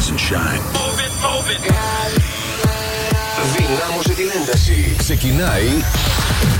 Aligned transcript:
rise 0.00 0.10
and 0.10 0.20
shine. 0.20 0.62
Move 0.72 1.00
it, 1.00 1.12
move 1.20 1.50
it. 1.50 1.99
Δυνάμωσε 3.44 4.12
την 4.14 4.30
ένταση. 4.42 4.94
Ξεκινάει 4.98 5.68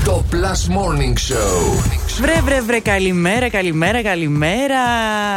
το 0.05 0.23
Plus 0.31 0.75
Morning 0.75 1.13
Show. 1.13 1.83
Βρε, 2.21 2.41
βρε, 2.43 2.61
βρε, 2.61 2.79
καλημέρα, 2.79 3.49
καλημέρα, 3.49 4.01
καλημέρα. 4.01 4.77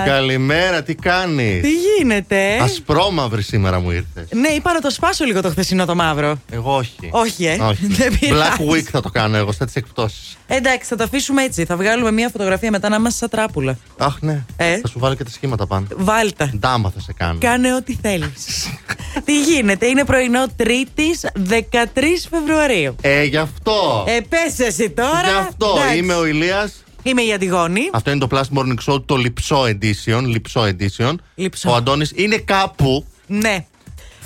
Καλημέρα, 0.04 0.82
τι 0.82 0.94
κάνεις; 0.94 1.62
Τι 1.62 1.70
γίνεται; 1.70 2.58
Ασπρόμαυρη 2.62 3.42
σήμερα 3.42 3.80
μου 3.80 3.90
ήρθες. 3.90 4.26
Ναι, 4.30 4.48
είπα 4.48 4.72
να 4.72 4.80
το 4.80 4.90
σπάσω 4.90 5.24
λίγο 5.24 5.42
το 5.42 5.50
χθεσινό 5.50 5.84
το 5.84 5.94
μαύρο. 5.94 6.38
Εγώ 6.50 6.76
όχι. 6.76 7.08
Όχι, 7.10 7.44
ε. 7.46 7.56
Όχι. 7.60 7.86
Δεν 7.86 8.18
πειράζει. 8.18 8.50
Black 8.58 8.72
Week 8.72 8.82
θα 8.90 9.00
το 9.00 9.08
κάνω 9.10 9.36
εγώ, 9.36 9.52
στα 9.52 9.64
τις 9.64 9.74
εκπτώσεις. 9.74 10.36
Εντάξει, 10.46 10.88
θα 10.88 10.96
το 10.96 11.04
αφήσουμε 11.04 11.42
έτσι. 11.42 11.64
Θα 11.64 11.76
βγάλουμε 11.76 12.12
μια 12.12 12.28
φωτογραφία 12.28 12.70
μετά 12.70 12.88
να 12.88 12.96
είμαστε 12.96 13.18
σαν 13.18 13.28
τράπουλα. 13.28 13.78
Αχ, 13.98 14.16
ναι. 14.20 14.44
Ε; 14.56 14.78
Θα 14.78 14.88
σου 14.88 14.98
βάλω 14.98 15.14
και 15.14 15.24
τα 15.24 15.30
σχήματα 15.30 15.66
πάνω. 15.66 15.86
Βάλτα. 15.96 16.50
Ντάμα 16.58 16.90
θα 16.90 17.00
σε 17.00 17.12
κάνω. 17.12 17.38
Κάνε 17.38 17.74
ό,τι 17.74 17.98
θέλεις. 18.02 18.68
Τι 19.24 19.40
γίνεται, 19.42 19.86
είναι 19.86 20.04
πρωινό 20.04 20.46
Τρίτης 20.56 21.26
13 21.48 22.28
Φεβρουαρίου. 22.30 22.96
Ε, 23.00 23.22
γι' 23.24 23.36
αυτό. 23.36 24.04
Ε, 24.08 24.20
πες 24.20 24.66
εσύ 24.66 24.90
τώρα. 24.90 25.20
Γι' 25.20 25.46
αυτό 25.48 25.74
Εντάξει. 25.76 25.96
είμαι 25.96 26.14
ο 26.14 26.26
Ηλίας 26.26 26.84
Είμαι 27.06 27.22
η 27.22 27.32
Αντιγόνη. 27.32 27.80
Αυτό 27.92 28.10
είναι 28.10 28.26
το 28.26 28.28
Plus 28.30 28.58
Morning 28.58 28.92
Show, 28.92 29.02
το 29.06 29.16
λυψό 29.16 29.62
edition. 29.62 30.22
Λυψό 30.24 30.62
edition. 30.62 31.14
Λυψό. 31.34 31.70
Ο 31.70 31.74
Αντώνης 31.74 32.12
είναι 32.14 32.36
κάπου. 32.36 33.06
Ναι. 33.26 33.66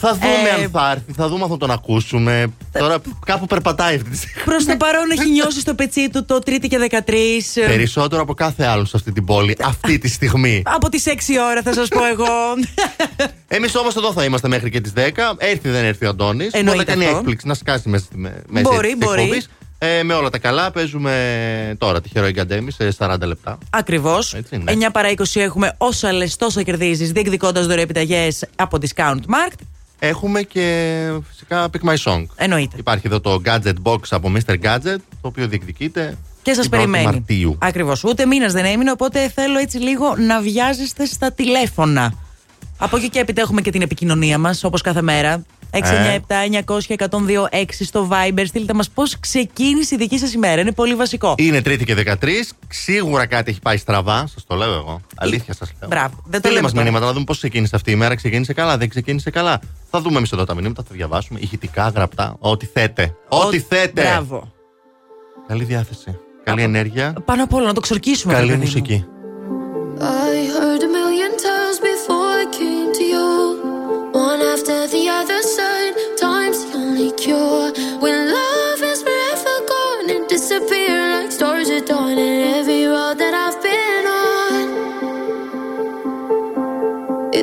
Θα 0.01 0.13
δούμε 0.15 0.27
Ε, 0.59 0.63
αν 0.63 0.71
θα 0.71 0.91
έρθει, 0.91 1.13
θα 1.17 1.29
δούμε 1.29 1.43
αν 1.45 1.51
θα 1.51 1.57
τον 1.57 1.71
ακούσουμε. 1.71 2.47
Τώρα 2.79 2.97
κάπου 3.27 3.47
περπατάει 3.47 3.97
αυτή 3.97 4.11
τη 4.11 4.17
στιγμή. 4.17 4.43
Προς 4.45 4.65
το 4.65 4.77
παρόν 4.77 5.11
έχει 5.11 5.31
νιώσει 5.31 5.61
στο 5.61 5.75
πετσί 5.75 6.11
του 6.11 6.25
το 6.25 6.39
Τρίτη 6.39 6.69
και 6.69 6.79
13. 6.79 7.13
ε, 7.55 7.67
Περισσότερο 7.67 8.23
από 8.23 8.35
κάθε 8.35 8.65
άλλο 8.67 8.85
σε 8.85 8.97
αυτή 8.97 9.13
την 9.13 9.25
πόλη, 9.25 9.57
αυτή 9.65 9.99
τη 9.99 10.09
στιγμή. 10.09 10.63
Από 10.67 10.89
τις 10.89 11.05
6 11.07 11.11
ώρα 11.51 11.63
θα 11.63 11.73
σας 11.73 11.89
πω 11.89 12.05
εγώ. 12.05 12.27
Εμείς 13.49 13.75
όμως 13.77 13.97
εδώ 13.97 14.13
θα 14.13 14.25
είμαστε 14.25 14.49
μέχρι 14.49 14.71
και 14.71 14.81
τις 14.81 14.93
10. 14.97 15.01
Έρθει 15.39 15.69
δεν 15.69 15.85
έρθει 15.85 16.07
ο 16.07 16.09
Αντώνης. 16.09 16.51
Μπορεί 16.51 16.59
Εννοείται 16.59 16.85
να 16.85 16.91
κάνει 16.93 17.05
αυτό. 17.05 17.17
έκπληξη, 17.19 17.47
να 17.47 17.55
σκάσει 17.55 17.89
μέσα 17.89 18.05
στη 18.05 18.17
με- 18.19 18.43
μέση 18.49 18.63
Μπορεί, 18.73 18.89
της 18.89 19.07
μπορεί. 19.07 19.21
εκπομπής. 19.23 19.49
Ε, 19.81 20.03
με 20.03 20.15
όλα 20.15 20.31
τα 20.31 20.39
καλά, 20.39 20.71
παίζουμε 20.71 21.75
τώρα 21.79 22.01
τη 22.01 22.09
Hero 22.15 22.25
Academy 22.37 22.67
σε 22.69 22.91
40 22.99 23.27
λεπτά. 23.27 23.59
Ακριβώς. 23.71 24.35
Έτσι 24.35 24.55
είναι. 24.57 24.73
9 24.73 24.91
παρά 24.93 25.09
20 25.11 25.41
έχουμε 25.41 25.75
όσα 25.79 26.13
λες, 26.13 26.37
τόσα 26.37 26.63
κερδίζεις, 26.63 27.13
διεκδικώντας 27.13 27.67
δωρεοεπιταγέ 27.67 28.29
από 28.57 28.79
Discount 28.81 29.15
Markt. 29.21 29.59
Έχουμε 29.99 30.43
και 30.43 31.11
φυσικά 31.29 31.69
Pick 31.73 31.89
My 31.89 31.97
Song. 32.05 32.27
Εννοείται. 32.37 32.77
Υπάρχει 32.79 33.07
εδώ 33.07 33.21
το 33.21 33.41
Gadget 33.45 33.75
Box 33.83 33.99
από 34.11 34.33
Mr. 34.35 34.55
Gadget, 34.63 34.97
το 35.21 35.29
οποίο 35.29 35.49
διεκδικείται. 35.49 36.19
Και 36.43 36.55
σας 36.55 36.69
την 36.69 36.79
1η 36.79 36.81
περιμένει. 36.81 37.05
Μαρτίου. 37.05 37.57
Ακριβώς. 37.59 38.05
Ούτε 38.05 38.27
μήνα 38.27 38.49
δεν 38.49 38.65
έμεινε, 38.65 38.91
οπότε 38.91 39.29
θέλω 39.29 39.59
έτσι 39.59 39.79
λίγο 39.79 40.17
να 40.17 40.41
βιάζεστε 40.41 41.07
στα 41.07 41.33
τηλέφωνα. 41.33 42.15
Από 42.79 42.97
εκεί 42.97 43.09
και 43.09 43.19
έπειτα 43.19 43.41
έχουμε 43.41 43.61
και 43.61 43.71
την 43.71 43.83
επικοινωνία 43.83 44.39
μας, 44.39 44.65
όπως 44.65 44.81
κάθε 44.83 45.03
μέρα. 45.03 45.45
Ε. 45.71 45.79
697-900-1026 46.67 47.65
στο 47.81 48.09
Viber. 48.11 48.43
Στείλτε 48.47 48.73
μας 48.73 48.91
πώς 48.91 49.21
ξεκίνησε 49.21 49.95
η 49.95 49.99
δική 49.99 50.19
σας 50.19 50.33
ημέρα. 50.33 50.61
Είναι 50.61 50.73
πολύ 50.73 50.95
βασικό. 50.95 51.35
Είναι 51.39 51.63
Τρίτη 51.63 51.85
και 51.85 51.95
13. 51.95 52.53
Σίγουρα 52.69 53.27
κάτι 53.27 53.51
έχει 53.51 53.61
πάει 53.61 53.77
στραβά. 53.77 54.27
Σας 54.27 54.45
το 54.47 54.55
λέω 54.55 54.73
εγώ. 54.73 55.01
Αλήθεια 55.17 55.55
σας 55.55 55.73
λέω. 55.81 55.89
Μπράβο. 55.89 56.15
Δεν 56.15 56.23
το 56.25 56.29
Στείλτε 56.31 56.49
λέμε 56.49 56.61
μας 56.61 56.73
τώρα. 56.73 56.83
μηνύματα 56.85 57.07
να 57.07 57.13
δούμε 57.13 57.25
πώς 57.25 57.37
ξεκίνησε 57.39 57.77
αυτή 57.77 57.91
η 57.91 57.97
μέρα. 57.97 58.15
Ξεκίνησε 58.15 58.53
καλά, 58.53 58.77
δεν 58.77 58.89
ξεκίνησε 58.89 59.31
καλά. 59.31 59.61
Θα 59.91 60.01
δούμε 60.01 60.17
εμείς 60.19 60.33
εδώ 60.33 60.45
τα 60.45 60.55
μηνύματα, 60.55 60.83
θα 60.83 60.95
διαβάσουμε. 60.95 61.39
Ηχητικά, 61.43 61.89
γραπτά. 61.89 62.37
Ό,τι 62.39 62.67
θέτε. 62.67 63.15
Ό,τι 63.29 63.61
θέτε. 63.61 64.03
Μπράβο. 64.03 64.53
Καλή 65.49 65.65
διάθεση. 65.65 66.19
Καλή 66.45 66.63
ενέργεια. 66.63 67.15
Πάνω 67.25 67.43
απ' 67.43 67.55
όλα 67.55 67.67
να 67.67 67.73
το 67.73 67.81
ξορκίσουμε. 67.81 68.33
Καλή 68.33 68.47
ρε 68.47 68.53
παιδί 68.53 68.65
μου. 68.65 68.71
μουσική. 68.73 69.05
I 70.01 70.35
heard 70.55 70.83
a 70.83 70.91
million 70.97 71.33
times 71.45 71.58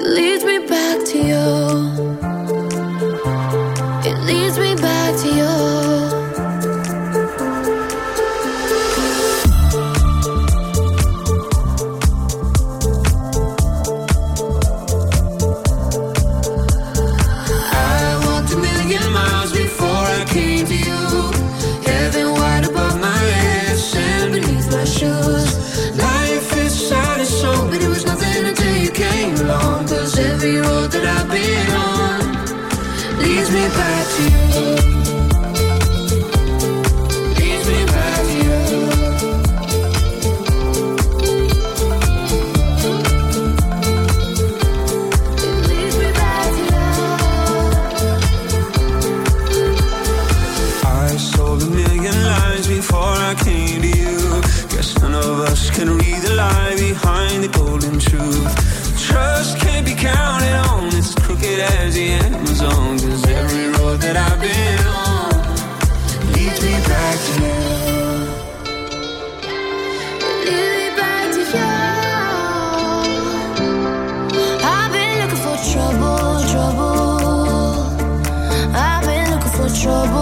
leads 0.05 0.43
me 0.43 0.54
trouble. 79.85 80.14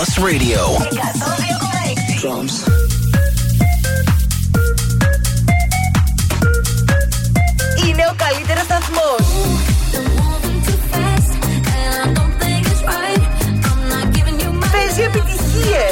Plus 0.00 0.18
Radio. 0.18 0.60
Drums. 2.20 2.54
Είναι 7.86 8.06
ο 8.10 8.14
καλύτερο 8.16 8.60
σταθμό. 8.64 9.10
Παίζει 14.72 15.02
επιτυχίε. 15.02 15.84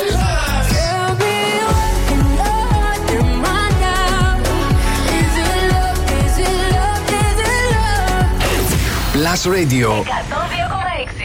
Plus 9.12 9.46
Radio. 9.46 10.68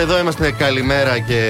είμαστε, 0.00 0.12
εδώ 0.12 0.18
είμαστε. 0.20 0.64
Καλημέρα 0.64 1.18
και 1.18 1.40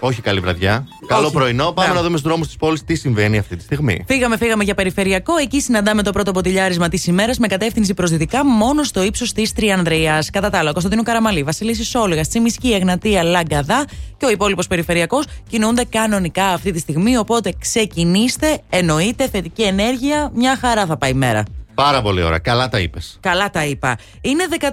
όχι 0.00 0.20
καλή 0.20 0.40
βραδιά. 0.40 0.86
Καλό 1.06 1.24
Όχι. 1.26 1.34
πρωινό. 1.34 1.72
Πάμε 1.72 1.88
Ναι. 1.88 1.94
να 1.94 2.00
δούμε 2.02 2.16
στους 2.16 2.28
δρόμους 2.30 2.46
της 2.46 2.56
πόλης 2.56 2.84
τι 2.84 2.94
συμβαίνει 2.94 3.38
αυτή 3.38 3.56
τη 3.56 3.62
στιγμή. 3.62 4.04
Φύγαμε, 4.06 4.36
φύγαμε 4.36 4.64
για 4.64 4.74
περιφερειακό. 4.74 5.36
Εκεί 5.36 5.60
συναντάμε 5.60 6.02
το 6.02 6.12
πρώτο 6.12 6.32
ποτηλιάρισμα 6.32 6.88
της 6.88 7.06
ημέρας 7.06 7.38
με 7.38 7.46
κατεύθυνση 7.46 7.94
προς 7.94 8.10
δυτικά 8.10 8.44
μόνο 8.46 8.82
στο 8.82 9.02
ύψος 9.02 9.32
της 9.32 9.52
Τριανδρέα. 9.52 10.18
Κατά 10.32 10.50
τα 10.50 10.58
άλλα, 10.58 10.72
Κωνσταντίνου 10.72 11.02
Καραμαλή, 11.02 11.42
Βασιλίση 11.42 11.84
Σόλγα, 11.84 12.22
Τσιμισκή, 12.22 12.72
Εγνατία, 12.72 13.22
Λαγκαδά 13.22 13.84
και 14.16 14.24
ο 14.26 14.30
υπόλοιπος 14.30 14.66
περιφερειακός 14.66 15.24
κινούνται 15.48 15.84
κανονικά 15.84 16.44
αυτή 16.46 16.72
τη 16.72 16.78
στιγμή. 16.78 17.16
Οπότε 17.16 17.52
ξεκινήστε, 17.60 18.58
εννοείται 18.70 19.28
θετική 19.28 19.62
ενέργεια. 19.62 20.30
Μια 20.34 20.56
χαρά 20.60 20.86
θα 20.86 20.96
πάει 20.96 21.10
η 21.10 21.14
μέρα. 21.14 21.42
Πάρα 21.76 22.02
πολύ 22.02 22.22
ωραία. 22.22 22.38
Καλά 22.38 22.68
τα 22.68 22.78
είπες. 22.78 23.18
Καλά 23.20 23.50
τα 23.50 23.64
είπα. 23.64 23.98
Είναι 24.20 24.44
13 24.60 24.66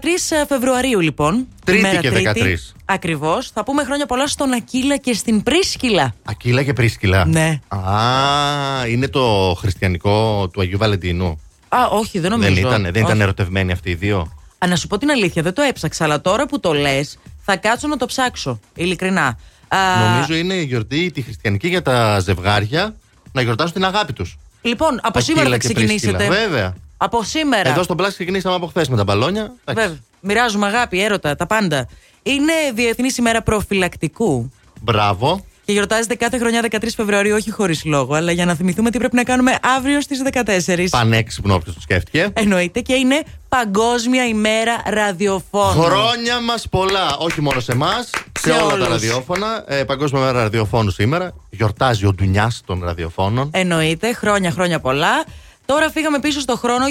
Φεβρουαρίου 0.48 1.00
λοιπόν. 1.00 1.48
Τρίτη 1.66 1.80
ημέρα 1.80 2.00
και 2.00 2.12
13. 2.36 2.74
Ακριβώς. 2.86 3.52
Θα 3.54 3.64
πούμε 3.64 3.84
χρόνια 3.84 4.06
πολλά 4.06 4.28
στον 4.28 4.52
Ακύλα 4.52 4.98
και 4.98 5.14
στην 5.14 5.44
Πρίσκυλα. 5.44 6.14
Ακύλα 6.24 6.64
και 6.64 6.74
Πρίσκυλα. 6.74 7.26
Ναι. 7.26 7.60
Α, 7.68 8.88
είναι 8.88 9.08
το 9.08 9.56
χριστιανικό 9.60 10.48
του 10.54 10.62
Αγίου 10.62 10.78
Βαλεντίνου. 10.78 11.42
Α, 11.70 11.78
όχι, 11.92 12.20
δεν 12.20 12.32
νομίζω. 12.32 12.54
Δεν 12.54 12.64
ήταν, 12.64 12.82
δεν 12.82 12.96
ήταν 12.96 13.12
Όχι. 13.12 13.22
ερωτευμένοι 13.22 13.72
αυτοί 13.72 13.90
οι 13.90 13.96
δύο. 13.96 14.34
Α, 14.58 14.68
να 14.68 14.76
σου 14.76 14.88
πω 14.88 14.98
την 14.98 15.10
αλήθεια, 15.10 15.42
δεν 15.42 15.54
το 15.54 15.62
έψαξα, 15.62 16.04
αλλά 16.04 16.22
τώρα 16.22 16.46
που 16.46 16.60
το 16.60 16.74
λες, 16.74 17.18
θα 17.42 17.56
κάτσω 17.56 17.88
να 17.88 17.98
το 17.98 18.06
ψάξω. 18.06 18.60
Ειλικρινά. 18.76 19.38
Α, 19.68 19.78
Νομίζω 20.14 20.36
είναι 20.36 20.54
η 20.54 20.64
γιορτή 20.64 21.12
τη 21.12 21.22
χριστιανική 21.22 21.68
για 21.68 21.82
τα 21.82 22.20
ζευγάρια 22.20 22.96
να 23.32 23.42
γιορτάσουν 23.42 23.74
την 23.74 23.86
αγάπη 23.86 24.14
τους. 24.14 24.38
Λοιπόν, 24.62 25.00
από 25.02 25.20
σήμερα 25.20 25.50
θα 25.50 25.58
ξεκινήσετε. 25.58 26.28
Βέβαια. 26.28 26.74
Από 27.04 27.24
σήμερα. 27.24 27.70
Εδώ 27.70 27.84
στο 27.84 27.96
πλάσι 27.96 28.14
ξεκινήσαμε 28.14 28.56
από 28.56 28.68
χθες 28.68 28.90
με 28.90 28.98
τα 28.98 29.04
μπαλόνια. 29.04 29.54
Εντάξει. 29.66 29.88
Βέβαια. 29.90 30.04
Μοιράζουμε 30.20 30.66
αγάπη, 30.68 31.02
έρωτα, 31.04 31.36
τα 31.36 31.46
πάντα. 31.48 31.88
Είναι 32.24 32.54
Διεθνή 32.74 33.10
ημέρα 33.20 33.42
προφυλακτικού. 33.42 34.52
Μπράβο. 34.82 35.46
Και 35.66 35.72
γιορτάζεται 35.72 36.16
κάθε 36.16 36.38
χρονιά 36.38 36.62
13 36.72 36.78
Φεβρουαρίου, 36.96 37.36
όχι 37.36 37.52
χωρίς 37.52 37.86
λόγο, 37.86 38.14
αλλά 38.16 38.32
για 38.32 38.46
να 38.46 38.56
θυμηθούμε 38.56 38.90
τι 38.90 38.98
πρέπει 38.98 39.16
να 39.16 39.24
κάνουμε 39.24 39.58
αύριο 39.78 40.02
στις 40.02 40.22
14. 40.32 40.88
Πανέξυπνο 40.90 41.54
όποιος 41.54 41.76
το 41.76 41.82
σκέφτηκε. 41.82 42.30
Εννοείται 42.34 42.80
και 42.80 42.94
είναι 42.94 43.24
Παγκόσμια 43.50 44.26
ημέρα 44.28 44.82
ραδιοφώνου. 44.86 45.82
Χρόνια 45.82 46.40
μας 46.42 46.70
πολλά. 46.70 47.16
Όχι 47.18 47.42
μόνο 47.42 47.60
σε 47.60 47.72
εμάς, 47.72 48.10
σε, 48.40 48.50
Σε 48.50 48.52
όλα 48.52 48.68
τα 48.68 48.74
όλους. 48.74 48.88
ραδιόφωνα. 48.88 49.64
Ε, 49.68 49.84
Παγκόσμια 49.84 50.22
μέρα 50.22 50.42
ραδιοφώνου 50.42 50.90
σήμερα. 50.90 51.34
Γιορτάζει 51.50 52.06
ο 52.06 52.14
Ντουνιάς 52.14 52.62
των 52.66 52.82
ραδιοφώνων. 52.84 53.50
Εννοείται, 53.54 54.14
χρόνια 54.14 54.52
χρόνια 54.52 54.80
πολλά. 54.80 55.26
Τώρα 55.66 55.90
φύγαμε 55.90 56.20
πίσω 56.20 56.40
στο 56.40 56.58
χρόνο, 56.58 56.86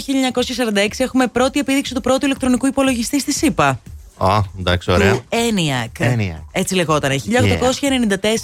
1946, 0.74 0.88
έχουμε 0.96 1.26
πρώτη 1.26 1.58
επίδειξη 1.58 1.94
του 1.94 2.00
πρώτου 2.00 2.26
ηλεκτρονικού 2.26 2.66
υπολογιστή 2.66 3.20
στη 3.20 3.32
ΣΥΠΑ. 3.32 3.80
Α, 4.16 4.40
εντάξει, 4.58 4.90
ωραία. 4.90 5.12
Του 5.12 5.24
ENIAC. 5.28 6.02
ENIAC. 6.02 6.42
Έτσι 6.52 6.74
λεγόταν. 6.74 7.10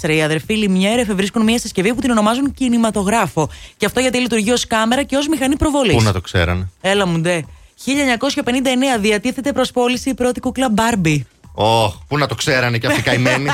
1894 0.03 0.09
οι 0.09 0.21
αδερφοί 0.21 0.53
Λιμιέρ 0.53 0.99
εφευρίσκουν 0.99 1.43
μια 1.43 1.59
συσκευή 1.59 1.93
που 1.93 2.01
την 2.01 2.11
ονομάζουν 2.11 2.53
κινηματογράφο. 2.53 3.49
Και 3.77 3.85
αυτό 3.85 3.99
γιατί 3.99 4.17
λειτουργεί 4.17 4.51
ως 4.51 4.67
κάμερα 4.67 5.03
και 5.03 5.15
ως 5.15 5.27
μηχανή 5.27 5.55
προβολής. 5.55 5.95
Πού 5.95 6.01
να 6.01 6.11
το 6.11 6.21
ξέρανε; 6.21 6.69
Έλα 6.81 7.05
μου 7.05 7.19
ντε. 7.19 7.43
1959 7.85 8.99
διατίθεται 8.99 9.53
προ 9.53 9.63
πώληση 9.73 10.09
η 10.09 10.13
πρώτη 10.13 10.39
κούκλα 10.39 10.73
Barbie. 10.75 11.19
Ωχ, 11.53 11.95
πού 12.07 12.17
να 12.17 12.27
το 12.27 12.35
ξέρανε 12.35 12.77
και 12.77 12.87
αυτοί 12.87 12.99
οι 12.99 13.03
καημένοι. 13.03 13.49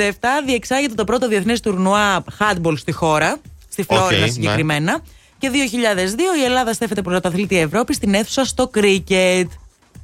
1977 0.00 0.12
διεξάγεται 0.46 0.94
το 0.94 1.04
πρώτο 1.04 1.28
διεθνές 1.28 1.60
τουρνουά 1.60 2.24
handball 2.38 2.74
στη 2.78 2.92
χώρα, 2.92 3.38
στη 3.70 3.82
Φλόρινα 3.82 4.24
Οκ, 4.24 4.30
συγκεκριμένα. 4.30 5.00
Και 5.38 5.50
2002 5.52 6.38
η 6.40 6.44
Ελλάδα 6.44 6.72
στέφεται 6.72 7.02
πρωταθλήτρια 7.02 7.60
Ευρώπης 7.60 7.94
στην 7.94 8.14
αίθουσα 8.14 8.44
στο 8.44 8.68
κρίκετ. 8.68 9.50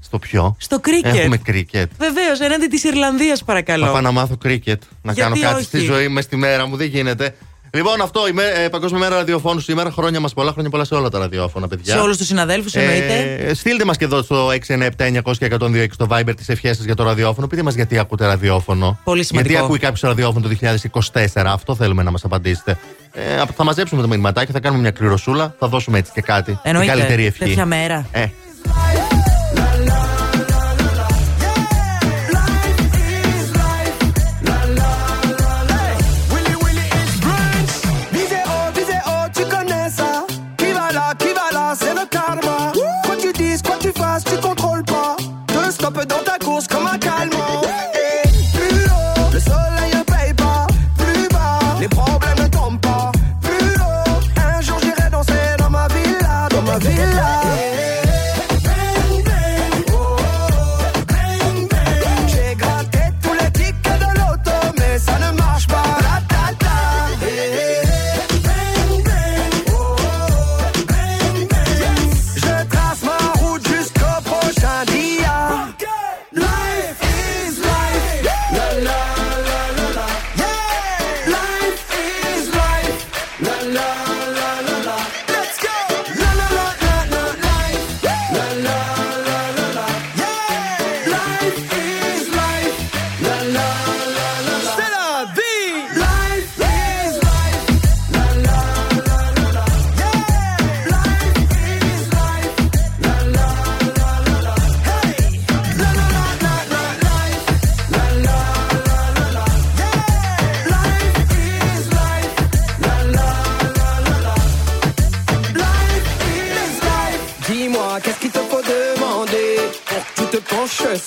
Στο 0.01 0.19
ποιο; 0.19 0.57
Στο 0.59 0.81
κρίκετ. 0.81 1.15
Έχουμε 1.15 1.37
κρίκετ. 1.37 1.91
Βεβαίως, 1.99 2.41
έναντι 2.41 2.67
της 2.67 2.85
Ιρλανδίας, 2.85 3.45
παρακαλώ. 3.45 3.87
Θα 3.87 3.93
πάω 3.93 4.01
να 4.01 4.11
μάθω 4.11 4.37
κρίκετ. 4.37 4.83
Να 5.03 5.13
Γιατί 5.13 5.31
κάνω 5.31 5.43
κάτι 5.43 5.57
όχι; 5.57 5.65
στη 5.65 5.79
ζωή 5.79 6.09
μες 6.09 6.25
στη 6.25 6.37
μέρα 6.37 6.67
μου. 6.67 6.77
Δεν 6.77 6.87
γίνεται. 6.87 7.35
Λοιπόν, 7.77 8.01
αυτό 8.01 8.29
η 8.29 8.33
μέ- 8.33 8.57
ε, 8.65 8.69
Παγκόσμια 8.69 9.01
Μέρα 9.01 9.15
Ραδιοφώνου 9.17 9.61
σήμερα. 9.61 9.91
Χρόνια 9.91 10.21
μας 10.21 10.33
πολλά, 10.35 10.51
χρόνια 10.53 10.71
πολλά 10.71 10.85
σε 10.85 10.95
όλα 10.95 11.09
τα 11.09 11.19
ραδιόφωνα, 11.19 11.69
παιδιά. 11.69 11.95
Σε 11.95 12.01
όλους 12.01 12.17
τους 12.17 12.27
συναδέλφους, 12.27 12.75
εννοείται. 12.75 13.37
Ε, 13.41 13.55
στείλτε 13.55 13.85
μας 13.85 13.97
και 13.97 14.05
εδώ 14.05 14.23
στο 14.23 14.51
697-900-1026 14.51 15.87
στο 15.93 16.07
Viber 16.11 16.33
τις 16.37 16.45
ευχές 16.47 16.73
σας 16.75 16.83
για 16.85 16.95
το 16.95 17.03
ραδιόφωνο. 17.05 17.47
Πείτε 17.47 17.63
μας 17.63 17.75
γιατί 17.75 17.99
ακούτε 17.99 18.27
ραδιόφωνο. 18.27 18.99
Πολύ 19.05 19.25
σημαντικό. 19.25 19.53
Γιατί 19.53 19.67
ακούει 19.67 19.79
κάποιος 19.79 20.01
ραδιόφωνο 20.01 20.49
το 20.49 20.49
2024. 20.49 21.53
Αυτό 21.53 21.75
θέλουμε 21.75 22.03
να 22.03 22.11
μας 22.11 22.25
απαντήσετε. 22.25 22.79
Ε, 23.13 23.43
θα 23.57 23.65
μαζέψουμε 23.65 24.03
το 24.03 24.09
μηνυματάκι, 24.09 24.53
θα 24.53 24.61
κάνουμε 24.61 24.81
μια 24.83 24.91
κληροσούλα, 24.91 25.55
θα 25.59 25.67
δώσουμε 25.69 25.99
έτσι 25.99 26.11
και 26.15 26.21
κάτι. 26.21 26.59
Εννοείται. 26.63 26.91
Την 26.91 26.99
καλύτερη 27.01 27.27
ευχή. 27.27 27.39
Τέτοια 27.45 27.67
μέρα. 27.67 28.07
Ε, 28.13 28.27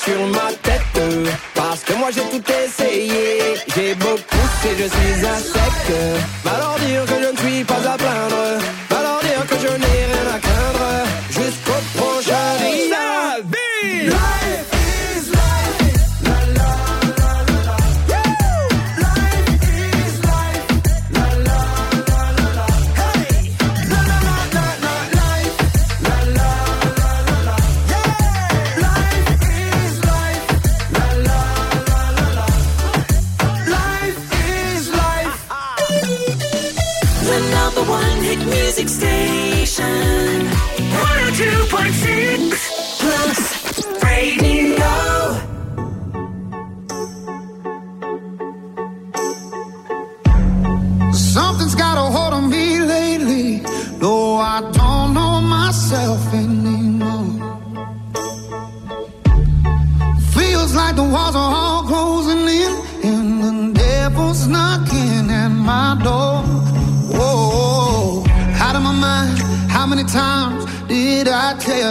sur 0.04 0.26
ma 0.28 0.52
tête 0.64 1.02
Parce 1.56 1.82
que 1.84 1.94
moi 1.94 2.10
j'ai 2.12 2.22
tout 2.30 2.44
essayé, 2.66 3.56
j'ai 3.76 3.96
beau 3.96 4.16
pousser, 4.30 4.74
je 4.78 4.88
suis 4.88 5.26
un 5.26 5.40
sec. 5.40 5.78
Va 6.44 6.76
dire 6.86 7.06
que 7.06 7.24
je 7.24 7.32
ne 7.32 7.38
suis 7.38 7.64
pas 7.64 7.82
à 7.89 7.89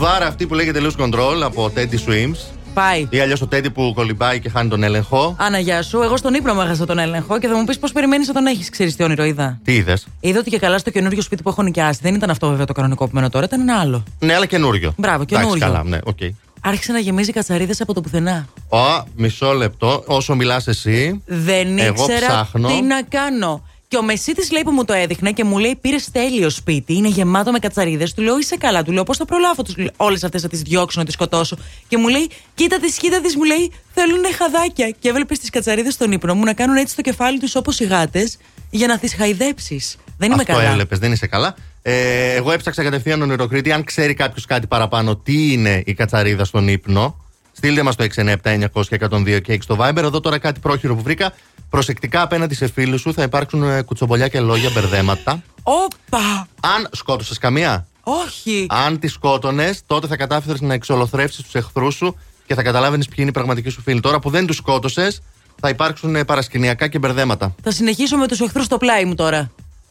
Η 0.00 0.02
τραγουδάρα 0.02 0.30
αυτή 0.30 0.46
που 0.46 0.54
λέγεται 0.54 0.80
Lose 0.82 1.02
Control 1.04 1.40
από 1.42 1.72
Teddy 1.76 1.94
Swims. 2.08 2.36
Πάει. 2.74 3.06
Ή 3.10 3.20
αλλιώς 3.20 3.38
το 3.38 3.48
Teddy 3.52 3.72
που 3.74 3.92
κολυμπάει 3.94 4.40
και 4.40 4.48
χάνει 4.48 4.68
τον 4.68 4.82
έλεγχο. 4.82 5.36
Α 5.38 5.43
να, 5.43 5.58
γεια 5.58 5.82
σου. 5.82 6.00
Εγώ 6.02 6.16
στον 6.16 6.34
ύπνο 6.34 6.54
μου 6.54 6.60
έχασα 6.60 6.86
τον 6.86 6.98
έλεγχο 6.98 7.38
και 7.38 7.46
θα 7.48 7.56
μου 7.56 7.64
πεις 7.64 7.78
πώς 7.78 7.92
περιμένεις 7.92 8.26
να 8.26 8.32
τον 8.34 8.46
έχεις. 8.46 8.70
Ξέρεις 8.70 8.96
τι 8.96 9.02
όνειρο 9.02 9.24
είδα; 9.24 9.58
Τι 9.64 9.74
είδες; 9.74 10.06
Είδα 10.20 10.38
ότι 10.38 10.50
και 10.50 10.58
καλά 10.58 10.78
στο 10.78 10.90
καινούριο 10.90 11.22
σπίτι 11.22 11.42
που 11.42 11.48
έχω 11.48 11.62
νοικιάσει. 11.62 11.98
Δεν 12.02 12.14
ήταν 12.14 12.30
αυτό 12.30 12.48
βέβαια 12.48 12.64
το 12.64 12.72
κανονικό 12.72 13.04
που 13.04 13.10
μένω 13.14 13.28
τώρα, 13.28 13.44
ήταν 13.44 13.60
ένα 13.60 13.78
άλλο. 13.78 14.04
Ναι, 14.18 14.34
αλλά 14.34 14.46
καινούριο. 14.46 14.94
Μπράβο, 14.96 15.22
Εντάξει, 15.22 15.36
καινούριο. 15.44 15.66
καλά, 15.66 15.84
ναι, 15.84 15.98
οκ. 16.04 16.18
Άρχισε 16.60 16.92
να 16.92 16.98
γεμίζει 16.98 17.32
κατσαρίδες 17.32 17.80
από 17.80 17.94
το 17.94 18.00
πουθενά. 18.00 18.46
Ω, 18.68 18.78
μισό 19.16 19.52
λεπτό. 19.52 20.02
Όσο 20.06 20.34
μιλάς 20.34 20.66
εσύ. 20.66 21.22
Δεν 21.26 21.78
Εγώ 21.78 22.04
ήξερα 22.04 22.26
ψάχνω. 22.26 22.68
τι 22.68 22.82
να 22.82 23.02
κάνω. 23.02 23.62
Και 23.90 23.96
ο 23.96 24.02
Μεσίτης 24.02 24.50
λέει 24.50 24.62
που 24.62 24.70
μου 24.70 24.84
το 24.84 24.92
έδειχνε 24.92 25.32
και 25.32 25.44
μου 25.44 25.58
λέει: 25.58 25.76
Πήρες 25.80 26.10
τέλειο 26.10 26.50
σπίτι, 26.50 26.94
είναι 26.94 27.08
γεμάτο 27.08 27.52
με 27.52 27.58
κατσαρίδες. 27.58 28.14
Του 28.14 28.22
λέω: 28.22 28.38
Είσαι 28.38 28.56
καλά, 28.56 28.82
του 28.82 28.92
λέω: 28.92 29.02
Πώς 29.02 29.16
θα 29.16 29.24
προλάβω 29.24 29.62
όλες 29.96 30.24
αυτές 30.24 30.42
να 30.42 30.48
τις 30.48 30.62
διώξω, 30.62 30.98
να 30.98 31.04
τις 31.04 31.14
σκοτώσω. 31.14 31.56
Και 31.88 31.96
μου 31.96 32.08
λέει: 32.08 32.30
Κοίτα 32.54 32.78
τις, 32.78 32.96
κοίτα 32.96 33.20
τις, 33.20 33.36
μου 33.36 33.44
λέει: 33.44 33.72
Θέλουν 33.94 34.24
χαδάκια. 34.38 34.90
Και 34.98 35.08
έβλεπε 35.08 35.34
τι 35.34 35.50
κατσαρίδες 35.50 35.94
στον 35.94 36.12
ύπνο 36.12 36.34
μου 36.34 36.44
να 36.44 36.52
κάνουν 36.52 36.76
έτσι 36.76 36.96
το 36.96 37.02
κεφάλι 37.02 37.38
τους 37.38 37.54
όπως 37.54 37.80
οι 37.80 37.84
γάτες 37.84 38.38
για 38.70 38.86
να 38.86 38.98
τις 38.98 39.14
χαϊδέψεις. 39.14 39.96
Δεν 40.18 40.30
είμαι 40.32 40.40
Αυτό 40.40 40.52
καλά. 40.52 40.70
έβλεπε, 40.70 40.96
δεν 40.96 41.12
είσαι 41.12 41.26
καλά. 41.26 41.54
Ε, 41.82 42.34
εγώ 42.34 42.52
έψαξα 42.52 42.82
κατευθείαν 42.82 43.18
τον 43.18 43.30
Ηροκρίτη. 43.30 43.72
Αν 43.72 43.84
ξέρει 43.84 44.14
κάποιος 44.14 44.44
κάτι 44.46 44.66
παραπάνω, 44.66 45.16
τι 45.16 45.52
είναι 45.52 45.82
η 45.86 45.94
κατσαρίδα 45.94 46.44
στον 46.44 46.68
ύπνο, 46.68 47.24
στείλτε 47.60 47.82
μας 47.82 47.96
το 47.96 48.06
697-900-102 48.16 49.40
και 49.42 49.52
6 49.52 49.56
στο 49.62 49.76
Viber. 49.80 49.96
Εδώ 49.96 50.20
τώρα 50.20 50.38
κάτι 50.38 50.60
πρόχειρο 50.60 50.94
που 50.94 51.02
βρήκα. 51.02 51.32
Προσεκτικά 51.70 52.22
απέναντι 52.22 52.54
σε 52.54 52.66
φίλους 52.68 53.00
σου 53.00 53.12
θα 53.14 53.22
υπάρξουν 53.22 53.62
ε, 53.62 53.82
κουτσομπολιά 53.82 54.28
και 54.28 54.40
λόγια, 54.40 54.70
μπερδέματα. 54.74 55.42
Όπα! 55.62 56.48
Αν 56.60 56.88
σκότωσες 56.92 57.38
καμία, 57.38 57.86
Όχι! 58.02 58.66
αν 58.68 58.98
τη 58.98 59.08
σκότωνες, 59.08 59.82
τότε 59.86 60.06
θα 60.06 60.16
κατάφερες 60.16 60.60
να 60.60 60.74
εξολοθρεύσει 60.74 61.42
τους 61.42 61.54
εχθρούς 61.54 61.94
σου 61.94 62.16
και 62.46 62.54
θα 62.54 62.62
καταλάβαινες 62.62 63.06
ποιοι 63.06 63.16
είναι 63.18 63.28
οι 63.28 63.32
πραγματικοί 63.32 63.68
σου 63.68 63.82
φίλοι. 63.82 64.00
Τώρα 64.00 64.18
που 64.18 64.30
δεν 64.30 64.46
τους 64.46 64.56
σκότωσες, 64.56 65.22
θα 65.60 65.68
υπάρξουν 65.68 66.16
ε, 66.16 66.24
παρασκηνιακά 66.24 66.88
και 66.88 66.98
μπερδέματα. 66.98 67.54
Θα 67.62 67.70
συνεχίσω 67.70 68.16
με 68.16 68.26
τους 68.28 68.40
εχθρούς 68.40 68.64
στο 68.64 68.76
πλάι 68.78 69.04
μου 69.04 69.14
τώρα. 69.14 69.50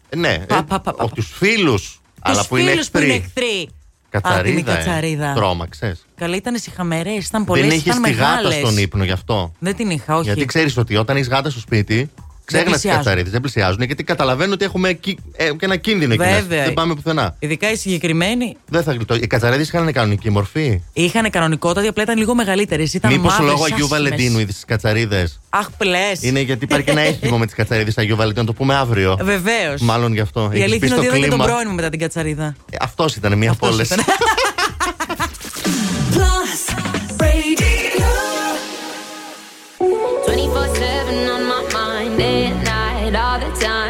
Ε, 0.10 0.15
ναι, 0.15 0.38
Πα, 0.47 0.55
ε, 0.55 0.62
πα, 0.67 0.79
πα, 0.79 0.93
πα. 0.93 1.03
όχι 1.03 1.13
τους 1.13 1.32
φίλους, 1.36 2.01
αλλά 2.21 2.38
Τους 2.38 2.47
που 2.47 2.58
είναι 2.58 2.69
φίλους 2.71 2.89
που 2.89 2.97
είναι 2.99 3.13
εχθροί. 3.13 3.69
Εχθροί. 4.10 4.32
Κατσαρίδα. 4.32 4.60
Α, 4.62 4.63
την 4.63 4.67
ε. 4.67 4.76
κατσαρίδα. 4.76 5.34
Τρόμαξες. 5.34 6.06
Καλά, 6.15 6.36
ήταν 6.36 6.58
συχαμερέ, 6.58 7.12
ήταν 7.12 7.45
πολλές. 7.45 7.67
Δεν 7.67 7.78
είχε 7.78 7.89
ήταν 7.89 8.02
τη 8.02 8.12
γάτα 8.12 8.36
μεγάλες. 8.36 8.56
στον 8.56 8.78
ύπνο 8.78 9.04
γι' 9.04 9.12
αυτό; 9.12 9.54
Δεν 9.60 9.76
την 9.76 9.89
είχα, 9.89 10.15
όχι. 10.15 10.24
Γιατί 10.24 10.45
ξέρεις 10.45 10.78
ότι 10.78 10.95
όταν 10.95 11.15
έχεις 11.15 11.28
γάτα 11.28 11.50
στο 11.50 11.60
σπίτι, 11.60 12.10
ξέχνας 12.57 12.63
τι 12.65 12.69
πλησιάζουν. 12.71 13.03
κατσαρίδε. 13.03 13.29
Δεν 13.29 13.41
πλησιάζουν 13.41 13.81
γιατί 13.81 14.03
καταλαβαίνουν 14.03 14.53
ότι 14.53 14.65
έχουμε 14.65 14.93
κι- 14.93 15.17
ε, 15.35 15.45
και 15.45 15.65
ένα 15.65 15.75
κίνδυνο 15.75 16.13
εκεί 16.13 16.21
μέσα. 16.21 16.39
Βέβαια. 16.41 16.63
Δεν 16.63 16.73
πάμε 16.73 16.93
πουθενά. 16.93 17.35
Ειδικά 17.39 17.71
οι 17.71 17.75
συγκεκριμένοι 17.75 18.55
Δεν 18.69 18.83
θα 18.83 18.91
γλιτώ. 18.93 19.15
Οι 19.15 19.27
κατσαρίδε 19.27 19.62
είχαν 19.62 19.91
κανονική 19.91 20.29
μορφή. 20.29 20.81
είχαν 20.93 21.29
κανονικότητα, 21.29 21.89
απλά 21.89 22.03
ήταν 22.03 22.17
λίγο 22.17 22.35
μεγαλύτερε. 22.35 22.83
Ήταν 22.93 23.12
Μήπως 23.12 23.31
μαύρες, 23.31 23.47
λόγω 23.49 23.63
Αγίου 23.63 23.75
άσχημες. 23.85 23.89
Βαλεντίνου 23.89 24.39
είδε 24.39 24.51
τι 24.51 24.65
κατσαρίδε. 24.65 25.29
Αχ, 25.49 25.67
πλες. 25.77 26.21
Είναι 26.23 26.39
γιατί 26.39 26.63
υπάρχει 26.63 26.85
και 26.85 26.91
ένα 26.91 27.01
έθιμο 27.01 27.38
με 27.38 27.45
τις 27.45 27.55
κατσαρίδε 27.55 27.91
Αγίου 27.95 28.15
Βαλεντίνου. 28.15 28.45
Να 28.45 28.51
το 28.51 28.57
πούμε 28.57 28.75
αύριο. 28.75 29.17
Βεβαίως. 29.21 29.81
Μάλλον 29.81 30.13
γι' 30.13 30.19
αυτό. 30.19 30.39
Η 30.41 30.43
Έχεις 30.45 30.57
μπει 30.57 30.63
αλήθεια 30.63 30.88
είναι 30.88 30.95
στο 30.95 30.95
ότι 30.97 31.05
είδα 31.05 31.15
και 31.17 31.29
τον 31.29 31.39
κλίμα. 31.39 31.45
πρώην 31.53 31.67
μου 31.69 31.75
μετά 31.75 31.89
την 31.89 31.99
κατσαρίδα. 31.99 32.55
Αυτός 32.79 33.15
ήταν 33.15 33.38
μία 33.38 33.51
από 33.51 33.65
Αυτός 33.67 33.89
όλες. 33.89 33.89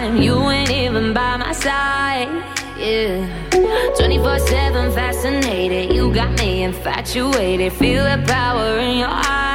time. 0.09 0.21
You 0.21 0.49
ain't 0.49 0.71
even 0.71 1.13
by 1.13 1.37
my 1.37 1.51
side, 1.51 2.27
yeah. 2.77 3.27
24-7 3.51 4.93
fascinated, 4.93 5.95
you 5.95 6.13
got 6.13 6.37
me 6.39 6.63
infatuated. 6.63 7.73
Feel 7.73 8.03
the 8.03 8.23
power 8.25 8.77
in 8.79 8.97
your 8.97 9.09
eyes, 9.09 9.48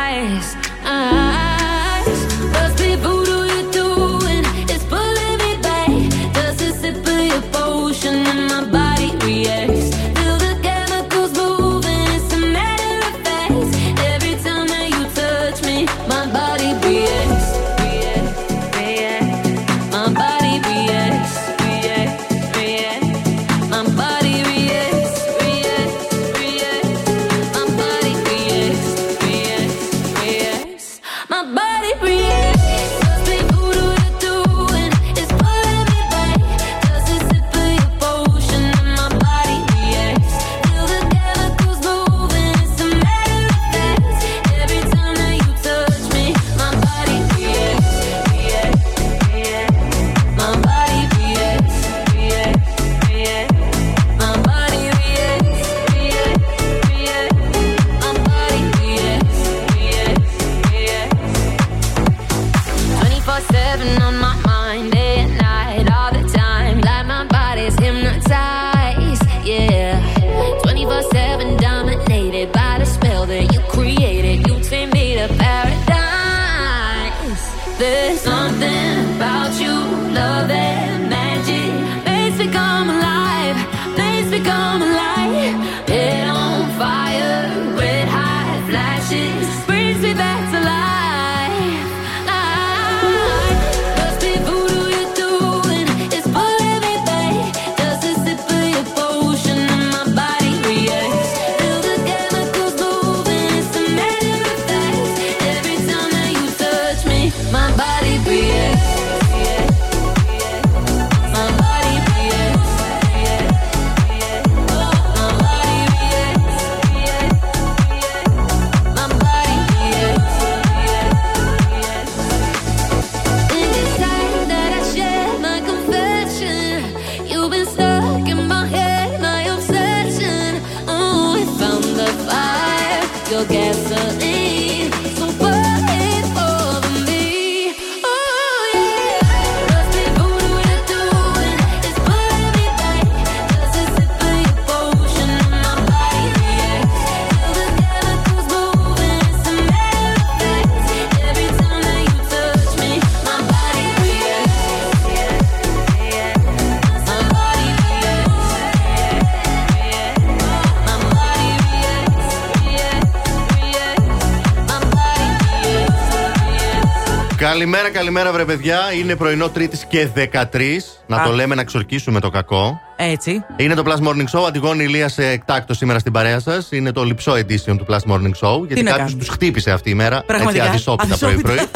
Καλημέρα, 168.14 168.38
καλημέρα, 168.38 168.56
βρε 168.56 168.56
παιδιά. 168.56 169.00
Είναι 169.00 169.16
πρωινό 169.16 169.48
Τρίτης 169.48 169.84
και 169.84 170.08
13. 170.52 171.00
Να 171.06 171.16
Α. 171.16 171.24
το 171.24 171.32
λέμε 171.32 171.54
να 171.54 171.64
ξορκίσουμε 171.64 172.20
το 172.20 172.30
κακό. 172.30 172.80
Έτσι. 172.96 173.44
Είναι 173.56 173.74
το 173.74 173.82
Plus 173.86 174.08
Morning 174.08 174.38
Show. 174.38 174.46
Αντιγόνη 174.46 174.84
Ηλίας 174.84 175.12
σε 175.12 175.26
εκτάκτος 175.26 175.76
σήμερα 175.76 175.98
στην 175.98 176.12
παρέα 176.12 176.40
σας. 176.40 176.68
Είναι 176.70 176.92
το 176.92 177.04
λυψό 177.04 177.32
edition 177.32 177.76
του 177.78 177.86
Plus 177.88 178.12
Morning 178.12 178.32
Show. 178.40 178.66
Γιατί 178.66 178.82
να 178.82 178.90
κάποιος 178.90 178.96
κάνουμε; 178.96 179.18
τους 179.18 179.28
χτύπησε 179.28 179.70
αυτή 179.70 179.90
η 179.90 179.94
μέρα. 179.94 180.22
Πραγματικά. 180.26 180.64
Έτσι 180.64 180.74
αδυσόπιτα 180.74 181.14
Αδυσόπιτα. 181.14 181.40
πρωί-πρωί. 181.42 181.66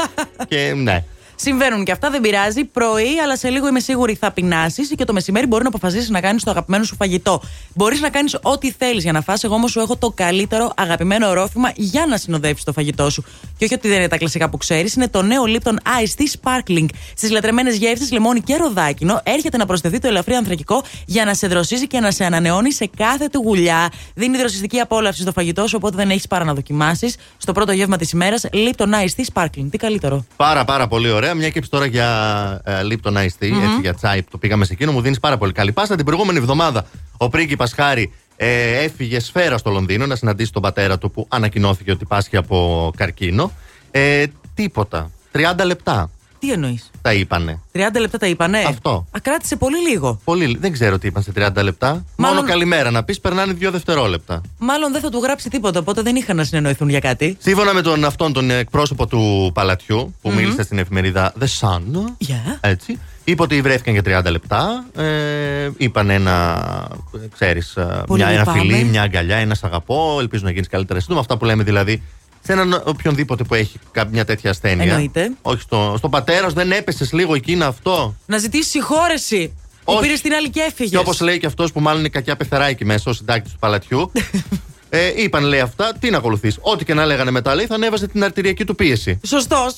και 0.48 0.72
ναι. 0.76 1.04
Συμβαίνουν 1.40 1.84
και 1.84 1.92
αυτά, 1.92 2.10
δεν 2.10 2.20
πειράζει. 2.20 2.64
Πρωί, 2.64 3.18
αλλά 3.22 3.36
σε 3.36 3.48
λίγο 3.48 3.68
είμαι 3.68 3.80
σίγουρη 3.80 4.14
θα 4.14 4.30
πεινάσεις 4.30 4.92
και 4.96 5.04
το 5.04 5.12
μεσημέρι 5.12 5.46
μπορεί 5.46 5.62
να 5.62 5.68
αποφασίσεις 5.68 6.08
να 6.08 6.20
κάνεις 6.20 6.44
το 6.44 6.50
αγαπημένο 6.50 6.84
σου 6.84 6.94
φαγητό. 6.96 7.42
Μπορείς 7.74 8.00
να 8.00 8.08
κάνεις 8.10 8.38
ό,τι 8.42 8.70
θέλεις 8.70 9.02
για 9.02 9.12
να 9.12 9.20
φας. 9.20 9.44
Εγώ 9.44 9.54
όμως 9.54 9.70
σου 9.70 9.80
έχω 9.80 9.96
το 9.96 10.12
καλύτερο 10.14 10.72
αγαπημένο 10.76 11.28
ορόφημα 11.28 11.72
για 11.76 12.06
να 12.06 12.16
συνοδεύσει 12.16 12.64
το 12.64 12.72
φαγητό 12.72 13.10
σου. 13.10 13.24
Και 13.56 13.64
όχι 13.64 13.74
ότι 13.74 13.88
δεν 13.88 13.96
είναι 13.96 14.08
τα 14.08 14.16
κλασικά 14.16 14.50
που 14.50 14.56
ξέρεις, 14.56 14.94
είναι 14.94 15.08
το 15.08 15.22
νέο 15.22 15.42
Lipton 15.46 15.72
Ice 15.72 16.22
Tea 16.22 16.26
Sparkling. 16.40 16.86
Στις 17.16 17.30
λατρεμένες 17.30 17.76
γεύσεις, 17.76 18.12
λεμόνι 18.12 18.40
και 18.40 18.56
ροδάκινο, 18.56 19.20
έρχεται 19.22 19.56
να 19.56 19.66
προσθεθεί 19.66 19.98
το 19.98 20.08
ελαφρύ 20.08 20.34
ανθρακικό 20.34 20.82
για 21.06 21.24
να 21.24 21.34
σε 21.34 21.46
δροσίζει 21.46 21.86
και 21.86 22.00
να 22.00 22.10
σε 22.10 22.24
ανανεώνει 22.24 22.72
σε 22.72 22.90
κάθε 22.96 23.28
του 23.28 23.42
γουλιά. 23.44 23.90
Δίνει 24.14 24.36
δροσιστική 24.36 24.80
απόλαυση 24.80 25.22
στο 25.22 25.32
φαγητό 25.32 25.66
σου, 25.66 25.74
οπότε 25.76 25.96
δεν 25.96 26.10
έχεις 26.10 26.26
παρά 26.26 26.44
να 26.44 26.54
δοκιμάσεις. 26.54 27.16
Στο 27.36 27.52
πρώτο 27.52 27.72
γεύμα 27.72 27.96
της 27.96 28.10
ημέρας, 28.10 28.46
Lipton 28.52 28.88
Ice 28.88 29.22
Tea 29.22 29.24
Sparkling. 29.32 29.68
Τι 29.70 29.78
καλύτερο. 29.78 30.24
Πάρα 30.36 30.64
πάρα 30.64 30.88
πολύ 30.88 31.10
ωραία. 31.10 31.27
Μια 31.34 31.50
και 31.50 31.58
είπες 31.58 31.68
τώρα 31.68 31.86
για 31.86 32.60
ε, 32.64 32.80
Lipton 32.82 33.12
Ice 33.12 33.44
Tea, 33.44 33.62
έτσι 33.62 33.80
για 33.80 33.94
τσάι 33.94 34.22
που 34.22 34.30
το 34.30 34.38
πήγαμε 34.38 34.64
σε 34.64 34.72
εκείνο, 34.72 34.92
μου 34.92 35.00
δίνεις 35.00 35.20
πάρα 35.20 35.38
πολύ 35.38 35.52
καλή 35.52 35.72
πάσα. 35.72 35.96
Την 35.96 36.04
προηγούμενη 36.04 36.38
εβδομάδα 36.38 36.86
ο 37.16 37.28
πρίγκιπας 37.28 37.72
Χάρη 37.72 38.12
ε, 38.36 38.84
έφυγε 38.84 39.20
σφαίρα 39.20 39.58
στο 39.58 39.70
Λονδίνο 39.70 40.06
να 40.06 40.16
συναντήσει 40.16 40.52
τον 40.52 40.62
πατέρα 40.62 40.98
του 40.98 41.10
που 41.10 41.26
ανακοινώθηκε 41.28 41.90
ότι 41.90 42.04
πάσχει 42.04 42.36
από 42.36 42.90
καρκίνο. 42.96 43.52
Ε, 43.90 44.24
τίποτα. 44.54 45.10
30 45.32 45.64
λεπτά 45.64 46.10
Τι 46.38 46.52
εννοείς; 46.52 46.90
τα 47.02 47.12
είπανε. 47.12 47.60
30 47.72 47.78
λεπτά 48.00 48.18
τα 48.18 48.26
είπανε; 48.26 48.58
Αυτό. 48.68 49.06
Ακράτησε 49.10 49.56
πολύ 49.56 49.78
λίγο. 49.88 50.20
Πολύ, 50.24 50.56
δεν 50.60 50.72
ξέρω 50.72 50.98
τι 50.98 51.06
είπαν 51.06 51.22
σε 51.22 51.32
30 51.36 51.62
λεπτά. 51.62 52.04
Μάλλον- 52.16 52.36
Μόνο 52.36 52.48
καλημέρα 52.48 52.90
να 52.90 53.04
πεις, 53.04 53.20
περνάνε 53.20 53.52
δύο 53.52 53.70
δευτερόλεπτα. 53.70 54.40
Μάλλον 54.58 54.92
δεν 54.92 55.00
θα 55.00 55.08
του 55.10 55.18
γράψει 55.18 55.48
τίποτα, 55.50 55.78
οπότε 55.80 56.02
δεν 56.02 56.16
είχαν 56.16 56.36
να 56.36 56.44
συνεννοηθούν 56.44 56.88
για 56.88 57.00
κάτι. 57.00 57.36
Σύμφωνα 57.40 57.72
με 57.74 57.82
τον 57.82 58.04
αυτόν 58.04 58.32
τον 58.32 58.50
εκπρόσωπο 58.50 59.06
του 59.06 59.50
παλατιού 59.54 60.14
που 60.22 60.32
μίλησε 60.32 60.62
στην 60.62 60.78
εφημερίδα 60.78 61.32
The 61.40 61.46
Sun, 61.60 61.82
Yeah. 62.26 62.56
έτσι, 62.60 62.98
είπε 63.24 63.42
ότι 63.42 63.60
βρέθηκαν 63.60 63.92
για 63.92 64.02
30 64.02 64.30
λεπτά. 64.30 64.84
Ε, 64.96 65.70
είπαν 65.76 66.10
ένα, 66.10 66.88
ξέρεις, 67.32 67.76
ε, 67.76 68.02
Πολύ 68.06 68.22
μια, 68.22 68.30
ένα 68.30 68.38
λυπάμαι. 68.38 68.60
φιλί, 68.60 68.84
μια 68.84 69.02
αγκαλιά, 69.02 69.36
ένα 69.36 69.54
σ' 69.54 69.64
αγαπώ, 69.64 70.16
ελπίζω 70.20 70.42
να 70.44 70.50
γίνεις 70.50 70.68
καλύτερα 70.68 71.00
σύντομα. 71.00 71.20
Αυτά 71.20 71.36
που 71.36 71.44
λέμε 71.44 71.62
δηλαδή 71.62 72.02
σε 72.48 72.54
έναν 72.54 72.82
οποιονδήποτε 72.84 73.44
που 73.44 73.54
έχει 73.54 73.78
κάποια 73.90 74.10
μια 74.12 74.24
τέτοια 74.24 74.50
ασθένεια. 74.50 74.84
Εννοείται. 74.84 75.30
Όχι 75.42 75.60
στο, 75.60 75.94
στον 75.98 76.10
πατέρας 76.10 76.50
σου, 76.50 76.56
δεν 76.56 76.72
έπεσες 76.72 77.12
λίγο 77.12 77.34
εκείνο 77.34 77.64
αυτό; 77.66 78.14
Να 78.26 78.38
ζητήσεις 78.38 78.70
συγχώρεση. 78.70 79.52
Που 79.84 79.92
Όχι. 79.92 80.02
πήρες 80.02 80.20
την 80.20 80.32
άλλη 80.32 80.50
και 80.50 80.60
έφυγες. 80.60 80.90
Και 80.90 80.98
όπως 80.98 81.20
λέει 81.20 81.38
και 81.38 81.46
αυτός 81.46 81.72
που 81.72 81.80
μάλλον 81.80 82.00
είναι 82.00 82.08
κακιά 82.08 82.36
πεθερά 82.36 82.66
εκεί 82.66 82.84
μέσα, 82.84 83.10
ο 83.10 83.12
συντάκτης 83.12 83.52
του 83.52 83.58
παλατιού. 83.58 84.12
ε, 84.90 85.12
είπαν 85.22 85.44
λέει 85.44 85.60
αυτά, 85.60 85.92
τι 86.00 86.10
να 86.10 86.16
ακολουθείς. 86.16 86.58
Ό,τι 86.60 86.84
και 86.84 86.94
να 86.94 87.06
λέγανε 87.06 87.30
μετά, 87.30 87.54
λέει, 87.54 87.66
θα 87.66 87.74
ανέβαζε 87.74 88.06
την 88.06 88.24
αρτηριακή 88.24 88.64
του 88.64 88.74
πίεση. 88.74 89.20
Σωστός. 89.26 89.76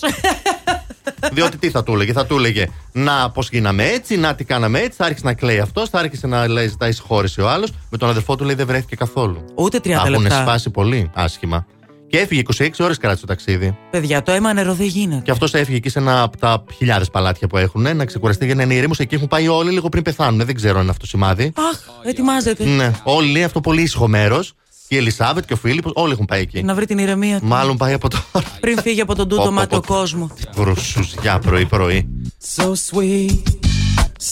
Διότι 1.32 1.56
τι 1.56 1.70
θα 1.70 1.82
του 1.82 1.92
έλεγε, 1.92 2.12
θα 2.12 2.26
του 2.26 2.36
έλεγε 2.36 2.66
Να 2.92 3.30
πώ 3.30 3.42
γίναμε 3.50 3.84
έτσι, 3.84 4.16
να 4.16 4.34
τι 4.34 4.44
κάναμε 4.44 4.78
έτσι. 4.78 4.96
Θα 4.96 5.04
άρχισε 5.04 5.26
να 5.26 5.34
κλαίει 5.34 5.58
αυτός, 5.58 5.88
θα 5.88 5.98
άρχισε 5.98 6.26
να 6.26 6.48
λέει, 6.48 6.68
ζητάει 6.68 6.92
συγχώρεση 6.92 7.40
ο 7.40 7.48
άλλος. 7.48 7.72
Με 7.90 7.98
τον 7.98 8.08
αδερφό 8.08 8.36
του 8.36 8.44
λέει 8.44 8.54
δεν 8.54 8.66
βρέθηκε 8.66 8.96
καθόλου. 8.96 9.44
Ούτε 9.54 9.78
30 9.78 9.82
Τα 9.82 9.92
έχουν 10.06 10.22
λεπτά. 10.22 10.40
σπάσει 10.40 10.70
πολύ 10.70 11.10
άσχημα. 11.14 11.66
Και 12.10 12.18
έφυγε 12.18 12.42
26 12.58 12.68
ώρες 12.78 12.96
κράτησε 12.98 13.20
το 13.20 13.26
ταξίδι. 13.26 13.76
Παιδιά, 13.90 14.22
το 14.22 14.32
αίμα 14.32 14.52
νερό 14.52 14.74
δεν 14.74 14.86
γίνεται. 14.86 15.22
Και 15.24 15.30
αυτός 15.30 15.54
έφυγε 15.54 15.76
εκεί 15.76 15.88
σε 15.88 15.98
ένα 15.98 16.22
από 16.22 16.36
τα 16.36 16.64
χιλιάδε 16.76 17.04
παλάτια 17.12 17.46
που 17.48 17.56
έχουν 17.56 17.96
να 17.96 18.04
ξεκουραστεί 18.04 18.44
για 18.46 18.54
να 18.54 18.62
είναι 18.62 18.74
ηρέμο. 18.74 18.92
Εκεί 18.98 19.14
έχουν 19.14 19.28
πάει 19.28 19.48
όλοι 19.48 19.70
λίγο 19.70 19.88
πριν 19.88 20.02
πεθάνουν. 20.02 20.46
Δεν 20.46 20.54
ξέρω 20.54 20.74
αν 20.76 20.80
είναι 20.82 20.90
αυτό 20.90 21.06
σημάδι. 21.06 21.52
Αχ, 21.72 21.78
ετοιμάζεται. 22.04 22.64
Ναι, 22.64 22.90
όλοι 23.02 23.28
είναι 23.28 23.44
αυτό 23.44 23.60
πολύ 23.60 23.82
ήσυχο 23.82 24.08
μέρος. 24.08 24.52
Και 24.88 24.94
η 24.94 24.98
Ελισάβετ 24.98 25.44
και 25.44 25.52
ο 25.52 25.56
Φίλιππος 25.56 25.92
όλοι 25.94 26.12
έχουν 26.12 26.24
πάει 26.24 26.40
εκεί. 26.40 26.62
Να 26.62 26.74
βρει 26.74 26.86
την 26.86 26.98
ηρεμία 26.98 27.40
του. 27.40 27.46
Μάλλον 27.46 27.76
πάει 27.76 27.92
από 27.92 28.08
τώρα. 28.08 28.46
Πριν 28.60 28.78
φύγει 28.80 29.00
από 29.00 29.14
τον 29.14 29.28
Πω, 29.28 29.34
τούτο 29.34 29.46
πω, 29.48 29.52
μάτιο 29.52 29.80
πω. 29.80 29.94
κόσμο. 29.94 30.30
Βρουσουζιά 30.54 31.38
πρωί-πρωί. 31.38 32.08
So 32.56 32.72
sweet, 32.90 33.42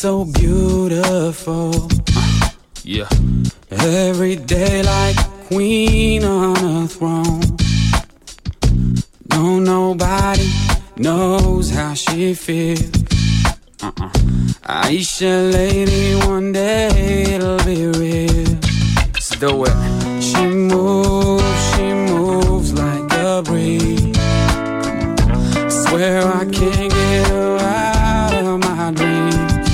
so 0.02 0.24
beautiful. 0.40 1.86
Yeah. 2.84 3.08
Every 4.08 4.36
day 4.54 4.82
like 4.94 5.18
a 5.26 5.28
queen 5.48 6.22
on 6.24 6.56
a 6.82 6.86
throne. 6.96 7.67
No, 9.30 9.58
nobody 9.58 10.50
knows 10.96 11.70
how 11.70 11.94
she 11.94 12.34
feels. 12.34 12.90
Uh-uh. 13.82 14.10
Aisha, 14.64 15.52
lady, 15.52 16.14
one 16.26 16.52
day 16.52 17.34
it'll 17.34 17.58
be 17.64 17.86
real. 17.86 18.58
Let's 19.14 19.30
do 19.38 19.64
it. 19.64 20.22
She 20.22 20.46
moves, 20.46 21.74
she 21.74 21.92
moves 22.12 22.72
like 22.74 23.12
a 23.12 23.42
breeze. 23.42 24.16
Swear 25.82 26.26
I 26.26 26.44
can't 26.50 26.90
get 26.92 27.28
her 27.28 27.58
out 27.58 28.34
of 28.34 28.58
my 28.60 28.92
dreams. 28.92 29.68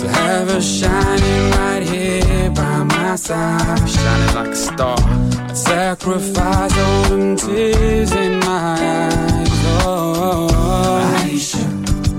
To 0.00 0.08
have 0.08 0.48
her 0.48 0.60
shining 0.60 1.50
right 1.52 1.82
here 1.82 2.50
by 2.50 2.82
my 2.84 3.16
side. 3.16 3.88
Shining 3.88 4.34
like 4.34 4.48
a 4.48 4.56
star. 4.56 5.23
Sacrifice 5.54 6.76
all 6.78 7.02
them 7.04 7.36
tears 7.36 8.12
in 8.12 8.40
my 8.40 8.76
eyes. 8.80 9.48
Oh, 9.86 10.48
Aisha, 11.22 11.64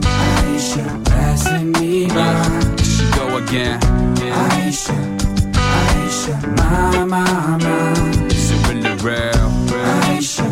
Aisha, 0.01 1.05
passing 1.05 1.71
me 1.73 2.07
by. 2.07 2.75
She 2.81 3.03
go 3.17 3.37
again. 3.37 3.79
Yeah. 4.23 4.49
Aisha, 4.51 4.95
Aisha, 5.53 6.35
my, 6.57 7.03
my, 7.03 7.57
my. 7.57 8.27
Is 8.27 8.51
it 8.51 8.67
really 8.69 8.95
real? 9.03 9.51
Aisha, 10.07 10.47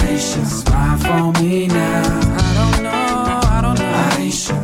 Aisha, 0.00 0.44
smile 0.46 0.98
for 0.98 1.42
me 1.42 1.66
now. 1.68 2.02
I 2.38 2.54
don't 2.58 2.82
know, 2.84 3.40
I 3.44 3.60
don't 3.60 3.78
know. 3.78 3.92
Aisha, 4.16 4.56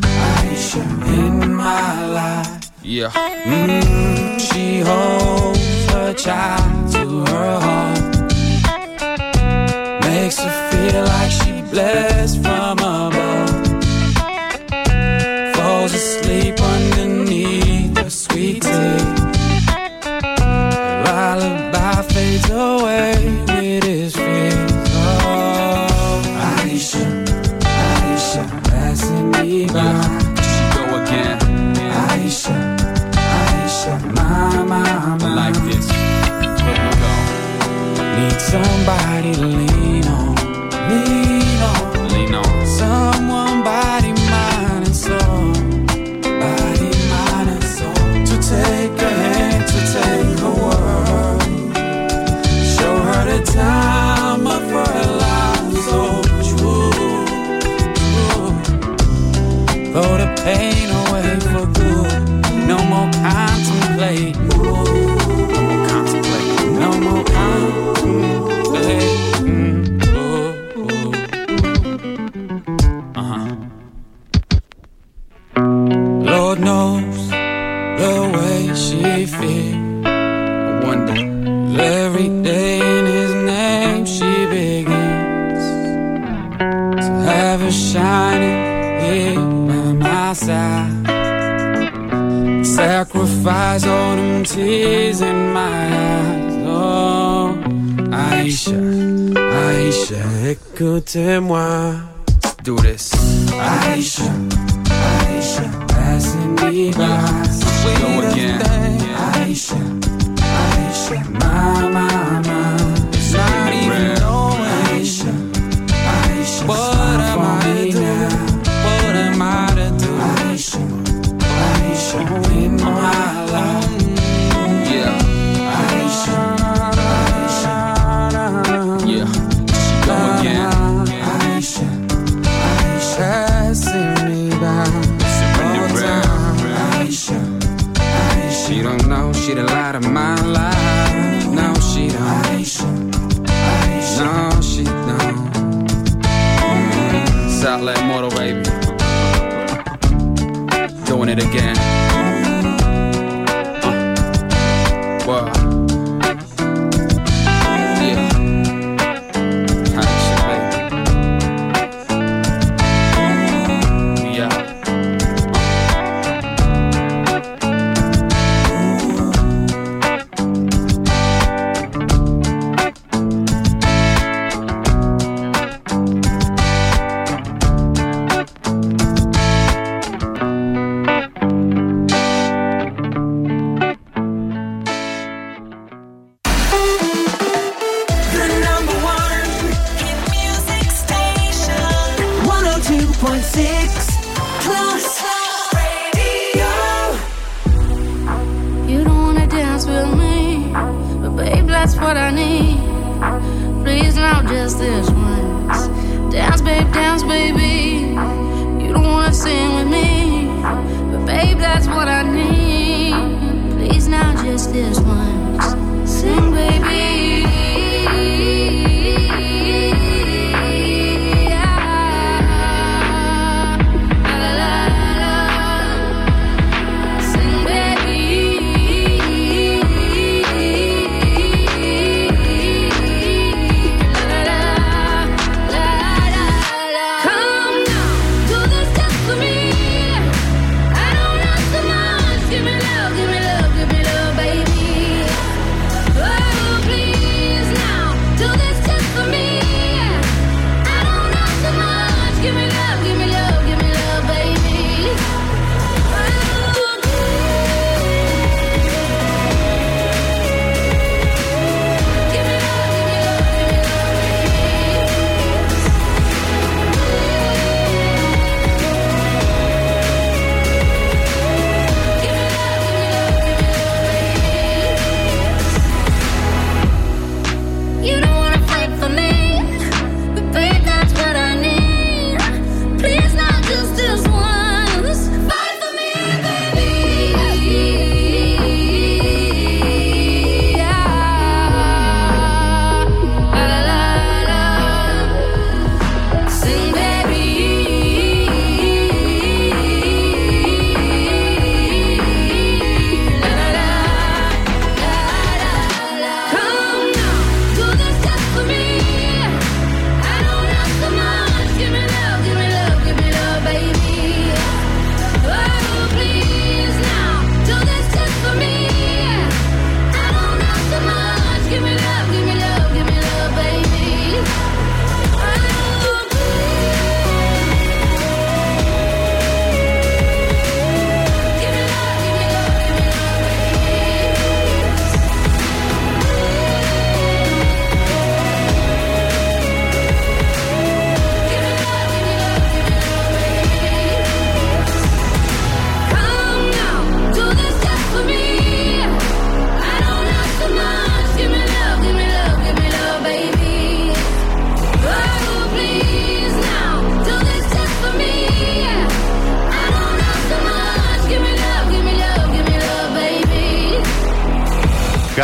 Aisha, 0.00 0.82
in 1.18 1.54
my 1.54 2.06
life. 2.06 2.70
Yeah. 2.82 3.10
Mm, 3.10 4.40
she 4.40 4.80
holds 4.80 5.29
child 6.14 6.92
to 6.92 7.24
her 7.26 7.60
heart. 7.60 8.00
Makes 10.02 10.38
her 10.40 10.70
feel 10.70 11.04
like 11.04 11.30
she 11.30 11.62
blessed 11.70 12.09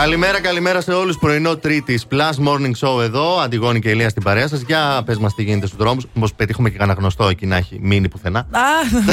Καλημέρα, 0.07 0.41
καλημέρα 0.41 0.81
σε 0.81 0.93
όλους. 0.93 1.19
Πρωινό 1.19 1.57
Τρίτης 1.57 2.07
Plus 2.11 2.49
Morning 2.49 2.73
Show 2.81 3.03
εδώ. 3.03 3.39
Αντιγόνη 3.39 3.81
και 3.81 3.91
Ηλία 3.91 4.09
στην 4.09 4.23
παρέα 4.23 4.49
σας. 4.49 4.61
Για 4.61 5.03
πες 5.07 5.19
μας 5.19 5.35
τι 5.35 5.43
γίνεται 5.43 5.67
στους 5.67 5.79
δρόμους. 5.79 6.07
Μήπως 6.15 6.35
πετύχουμε 6.35 6.71
και 6.71 6.79
κανένα 6.79 6.99
γνωστό 6.99 7.29
εκεί 7.29 7.47
να 7.47 7.57
έχει 7.57 7.79
μείνει 7.81 8.09
πουθενά. 8.09 8.39
Α, 8.39 8.47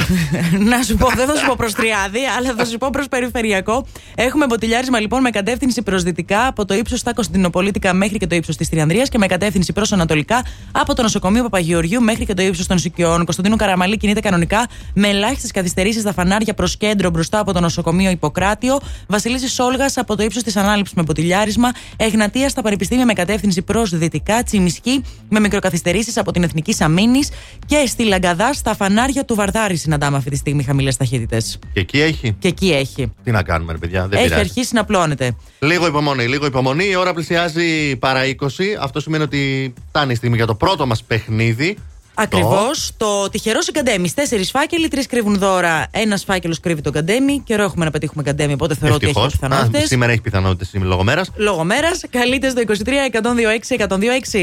να 0.69 0.82
σου 0.82 0.95
πω, 0.95 1.08
δεν 1.15 1.27
θα 1.27 1.36
σου 1.36 1.45
πω 1.45 1.53
προς 1.58 1.73
Τριάδη, 1.73 2.19
αλλά 2.38 2.53
θα 2.58 2.65
σου 2.65 2.77
πω 2.77 2.89
προς 2.91 3.08
Περιφερειακό. 3.08 3.88
Έχουμε 4.15 4.45
μποτιλιάρισμα 4.45 4.99
λοιπόν 4.99 5.21
με 5.21 5.29
κατεύθυνση 5.29 5.82
προς 5.82 6.03
δυτικά 6.03 6.47
από 6.47 6.65
το 6.65 6.73
ύψος 6.73 6.99
στα 6.99 7.13
Κωνσταντινοπολίτικα 7.13 7.93
μέχρι 7.93 8.17
και 8.17 8.27
το 8.27 8.36
ύψος 8.36 8.58
της 8.58 8.69
Τριανδρίας 8.69 9.10
και 9.10 9.17
με 9.17 9.27
κατεύθυνση 9.27 9.73
προς 9.73 9.91
Ανατολικά 9.91 10.45
από 10.71 10.93
το 10.93 11.01
νοσοκομείο 11.01 11.43
Παπαγεωργιού 11.43 12.01
μέχρι 12.01 12.25
και 12.25 12.34
το 12.34 12.41
ύψος 12.41 12.67
των 12.67 12.77
Σικιών. 12.79 13.23
Κωνσταντίνου 13.23 13.56
Καραμαλή 13.56 13.97
κινείται 13.97 14.19
κανονικά 14.19 14.67
με 14.93 15.08
ελάχιστες 15.08 15.51
καθυστερήσεις 15.51 16.01
στα 16.01 16.13
φανάρια 16.13 16.53
προς 16.53 16.77
κέντρο 16.77 17.10
μπροστά 17.10 17.39
από 17.39 17.53
το 17.53 17.60
νοσοκομείο 17.60 18.10
Ιπποκράτιο. 18.10 18.79
Βασιλίση 19.08 19.47
Σόλγας 19.47 19.97
από 19.97 20.15
το 20.15 20.23
ύψος 20.23 20.43
της 20.43 20.56
ανάληψη 20.84 20.93
με 20.96 21.04
μποτιλιάρισμα. 21.04 21.72
Εγνατία 21.98 22.50
στα 22.50 22.62
πανεπιστήμια 22.62 23.06
με 23.06 23.13
κατεύθυνση 23.13 23.62
προς 23.62 23.98
δυτικά. 23.98 24.43
Τσιμισκή 24.43 25.04
με 25.30 25.39
μικροκαθυστερήσεις 25.39 26.17
από 26.17 26.32
την 26.32 26.43
Εθνική 26.43 26.76
Αμήνη. 26.80 27.19
Και 27.65 27.84
στη 27.88 28.04
Λαγκαδά 28.04 28.54
στα 28.54 28.76
φανάρια 28.76 29.26
του 29.26 29.36
Βαρδάρη 29.36 29.76
συναντάμε 29.76 30.17
αυτή 30.17 30.30
τη 30.30 30.36
στιγμή 30.36 30.63
χαμηλές 30.63 30.98
ταχύτητες. 30.98 31.60
Και 31.74 31.80
εκεί 31.80 32.02
έχει; 32.02 32.36
Και 32.39 32.48
εκεί 32.48 32.72
έχει. 32.72 33.13
Τι 33.24 33.32
να 33.32 33.43
κάνουμε, 33.43 33.72
ρε 33.72 33.78
παιδιά. 33.78 34.08
Δεν 34.08 34.19
έχει 34.19 34.28
πειράζει. 34.28 34.41
αρχίσει 34.41 34.74
να 34.74 34.86
πλώνεται. 34.86 35.36
Λίγο 35.60 35.88
υπομονή, 35.88 36.28
λίγο 36.28 36.46
υπομονή. 36.46 36.86
Η 36.86 36.96
ώρα 36.96 37.13
πλησιάζει 37.13 37.96
παρά 37.96 38.22
20. 38.26 38.46
Αυτό 38.80 39.00
σημαίνει 39.00 39.24
ότι 39.24 39.74
φτάνει 39.88 40.12
η 40.12 40.15
στιγμή 40.15 40.36
για 40.36 40.46
το 40.46 40.56
πρώτο 40.56 40.86
μας 40.86 41.04
παιχνίδι. 41.04 41.78
Ακριβώς. 42.13 42.91
Το 42.97 43.30
τυχερός 43.30 43.63
συγκαντέμι. 43.63 44.12
Τέσσερις 44.12 44.52
φάκελοι, 44.52 44.88
τρεις 44.88 45.08
κρύβουν 45.08 45.38
δώρα. 45.38 45.88
Ένας 45.91 46.23
φάκελος 46.23 46.60
κρύβει 46.60 46.82
τον 46.82 46.91
καντέμι. 46.91 47.41
Καιρό 47.45 47.63
έχουμε 47.63 47.86
να 47.86 47.91
πετύχουμε 47.91 48.23
καντέμι, 48.23 48.54
οπότε 48.54 48.76
θεωρώ 48.76 48.95
ότι 48.95 49.06
έχει 49.06 49.19
Ευτυχώς. 49.19 49.34
Α, 49.34 49.47
πιθανότητε. 49.47 49.86
σήμερα 49.86 50.12
έχει 50.12 50.21
πιθανότητες 50.21 50.82
λόγω 50.82 51.04
μέρα. 51.04 51.26
Λόγω 51.36 51.63
μέρα, 51.63 51.91
καλείτε 52.10 52.49
στο 52.49 52.62
23 52.62 53.10
126 53.12 53.76
126. 53.76 54.39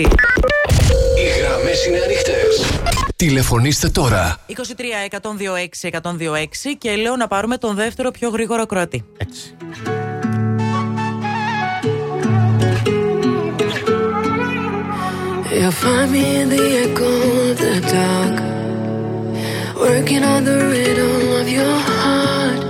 Οι 1.17 1.29
γραμμές 1.41 1.87
είναι 1.87 1.99
ανοιχτές. 2.05 2.65
Τηλεφωνήστε 3.17 3.89
τώρα. 3.89 4.39
23 4.47 4.55
126 5.11 5.89
126 5.89 6.75
και 6.79 6.95
λέω 6.95 7.17
να 7.17 7.29
πάρουμε 7.29 7.57
τον 7.57 7.75
δεύτερο 7.75 8.11
πιο 8.11 8.29
γρήγορο 8.29 8.67
Κροατή. 8.67 9.05
Έτσι. 9.17 9.55
You'll 15.61 15.73
find 15.73 16.11
me 16.11 16.37
in 16.41 16.49
the 16.49 16.67
echo 16.85 17.05
of 17.51 17.59
the 17.59 17.81
dark, 17.93 18.37
working 19.77 20.25
on 20.25 20.45
the 20.45 20.57
rhythm 20.57 21.33
of 21.39 21.47
your 21.51 21.77
heart. 21.89 22.65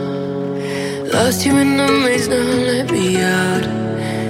Lost 1.13 1.47
you 1.47 1.57
in 1.59 1.77
the 1.77 1.87
maze, 1.87 2.27
now 2.27 2.43
let 2.71 2.91
me 2.91 3.23
out. 3.23 3.65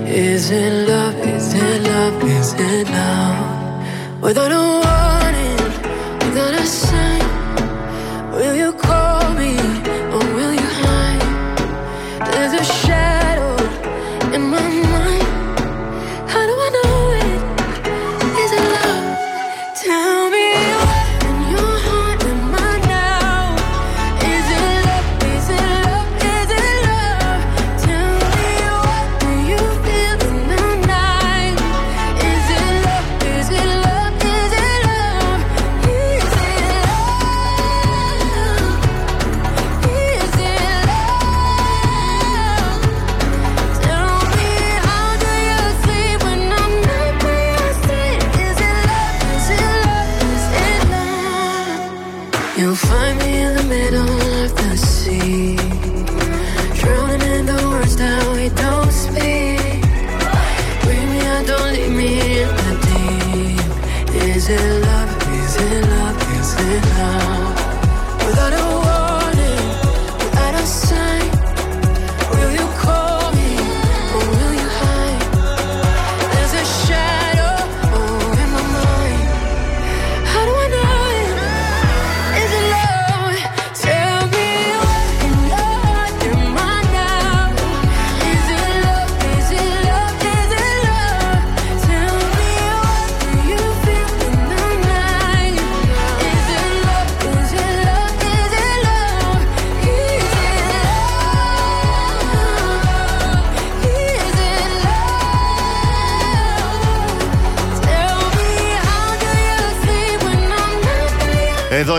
Is 0.07 0.51
it 0.51 0.87
love? 0.87 1.14
Is 1.27 1.55
it 1.55 1.83
love? 1.88 2.23
Is 2.23 2.53
it 2.59 2.87
love? 2.90 4.20
Without 4.20 4.53
a 4.53 4.64
warning, 4.85 5.61
without 6.27 6.53
a 6.53 6.66
sign, 6.66 7.25
will 8.35 8.57
you 8.57 8.75
call 8.75 8.99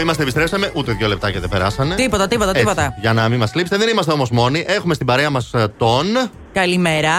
είμαστε, 0.01 0.21
επιστρέψαμε. 0.21 0.71
Ούτε 0.75 0.91
δύο 0.91 1.07
λεπτάκια 1.07 1.39
δεν 1.39 1.49
περάσανε. 1.49 1.95
Τίποτα, 1.95 2.27
τίποτα, 2.27 2.49
Έτσι, 2.49 2.61
τίποτα. 2.61 2.95
για 3.01 3.13
να 3.13 3.29
μην 3.29 3.39
μας 3.39 3.55
λείψετε. 3.55 3.77
Δεν 3.77 3.89
είμαστε 3.89 4.11
όμως 4.11 4.29
μόνοι. 4.29 4.65
Έχουμε 4.67 4.93
στην 4.93 5.05
παρέα 5.05 5.29
μας 5.29 5.53
τον. 5.77 6.05
Καλημέρα. 6.53 7.15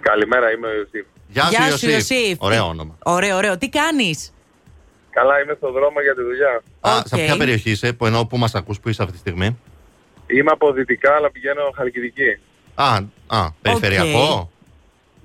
Καλημέρα, 0.00 0.52
είμαι 0.52 0.66
ο 0.66 0.74
Ιωσήφ. 0.74 1.06
Γεια, 1.28 1.46
Γεια 1.50 1.70
σου, 1.70 1.78
σου, 1.78 1.90
Ιωσήφ. 1.90 2.18
Ιωσήφ. 2.18 2.36
Ωραίο 2.40 2.66
όνομα. 2.66 2.96
Ωραίο, 3.02 3.36
ωραίο. 3.36 3.58
Τι 3.58 3.68
κάνεις; 3.68 4.32
Καλά, 5.10 5.40
είμαι 5.40 5.54
στο 5.56 5.72
δρόμο 5.72 6.00
για 6.00 6.14
τη 6.14 6.22
δουλειά. 6.22 6.62
Α, 6.80 6.96
Οκ. 6.98 7.06
σε 7.06 7.16
ποια 7.16 7.36
περιοχή 7.36 7.70
είσαι, 7.70 7.92
που 7.92 8.06
ενώ 8.06 8.26
που 8.26 8.38
μας 8.38 8.54
ακούς, 8.54 8.80
που 8.80 8.88
είσαι 8.88 9.02
αυτή 9.02 9.14
τη 9.14 9.18
στιγμή; 9.18 9.58
Είμαι 10.26 10.50
από 10.50 10.72
δυτικά, 10.72 11.14
αλλά 11.14 11.30
πηγαίνω 11.30 11.62
Χαλκιδική. 11.76 12.38
Α, 12.74 12.98
α 13.26 13.50
περιφερειακό; 13.62 14.50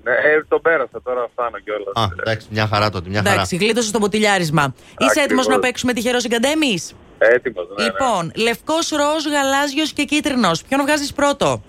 Ναι, 0.04 0.12
ε, 0.12 0.44
τον 0.48 0.62
πέρασα, 0.62 1.02
τώρα 1.04 1.28
φτάνω 1.32 1.60
κιόλας. 1.60 1.94
Α, 1.94 2.08
εντάξει, 2.20 2.48
μια 2.52 2.68
χαρά 2.68 2.90
τότε, 2.90 3.10
μια 3.10 3.22
χαρά. 3.22 3.34
Εντάξει, 3.34 3.56
γλίτωσε 3.56 3.92
το 3.92 4.00
μποτιλιάρισμα. 4.00 4.74
Είσαι 4.98 5.20
έτοιμος 5.20 5.24
Ακριβώς. 5.24 5.48
να 5.48 5.60
παίξουμε 5.60 5.94
τυχερός 5.94 6.20
ή 6.20 6.25
γκαντέμης. 6.25 6.80
Έτοιμος, 7.18 7.68
ναι, 7.78 7.84
Λοιπόν, 7.84 8.32
λευκός, 8.36 8.90
ροζ, 8.90 9.26
γαλάζιος 9.32 9.94
και 9.94 10.04
κίτρινος. 10.04 10.64
Ποιον 10.64 10.82
βγάζεις 10.82 11.14
πρώτο; 11.14 11.62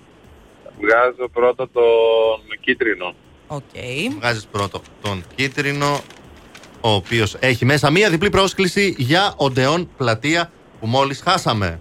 ναι. 0.79 0.87
Βγάζω 0.87 1.29
πρώτα 1.33 1.69
τον 1.73 2.57
κίτρινο. 2.61 3.13
Οκ. 3.47 3.61
Βγάζεις 4.17 4.45
πρώτο 4.45 4.81
τον 5.01 5.23
κίτρινο, 5.35 5.99
ο 6.81 6.89
οποίος 6.89 7.35
έχει 7.39 7.65
μέσα 7.65 7.89
μία 7.89 8.09
διπλή 8.09 8.29
πρόσκληση 8.29 8.95
για 8.97 9.33
Odeon 9.37 9.89
Πλατεία 9.97 10.51
που 10.79 10.87
μόλις 10.87 11.21
χάσαμε. 11.21 11.79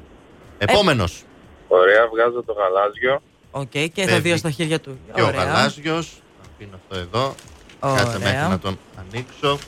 Επόμενος. 0.59 1.23
Ωραία, 1.69 2.09
βγάζω 2.13 2.43
το 2.43 2.53
γαλάζιο. 2.53 3.23
Οκ, 3.51 3.71
και 3.71 3.91
τα 3.95 4.03
Φεύγει 4.03 4.21
δύο 4.21 4.37
στα 4.37 4.51
χέρια 4.51 4.81
του. 4.81 4.99
Και 5.15 5.21
ο 5.21 5.27
Ωραία. 5.27 5.45
γαλάζιος. 5.45 6.23
Αφήνω 6.61 6.77
αυτό 6.83 6.99
εδώ. 6.99 7.35
Ωραία. 7.81 8.03
Κάτσε 8.03 8.19
μέχρι 8.19 8.49
να 8.49 8.59
τον 8.59 8.79
ανοίξω. 8.99 9.59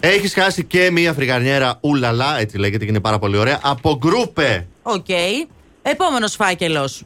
Έχεις 0.00 0.34
χάσει 0.34 0.64
και 0.64 0.90
μία 0.90 1.12
φρυγαρνιέρα 1.12 1.78
ουλαλά, 1.80 2.38
έτσι 2.38 2.58
λέγεται 2.58 2.84
και 2.84 2.90
είναι 2.90 3.00
πάρα 3.00 3.18
πολύ 3.18 3.36
ωραία. 3.36 3.58
Από 3.62 3.96
γκρούπε. 3.96 4.66
Οκ. 4.82 5.06
Επόμενος 5.82 6.34
φάκελος. 6.34 7.02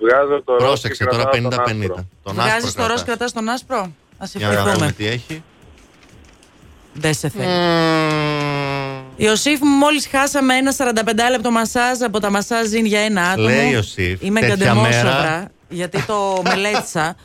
Βγάζω 0.00 0.42
το 0.44 0.52
ροζ 0.52 0.62
Πρόσεξε 0.62 1.04
και 1.04 1.10
τώρα 1.10 1.24
κρατάω 1.30 1.50
τον 1.50 1.64
50-50. 1.64 1.80
άσπρο. 1.80 2.06
Τον 2.22 2.34
Βγάζεις 2.34 2.64
άσπρο 2.64 2.82
το 2.82 2.88
ροζ, 2.88 3.02
κρατάς. 3.02 3.04
κρατάς 3.04 3.32
τον 3.32 3.48
άσπρο; 3.48 3.78
Α 4.18 4.26
Για 4.34 4.48
να 4.48 4.54
δούμε 4.54 4.62
ευχηθούμε. 4.70 4.92
τι 4.92 5.06
έχει. 5.06 5.42
Δεν 6.92 7.14
σε 7.14 7.28
θέλει. 7.28 7.46
Μμμ. 7.46 9.02
Ιωσήφ, 9.16 9.58
μόλις 9.60 10.06
χάσαμε 10.06 10.54
ένα 10.56 10.72
45 10.72 11.30
λεπτό 11.30 11.50
μασάζ 11.50 12.02
από 12.02 12.20
τα 12.20 12.30
μασάζ 12.30 12.72
είναι 12.72 12.88
για 12.88 13.00
ένα 13.00 13.22
άτομο. 13.22 13.48
Λέει 13.48 13.70
Ιωσήφ, 13.70 14.22
Είμαι 14.22 14.40
τέτοια 14.40 14.54
γκαντεμόσοβρα, 14.56 15.20
μέρα. 15.20 15.50
γιατί 15.68 16.02
το 16.02 16.42
μελέτησα. 16.44 17.16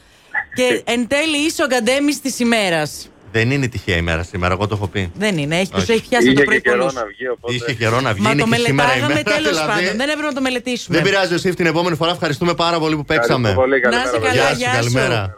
και 0.55 0.81
εν 0.85 1.07
τέλει 1.07 1.37
είσαι 1.45 1.63
ο 1.63 1.65
γκαντέμις 1.67 2.21
της 2.21 2.39
ημέρας. 2.39 3.07
Δεν 3.31 3.51
είναι 3.51 3.67
τυχαία 3.67 3.95
ημέρα 3.95 4.23
σήμερα, 4.23 4.53
εγώ 4.53 4.67
το 4.67 4.75
έχω 4.75 4.87
πει. 4.87 5.11
Δεν 5.15 5.37
είναι, 5.37 5.59
έχει, 5.59 5.71
τους 5.71 5.89
έχει 5.89 6.07
πιάσει 6.09 6.25
Είχε 6.25 6.35
το 6.35 6.43
πρωί 6.43 6.61
και 6.61 6.69
καιρό 6.69 6.91
να 6.91 7.05
βγει, 7.05 7.27
οπότε. 7.27 7.53
Είχε 7.53 7.73
καιρό 7.73 8.01
να 8.01 8.13
βγει. 8.13 8.21
Μα 8.21 8.31
είναι 8.31 8.41
το 8.41 8.47
μελετάγαμε 8.47 9.21
τέλος 9.23 9.49
δηλαδή. 9.49 9.67
πάντων. 9.67 9.97
Δεν 9.97 10.09
έπρεπε 10.09 10.21
να 10.21 10.33
το 10.33 10.41
μελετήσουμε. 10.41 10.97
Δεν 10.97 11.05
πειράζει, 11.05 11.33
Οσίφ, 11.33 11.55
την 11.55 11.65
επόμενη 11.65 11.95
φορά 11.95 12.11
ευχαριστούμε 12.11 12.53
πάρα 12.53 12.79
πολύ 12.79 12.95
που 12.95 13.05
παίξαμε. 13.05 13.53
Πολύ, 13.53 13.81
να 13.81 14.01
είσαι 14.01 14.19
καλά, 14.21 14.51
γεια 14.51 14.67
σου. 14.67 14.75
Καλημέρα. 14.75 15.33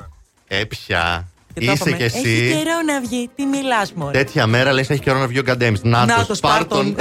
Ε, 0.47 0.59
Έπια. 0.59 1.27
Και 1.53 1.71
Είσαι 1.71 1.91
και 1.91 2.03
εσύ. 2.03 2.17
Έχει 2.17 2.57
καιρό 2.57 2.81
να 2.85 3.01
βγει. 3.01 3.29
Τι 3.35 3.45
μιλάς, 3.45 3.93
Μωρή. 3.93 4.17
Τέτοια 4.17 4.47
μέρα 4.47 4.73
λες: 4.73 4.89
Έχει 4.89 4.99
καιρό 4.99 5.17
να 5.17 5.27
βγει 5.27 5.39
ο 5.39 5.41
Γκαντέμις. 5.41 5.83
Να, 5.83 6.05
να 6.05 6.25
το 6.25 6.35
Σπάρτον. 6.35 6.95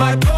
my. 0.00 0.29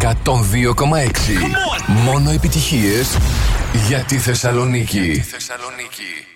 102,6 0.00 0.06
Μόνο 2.04 2.30
επιτυχίες 2.30 3.16
για 3.88 3.98
τη 3.98 4.18
Θεσσαλονίκη. 4.18 5.00
Για 5.00 5.12
τη 5.14 5.20
Θεσσαλονίκη. 5.20 6.26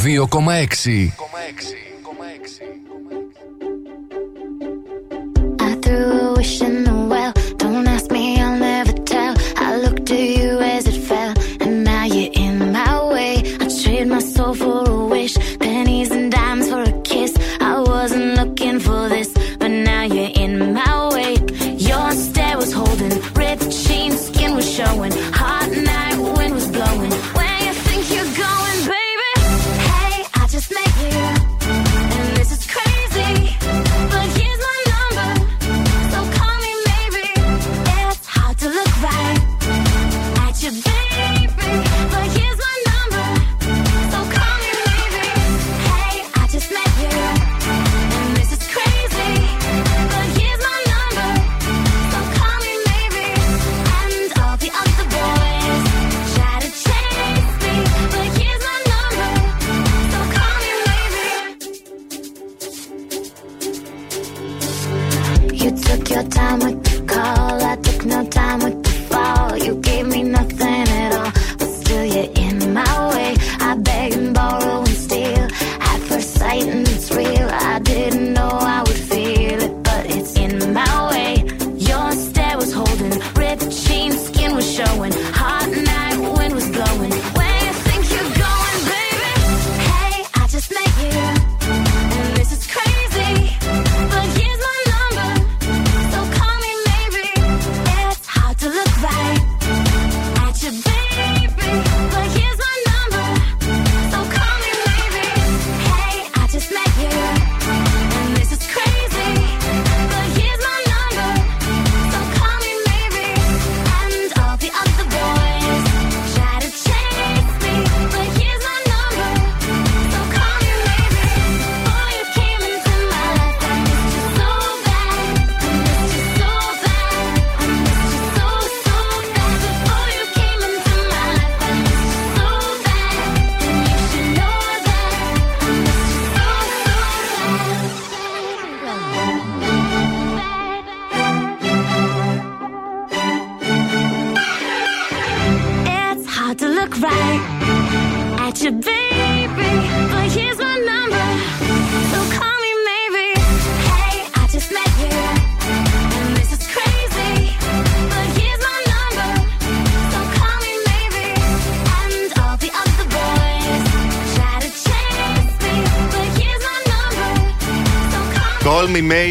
2,6. 0.00 1.29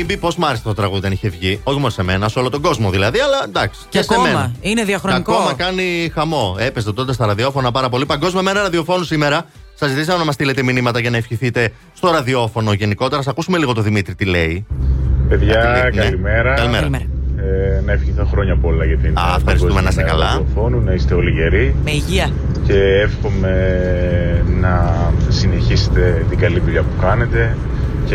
μπει 0.10 0.18
πώς 0.18 0.36
μ' 0.36 0.46
άρεσε 0.46 0.64
το 0.64 0.74
τραγούδι 0.74 1.02
δεν 1.02 1.12
είχε 1.12 1.30
βγει. 1.30 1.60
Όχι 1.64 1.78
μόνο 1.78 1.90
σε 1.90 2.04
μένα, 2.04 2.30
σε 2.30 2.40
όλο 2.40 2.50
τον 2.50 2.62
κόσμο 2.62 2.90
δηλαδή, 2.90 3.20
αλλά 3.20 3.44
εντάξει. 3.46 3.80
Και, 3.90 4.00
και 4.00 4.06
ακόμα. 4.10 4.28
Σε 4.28 4.34
μένα. 4.34 4.52
Είναι 4.62 4.84
διαχρονικό. 4.84 5.32
Και 5.32 5.38
ακόμα 5.38 5.54
κάνει 5.54 6.12
χαμό. 6.14 6.56
Έπεσε 6.60 6.94
τότε 6.94 7.14
στα 7.14 7.26
ραδιόφωνα 7.26 7.72
πάρα 7.72 7.90
πολύ. 7.90 8.06
Παγκόσμια 8.06 8.42
μέρα 8.42 8.62
ραδιοφώνου 8.62 9.04
σήμερα. 9.04 9.46
Σας 9.76 9.90
ζητήσαμε 9.90 10.18
να 10.18 10.26
μας 10.26 10.34
στείλετε 10.34 10.64
μηνύματα 10.64 11.00
για 11.00 11.10
να 11.10 11.18
ευχηθείτε 11.18 11.72
στο 11.94 12.12
ραδιόφωνο 12.12 12.74
γενικότερα. 12.74 13.22
Α 13.22 13.24
ακούσουμε 13.28 13.58
λίγο 13.58 13.74
το 13.74 13.82
Δημήτρη 13.82 14.16
τι 14.16 14.26
λέει. 14.26 14.66
Παιδιά, 15.30 15.90
ναι. 15.94 16.02
καλημέρα. 16.02 16.54
καλημέρα. 16.54 16.90
Ε, 17.38 17.82
να 17.86 17.92
ευχηθώ 17.92 18.26
χρόνια 18.26 18.56
πολλά 18.56 18.86
για 18.86 18.98
την 18.98 19.18
Α, 19.18 19.36
ευχαριστούμε 19.38 19.82
να 19.82 19.90
είστε 19.90 20.04
καλά. 20.04 20.42
Να 20.86 20.94
είστε 20.94 21.14
όλοι 21.14 21.32
γεροί. 21.32 21.76
Με 21.84 21.92
υγεία. 21.92 22.30
Και 22.68 22.80
εύχομαι 23.04 23.54
να 24.60 24.94
συνεχίσετε 25.28 26.26
την 26.30 26.40
καλή 26.40 26.60
δουλειά 26.60 26.82
που 26.82 27.02
κάνετε, 27.02 27.56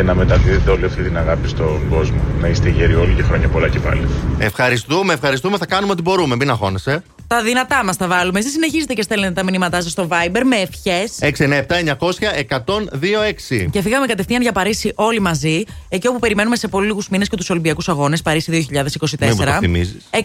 μεταδίδετε 0.03 0.71
όλη 0.71 0.85
αυτή 0.85 1.03
την 1.03 1.17
αγάπη 1.19 1.49
στον 1.49 1.81
κόσμο. 1.91 2.17
Να 2.41 2.49
είστε 2.49 2.69
γέροι 2.69 2.95
όλοι 2.95 3.15
και 3.15 3.23
χρόνια 3.23 3.49
πολλά 3.49 3.69
και 3.69 3.79
πάλι. 3.79 4.07
Ευχαριστούμε, 4.39 5.13
ευχαριστούμε. 5.13 5.57
Θα 5.57 5.67
κάνουμε 5.67 5.93
ό,τι 5.93 6.03
μπορούμε. 6.03 6.37
Μην 6.37 6.51
αγχώνεσαι. 6.51 7.03
Τα 7.35 7.43
δυνατά 7.43 7.85
μας 7.85 7.97
τα 7.97 8.07
βάλουμε. 8.07 8.39
Εσείς 8.39 8.53
συνεχίζετε 8.53 8.95
και 8.95 9.03
στέλνετε 9.03 9.33
τα 9.33 9.43
μηνύματά 9.43 9.83
σας 9.83 9.91
στο 9.91 10.09
Viber 10.11 10.43
με 10.45 10.57
ευχές. 10.57 11.19
697-900-1026. 11.21 13.69
Και 13.71 13.83
φύγαμε 13.83 14.07
κατευθείαν 14.07 14.43
για 14.43 14.53
Παρίσι 14.53 14.93
όλοι 14.95 15.21
μαζί, 15.21 15.63
εκεί 15.89 16.07
όπου 16.07 16.19
περιμένουμε 16.19 16.57
σε 16.57 16.69
πολύ 16.69 16.87
λίγους 16.87 17.09
μήνες 17.09 17.29
και 17.29 17.37
τους 17.37 17.51
Ολυμπιακούς 17.51 17.89
Αγώνες, 17.89 18.23
Παρίσι 18.23 18.51
Μην 18.51 18.67
μου 18.71 18.83
το 18.83 18.91
2024. 19.19 19.59
θυμίζεις. 19.61 19.97
169 20.11 20.23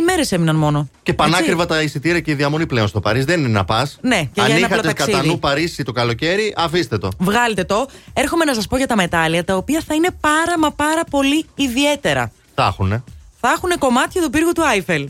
ημέρες 0.00 0.32
έμειναν 0.32 0.56
μόνο. 0.56 0.88
Και 1.02 1.14
πανάκριβα 1.14 1.66
τα 1.66 1.82
εισιτήρια 1.82 2.20
και 2.20 2.30
η 2.30 2.34
διαμονή 2.34 2.66
πλέον 2.66 2.88
στο 2.88 3.00
Παρίσι. 3.00 3.24
Δεν 3.24 3.38
είναι 3.40 3.48
να 3.48 3.64
πας. 3.64 3.98
Ναι, 4.00 4.20
και 4.20 4.28
για 4.32 4.44
Αν 4.44 4.50
ένα 4.50 4.58
είχατε 4.58 4.74
πρωταξίδι. 4.74 5.12
κατά 5.12 5.24
νου 5.24 5.38
Παρίσι 5.38 5.82
το 5.82 5.92
καλοκαίρι, 5.92 6.54
αφήστε 6.56 6.98
το. 6.98 7.08
Βγάλτε 7.18 7.64
το. 7.64 7.86
Έρχομαι 8.12 8.44
να 8.44 8.54
σας 8.54 8.66
πω 8.66 8.76
για 8.76 8.86
τα 8.86 8.96
μετάλλια, 8.96 9.44
τα 9.44 9.56
οποία 9.56 9.82
θα 9.86 9.94
είναι 9.94 10.08
πάρα 10.20 10.58
μα 10.58 10.72
πάρα 10.72 11.04
πολύ 11.10 11.46
ιδιαίτερα. 11.54 12.32
Τα 12.54 12.66
έχουνε. 12.66 13.02
Θα 13.40 13.48
έχουν 13.56 13.70
κομμάτια 13.78 14.22
του 14.22 14.30
πύργου 14.30 14.52
του 14.52 14.66
Άιφελ. 14.66 15.08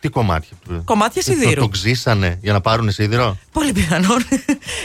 Τι 0.00 0.08
κομμάτια. 0.08 0.56
Κομμάτια 0.84 1.22
Το, 1.24 1.32
σιδήρου. 1.32 1.60
το 1.60 1.68
ξύσανε 1.68 2.38
για 2.42 2.52
να 2.52 2.60
πάρουν 2.60 2.90
σίδηρο; 2.90 3.36
Πολύ 3.52 3.72
πιθανόν. 3.72 4.18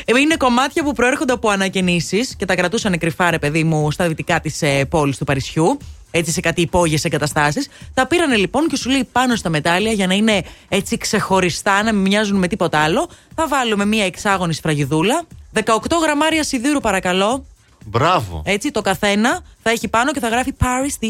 Ε, 0.05 0.20
Είναι 0.20 0.36
κομμάτια 0.38 0.84
που 0.84 0.93
προέρχονται 0.93 1.34
από 1.34 1.49
ανακαινήσεις 1.49 2.36
και 2.36 2.45
τα 2.45 2.55
κρατούσαν 2.55 2.97
κρυφά, 2.97 3.30
ρε 3.32 3.39
παιδί 3.39 3.63
μου, 3.63 3.91
στα 3.91 4.07
δυτικά 4.07 4.39
της 4.39 4.61
ε, 4.61 4.86
πόλης 4.86 5.18
του 5.18 5.24
Παρισιού. 5.26 5.78
Έτσι 6.11 6.32
σε 6.32 6.39
κάτι 6.39 6.61
υπόγειες 6.61 7.05
εγκαταστάσεις. 7.05 7.68
Τα 7.93 8.07
πήρανε 8.07 8.36
λοιπόν 8.36 8.68
και 8.68 8.76
σου 8.76 8.89
λέει 8.89 9.07
πάνω 9.11 9.36
στα 9.36 9.49
μετάλλια 9.49 9.91
για 9.91 10.07
να 10.07 10.13
είναι 10.13 10.43
έτσι 10.70 10.97
ξεχωριστά, 10.97 11.84
να 11.84 11.93
μην 11.93 12.01
μοιάζουν 12.01 12.38
με 12.38 12.47
τίποτα 12.47 12.80
άλλο. 12.80 13.09
Θα 13.36 13.47
βάλουμε 13.47 13.86
μία 13.86 14.05
εξάγωνη 14.05 14.53
σφραγιδούλα. 14.53 15.24
18 15.53 15.61
γραμμάρια 16.01 16.43
σιδήρου, 16.43 16.80
παρακαλώ. 16.80 17.45
Μπράβο. 17.86 18.42
Έτσι, 18.46 18.72
το 18.72 18.82
καθένα 18.82 19.42
θα 19.62 19.70
έχει 19.70 19.88
πάνω 19.88 20.12
και 20.12 20.20
θα 20.20 20.28
γράφει 20.28 20.54
Paris 20.60 21.06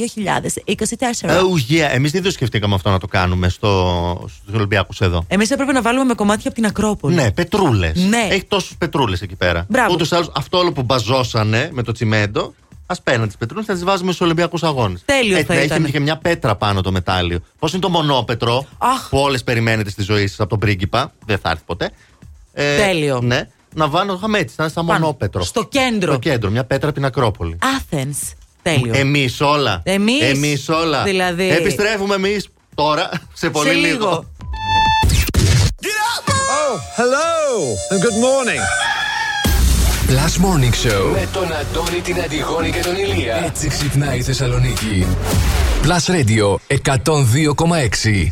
2024. 1.23 1.29
Oh 1.29 1.71
yeah. 1.71 1.89
Εμείς 1.93 2.11
δεν 2.11 2.23
το 2.23 2.31
σκεφτήκαμε 2.31 2.75
αυτό 2.75 2.89
να 2.89 2.99
το 2.99 3.07
κάνουμε 3.07 3.49
στο, 3.49 4.27
στους 4.41 4.53
Ολυμπιακούς 4.55 5.01
εδώ. 5.01 5.25
Εμείς 5.27 5.51
έπρεπε 5.51 5.71
να 5.71 5.81
βάλουμε 5.81 6.03
με 6.05 6.13
κομμάτια 6.13 6.43
από 6.45 6.55
την 6.55 6.65
Ακρόπολη. 6.65 7.15
Ναι, 7.15 7.31
πετρούλες. 7.31 8.05
Ναι. 8.09 8.27
Έχει 8.29 8.43
τόσους 8.43 8.75
πετρούλες 8.77 9.21
εκεί 9.21 9.35
πέρα. 9.35 9.65
Μπράβο. 9.69 9.93
Ούτως 9.93 10.11
ή 10.11 10.15
άλλως 10.15 10.31
αυτό 10.35 10.57
όλο 10.57 10.71
που 10.71 10.83
μπαζώσανε 10.83 11.69
με 11.73 11.83
το 11.83 11.91
τσιμέντο, 11.91 12.53
ας 12.85 13.01
παίρνουν 13.01 13.27
τις 13.27 13.37
πετρούλες, 13.37 13.65
θα 13.65 13.73
τις 13.73 13.83
βάζουμε 13.83 14.11
στους 14.11 14.25
Ολυμπιακούς 14.25 14.63
Αγώνες. 14.63 15.01
Τέλειος 15.05 15.43
θα 15.43 15.53
να 15.53 15.61
ήταν. 15.61 15.83
έχει 15.83 15.91
και 15.91 15.99
μια 15.99 16.17
πέτρα 16.17 16.55
πάνω 16.55 16.81
το 16.81 16.91
μετάλλιο. 16.91 17.39
Πώς 17.59 17.71
είναι 17.71 17.81
το 17.81 17.89
μονόπετρο 17.89 18.65
Αχ. 18.77 19.09
που 19.09 19.17
όλες 19.17 19.43
περιμένετε 19.43 19.89
στη 19.89 20.03
ζωή 20.03 20.27
σας 20.27 20.39
από 20.39 20.49
τον 20.49 20.59
πρίγκιπα. 20.59 21.13
Δεν 21.25 21.37
θα 21.37 21.49
έρθει 21.49 21.63
ποτέ. 21.65 21.89
Ε, 22.53 22.77
Τέλειο. 22.77 23.21
Ναι. 23.21 23.47
Να 23.77 23.87
βάλω 23.87 24.11
το 24.11 24.15
είχαμε 24.17 24.37
έτσι, 24.39 24.55
σαν, 24.55 24.69
σαν 24.69 24.85
Πάνω. 24.85 24.99
μονόπετρο. 24.99 25.43
Στο 25.43 25.63
κέντρο. 25.63 26.11
Στο 26.11 26.19
κέντρο, 26.19 26.49
μια 26.49 26.63
πέτρα 26.65 26.85
από 26.87 26.97
την 26.97 27.05
Ακρόπολη. 27.05 27.57
Athens. 27.61 28.33
Τέλειο. 28.61 28.91
Εμείς 28.95 29.41
όλα. 29.41 29.81
Εμείς, 29.83 30.21
Εμείς 30.21 30.69
όλα. 30.69 31.03
δηλαδή. 31.03 31.49
Επιστρέφουμε 31.49 32.15
εμείς 32.15 32.47
τώρα 32.75 33.09
σε 33.33 33.49
πολύ 33.49 33.67
Σε 33.69 33.73
λίγο. 33.75 33.87
λίγο. 33.97 34.25
Oh, 36.67 36.75
hello 36.99 37.33
and 37.93 37.99
good 38.05 38.17
morning. 38.27 38.61
Plus 40.09 40.33
Morning 40.45 40.73
Show 40.87 41.11
με 41.11 41.27
τον 41.33 41.43
Αντώνη, 41.53 42.01
την 42.03 42.21
Αντιγόνη 42.21 42.69
και 42.71 42.79
τον 42.79 42.95
Ηλία. 42.95 43.35
Έτσι 43.45 43.67
ξυπνάει 43.67 44.17
η 44.17 44.21
Θεσσαλονίκη. 44.21 45.05
Plus 45.83 46.11
Radio 46.13 46.55
102,6. 46.67 48.31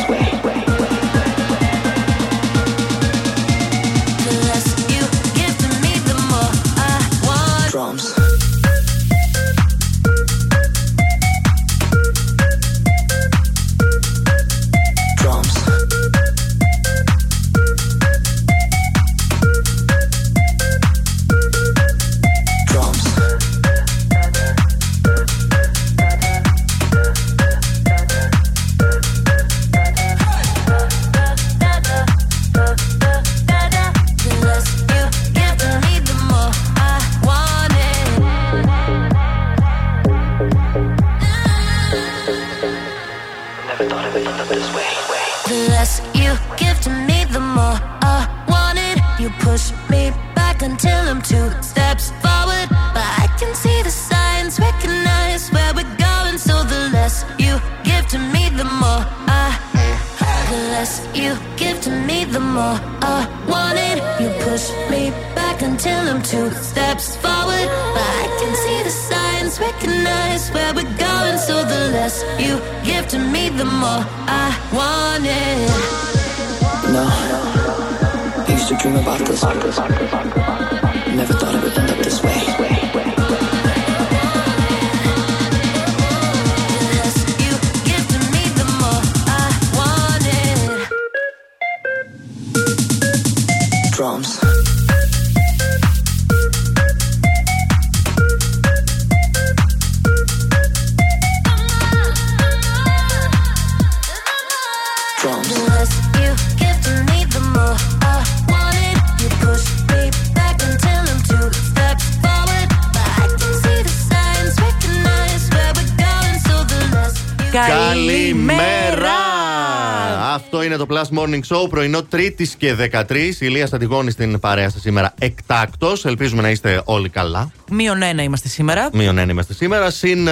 Το 120.85 120.95
Plus 120.95 121.17
Morning 121.19 121.39
Show, 121.47 121.69
πρωινό 121.69 121.99
3η 122.11 122.47
και 122.57 122.75
13. 123.09 123.15
Η 123.15 123.35
Ηλία 123.39 123.65
Στατηγόνη 123.67 124.11
στην 124.11 124.39
παρέα 124.39 124.69
σας 124.69 124.81
σήμερα 124.81 125.13
εκτάκτος. 125.19 126.05
Ελπίζουμε 126.05 126.41
να 126.41 126.49
είστε 126.49 126.81
όλοι 126.85 127.09
καλά. 127.09 127.51
Μείον 127.71 128.01
ένα 128.01 128.23
είμαστε 128.23 128.47
σήμερα. 128.47 128.89
Μείον 128.93 129.17
ένα 129.17 129.31
είμαστε 129.31 129.53
σήμερα. 129.53 129.89
Συν 129.89 130.27
ε, 130.27 130.31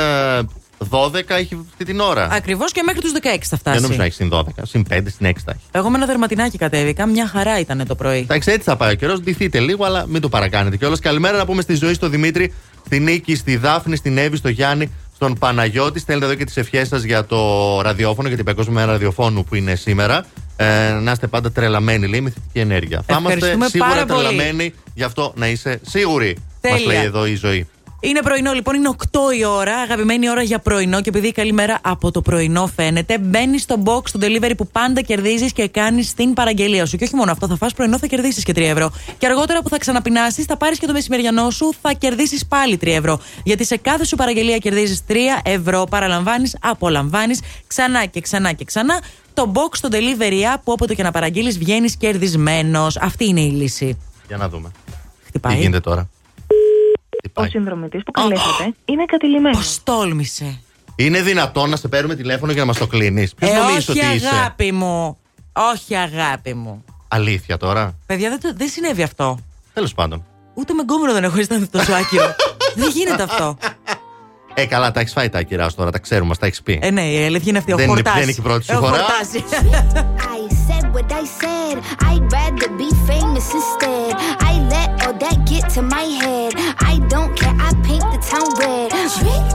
12 0.89 1.13
έχει 1.27 1.65
αυτή 1.71 1.85
την 1.85 1.99
ώρα. 1.99 2.27
Ακριβώς 2.31 2.71
και 2.71 2.81
μέχρι 2.85 3.01
τους 3.01 3.11
16 3.11 3.17
θα 3.23 3.29
Δεν 3.49 3.57
φτάσει. 3.59 3.81
νομίζω 3.81 3.97
να 3.99 4.03
έχεις 4.05 4.15
συν 4.15 4.29
12. 4.33 4.41
Συν 4.61 4.85
5, 4.89 4.93
συν 4.93 5.27
6 5.27 5.31
θα 5.45 5.51
έχεις. 5.51 5.63
Εγώ 5.71 5.89
με 5.89 5.97
ένα 5.97 6.05
δερματινάκι 6.05 6.57
κατέβηκα. 6.57 7.05
Μια 7.05 7.27
χαρά 7.27 7.59
ήταν 7.59 7.83
το 7.87 7.95
πρωί. 7.95 8.17
Εντάξει, 8.19 8.51
έτσι 8.51 8.63
θα 8.69 8.75
πάει 8.77 8.91
ο 8.91 8.95
καιρός. 8.95 9.19
Ντυθείτε 9.21 9.59
λίγο, 9.59 9.85
αλλά 9.85 10.05
μην 10.07 10.21
το 10.21 10.29
παρακάνετε 10.29 10.77
κιόλας. 10.77 10.99
Καλημέρα 10.99 11.37
να 11.37 11.45
πούμε 11.45 11.61
στη 11.61 11.75
ζωή, 11.75 11.93
στο 11.93 12.09
Δημήτρη, 12.09 12.53
στη 12.85 12.99
Νίκη, 12.99 13.35
στη 13.35 13.55
Δάφνη, 13.57 13.95
στην 13.95 14.17
Εύη, 14.17 14.35
στο 14.37 14.49
Γιάννη, 14.49 14.91
στον 15.19 15.37
Παναγιώτη. 15.37 15.99
Στέλνετε 15.99 16.27
εδώ 16.27 16.35
και 16.39 16.45
τις 16.45 16.57
ευχές 16.57 16.87
σας 16.87 17.03
για 17.03 17.25
το 17.25 17.37
ραδιόφωνο, 17.81 18.27
για 18.27 18.37
την 18.37 18.45
Παγκόσμια 18.45 18.73
Μέρα 18.75 18.91
Ραδιοφώνου 18.91 19.43
που 19.43 19.55
είναι 19.55 19.75
σήμερα. 19.75 20.25
Ε, 20.55 20.91
να 21.01 21.11
είστε 21.11 21.27
πάντα 21.27 21.51
τρελαμένοι, 21.51 22.07
λέει, 22.07 22.21
με 22.21 22.29
θετική 22.29 22.59
ενέργεια. 22.59 23.03
Θα 23.05 23.17
είμαστε 23.19 23.33
Ευχαριστούμε 23.33 23.67
σίγουρα 23.67 23.89
πάρα 23.89 24.05
πολύ. 24.05 24.25
τρελαμένοι, 24.27 24.73
γι' 24.93 25.03
αυτό 25.03 25.33
να 25.35 25.47
είσαι 25.47 25.79
σίγουροι. 25.87 26.37
Μας 26.63 26.71
Τέλεια. 26.73 26.93
λέει 26.93 27.03
εδώ 27.03 27.25
η 27.25 27.35
ζωή. 27.35 27.67
Είναι 28.01 28.19
πρωινό 28.21 28.51
λοιπόν, 28.51 28.75
είναι 28.75 28.89
8 28.97 29.19
η 29.39 29.45
ώρα, 29.45 29.77
αγαπημένη 29.77 30.29
ώρα 30.29 30.41
για 30.41 30.59
πρωινό. 30.59 31.01
Και 31.01 31.09
επειδή 31.09 31.27
η 31.27 31.31
καλή 31.31 31.51
μέρα 31.51 31.79
από 31.81 32.11
το 32.11 32.21
πρωινό 32.21 32.67
φαίνεται, 32.75 33.17
μπαίνει 33.17 33.59
στο 33.59 33.75
box 33.85 34.09
του 34.11 34.19
delivery 34.21 34.51
που 34.57 34.67
πάντα 34.67 35.01
κερδίζεις 35.01 35.53
και 35.53 35.67
κάνεις 35.67 36.13
την 36.13 36.33
παραγγελία 36.33 36.85
σου. 36.85 36.97
Και 36.97 37.03
όχι 37.03 37.15
μόνο 37.15 37.31
αυτό, 37.31 37.47
θα 37.47 37.55
φας 37.55 37.73
πρωινό, 37.73 37.97
θα 37.97 38.07
κερδίσεις 38.07 38.43
και 38.43 38.51
3 38.55 38.61
ευρώ. 38.61 38.91
Και 39.17 39.25
αργότερα 39.25 39.61
που 39.61 39.69
θα 39.69 39.77
ξαναπεινάσεις, 39.77 40.45
θα 40.45 40.57
πάρεις 40.57 40.79
και 40.79 40.85
το 40.85 40.93
μεσημεριανό 40.93 41.49
σου, 41.49 41.73
θα 41.81 41.93
κερδίσεις 41.93 42.45
πάλι 42.45 42.77
3 42.77 42.87
ευρώ. 42.87 43.19
Γιατί 43.43 43.65
σε 43.65 43.77
κάθε 43.77 44.05
σου 44.05 44.15
παραγγελία 44.15 44.57
κερδίζεις 44.57 45.01
3 45.07 45.41
ευρώ, 45.43 45.83
παραλαμβάνεις, 45.89 46.57
απολαμβάνεις 46.61 47.41
ξανά 47.67 48.05
και 48.05 48.21
ξανά 48.21 48.51
και 48.51 48.63
ξανά. 48.63 49.01
Το 49.33 49.51
box 49.55 49.69
στο 49.71 49.89
delivery 49.91 50.55
app 50.55 50.59
που 50.63 50.71
όποτε 50.71 50.95
και 50.95 51.03
να 51.03 51.11
παραγγείλεις 51.11 51.57
βγαίνεις 51.57 51.95
κερδισμένος. 51.95 52.97
Αυτή 52.97 53.25
είναι 53.25 53.41
η 53.41 53.49
λύση. 53.49 53.97
Για 54.27 54.37
να 54.37 54.49
δούμε. 54.49 54.71
Χτυπάει. 55.25 55.53
Τι 55.53 55.59
γίνεται 55.59 55.79
τώρα; 55.79 56.09
Ο 57.33 57.45
συνδρομητής 57.45 58.03
που 58.03 58.11
καλέσατε 58.11 58.73
είναι 58.85 59.05
κατηλημένος. 59.05 59.79
Πώ 59.83 59.91
τόλμησε. 59.91 60.59
Είναι 60.95 61.21
δυνατόν 61.21 61.69
να 61.69 61.75
σε 61.75 61.87
παίρνουμε 61.87 62.15
τηλέφωνο 62.15 62.51
για 62.51 62.61
να 62.61 62.67
μας 62.67 62.77
το 62.77 62.87
κλείνεις; 62.87 63.33
Ποιος 63.33 63.51
Ε, 63.51 63.53
νομίζεις 63.57 63.89
όχι 63.89 63.99
ότι 64.05 64.15
είσαι; 64.15 64.27
αγάπη 64.27 64.71
μου. 64.71 65.17
Όχι 65.53 65.95
αγάπη 65.95 66.53
μου. 66.53 66.83
Αλήθεια 67.07 67.57
τώρα; 67.57 67.97
Παιδιά, 68.05 68.29
δεν, 68.29 68.39
το- 68.41 68.53
δεν 68.55 68.67
συνέβη 68.69 69.03
αυτό. 69.03 69.37
Τέλος 69.73 69.93
πάντων. 69.93 70.25
Ούτε 70.53 70.73
με 70.73 70.81
γκόμενο 70.81 71.13
δεν 71.13 71.23
έχω 71.23 71.39
αισθανθεί 71.39 71.67
τόσο 71.67 71.93
άκυρο. 71.93 72.35
δεν 72.75 72.89
γίνεται 72.89 73.23
αυτό. 73.23 73.57
Ε, 74.61 74.65
καλά, 74.65 74.91
τα 74.91 74.99
έχει 74.99 75.09
φάει 75.09 75.29
τα 75.29 75.39
άκυρά 75.39 75.69
σου 75.69 75.75
τώρα, 75.75 75.91
τα 75.91 75.99
ξέρουμε, 75.99 76.35
τα 76.35 76.45
έχει 76.45 76.63
πει. 76.63 76.79
Ε, 76.81 76.89
ναι, 76.91 77.01
η 77.01 77.25
αλήθεια 77.25 77.45
είναι 77.47 77.57
αυτή. 77.57 77.73
Ο 77.73 77.75
Δεν 77.75 77.85
είναι- 77.85 77.93
χορτάς. 77.95 78.13
δεν 78.13 78.23
είναι 78.23 78.31
και 78.31 78.39
η 78.39 78.43
πρώτη 78.43 78.63
σου 78.63 78.71
Ε, 78.73 78.75
ο 78.75 78.79
φορά. 78.79 78.91
χορτάζει. 78.97 79.43
I 80.37 80.41
said 80.67 80.85
what 80.95 81.11
I 81.21 81.25
said. 81.41 81.75
I'd 82.09 82.25
rather 82.37 82.69
be 82.81 82.89
famous 83.09 83.47
instead. 83.59 84.11
I 84.51 84.53
let 84.75 84.89
all 85.03 85.15
that 85.23 85.37
get 85.51 85.63
to 85.75 85.81
my 85.97 86.05
head. 86.21 86.51
I 86.91 86.95
don't 87.13 87.31
care. 87.39 87.55
I 87.67 87.71
paint 87.87 88.05
the 88.13 88.19
town 88.31 88.49
red. 88.63 88.87
Trick. 89.17 89.47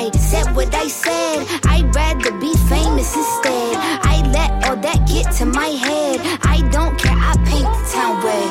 I 0.00 0.02
said 0.30 0.46
what 0.56 0.70
I 0.84 0.88
said. 1.04 1.38
I'd 1.74 1.88
rather 2.00 2.32
be 2.46 2.52
famous 2.72 3.10
instead. 3.22 3.72
I 4.14 4.16
let 4.36 4.50
all 4.66 4.78
that 4.86 5.00
get 5.12 5.26
to 5.38 5.44
my 5.60 5.70
head. 5.86 6.16
I 6.54 6.56
don't 6.76 6.94
care. 7.02 7.18
I 7.30 7.32
paint 7.50 7.68
the 7.76 7.84
town 7.94 8.14
red. 8.26 8.50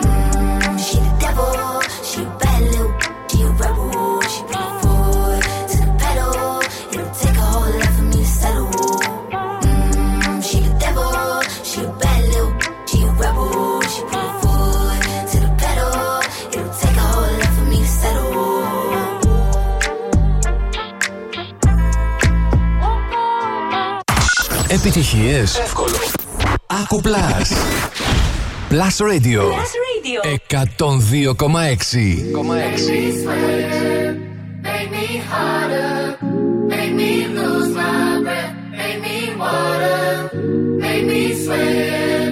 Επιτυχίες. 24.73 25.57
Εύκολο. 25.57 25.95
Άκου 26.67 27.01
Plus. 27.01 27.49
Plus 28.69 28.95
Radio. 29.11 29.41
Radio. 29.87 30.19
102,6. 30.47 32.21
Make 34.67 34.89
me 34.97 35.07
harder, 35.31 35.93
make 36.73 36.93
me 37.01 37.11
lose 37.37 37.71
my 37.81 38.21
breath, 38.25 38.53
make 38.79 38.99
me 39.07 39.17
water, 39.41 40.03
make 40.85 41.05
me 41.11 41.21
sweat, 41.43 42.31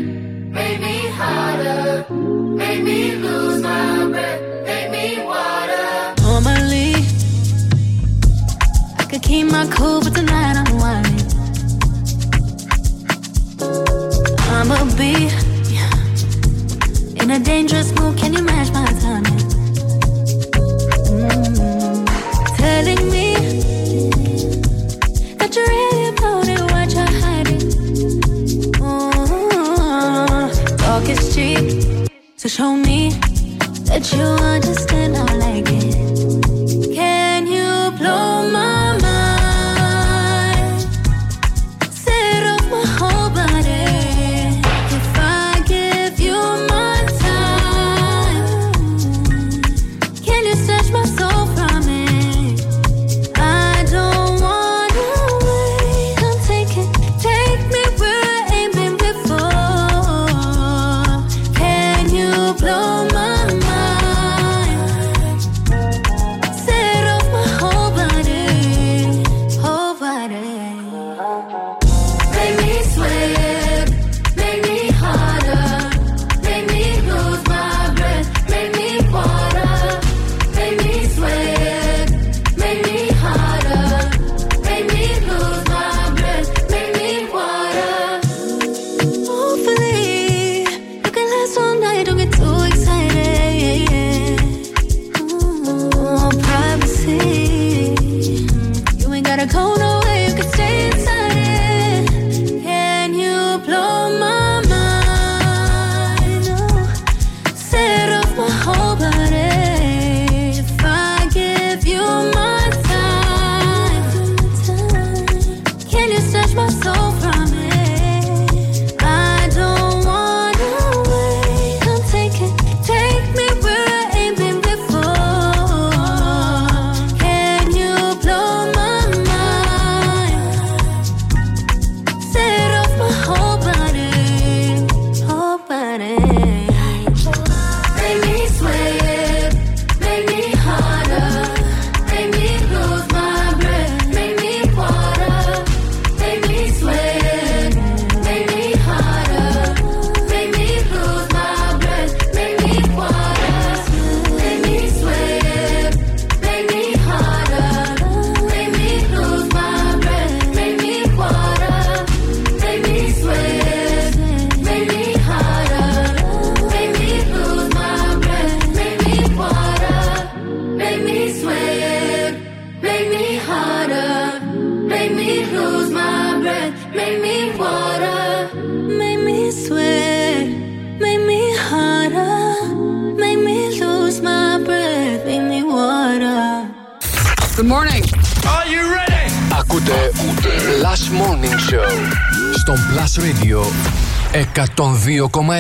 make 0.58 0.80
me 0.86 0.98
harder, 1.20 1.84
make 2.62 2.82
me 2.90 3.00
lose 3.26 3.60
my 3.70 3.86
breath, 4.14 4.42
make 4.70 4.90
me 4.96 5.06
water. 5.32 5.88
Normally, 6.28 6.92
I 9.02 9.04
could 9.10 9.24
keep 9.30 9.46
my 9.58 9.66
cool, 9.76 9.98
but 10.06 10.14
tonight 10.20 10.39
dangerous 17.44 17.92
mood. 18.00 18.18
Can 18.18 18.34
you 18.34 18.44
match 18.44 18.72
my 18.72 18.86
timing? 19.04 19.40
Mm. 21.10 22.06
Telling 22.58 23.04
me 23.10 23.28
that 25.38 25.56
you 25.56 25.64
really 25.74 26.10
about 26.10 26.48
it, 26.48 26.62
what 26.72 26.90
you're 26.96 27.14
hiding. 27.24 27.64
Mm. 28.80 30.50
Talk 30.78 31.10
is 31.10 31.22
cheap, 31.34 32.10
so 32.38 32.48
show 32.48 32.76
me 32.76 33.00
Bet 33.90 34.14
you 34.14 34.22
understand 34.22 35.18
I 35.18 35.34
like. 35.34 35.79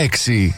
6. 0.08 0.54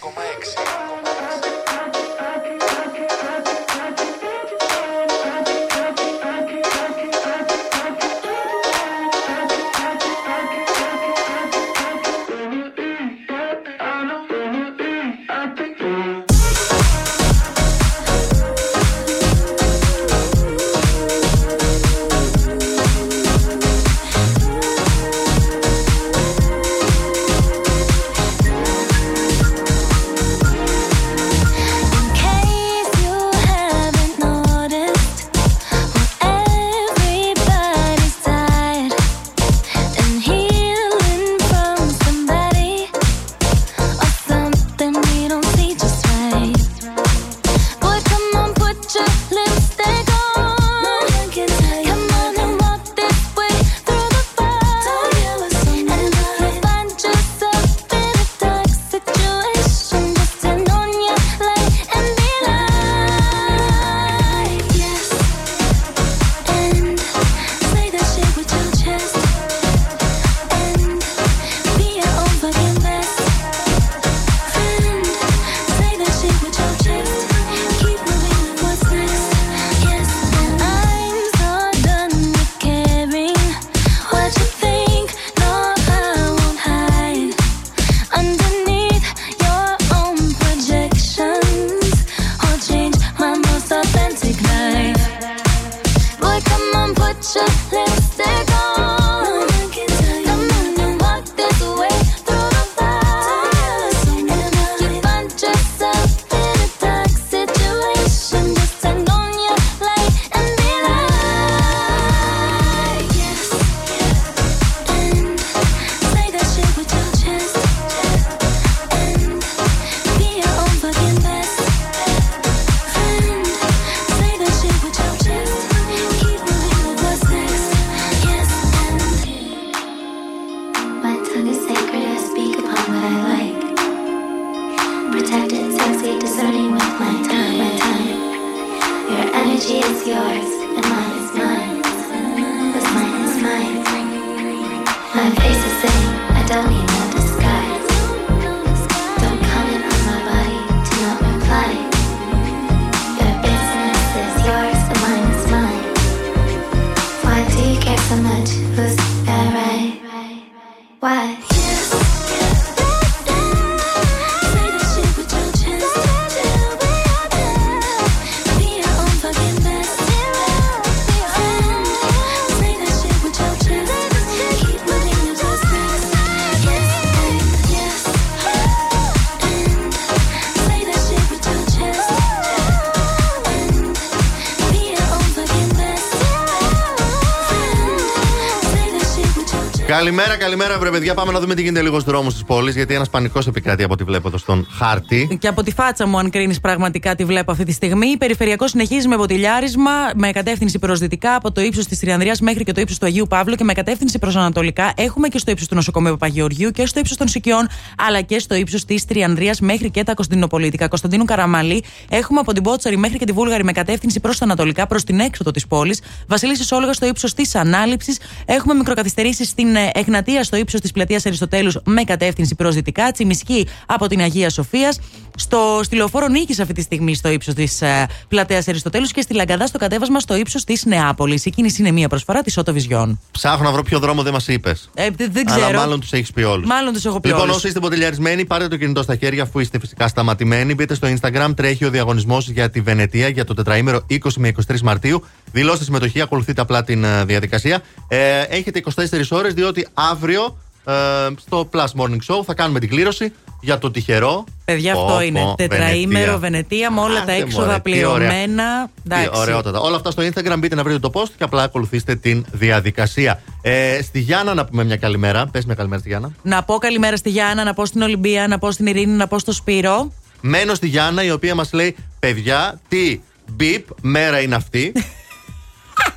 Καλημέρα, 190.02 190.38
καλημέρα, 190.38 190.80
βρε 190.80 190.89
παιδιά. 190.89 191.14
Πάμε 191.14 191.32
να 191.32 191.39
δούμε 191.39 191.56
τι 191.56 191.62
γίνεται 191.62 191.82
λίγο 191.82 191.99
στους 191.99 192.12
δρόμους 192.12 192.34
της 192.34 192.43
πόλης. 192.43 192.76
Γιατί 192.76 192.93
ένας 192.93 193.10
πανικός 193.10 193.47
επικρατεί 193.47 193.84
από 193.84 193.93
ό,τι 193.93 194.04
βλέπω 194.04 194.28
εδώ 194.28 194.38
στον 194.38 194.68
χάρτη. 194.72 195.38
Και 195.39 195.47
από 195.47 195.64
τη 195.64 195.72
φάτσα 195.72 196.08
μου, 196.08 196.18
αν 196.18 196.30
κρίνεις 196.30 196.60
πραγματικά 196.60 197.16
τι 197.16 197.26
βλέπω 197.26 197.52
αυτή 197.52 197.64
τη 197.64 197.72
στιγμή, 197.72 198.18
περιφερειακό 198.18 198.68
συνεχίζει 198.68 199.08
με 199.08 199.16
βοτιλιάρισμα, 199.16 199.91
με 200.16 200.32
κατεύθυνση 200.32 200.80
προς 200.80 200.99
δυτικά 200.99 201.36
από 201.36 201.52
το 201.52 201.62
ύψος 201.62 201.86
της 201.86 201.99
Τριανδρίας 201.99 202.39
μέχρι 202.39 202.64
και 202.64 202.72
το 202.72 202.82
ύψος 202.82 202.97
του 202.97 203.06
Αγίου 203.06 203.26
Παύλου 203.30 203.56
και 203.56 203.64
με 203.64 203.74
κατεύθυνση 203.74 204.20
προς 204.20 204.36
Ανατολικά. 204.36 204.93
Έχουμε 204.95 205.28
και 205.28 205.38
στο 205.38 205.52
ύψος 205.52 205.68
του 205.68 205.76
νοσοκομείου 205.76 206.12
Παπαγεωργίου 206.12 206.72
και 206.72 206.86
στο 206.86 206.99
ύψος 206.99 207.18
των 207.18 207.28
Σικιών, 207.28 207.68
αλλά 208.08 208.22
και 208.22 208.39
στο 208.39 208.56
ύψος 208.56 208.86
της 208.86 209.06
Τριανδρίας 209.06 209.60
μέχρι 209.60 209.89
και 209.89 210.04
τα 210.04 210.14
Κωνσταντινοπολίτικα. 210.14 210.88
Κωνσταντίνου 210.88 211.26
Καραμαλή, 211.26 211.84
έχουμε 212.10 212.39
από 212.39 212.54
την 212.54 212.64
Πότσαρη 212.64 212.97
μέχρι 212.97 213.18
και 213.18 213.26
τη 213.26 213.32
Βούλγαρη 213.32 213.64
με 213.64 213.72
κατεύθυνση 213.72 214.20
προς 214.20 214.38
τα 214.38 214.45
Ανατολικά, 214.45 214.88
προς 214.88 215.04
την 215.04 215.20
έξοδο 215.20 215.52
της 215.52 215.68
πόλης. 215.68 216.02
Βασιλίση 216.28 216.74
Όλγας 216.76 216.95
στο 216.95 217.06
ύψος 217.06 217.34
της 217.34 217.56
Ανάληψης. 217.56 218.20
Έχουμε 218.45 218.74
μικροκαθυστερήσεις 218.74 219.47
στην 219.47 219.76
ε, 219.76 219.91
Εγνατία 219.94 220.44
στο 220.44 220.58
ύψος 220.58 220.80
της 220.82 220.92
πλατείας 220.92 221.26
Αριστοτέλους 221.26 221.78
με 221.84 222.04
κατεύθυνση 222.04 222.56
προς 222.56 222.76
δυτικά. 222.76 223.12
Τσιμισκή 223.12 223.68
από 223.86 224.08
την 224.08 224.20
Αγία 224.22 224.50
Σοφία. 224.50 224.94
Στο 225.36 225.80
στη 225.84 225.96
λεωφόρο 225.96 226.28
Νίκης 226.28 226.60
αυτή 226.60 226.74
τη 226.74 226.82
στιγμή 226.82 227.16
στο 227.16 227.30
ύψος 227.30 227.54
της 227.54 227.82
ε, 227.82 228.08
πλατείας 228.28 228.68
Αριστοτέλους 228.68 229.12
και 229.12 229.22
στη 229.22 229.34
Λαγκαδά 229.34 229.68
στο 229.68 229.78
κατέβασμα 229.78 230.20
στο 230.20 230.36
ύψος 230.36 230.64
της 230.64 230.86
Νεάπολης. 230.86 231.46
Η 231.46 231.50
κίνηση 231.50 231.82
είναι 231.82 231.92
μία 231.92 232.08
προσφορά 232.08 232.42
της 232.42 232.58
Ότο 232.58 232.74
Βυζιών. 232.74 233.20
Ψάχνω 233.32 233.66
να 233.66 233.72
βρω 233.72 233.84
ποιο 233.84 234.00
δρόμο 234.00 234.24
δεν 234.24 234.34
μας 234.34 234.48
είπες. 234.48 234.89
Ε, 234.94 235.10
δεν 235.10 235.32
δεν 235.32 235.46
ξέρω. 235.46 235.66
Αλλά 235.66 235.78
μάλλον 235.80 236.00
τους 236.00 236.12
έχεις 236.12 236.32
πει 236.32 236.42
όλους. 236.44 236.68
Μάλλον 236.68 236.94
τους 236.94 237.06
έχω 237.06 237.20
πει 237.20 237.28
Λοιπόν, 237.28 237.44
όλους. 237.44 237.56
όσοι 237.56 237.68
είστε 237.68 237.80
ποτηλιαρισμένοι, 237.80 238.46
πάρτε 238.46 238.68
το 238.68 238.78
κινητό 238.78 239.04
στα 239.04 239.16
χέρια 239.16 239.44
αφού 239.44 239.60
είστε 239.60 239.80
φυσικά 239.80 240.08
σταματημένοι. 240.08 240.74
Μπείτε 240.74 240.94
στο 240.94 241.08
Instagram, 241.08 241.52
τρέχει 241.56 241.86
ο 241.86 241.89
διαγωνισμός 241.89 242.50
για 242.50 242.70
τη 242.70 242.82
Βενετία 242.82 243.28
για 243.28 243.44
το 243.44 243.54
τετραήμερο 243.54 244.06
20 244.10 244.18
με 244.38 244.52
23 244.68 244.80
Μαρτίου. 244.82 245.24
Δηλώστε 245.52 245.84
συμμετοχή, 245.84 246.22
ακολουθείτε 246.22 246.62
απλά 246.62 246.84
την 246.84 247.04
ε, 247.04 247.26
διαδικασία. 247.26 247.82
Ε, 248.08 248.41
έχετε 248.41 248.82
24 248.95 249.02
ώρες, 249.30 249.54
διότι 249.54 249.88
αύριο 249.93 250.58
ε, 250.86 250.93
στο 251.39 251.70
Plus 251.74 252.02
Morning 252.02 252.36
Show 252.36 252.43
θα 252.45 252.54
κάνουμε 252.54 252.80
την 252.80 252.89
κλήρωση 252.89 253.34
για 253.62 253.78
το 253.78 253.91
τυχερό. 253.91 254.43
Παιδιά, 254.66 254.93
Πω, 254.93 255.02
αυτό 255.02 255.14
πω, 255.14 255.22
είναι. 255.22 255.54
Τετραήμερο 255.58 256.39
Βενετία 256.39 256.91
με 256.91 256.99
όλα 256.99 257.16
τα 257.16 257.22
Άντε, 257.22 257.36
έξοδα 257.36 257.66
μωρέ, 257.66 257.80
τι 257.80 258.06
ωραία. 258.06 258.30
πληρωμένα. 258.30 258.86
Τι 258.86 259.02
Εντάξει. 259.06 259.30
ωραιότατα. 259.34 259.80
Όλα 259.80 259.95
αυτά 259.95 260.12
στο 260.12 260.24
Instagram 260.24 260.56
μπείτε 260.60 260.76
να 260.76 260.84
βρείτε 260.84 260.99
το 260.99 261.10
post 261.14 261.30
και 261.38 261.43
απλά 261.43 261.64
ακολουθήστε 261.64 262.16
την 262.16 262.45
διαδικασία. 262.52 263.41
Ε, 263.62 264.02
στη 264.02 264.20
Γιάννα 264.20 264.54
να 264.54 264.66
πούμε 264.66 264.84
μια 264.84 264.97
καλημέρα. 264.97 265.47
Πες 265.47 265.66
μια 265.66 265.76
καλημέρα 265.76 265.99
στη 265.99 266.10
Γιάννα. 266.10 266.32
Να 266.41 266.64
πω 266.64 266.78
καλημέρα 266.78 267.16
στη 267.18 267.30
Γιάννα, 267.30 267.64
να 267.64 267.74
πω 267.74 267.86
στην 267.86 268.02
Ολυμπία, 268.02 268.47
να 268.47 268.60
πω 268.60 268.72
στην 268.72 268.86
Ειρήνη, 268.86 269.12
να 269.16 269.28
πω 269.28 269.39
στο 269.39 269.52
Σπύρο. 269.52 270.12
Μένω 270.41 270.74
στη 270.74 270.88
Γιάννα 270.88 271.24
η 271.24 271.32
οποία 271.32 271.56
μας 271.56 271.74
λέει: 271.74 271.95
Παιδιά, 272.20 272.80
τι 272.88 273.20
μπιπ 273.52 273.86
μέρα 274.02 274.41
είναι 274.41 274.56
αυτή. 274.56 274.91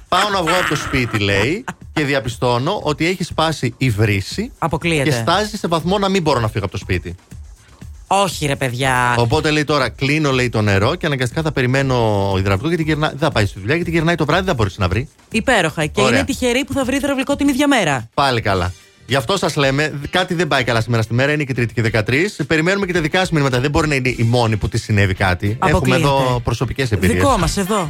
Πάω 0.08 0.28
να 0.28 0.42
βγω 0.42 0.58
από 0.60 0.68
το 0.68 0.76
σπίτι, 0.76 1.18
λέει, 1.18 1.64
και 1.92 2.04
διαπιστώνω 2.04 2.80
ότι 2.82 3.06
έχει 3.06 3.24
σπάσει 3.24 3.74
η 3.76 3.90
βρύση. 3.90 4.52
Αποκλείεται. 4.58 5.10
Και 5.10 5.16
στάζει 5.16 5.56
σε 5.56 5.68
βαθμό 5.68 5.98
να 5.98 6.08
μην 6.08 6.22
μπορώ 6.22 6.40
να 6.40 6.48
φύγω 6.48 6.64
από 6.64 6.72
το 6.72 6.78
σπίτι. 6.78 7.14
Όχι, 8.06 8.46
ρε 8.46 8.56
παιδιά. 8.56 9.14
Οπότε 9.18 9.50
λέει 9.50 9.64
τώρα 9.64 9.88
κλείνω 9.88 10.30
λέει 10.30 10.48
το 10.48 10.62
νερό 10.62 10.94
και 10.94 11.06
αναγκαστικά 11.06 11.42
θα 11.42 11.52
περιμένω 11.52 12.34
υδραυλικό 12.38 12.68
γιατί 12.68 12.82
γυρνά... 12.82 13.08
δεν 13.08 13.18
θα 13.18 13.30
πάει 13.30 13.46
στη 13.46 13.60
δουλειά 13.60 13.74
γιατί 13.74 13.90
γυρνάει 13.90 14.14
το 14.14 14.24
βράδυ 14.24 14.40
δεν 14.40 14.50
θα 14.50 14.54
μπορέσει 14.54 14.80
να 14.80 14.88
βρει. 14.88 15.08
Υπέροχα. 15.30 15.86
Και 15.86 16.00
Ωραία. 16.00 16.16
είναι 16.16 16.26
τυχερή 16.26 16.64
που 16.64 16.72
θα 16.72 16.84
βρει 16.84 16.96
υδραυλικό 16.96 17.36
την 17.36 17.48
ίδια 17.48 17.68
μέρα. 17.68 18.08
Πάλι 18.14 18.40
καλά. 18.40 18.72
Γι' 19.06 19.16
αυτό 19.16 19.36
σας 19.36 19.56
λέμε, 19.56 20.00
κάτι 20.10 20.34
δεν 20.34 20.48
πάει 20.48 20.64
καλά 20.64 20.80
σήμερα 20.80 21.02
στη 21.02 21.14
μέρα, 21.14 21.32
είναι 21.32 21.44
και 21.44 21.54
Τρίτη 21.54 21.74
και 21.74 22.02
13. 22.06 22.44
Περιμένουμε 22.46 22.86
και 22.86 22.92
τα 22.92 23.00
δικά 23.00 23.18
σας 23.18 23.30
μηνύματα. 23.30 23.60
Δεν 23.60 23.70
μπορεί 23.70 23.88
να 23.88 23.94
είναι 23.94 24.08
η 24.08 24.22
μόνη 24.22 24.56
που 24.56 24.68
της 24.68 24.82
συνέβη 24.82 25.14
κάτι. 25.14 25.46
Έχουμε 25.46 25.70
Αποκλείεται. 25.70 26.02
εδώ 26.02 26.40
προσωπικές 26.44 26.92
εμπειρίες. 26.92 27.18
Δικό 27.18 27.38
μας 27.38 27.56
εδώ. 27.56 27.88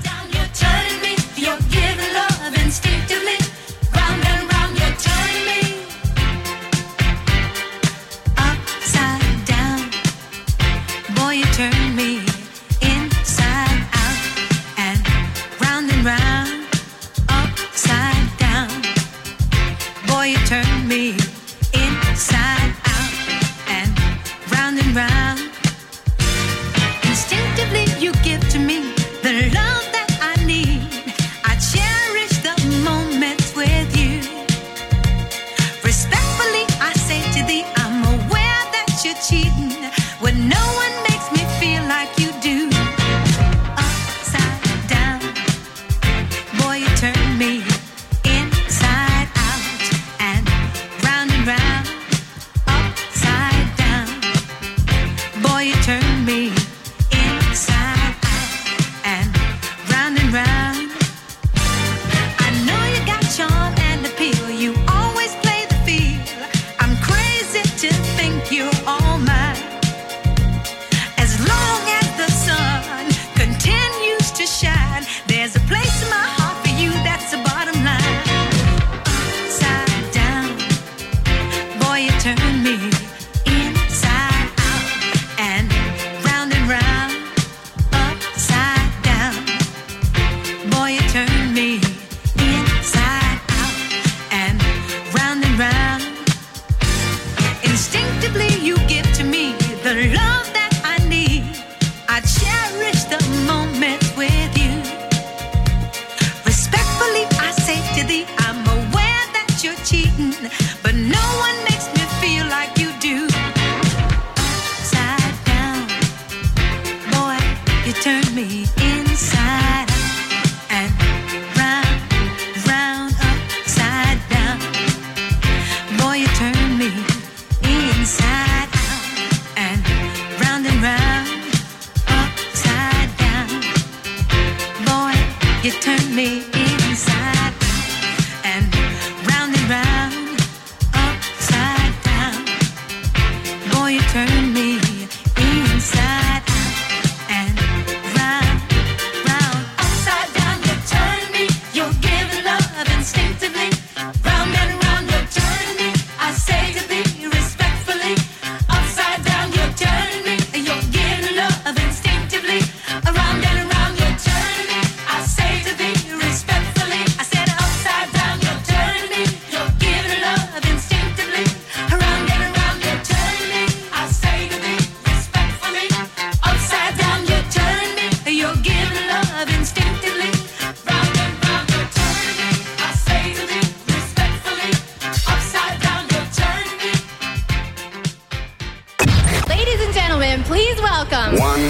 Please 190.74 190.82
welcome. 190.82 191.38
One, 191.38 191.60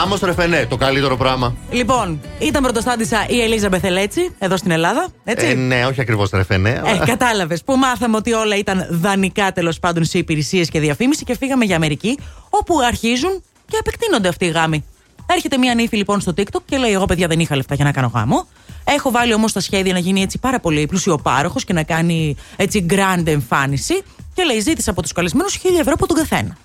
Ράμο 0.00 0.16
Ρεφενέ, 0.22 0.66
το 0.68 0.76
καλύτερο 0.76 1.16
πράγμα. 1.16 1.56
Λοιπόν, 1.70 2.20
ήταν 2.38 2.62
πρωτοστάτησα 2.62 3.26
η 3.28 3.40
Ελίζα 3.40 3.68
Μπεθελέτσι 3.68 4.34
εδώ 4.38 4.56
στην 4.56 4.70
Ελλάδα. 4.70 5.08
Έτσι; 5.24 5.46
Ε, 5.46 5.54
ναι, 5.54 5.86
όχι 5.86 6.00
ακριβώς 6.00 6.30
Ρεφενέ. 6.30 6.70
Ε, 6.70 6.82
αλλά... 6.84 7.02
Ε, 7.02 7.06
Κατάλαβες. 7.06 7.62
Που 7.64 7.76
μάθαμε 7.76 8.16
ότι 8.16 8.32
όλα 8.32 8.56
ήταν 8.56 8.86
δανεικά 8.90 9.52
τέλος 9.52 9.78
πάντων 9.78 10.04
σε 10.04 10.18
υπηρεσίες 10.18 10.68
και 10.68 10.80
διαφήμιση 10.80 11.24
και 11.24 11.36
φύγαμε 11.36 11.64
για 11.64 11.76
Αμερική, 11.76 12.18
όπου 12.50 12.74
αρχίζουν 12.86 13.42
και 13.66 13.76
επεκτείνονται 13.80 14.28
αυτοί 14.28 14.44
οι 14.44 14.48
γάμοι. 14.48 14.84
Έρχεται 15.26 15.58
μία 15.58 15.74
νύφη 15.74 15.96
λοιπόν 15.96 16.20
στο 16.20 16.32
TikTok 16.36 16.60
και 16.64 16.76
λέει: 16.76 16.92
Εγώ 16.92 17.04
παιδιά 17.04 17.26
δεν 17.26 17.40
είχα 17.40 17.56
λεφτά 17.56 17.74
για 17.74 17.84
να 17.84 17.92
κάνω 17.92 18.10
γάμο. 18.14 18.46
Έχω 18.84 19.10
βάλει 19.10 19.34
όμως 19.34 19.52
τα 19.52 19.60
σχέδια 19.60 19.92
να 19.92 19.98
γίνει 19.98 20.22
έτσι 20.22 20.38
πάρα 20.38 20.60
πολύ 20.60 20.86
πλούσιο 20.86 21.18
πάροχο 21.18 21.58
και 21.66 21.72
να 21.72 21.82
κάνει 21.82 22.36
έτσι 22.56 22.86
grand 22.90 23.26
εμφάνιση. 23.26 24.02
Και 24.34 24.42
λέει: 24.42 24.60
Ζήτησα 24.60 24.90
από 24.90 25.02
τους 25.02 25.12
καλεσμένους 25.12 25.58
1000 25.62 25.66
ευρώ 25.80 25.92
από 25.92 26.06
τον 26.06 26.16
καθένα. 26.16 26.56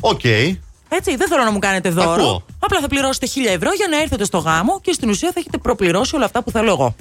OK. 0.00 0.20
Okay. 0.22 0.56
Έτσι, 0.88 1.16
δεν 1.16 1.28
θέλω 1.28 1.44
να 1.44 1.50
μου 1.50 1.58
κάνετε 1.58 1.88
δώρο. 1.90 2.12
Ακούω. 2.12 2.44
Απλά 2.60 2.80
θα 2.80 2.86
πληρώσετε 2.88 3.26
1000 3.26 3.30
ευρώ 3.46 3.72
για 3.72 3.88
να 3.90 4.00
έρθετε 4.00 4.24
στο 4.24 4.38
γάμο 4.38 4.80
και 4.80 4.92
στην 4.92 5.08
ουσία 5.08 5.30
θα 5.34 5.40
έχετε 5.40 5.58
προπληρώσει 5.58 6.16
όλα 6.16 6.24
αυτά 6.24 6.42
που 6.42 6.50
θέλω 6.50 6.70
εγώ. 6.70 6.94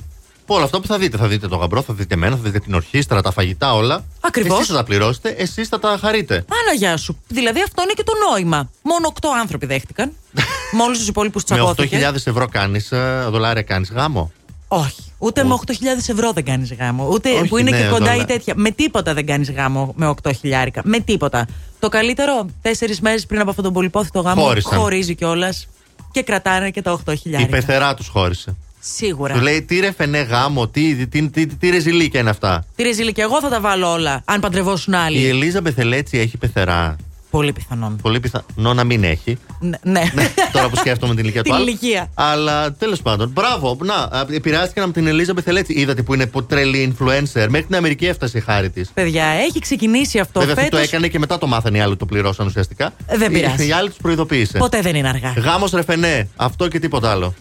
Όλα 0.51 0.63
αυτά 0.63 0.79
που 0.79 0.87
θα 0.87 0.97
δείτε. 0.97 1.17
Θα 1.17 1.27
δείτε 1.27 1.47
το 1.47 1.55
γαμπρό, 1.55 1.81
θα 1.81 1.93
δείτε 1.93 2.13
εμένα, 2.13 2.35
θα 2.35 2.41
δείτε 2.41 2.59
την 2.59 2.73
ορχήστρα, 2.73 3.21
τα 3.21 3.31
φαγητά, 3.31 3.73
όλα. 3.73 4.03
Ακριβώς. 4.21 4.57
Εσείς 4.57 4.67
θα 4.67 4.75
τα 4.75 4.83
πληρώσετε, 4.83 5.29
εσείς 5.29 5.67
θα 5.67 5.79
τα 5.79 5.97
χαρείτε. 6.01 6.33
Α 6.35 6.48
να 6.48 6.73
γεια 6.77 6.97
σου. 6.97 7.19
Δηλαδή 7.27 7.61
αυτό 7.61 7.81
είναι 7.81 7.93
και 7.95 8.03
το 8.03 8.11
νόημα. 8.29 8.69
Μόνο 8.81 9.13
8 9.21 9.27
άνθρωποι 9.39 9.65
δέχτηκαν. 9.65 10.11
Μόλις 10.79 10.97
τους 10.97 11.07
υπόλοιπους 11.07 11.43
τσακώθηκες. 11.43 12.01
Με 12.01 12.07
8.000 12.07 12.15
ευρώ 12.15 12.47
κάνεις, 12.47 12.91
ε, 12.91 13.27
δολάρια 13.29 13.61
κάνεις 13.61 13.91
γάμο. 13.91 14.31
Όχι. 14.67 15.08
Ούτε 15.21 15.43
με 15.43 15.53
8.000 15.65 15.73
ευρώ 16.07 16.31
δεν 16.31 16.45
κάνεις 16.45 16.73
γάμο. 16.73 17.07
Ούτε 17.11 17.29
Όχι, 17.31 17.47
που 17.47 17.57
είναι 17.57 17.69
ναι, 17.71 17.77
και 17.81 17.87
κοντά 17.87 18.05
δολα- 18.11 18.15
ή 18.21 18.25
τέτοια. 18.25 18.53
Με 18.57 18.71
τίποτα 18.71 19.13
δεν 19.13 19.25
κάνεις 19.25 19.51
γάμο 19.51 19.93
με 19.97 20.07
8 20.23 20.31
χιλιάρικα. 20.39 20.81
Με 20.85 20.99
τίποτα. 20.99 21.47
Το 21.79 21.89
καλύτερο, 21.89 22.45
τέσσερις 22.61 22.99
μέρες 23.01 23.25
πριν 23.25 23.39
από 23.39 23.49
αυτόν 23.49 23.63
τον 23.65 23.73
πολυπόθητο 23.73 24.19
γάμο, 24.19 24.41
Χώρισαν. 24.41 24.79
χωρίζει 24.79 25.15
κιόλας 25.15 25.67
και 26.11 26.21
κρατάνε 26.23 26.69
και 26.69 26.81
τα 26.81 26.91
8 26.91 27.11
Η 27.13 27.17
χιλιάρικα. 27.17 27.49
πεθερά 27.49 27.93
τους 27.93 28.07
χώρισε. 28.07 28.55
Σίγουρα. 28.79 29.33
Του 29.33 29.41
λέει 29.41 29.61
τι 29.61 29.79
ρε 29.79 29.91
φενέ 29.91 30.19
γάμο, 30.19 30.67
τι, 30.67 30.95
τι, 30.95 31.07
τι, 31.07 31.29
τι, 31.29 31.55
τι 31.55 31.69
ρεζιλίκια 31.69 32.19
είναι 32.19 32.29
αυτά. 32.29 32.65
Τι 32.75 32.83
ρεζίλη 32.83 33.11
και 33.11 33.21
εγώ 33.21 33.39
θα 33.41 33.49
τα 33.49 33.59
βάλω 33.59 33.91
όλα, 33.91 34.21
αν 34.25 34.39
παντρευόσουν 34.39 34.93
άλλοι. 34.93 35.17
Η 35.19 35.27
Ελίζα 35.27 35.61
Μπεθελέτσι 35.61 36.17
έχει 36.17 36.37
πεθερά. 36.37 36.95
Πολύ 37.29 37.53
πιθανόν. 37.53 37.95
Πολύ 38.01 38.19
πιθανό 38.19 38.73
να 38.73 38.83
μην 38.83 39.03
έχει. 39.03 39.37
Ναι. 39.59 39.77
ναι. 39.83 40.03
Τώρα 40.51 40.69
που 40.69 40.75
σκέφτομαι 40.75 41.15
την 41.15 41.23
ηλικία 41.23 41.41
του 41.43 41.49
Την 41.49 41.57
άλλου. 41.59 41.67
ηλικία. 41.67 42.09
Αλλά 42.13 42.73
τέλος 42.73 43.01
πάντων, 43.01 43.29
μπράβο. 43.29 43.77
Να, 43.83 43.93
α, 43.95 44.25
επηρεάστηκαν 44.31 44.83
από 44.83 44.93
την 44.93 45.07
Ελίζα 45.07 45.33
Μπεθελέτσι. 45.33 45.73
Είδατε 45.73 46.01
που 46.01 46.13
είναι 46.13 46.25
πο- 46.27 46.43
τρελή 46.43 46.95
influencer. 46.99 47.45
Μέχρι 47.49 47.63
την 47.63 47.75
Αμερική 47.75 48.05
έφτασε 48.05 48.37
η 48.37 48.41
χάρη 48.41 48.69
της. 48.69 48.89
Παιδιά, 48.93 49.23
έχει 49.25 49.59
ξεκινήσει 49.59 50.19
αυτό 50.19 50.39
Βέβαια 50.39 50.55
αυτό 50.55 50.69
το 50.69 50.75
φέτος. 50.75 50.91
έκανε 50.91 51.07
και 51.07 51.19
μετά 51.19 51.37
το 51.37 51.47
μάθανε 51.47 51.77
οι 51.77 51.81
άλλοι 51.81 51.97
το 51.97 52.05
πληρώσαν 52.05 52.45
ουσιαστικά. 52.47 52.93
Ε, 53.05 53.17
δεν 53.17 53.31
Οι- 53.31 53.33
πειράζει. 53.39 53.67
Οι 53.67 53.71
άλλοι 53.71 53.89
τους 53.89 53.97
προειδοποίησε. 54.01 54.57
Ποτέ 54.57 54.81
δεν 54.81 54.95
είναι 54.95 55.07
αργά. 55.07 55.33
Γάμος 55.37 55.71
ρεφενέ. 55.71 56.27
Αυτό 56.35 56.67
και 56.67 56.79
τίποτα 56.79 57.11
άλλο. 57.11 57.33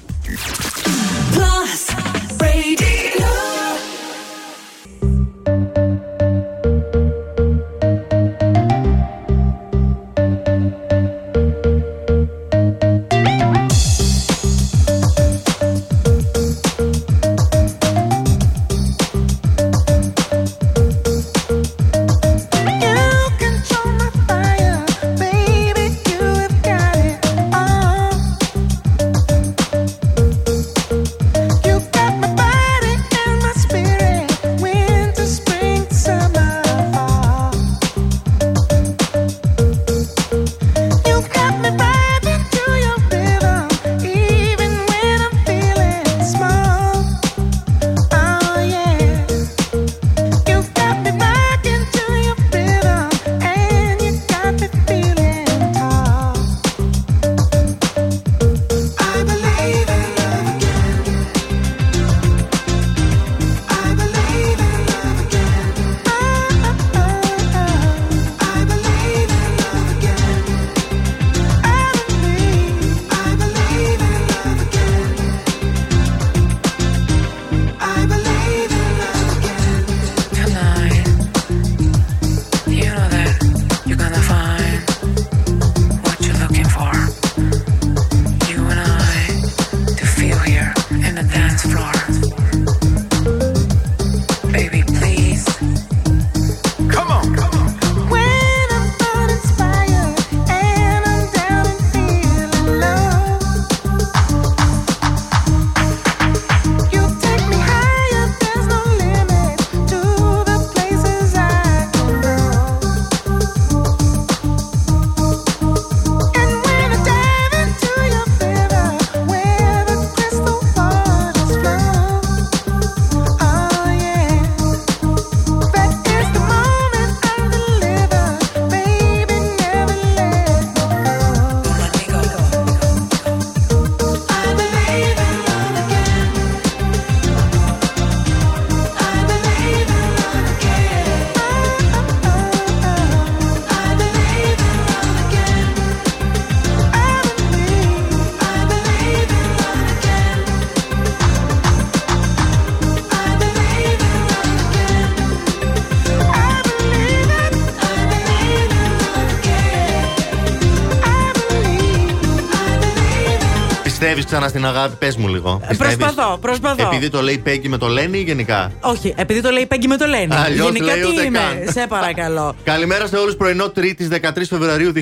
Ξανά 164.28 164.48
στην 164.48 164.66
αγάπη, 164.66 164.96
πες 164.98 165.16
μου 165.16 165.28
λίγο. 165.28 165.60
Πιστεύεις; 165.68 165.96
Προσπαθώ, 165.96 166.38
προσπαθώ. 166.38 166.86
Επειδή 166.86 167.10
το 167.10 167.22
λέει 167.22 167.38
Πέγκη 167.38 167.68
με 167.68 167.76
το 167.78 167.86
Λένι 167.86 168.18
ή 168.18 168.22
γενικά. 168.22 168.72
Όχι, 168.80 169.14
επειδή 169.16 169.40
το 169.40 169.50
λέει 169.50 169.66
Πέγγι 169.66 169.88
με 169.88 169.96
το 169.96 170.06
λένε. 170.06 170.34
Αλλιώς 170.36 170.66
Γενικά 170.66 170.84
λέει 170.84 171.00
τι 171.00 171.08
ούτε 171.08 171.24
είμαι, 171.24 171.38
καν. 171.38 171.72
σε 171.72 171.86
παρακαλώ. 171.88 172.54
Καλημέρα 172.64 173.06
σε 173.06 173.16
όλους. 173.16 173.36
Πρωινό 173.36 173.68
Τρίτη 173.68 174.08
13 174.12 174.18
Φεβρουαρίου 174.48 174.92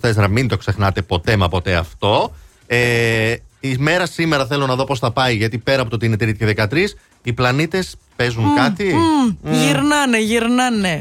2024. 0.00 0.26
Μην 0.30 0.48
το 0.48 0.56
ξεχνάτε 0.56 1.02
ποτέ 1.02 1.36
μα 1.36 1.48
ποτέ 1.48 1.74
αυτό. 1.74 2.32
Ε, 2.66 3.34
η 3.60 3.76
μέρα 3.78 4.06
σήμερα 4.06 4.46
θέλω 4.46 4.66
να 4.66 4.74
δω 4.74 4.84
πώς 4.84 4.98
θα 4.98 5.10
πάει, 5.12 5.34
γιατί 5.34 5.58
πέρα 5.58 5.80
από 5.80 5.90
το 5.90 5.96
ότι 5.96 6.06
είναι 6.06 6.16
Τρίτη 6.16 6.44
και 6.44 6.66
13, 6.70 6.76
οι 7.22 7.32
πλανήτες 7.32 7.94
παίζουν 8.16 8.54
κάτι. 8.56 8.84
Μμμ, 8.94 9.52
Γυρνάνε, 9.54 10.20
γυρνάνε. 10.20 11.00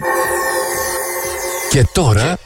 Και 1.69 1.85
τώρα, 1.93 2.37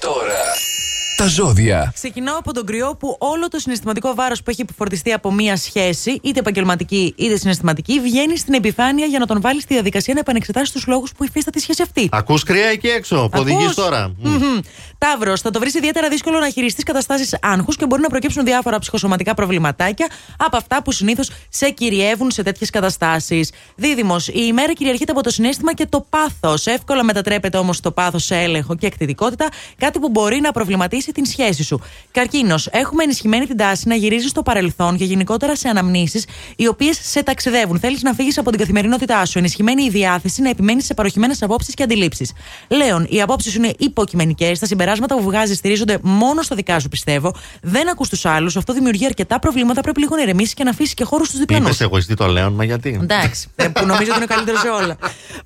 τα 1.18 1.28
ζώδια. 1.28 1.92
Ξεκινάω 1.94 2.38
από 2.38 2.54
τον 2.54 2.66
κρυό 2.66 2.96
που 3.00 3.16
όλο 3.20 3.48
το 3.48 3.60
συναισθηματικό 3.60 4.14
βάρος 4.16 4.44
που 4.44 4.50
έχει 4.50 4.62
επιφορτιστεί 4.62 5.14
από 5.14 5.32
μία 5.32 5.58
σχέση, 5.58 6.20
είτε 6.24 6.40
επαγγελματική 6.40 7.14
είτε 7.18 7.38
συναισθηματική, 7.38 8.00
βγαίνει 8.00 8.38
στην 8.38 8.54
επιφάνεια 8.54 9.06
για 9.06 9.20
να 9.20 9.26
τον 9.26 9.42
βάλει 9.42 9.62
στη 9.62 9.74
διαδικασία 9.74 10.14
να 10.14 10.20
επανεξετάσει 10.20 10.72
τους 10.74 10.88
λόγους 10.88 11.12
που 11.18 11.24
υφίσταται 11.24 11.60
η 11.60 11.62
σχέση 11.62 11.82
αυτή. 11.82 12.10
Ακούς 12.12 12.44
κρύα 12.44 12.66
εκεί 12.66 12.88
έξω 12.88 13.30
που 13.32 13.40
οδηγείς 13.40 13.64
Ακούς; 13.64 13.76
τώρα. 13.76 14.14
Μμ. 14.18 14.30
Μμμ. 14.30 14.60
Ταύρος, 14.98 15.42
θα 15.42 15.50
το 15.50 15.60
βρεις 15.60 15.74
ιδιαίτερα 15.74 16.10
δύσκολο 16.10 16.40
να 16.40 16.50
χειριστείς 16.50 16.84
καταστάσεις 16.84 17.38
άγχους 17.42 17.76
και 17.76 17.86
μπορεί 17.86 18.02
να 18.02 18.10
προκύψουν 18.10 18.44
διάφορα 18.44 18.80
ψυχοσωματικά 18.80 19.34
προβληματάκια 19.34 20.08
από 20.38 20.58
αυτά 20.58 20.82
που 20.82 20.92
συνήθως 20.92 21.32
σε 21.50 21.70
κυριεύουν 21.70 22.32
σε 22.32 22.44
τέτοιες 22.44 22.70
καταστάσεις. 22.70 23.52
Δίδυμος, 23.76 24.28
η 24.28 24.34
ημέρα 24.48 24.74
κυριαρχείται 24.74 25.12
από 25.12 25.24
το 25.24 25.30
συνέστημα 25.30 25.74
και 25.74 25.86
το 25.86 26.06
πάθος. 26.10 26.66
Εύκολα 26.66 27.04
μετατρέπεται 27.04 27.58
όμως 27.58 27.80
το 27.80 27.92
πάθος 27.92 28.24
σε 28.24 28.36
έλεγχο 28.36 28.76
και 28.76 28.86
εκτιδικότητα, 28.86 29.48
κάτι 29.78 30.00
που 30.00 30.10
μπορεί 30.10 30.40
να 30.40 30.52
προβληματίσει 30.52 31.07
ενισχύσει 31.08 31.12
την 31.12 31.26
σχέση 31.26 31.64
σου. 31.64 31.82
Καρκίνος. 32.12 32.68
Έχουμε 32.72 33.04
ενισχυμένη 33.04 33.46
την 33.46 33.58
τάση 33.58 33.88
να 33.88 33.96
γυρίζεις 33.96 34.30
στο 34.30 34.44
παρελθόν 34.44 34.98
και 34.98 35.04
γενικότερα 35.04 35.56
σε 35.56 35.70
αναμνήσεις 35.70 36.26
οι 36.56 36.68
οποίες 36.68 37.00
σε 37.02 37.24
ταξιδεύουν. 37.24 37.80
Θέλεις 37.80 38.02
να 38.02 38.14
φύγεις 38.14 38.38
από 38.38 38.50
την 38.50 38.60
καθημερινότητά 38.60 39.26
σου. 39.26 39.38
Ενισχυμένη 39.38 39.84
η 39.84 39.90
διάθεση 39.90 40.42
να 40.42 40.50
επιμένεις 40.50 40.86
σε 40.86 40.94
παροχημένες 40.94 41.42
απόψεις 41.42 41.74
και 41.74 41.84
αντιλήψεις. 41.84 42.32
Λέων, 42.68 43.08
οι 43.10 43.22
απόψεις 43.22 43.52
σου 43.52 43.58
είναι 43.58 43.74
υποκειμενικές. 43.78 44.60
Τα 44.60 44.66
συμπεράσματα 44.66 45.16
που 45.16 45.22
βγάζεις 45.22 45.58
στηρίζονται 45.58 45.98
μόνο 46.02 46.42
στα 46.42 46.56
δικά 46.56 46.80
σου, 46.80 46.88
πιστεύω. 46.88 47.34
Δεν 47.62 47.90
ακούς 47.90 48.10
τους 48.10 48.26
άλλους. 48.26 48.58
Αυτό 48.58 48.74
δημιουργεί 48.74 49.06
αρκετά 49.06 49.40
προβλήματα. 49.40 49.82
Πρέπει 49.82 50.00
λίγο 50.00 50.16
να 50.16 50.22
ηρεμήσεις 50.22 50.54
και 50.54 50.64
να 50.64 50.70
αφήσεις 50.70 50.94
και 50.94 51.04
χώρους 51.04 51.28
στους 51.28 51.40
διπλανούς. 51.40 51.68
Είπες 51.68 51.82
εγωιστή 51.82 52.14
το 52.14 52.28
Λέων, 52.28 52.54
μα 52.54 52.64
γιατί; 52.64 53.00
Εντάξει, 53.02 53.48
ε, 53.56 53.68
που 53.68 53.86
νομίζω 53.86 54.12
ότι 54.12 54.16
είναι 54.16 54.24
ο 54.24 54.36
καλύτερο 54.36 54.58
σε 54.58 54.68
όλα. 54.68 54.98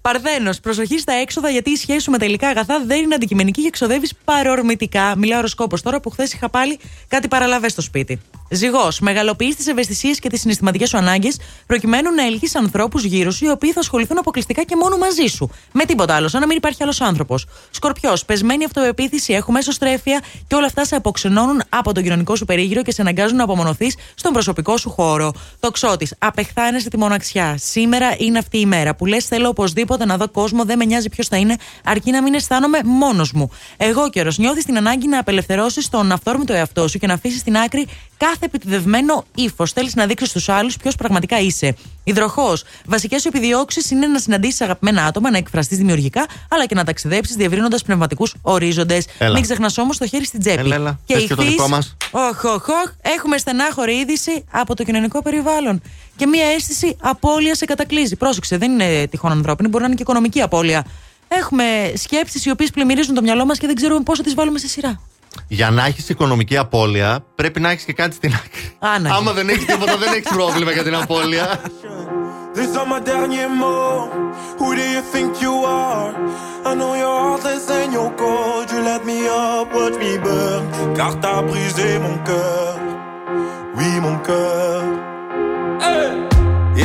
Παρθένος, 0.02 0.60
προσοχή 0.60 1.00
στα 1.00 1.14
έξοδα 1.14 1.50
γιατί 1.50 1.70
η 1.72 1.76
σχέση 1.76 2.00
σου 2.00 2.12
με 2.12 2.18
τα 2.18 2.26
υλικά 2.26 2.48
αγαθά 2.48 2.84
δεν 2.86 3.04
είναι 3.04 3.16
αντικειμενική 3.16 3.62
και 3.62 3.68
εξοδεύει 3.68 4.08
παρορμητικά. 4.26 5.14
Μιλάω 5.18 5.42
οροσκόπο 5.52 5.82
τώρα 5.82 6.00
που 6.00 6.10
χθες 6.10 6.34
είχα 6.34 6.50
πάλι 6.50 6.80
κάτι 7.08 7.28
παραλαβές 7.28 7.72
στο 7.72 7.82
σπίτι. 7.82 8.20
Ζυγός, 8.54 9.00
μεγαλοποιείς 9.00 9.56
τις 9.56 9.68
ευαισθησίες 9.68 10.20
και 10.20 10.30
τις 10.30 10.40
συναισθηματικές 10.42 10.90
σου 10.90 10.98
ανάγκες 10.98 11.40
προκειμένου 11.66 12.14
να 12.14 12.26
ελκύσει 12.26 12.58
ανθρώπους 12.58 13.04
γύρω 13.04 13.32
σου 13.32 13.46
οι 13.46 13.50
οποίοι 13.50 13.72
θα 13.72 13.80
ασχοληθούν 13.80 14.18
αποκλειστικά 14.18 14.64
και 14.64 14.76
μόνο 14.76 14.98
μαζί 14.98 15.26
σου. 15.26 15.50
Με 15.72 15.86
τίποτα 15.86 16.16
άλλο, 16.16 16.28
σαν 16.28 16.42
να 16.42 16.48
μην 16.48 16.58
υπάρχει 16.58 16.84
άλλος 16.84 17.02
άνθρωπος. 17.02 17.46
Σκορπιός, 17.72 18.26
πεσμένη 18.26 18.66
αυτοεπίθεση, 18.66 19.34
έχουμε 19.34 19.60
εσωστρέφεια 19.60 20.22
και 20.48 20.56
όλα 20.56 20.66
αυτά 20.66 20.86
σε 20.86 20.96
αποξενώνουν 20.96 21.62
από 21.70 21.94
τον 21.94 22.04
κοινωνικό 22.04 22.36
σου 22.36 22.46
περίγυρο 22.46 22.82
και 22.82 22.92
σε 22.92 23.02
αναγκάζουν 23.02 23.38
να 23.38 23.44
απομονωθείς 23.44 23.96
στον 24.16 24.34
προσωπικό 24.34 24.78
σου 24.78 24.90
χώρο. 24.90 25.34
Τοξότης, 25.60 26.16
απεχθάνεσαι 26.20 26.90
τη 26.90 26.98
μοναξιά. 26.98 27.58
Σήμερα 27.60 28.16
είναι 28.18 28.38
αυτή 28.38 28.60
η 28.60 28.66
μέρα 28.66 28.96
που 28.96 29.06
λες: 29.06 29.26
Θέλω 29.26 29.48
οπωσδήποτε 29.48 30.06
να 30.06 30.18
δω 30.18 30.30
κόσμο, 30.30 30.66
δεν 30.66 30.78
με 30.78 30.86
νοιάζει 30.86 31.10
ποιος 31.10 31.28
θα 31.28 31.38
είναι, 31.38 31.56
αρκεί 31.84 32.12
να 32.12 32.22
μην 32.22 32.34
αισθάνομαι 32.34 32.80
μόνος 32.86 33.32
μου. 33.32 33.50
Εγώ 33.78 34.10
καιρο, 34.10 34.32
νιώθεις 34.38 34.66
την 34.66 34.78
ανάγκη 34.78 35.08
να 35.08 35.20
απελευθερώσεις 35.20 35.90
τον 35.90 36.12
αυθόρμητο 36.12 36.54
εαυτό 36.54 36.88
σου 36.88 37.00
και 37.00 37.08
να 37.08 37.14
αφήσεις 37.14 37.40
στην 37.40 37.58
άκρη 37.58 37.88
κάθε 38.26 38.46
επιτιδευμένο 38.46 39.26
ύφος. 39.36 39.72
Θέλεις 39.72 39.96
να 39.96 40.06
δείξεις 40.06 40.30
στους 40.30 40.50
άλλους 40.50 40.78
ποιος 40.78 40.96
πραγματικά 40.96 41.40
είσαι. 41.40 41.76
Υδροχός. 42.04 42.64
Βασικές 42.86 43.22
σου 43.22 43.28
επιδιώξεις 43.28 43.92
είναι 43.92 44.08
να 44.08 44.20
συναντήσεις 44.20 44.62
αγαπημένα 44.62 45.06
άτομα, 45.06 45.32
να 45.32 45.38
εκφραστείς 45.38 45.78
δημιουργικά, 45.78 46.26
αλλά 46.50 46.66
και 46.66 46.76
να 46.76 46.84
ταξιδέψεις 46.84 47.36
διευρύνοντας 47.36 47.84
πνευματικούς 47.84 48.34
ορίζοντες. 48.42 49.06
Έλα. 49.18 49.34
Μην 49.34 49.42
ξεχνάς 49.42 49.78
όμως 49.78 49.98
το 49.98 50.08
χέρι 50.08 50.26
στην 50.26 50.40
τσέπη. 50.40 50.60
Έλα, 50.60 50.76
έλα. 50.76 51.00
Πες 51.08 51.22
και 51.22 51.36
το 51.36 51.42
ηχθείς- 51.42 51.58
δικό 51.58 51.68
μας. 51.68 51.96
Οχ, 52.12 52.44
οχ, 52.44 52.68
οχ, 52.68 52.92
έχουμε 53.02 53.38
στενάχωρη 53.38 53.94
είδηση 53.94 54.44
από 54.52 54.76
το 54.76 54.84
κοινωνικό 54.84 55.22
περιβάλλον. 55.22 55.82
Και 56.16 56.26
μία 56.26 56.46
αίσθηση 56.46 56.96
απώλειας 57.02 57.58
σε 57.58 57.66
κατακλείζει. 57.66 58.16
Πρόσεξε, 58.16 58.58
δεν 58.58 58.72
είναι 58.72 59.08
τυχόν 59.08 59.32
ανθρώπινη, 59.32 59.70
μπορεί 59.70 59.82
να 59.82 59.88
είναι 59.88 59.98
και 59.98 60.04
οικονομική 60.04 60.42
απώλεια. 60.42 60.86
Έχουμε 61.28 61.64
σκέψεις 61.96 62.46
οι 62.46 62.50
οποίες 62.50 62.70
πλημμυρίζουν 62.70 63.16
το 63.16 63.22
μυαλό 63.22 63.46
μας 63.46 63.58
και 63.58 63.68
δεν 63.68 63.76
ξέρουμε 63.76 64.02
πώ 64.04 64.16
θα 64.16 64.24
τις 64.24 64.34
βάλουμε 64.34 64.60
σε 64.60 64.68
σειρά. 64.68 65.02
Για 65.48 65.70
να 65.70 65.86
έχει 65.86 66.12
οικονομική 66.12 66.58
απώλεια, 66.58 67.26
πρέπει 67.36 67.60
να 67.60 67.70
έχει 67.70 67.86
και 67.86 67.94
κάτι 67.94 68.16
στην 68.16 68.34
άκρη. 68.34 68.76
Άνα. 68.80 69.16
Άμα 69.16 69.32
δεν 69.32 69.50
έχει 69.50 69.66
τίποτα, 69.66 69.98
δεν 69.98 70.14
έχει 70.14 70.36
πρόβλημα 70.36 70.72
για 70.72 70.84
την 70.84 70.96
απώλεια. 70.96 71.60
These 72.54 72.76
are 72.76 72.86
my 72.86 73.00
derniers 73.00 73.54
mots. 73.62 74.14
Who 74.60 74.68
do 74.80 74.86
you 74.96 75.02
think 75.14 75.30
you 75.46 75.56
are? 75.64 76.12
I 76.70 76.72
know 76.80 76.92
you're 77.02 77.20
heartless 77.26 77.70
and 77.78 77.94
you're 77.96 78.14
cold. 78.24 78.66
You 78.72 78.80
let 78.92 79.02
me 79.10 79.20
up, 79.28 79.68
watch 79.78 79.96
me 80.04 80.12
burn. 80.26 80.64
Car 80.98 81.14
t'as 81.22 81.42
brisé 81.50 81.90
mon 82.06 82.18
cœur. 82.28 82.74
Oui, 83.78 83.90
mon 84.06 84.18
cœur. 84.28 84.80
Hey! 85.86 86.12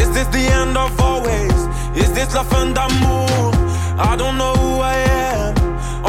Is 0.00 0.08
this 0.16 0.28
the 0.36 0.44
end 0.60 0.74
of 0.84 0.90
always? 1.08 1.58
Is 2.02 2.10
this 2.16 2.30
la 2.36 2.44
fin 2.50 2.66
d'amour? 2.76 3.50
I 4.10 4.12
don't 4.20 4.36
know 4.40 4.54
who 4.62 4.72
I 4.94 4.96
am. 5.32 5.45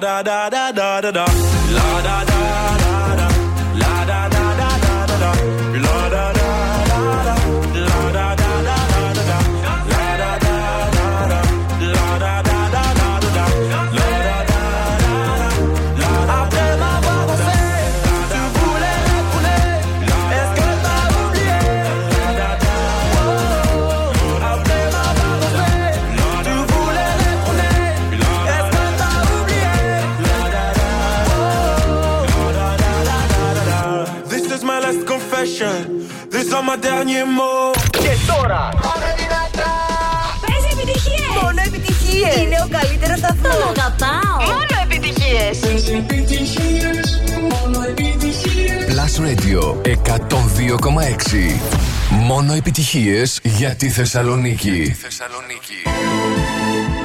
La 0.00 0.22
da 0.22 0.22
da 0.22 0.48
da 0.48 0.72
da 0.72 1.00
da 1.00 1.10
da. 1.10 1.24
La 1.74 2.00
da 2.00 2.00
da 2.00 2.14
da 2.16 2.19
Τον 43.50 43.68
αγαπάω! 43.68 44.38
Μόνο 44.46 44.76
επιτυχίες! 44.84 45.58
Plus 48.90 49.14
Radio 49.26 49.62
102,6. 49.84 51.60
Μόνο 52.10 52.52
επιτυχίες 52.52 53.40
για 53.42 53.74
τη 53.74 53.88
Θεσσαλονίκη. 53.88 54.96
I'm 55.92 56.99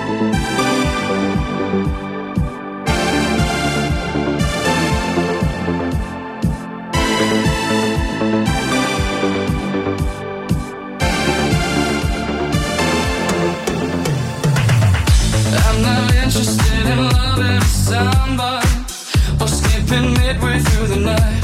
or 17.92 19.48
skipping 19.48 20.14
midway 20.14 20.60
through 20.60 20.88
the 20.88 21.00
night. 21.12 21.44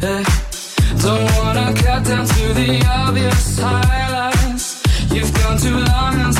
Yeah. 0.00 0.24
Don't 1.02 1.24
wanna 1.36 1.72
cut 1.74 2.04
down 2.04 2.26
to 2.26 2.54
the 2.54 2.84
obvious 2.86 3.58
highlights. 3.58 4.82
You've 5.12 5.32
gone 5.34 5.58
too 5.58 5.78
long 5.78 6.31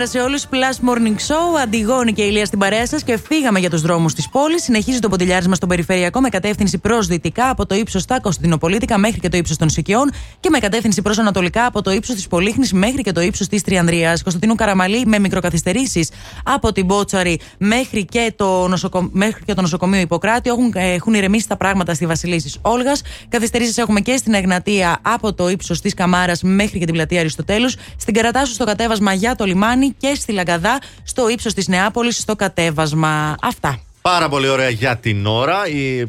Καλημέρα, 0.00 0.28
καλημέρα 0.28 0.40
σε 0.40 0.58
όλους. 0.58 0.76
Plus 0.78 0.88
Morning 0.88 1.16
Show. 1.16 1.60
Αντιγόνη 1.62 2.12
και 2.12 2.22
ηλία 2.22 2.44
στην 2.44 2.58
παρέα 2.58 2.86
σας 2.86 3.02
και 3.02 3.18
φύγαμε 3.18 3.58
για 3.58 3.70
τους 3.70 3.80
δρόμους 3.80 4.14
της 4.14 4.28
πόλης. 4.28 4.62
Συνεχίζει 4.62 4.98
το 4.98 5.08
ποντιλιάρισμα 5.08 5.54
στον 5.54 5.68
περιφερειακό 5.68 6.20
με 6.20 6.28
κατεύθυνση 6.28 6.78
προς 6.78 7.06
δυτικά 7.06 7.48
από 7.50 7.66
το 7.66 7.74
ύψος 7.74 8.02
στα 8.02 8.20
Κωνσταντινοπολίτικα 8.20 8.98
μέχρι 8.98 9.20
και 9.20 9.28
το 9.28 9.36
ύψος 9.36 9.56
των 9.56 9.68
Σικιών 9.70 10.10
και 10.40 10.50
με 10.50 10.58
κατεύθυνση 10.58 11.02
προς 11.02 11.18
ανατολικά 11.18 11.66
από 11.66 11.82
το 11.82 11.90
ύψος 11.90 12.14
της 12.14 12.26
Πολύχνης 12.26 12.72
μέχρι 12.72 13.02
και 13.02 13.12
το 13.12 13.20
ύψος 13.20 13.46
της 13.46 13.62
Τριανδρίας. 13.62 14.22
Κωνσταντινού 14.22 14.54
Καραμαλή 14.54 15.06
με 15.06 15.18
μικροκαθυστερήσεις 15.18 16.10
από 16.54 16.72
την 16.72 16.84
Μπότσαρη 16.84 17.40
μέχρι 17.58 18.04
και 18.04 18.32
το, 18.36 18.68
νοσοκο... 18.68 19.08
μέχρι 19.12 19.44
και 19.44 19.54
το 19.54 19.60
νοσοκομείο 19.60 20.00
Ιπποκράτη. 20.00 20.50
Έχουν, 20.50 20.72
έχουν 20.74 21.14
ηρεμήσει 21.14 21.48
τα 21.48 21.56
πράγματα 21.56 21.94
στη 21.94 22.06
Βασιλίση 22.06 22.58
Όλγας. 22.62 23.02
Καθυστερήσεις 23.28 23.78
έχουμε 23.78 24.00
και 24.00 24.16
στην 24.16 24.34
Εγνατία 24.34 24.98
από 25.02 25.32
το 25.32 25.48
ύψος 25.48 25.80
της 25.80 25.94
Καμάρας 25.94 26.42
μέχρι 26.42 26.78
και 26.78 26.84
την 26.84 26.94
πλατεία 26.94 27.20
Αριστοτέλους. 27.20 27.76
Στην 27.96 28.14
Καρατάσου 28.14 28.52
στο 28.52 28.64
κατέβασμα 28.64 29.12
για 29.12 29.34
το 29.36 29.44
λιμάνι 29.44 29.94
και 29.98 30.14
στη 30.14 30.32
Λαγκαδά 30.32 30.78
στο 31.02 31.28
ύψος 31.28 31.54
της 31.54 31.68
Νεάπολης 31.68 32.18
στο 32.18 32.36
κατέβασμα. 32.36 33.34
Αυτά. 33.42 33.80
Πάρα 34.02 34.28
πολύ 34.28 34.48
ωραία 34.48 34.68
για 34.68 34.96
την 34.96 35.26
ώρα, 35.26 35.56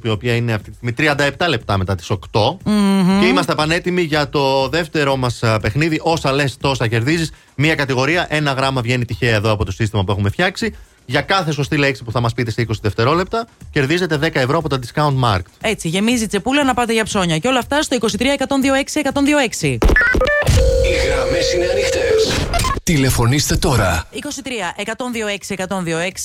η 0.04 0.10
οποία 0.10 0.36
είναι 0.36 0.54
αυτή 0.54 0.70
τη 0.70 0.76
στιγμή 0.76 1.14
37 1.40 1.48
λεπτά 1.48 1.78
μετά 1.78 1.96
τις 1.96 2.12
8. 2.12 2.18
Μμμ. 2.66 3.20
Και 3.20 3.26
είμαστε 3.26 3.56
πανέτοιμοι 3.56 4.02
για 4.02 4.30
το 4.30 4.68
δεύτερο 4.70 5.16
μας 5.16 5.40
παιχνίδι. 5.62 6.00
Όσα 6.04 6.32
λες, 6.32 6.58
τόσα 6.58 6.88
κερδίζεις. 6.88 7.32
Μία 7.56 7.76
κατηγορία, 7.76 8.26
ένα 8.30 8.52
γράμμα 8.52 8.82
βγαίνει 8.82 9.06
τυχαία 9.06 9.36
εδώ 9.36 9.52
από 9.52 9.66
το 9.66 9.72
σύστημα 9.72 10.04
που 10.04 10.12
έχουμε 10.12 10.30
φτιάξει. 10.30 10.76
Για 11.06 11.22
κάθε 11.22 11.52
σωστή 11.52 11.78
λέξη 11.78 12.04
που 12.04 12.12
θα 12.12 12.20
μας 12.20 12.34
πείτε 12.34 12.52
σε 12.52 12.62
20 12.62 12.72
δευτερόλεπτα, 12.82 13.48
κερδίζετε 13.72 14.18
10 14.18 14.30
ευρώ 14.34 14.58
από 14.58 14.70
τα 14.70 14.80
discount 14.80 15.16
mark. 15.24 15.42
Έτσι, 15.62 15.88
γεμίζει 15.88 16.24
η 16.24 16.28
τσεπούλα 16.28 16.64
να 16.64 16.74
πάτε 16.74 16.94
για 16.94 17.04
ψώνια. 17.04 17.38
Και 17.38 17.48
όλα 17.48 17.60
αυτά 17.60 17.82
στο 17.82 17.98
23 18.02 18.06
126 18.06 19.02
126. 19.62 19.78
Οι 20.84 21.08
γραμμές 21.08 21.54
είναι 21.54 21.66
ανοιχτές. 21.72 22.70
Τηλεφωνήστε 22.84 23.56
τώρα. 23.56 24.08
23 24.14 24.18
126 25.48 25.56
126 25.56 25.66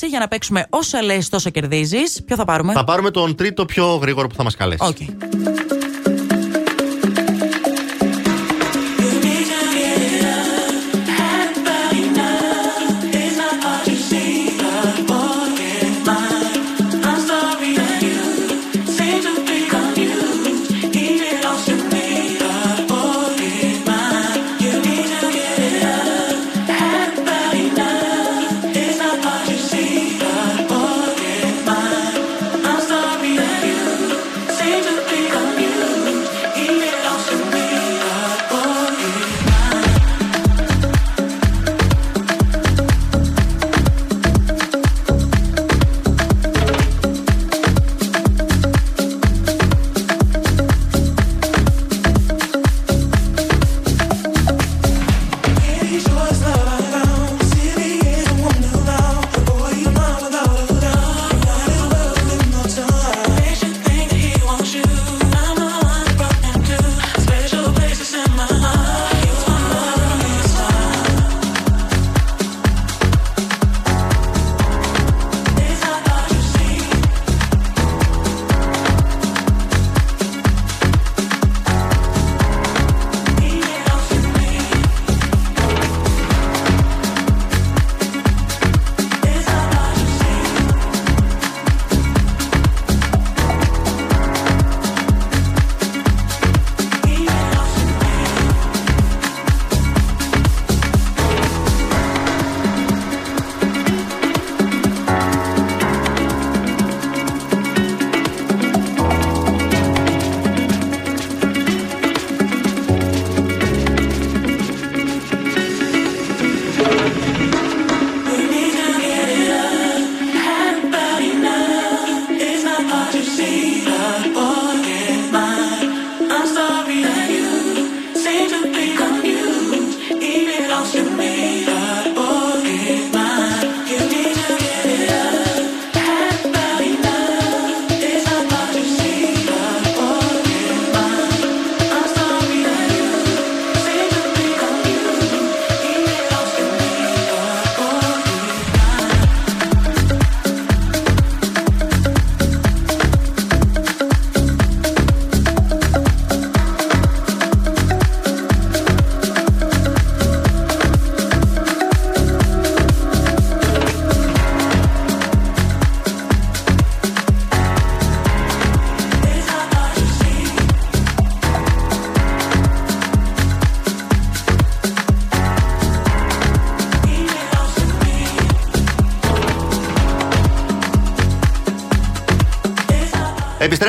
για 0.08 0.18
να 0.18 0.28
παίξουμε 0.28 0.66
όσα 0.70 1.02
λες, 1.02 1.28
τόσο 1.28 1.50
κερδίζεις. 1.50 2.22
Ποιο 2.24 2.36
θα 2.36 2.44
πάρουμε; 2.44 2.72
Θα 2.72 2.84
πάρουμε 2.84 3.10
τον 3.10 3.34
τρίτο 3.34 3.64
πιο 3.64 3.94
γρήγορο 3.94 4.28
που 4.28 4.34
θα 4.34 4.42
μας 4.42 4.56
καλέσει. 4.56 4.84
Οκ. 4.86 4.96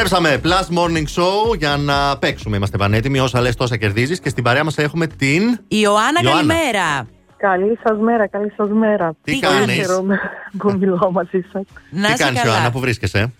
Επιστρέψαμε. 0.08 0.42
Plus 0.44 0.78
Morning 0.78 1.22
Show 1.22 1.58
για 1.58 1.78
να 1.78 2.18
παίξουμε. 2.18 2.58
Είμαστε 2.58 2.78
πανέτοιμοι. 2.78 3.20
Όσα 3.20 3.42
λες, 3.42 3.56
τόσα 3.56 3.78
κερδίζεις. 3.78 4.20
Και 4.20 4.30
στην 4.30 4.44
παρέα 4.44 4.64
μας 4.64 4.78
έχουμε 4.78 5.08
την. 5.08 5.42
Ιωάννα, 5.68 6.20
Ιωάννα. 6.24 6.32
καλημέρα. 6.32 7.08
Καλή 7.38 7.80
σας 7.84 7.98
μέρα, 8.00 8.28
καλή 8.28 8.54
σας 8.58 8.70
μέρα. 8.70 9.14
Τι 9.24 9.32
Πολύ 9.32 9.40
κάνεις; 9.42 9.76
χαίρομαι 9.76 10.20
που 10.58 10.72
μιλάω 10.80 11.12
μαζί 11.12 11.46
σα. 11.52 11.58
Να 11.60 11.66
Τι 12.08 12.14
είσαι 12.14 12.24
κάνεις, 12.24 12.40
καλά. 12.42 12.52
Ιωάννα, 12.54 12.72
που 12.72 12.80
βρίσκεσαι; 12.80 13.34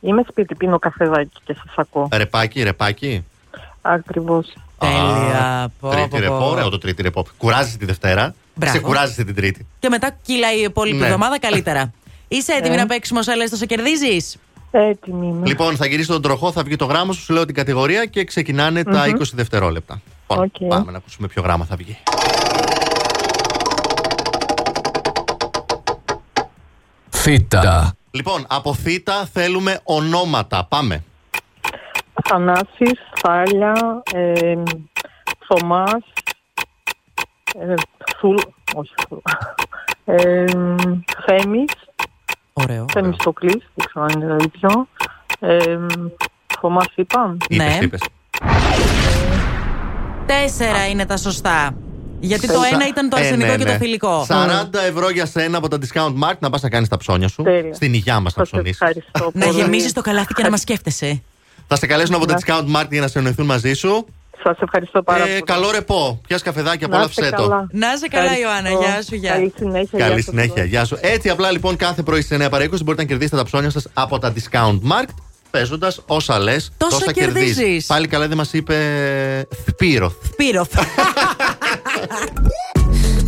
Είμαι 0.00 0.22
σπίτι, 0.28 0.54
πίνω 0.54 0.78
καφεδάκι 0.78 1.38
και 1.44 1.54
σας 1.54 1.72
ακούω. 1.76 2.08
Ρεπάκι, 2.12 2.62
ρεπάκι; 2.62 3.24
Ακριβώς. 3.80 4.52
Τέλεια. 4.78 5.72
Πω, 5.80 5.88
Τρίτη 5.88 6.08
πω, 6.08 6.16
πω. 6.16 6.22
ρεπό, 6.22 6.48
ωραίο 6.50 6.68
το 6.68 6.78
τρίτη 6.78 7.02
ρεπό. 7.02 7.26
Κουράζει 7.36 7.76
τη 7.76 7.84
Δευτέρα; 7.84 8.34
Μπράβο. 8.54 8.72
Ξεκουράζεσαι 8.76 9.24
την 9.24 9.34
Τρίτη. 9.34 9.66
Και 9.78 9.88
μετά 9.88 10.16
κυλάει 10.22 10.58
η 10.58 10.62
υπόλοιπη 10.62 10.96
Ναι. 10.96 11.04
εβδομάδα 11.06 11.38
καλύτερα. 11.38 11.92
Είσαι 12.28 12.52
έτοιμη 12.52 12.74
Ε. 12.74 12.78
να 12.78 12.86
παίξουμε 12.86 13.18
όσα 13.20 13.36
λες, 13.36 13.50
τόσο 13.50 13.66
κερδίζεις; 13.66 14.36
Έτοιμη 14.74 15.26
είμαι. 15.26 15.46
Λοιπόν, 15.46 15.76
θα 15.76 15.86
γυρίσει 15.86 16.08
τον 16.08 16.22
τροχό, 16.22 16.52
θα 16.52 16.62
βγει 16.62 16.76
το 16.76 16.84
γράμμα 16.84 17.12
σου, 17.12 17.20
σου 17.20 17.32
λέω 17.32 17.44
την 17.44 17.54
κατηγορία 17.54 18.04
και 18.04 18.24
ξεκινάνε 18.24 18.82
τα 18.82 19.06
Μμμ. 19.06 19.16
20 19.18 19.22
δευτερόλεπτα. 19.32 20.00
Λοιπόν, 20.30 20.44
Οκ. 20.44 20.68
Πάμε 20.68 20.90
να 20.90 20.96
ακούσουμε 20.96 21.28
ποιο 21.28 21.42
γράμμα 21.42 21.64
θα 21.64 21.76
βγει. 21.76 21.98
Θήτα. 27.10 27.94
Λοιπόν, 28.10 28.44
από 28.48 28.74
θήτα 28.74 29.26
θέλουμε 29.32 29.80
ονόματα. 29.82 30.66
Πάμε. 30.68 31.04
Θανάσης, 32.28 32.98
Θάλια, 33.22 34.02
ε, 34.12 34.54
Θωμάς, 35.46 36.02
ε, 37.58 37.74
Θουλ, 38.18 38.36
όχι 38.74 38.94
Θουλ, 39.08 39.18
ε, 40.16 40.44
Θέμης, 41.26 41.72
Ωραίο. 42.52 42.84
Θεμιστοκλής, 42.92 43.70
δεν 43.74 43.86
ξέρω 43.86 44.04
αν 44.04 44.20
είναι 44.20 44.36
το 44.36 44.44
ίδιο, 44.54 44.88
ε, 45.40 45.76
Θωμάς 46.60 46.86
είπα, 46.94 47.36
Είπες, 47.48 47.66
Ναι. 47.66 47.78
είπες. 47.82 48.00
Τέσσερα 50.26 50.86
είναι 50.88 51.06
τα 51.06 51.16
σωστά. 51.16 51.74
Γιατί 52.20 52.46
το 52.46 52.52
Σα- 52.60 52.66
ένα 52.74 52.86
ήταν 52.86 53.08
το 53.08 53.16
Ε, 53.16 53.20
αρσενικό 53.20 53.50
ναι, 53.50 53.56
και 53.56 53.64
το 53.64 53.70
ναι. 53.70 53.76
θηλυκό. 53.78 54.24
40 54.28 54.78
ευρώ 54.88 55.10
για 55.10 55.26
σένα 55.26 55.58
από 55.58 55.68
τα 55.68 55.78
discount 55.80 56.14
mark 56.22 56.34
να 56.38 56.50
πας 56.50 56.62
να 56.62 56.68
κάνεις 56.68 56.88
τα 56.88 56.96
ψώνια 56.96 57.28
σου. 57.28 57.42
Τέλεια. 57.42 57.74
Στην 57.74 57.94
υγειά 57.94 58.20
μας 58.20 58.34
να 58.34 58.44
σας 58.44 58.50
ψωνίσεις. 58.52 58.80
ευχαριστώ 58.80 59.30
Να 59.34 59.44
πολύ. 59.46 59.56
γεμίσει 59.58 59.94
το 59.94 60.00
καλάθι 60.00 60.34
και 60.34 60.42
να 60.42 60.50
μας 60.50 60.60
σκέφτεσαι. 60.60 61.22
Θα 61.66 61.76
σε 61.76 61.86
καλέσουν 61.86 62.14
από 62.14 62.26
τα 62.26 62.34
discount 62.38 62.76
mark 62.76 62.86
για 62.90 63.00
να 63.00 63.08
συνοηθούν 63.08 63.46
μαζί 63.46 63.72
σου. 63.72 64.06
Σας 64.42 64.58
ευχαριστώ 64.60 65.02
πάρα 65.02 65.22
Ε, 65.24 65.26
πολύ. 65.28 65.42
καλό 65.42 65.70
ρεπό. 65.70 66.20
Πιάσει 66.26 66.42
καφεδάκι, 66.44 66.86
Να 66.86 67.00
είστε 67.00 67.26
απόλαυσέ 67.26 67.30
το. 67.36 67.42
καλά. 67.48 67.68
Να 67.72 67.92
είσαι 67.92 68.08
καλά, 68.08 68.24
Ευχαριστώ. 68.32 68.48
Ιωάννα. 68.48 68.70
Γεια 68.86 69.02
σου, 69.02 69.14
γεια. 69.14 69.30
Καλή 69.32 69.52
συνέχεια. 69.56 69.98
Καλή 69.98 70.12
γεια 70.14 70.22
σας. 70.22 70.24
συνέχεια, 70.24 70.64
γεια 70.64 70.84
σου. 70.84 70.98
Έτσι 71.00 71.28
απλά 71.28 71.50
λοιπόν 71.50 71.76
κάθε 71.76 72.02
πρωί 72.02 72.20
στις 72.22 72.38
9 72.46 72.48
παρα 72.50 72.64
20 72.64 72.68
μπορείτε 72.84 73.02
να 73.02 73.08
κερδίσετε 73.08 73.36
τα 73.36 73.44
ψώνια 73.44 73.70
σας 73.70 73.86
από 73.94 74.18
τα 74.18 74.32
discount 74.32 74.78
mark. 74.92 75.08
Παίζοντας 75.50 76.00
όσα 76.06 76.38
λες, 76.38 76.72
Τόσα 76.76 76.98
τόσα 76.98 77.12
κερδίζεις. 77.12 77.56
κερδίζεις. 77.56 77.86
Πάλι 77.86 78.06
καλά 78.08 78.28
δεν 78.28 78.36
μας 78.36 78.52
είπε 78.52 78.76
Σπύρο. 79.68 80.12
Πύροθ. 80.36 80.72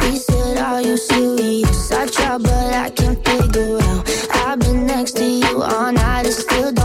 He 0.04 0.16
said, 0.26 0.56
Are 0.68 0.82
you 0.88 0.96
serious? 0.96 1.92
I 1.92 2.06
try, 2.16 2.36
but 2.38 2.68
I 2.84 2.90
can't 2.98 3.18
figure 3.28 3.78
out. 3.88 4.02
I've 4.46 4.58
been 4.64 4.80
next 4.94 5.12
to 5.20 5.24
you 5.42 5.52
all 5.62 5.90
night 5.92 6.24
and 6.30 6.34
still 6.44 6.70
don't 6.72 6.83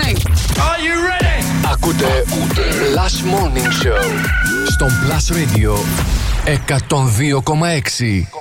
morning. 0.00 0.16
Are 0.58 0.78
you 0.86 0.94
ready? 1.08 1.36
Ακούτε 1.72 2.24
Last 2.94 3.20
Morning 3.32 3.70
Show 3.82 4.04
στον 4.68 4.88
Plus 5.04 5.36
Radio 5.36 5.74
102,6. 6.88 8.39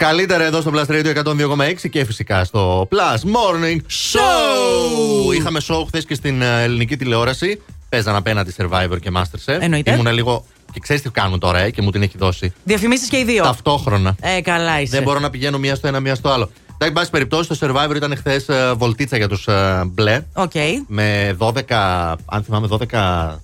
Καλύτερα 0.00 0.44
εδώ 0.44 0.60
στο 0.60 0.72
Plus 0.74 0.86
Radio 0.86 1.22
102,6 1.24 1.74
και 1.90 2.04
φυσικά 2.04 2.44
στο 2.44 2.88
Plus 2.90 3.18
Morning 3.18 3.76
Show. 3.76 5.34
Είχαμε 5.34 5.60
show 5.68 5.84
χθες 5.86 6.04
και 6.04 6.14
στην 6.14 6.42
ε, 6.42 6.62
ελληνική 6.62 6.96
τηλεόραση. 6.96 7.62
Παίζαν 7.88 8.16
απέναντι 8.16 8.54
Survivor 8.56 8.96
και 9.00 9.10
Masterchef. 9.14 9.56
Εννοείται. 9.60 9.92
Ήμουνα 9.92 10.12
λίγο. 10.12 10.44
Και 10.72 10.80
ξέρεις 10.80 11.02
τι 11.02 11.10
κάνουν 11.10 11.38
τώρα, 11.38 11.58
ε, 11.58 11.70
και 11.70 11.82
μου 11.82 11.90
την 11.90 12.02
έχει 12.02 12.18
δώσει. 12.18 12.52
Διαφημίσεις 12.64 13.08
και 13.08 13.18
οι 13.18 13.24
δύο. 13.24 13.42
Ταυτόχρονα. 13.42 14.16
Ε, 14.20 14.40
καλά 14.40 14.80
είσαι. 14.80 14.94
Δεν 14.94 15.02
μπορώ 15.02 15.18
να 15.18 15.30
πηγαίνω 15.30 15.58
μία 15.58 15.74
στο 15.74 15.86
ένα, 15.86 16.00
μία 16.00 16.14
στο 16.14 16.28
άλλο. 16.28 16.44
Εντάξει, 16.44 16.86
εν 16.86 16.92
πάση 16.92 17.10
περιπτώσει, 17.10 17.48
το 17.48 17.58
Survivor 17.60 17.96
ήταν 17.96 18.16
χθες 18.16 18.46
βολτίτσα 18.76 19.16
για 19.16 19.28
τους 19.28 19.48
μπλε. 19.86 20.22
Οκ. 20.32 20.52
Με 20.86 21.36
12, 21.38 21.60
αν 22.24 22.42
θυμάμαι, 22.42 22.68
12. 22.70 23.40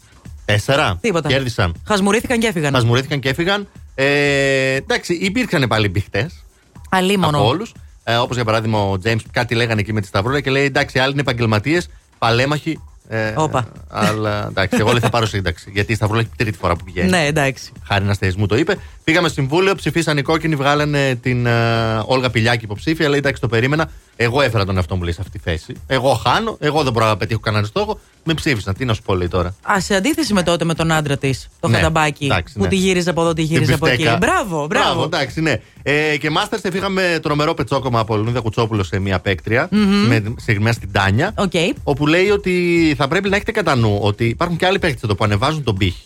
4. 0.67 0.97
Τίποτα. 1.01 1.29
Κέρδισαν. 1.29 1.75
Χασμουρήθηκαν 1.87 2.39
και 2.39 2.47
έφυγαν. 2.47 2.75
Χασμουρήθηκαν 2.75 3.21
και 3.21 3.29
έφυγαν. 3.29 3.69
Ε, 3.95 4.75
εντάξει, 4.75 5.15
υπήρξαν 5.15 5.65
πάλι 5.69 5.89
μπιχτές 5.89 6.46
Αλίμονο. 6.97 7.39
από 7.39 7.47
όλους. 7.47 7.73
Ε, 8.05 8.17
Όπως 8.17 8.37
για 8.37 8.45
παράδειγμα 8.45 8.79
ο 8.91 8.99
Τζέιμς, 8.99 9.23
κάτι 9.31 9.55
λέγανε 9.55 9.81
εκεί 9.81 9.93
με 9.93 10.01
τη 10.01 10.07
Σταυρούλα 10.07 10.41
και 10.41 10.51
λέει: 10.51 10.65
Εντάξει, 10.65 10.99
άλλοι 10.99 11.13
είναι 11.13 11.21
επαγγελματίες, 11.21 11.89
παλέμαχοι. 12.19 12.81
Ε, 13.09 13.33
Όπα. 13.37 13.69
Αλλά 13.89 14.47
εντάξει, 14.49 14.77
εγώ 14.81 14.91
λέει 14.91 15.01
θα 15.01 15.11
πάρω 15.11 15.27
σύνταξη. 15.27 15.71
Γιατί 15.73 15.93
η 15.93 15.95
Σταυρούλα 15.95 16.21
έχει 16.21 16.31
τρίτη 16.37 16.59
φορά 16.59 16.77
που 16.77 16.85
πηγαίνει. 16.85 17.09
Ναι, 17.09 17.27
εντάξει. 17.27 17.73
Χάρη 17.85 18.05
να 18.05 18.17
μου 18.37 18.47
το 18.47 18.57
είπε. 18.57 18.77
Πήγαμε 19.11 19.29
συμβούλιο, 19.29 19.75
ψηφίσαν 19.75 20.19
οι 20.19 20.23
κόκκινοι, 20.23 20.57
βγάλανε 20.57 21.15
την 21.23 21.47
ε, 21.47 21.53
Όλγα 22.07 22.31
Πηλιάκη 22.31 22.65
υποψήφια. 22.65 23.09
Λέει: 23.09 23.19
Εντάξει, 23.19 23.41
το 23.41 23.49
περίμενα. 23.49 23.91
Εγώ 24.17 24.43
έφερα 24.43 24.65
τον 24.65 24.77
εαυτό 24.77 24.97
μου 24.97 25.03
λέει, 25.03 25.13
σε 25.13 25.21
αυτή 25.21 25.39
τη 25.39 25.51
θέση. 25.51 25.75
Εγώ 25.87 26.13
χάνω, 26.15 26.57
εγώ 26.61 26.83
δεν 26.83 26.93
μπορώ 26.93 27.07
να 27.07 27.17
πετύχω 27.17 27.41
κανένα 27.41 27.67
στόχο. 27.67 27.99
Με 28.25 28.35
ψήφισαν. 28.35 28.75
Τι 28.75 28.85
να 28.85 28.95
σου 28.95 29.03
πω 29.03 29.15
λέει 29.15 29.29
τώρα. 29.29 29.55
Α, 29.73 29.81
σε 29.81 29.95
αντίθεση 29.95 30.33
με 30.33 30.43
τότε 30.43 30.65
με 30.65 30.75
τον 30.75 30.93
άντρα 30.93 31.17
της, 31.17 31.49
το 31.61 31.69
Ναι, 31.69 31.77
χαταμπάκι. 31.77 32.25
εντάξει, 32.25 32.55
που 32.55 32.63
ναι. 32.63 32.69
τη 32.69 32.77
γύριζε 32.77 33.11
από 33.11 33.21
εδώ, 33.21 33.33
τη 33.33 33.43
γύριζε 33.43 33.73
από 33.75 33.87
εκεί. 33.87 33.97
μπιφτέκα. 33.97 34.17
Μπράβο, 34.19 34.67
μπράβο. 34.67 35.03
εντάξει, 35.03 35.41
ναι. 35.41 35.61
Ε, 35.83 36.17
και 36.17 36.31
Masterchef 36.37 36.75
είχαμε 36.75 37.19
τρομερό 37.23 37.55
πετσόκομα 37.55 38.01
από 38.01 38.17
Λουνίδα 38.17 38.41
Κουτσόπουλο 38.41 38.83
σε 38.83 38.99
μια 38.99 39.21
παίκτρια, 39.21 39.69
Μμμ. 39.71 40.07
με, 40.07 40.23
συγκεκριμένα 40.37 40.73
στην 40.75 40.93
Τάνια. 40.93 41.33
Οκ. 41.37 41.53
Όπου 41.83 42.07
λέει 42.07 42.31
ότι 42.31 42.95
θα 42.99 43.09
πρέπει 43.09 43.29
να 43.29 43.37
έχετε 43.37 43.53
κατά 43.53 43.75
νου 43.77 43.99
ότι 44.03 44.25
υπάρχουν 44.25 44.57
και 44.57 44.67
άλλοι 44.67 44.79
παίκτες 44.79 45.03
εδώ 45.03 45.15
που 45.15 45.25
ανεβάζουν 45.25 45.63
τον 45.63 45.77
πύχη. 45.77 46.03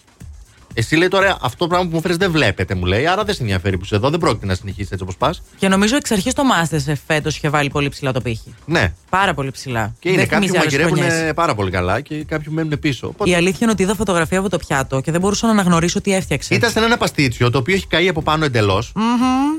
Εσύ 0.74 0.96
λέει 0.96 1.08
τώρα 1.08 1.36
αυτό 1.40 1.56
το 1.56 1.66
πράγμα 1.66 1.88
που 1.88 1.94
μου 1.94 2.00
φέρεις 2.00 2.16
δεν 2.16 2.30
βλέπετε, 2.30 2.74
μου 2.74 2.84
λέει. 2.84 3.06
Άρα 3.06 3.24
δεν 3.24 3.34
σε 3.34 3.42
ενδιαφέρει 3.42 3.76
που 3.78 3.84
είσαι 3.84 3.94
εδώ, 3.94 4.10
δεν 4.10 4.18
πρόκειται 4.20 4.46
να 4.46 4.54
συνεχίσεις 4.54 4.90
έτσι 4.90 5.02
όπως 5.02 5.16
πας. 5.16 5.42
Και 5.58 5.68
νομίζω 5.68 5.96
εξ 5.96 6.10
αρχής 6.10 6.34
το 6.34 6.42
Masterchef 6.52 6.94
φέτος 7.06 7.36
είχε 7.36 7.48
βάλει 7.48 7.70
πολύ 7.70 7.88
ψηλά 7.88 8.12
το 8.12 8.20
πύχη. 8.20 8.54
Ναι. 8.64 8.92
Πάρα 9.10 9.34
πολύ 9.34 9.50
ψηλά. 9.50 9.94
Και 9.98 10.08
είναι 10.08 10.18
Δεν 10.18 10.28
κάποιοι 10.28 10.48
που 10.48 10.52
θυμίζει 10.54 10.66
άλλες 10.76 10.84
μαγειρεύουν 10.86 11.10
χρονιές. 11.10 11.34
πάρα 11.34 11.54
πολύ 11.54 11.70
καλά 11.70 12.00
και 12.00 12.24
κάποιοι 12.24 12.46
που 12.48 12.54
μένουν 12.54 12.78
πίσω. 12.78 13.06
Οπότε 13.06 13.30
Η 13.30 13.34
αλήθεια 13.34 13.58
είναι 13.62 13.70
ότι 13.70 13.82
είδα 13.82 13.94
φωτογραφία 13.94 14.38
από 14.38 14.48
το 14.48 14.56
πιάτο 14.56 15.00
και 15.00 15.10
δεν 15.10 15.20
μπορούσα 15.20 15.46
να 15.46 15.52
αναγνωρίσω 15.52 16.00
τι 16.00 16.14
έφτιαξες. 16.14 16.56
Ήταν 16.56 16.70
σε 16.70 16.78
ένα 16.78 16.96
παστίτσιο 16.96 17.50
το 17.50 17.58
οποίο 17.58 17.74
έχει 17.74 17.86
καεί 17.86 18.08
από 18.08 18.22
πάνω 18.22 18.44
εντελώς. 18.44 18.92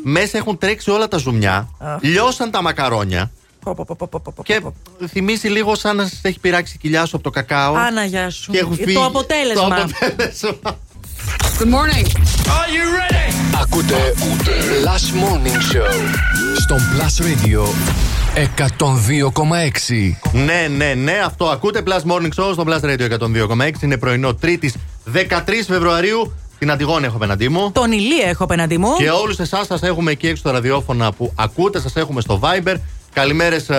Μέσα 0.03 0.37
έχουν 0.37 0.57
τρέξει 0.57 0.89
όλα 0.89 1.07
τα 1.07 1.17
ζουμιά. 1.17 1.69
Λιώσαν 2.01 2.51
τα 2.51 2.61
μακαρόνια. 2.61 3.31
Και 4.43 4.61
θυμίζει 5.07 5.47
λίγο 5.47 5.75
σαν 5.75 5.95
να 5.95 6.05
σε 6.05 6.19
έχει 6.21 6.39
πειράξει 6.39 6.73
η 6.75 6.77
κοιλιά 6.77 7.05
σου 7.05 7.15
από 7.15 7.23
το 7.23 7.29
κακάο. 7.29 7.73
Άνα, 7.75 8.05
γεια 8.05 8.29
σου. 8.29 8.51
Και 8.51 8.57
έχουν 8.57 8.75
φύγει. 8.75 8.93
Το 8.93 9.05
αποτέλεσμα. 9.05 9.75
Το 9.75 9.83
αποτέλεσμα. 9.83 10.59
Good 11.39 11.73
morning. 11.73 12.07
Ακούτε 13.61 14.13
Last 14.85 15.13
Morning 15.23 15.75
Show 15.75 15.91
στον 16.59 16.77
Plus 16.77 17.23
Radio 17.25 17.63
102,6. 18.35 20.15
Ναι, 20.31 20.67
ναι, 20.77 20.93
ναι, 20.93 21.21
αυτό 21.25 21.45
ακούτε. 21.45 21.83
Plus 21.85 22.11
Morning 22.11 22.43
Show 22.43 22.53
στο 22.53 22.63
Plus 22.67 22.81
Radio 22.81 23.17
102,6. 23.19 23.81
Είναι 23.81 23.97
πρωινό 23.97 24.33
Τρίτης 24.35 24.73
13 25.13 25.19
Φεβρουαρίου. 25.67 26.33
Την 26.59 26.71
Αντιγόνη 26.71 27.05
έχω 27.05 27.15
απέναντί 27.15 27.49
μου. 27.49 27.71
Τον 27.71 27.91
Ηλία 27.91 28.27
έχω 28.27 28.43
απέναντί 28.43 28.77
μου. 28.77 28.95
Και 28.97 29.09
όλους 29.09 29.39
εσάς 29.39 29.65
σας 29.67 29.81
έχουμε 29.83 30.11
εκεί 30.11 30.27
έξω 30.27 30.41
στα 30.41 30.51
ραδιόφωνα 30.51 31.11
που 31.11 31.31
ακούτε, 31.35 31.79
σας 31.79 31.95
έχουμε 31.95 32.21
στο 32.21 32.39
Viber. 32.43 32.75
Καλημέρες 33.13 33.69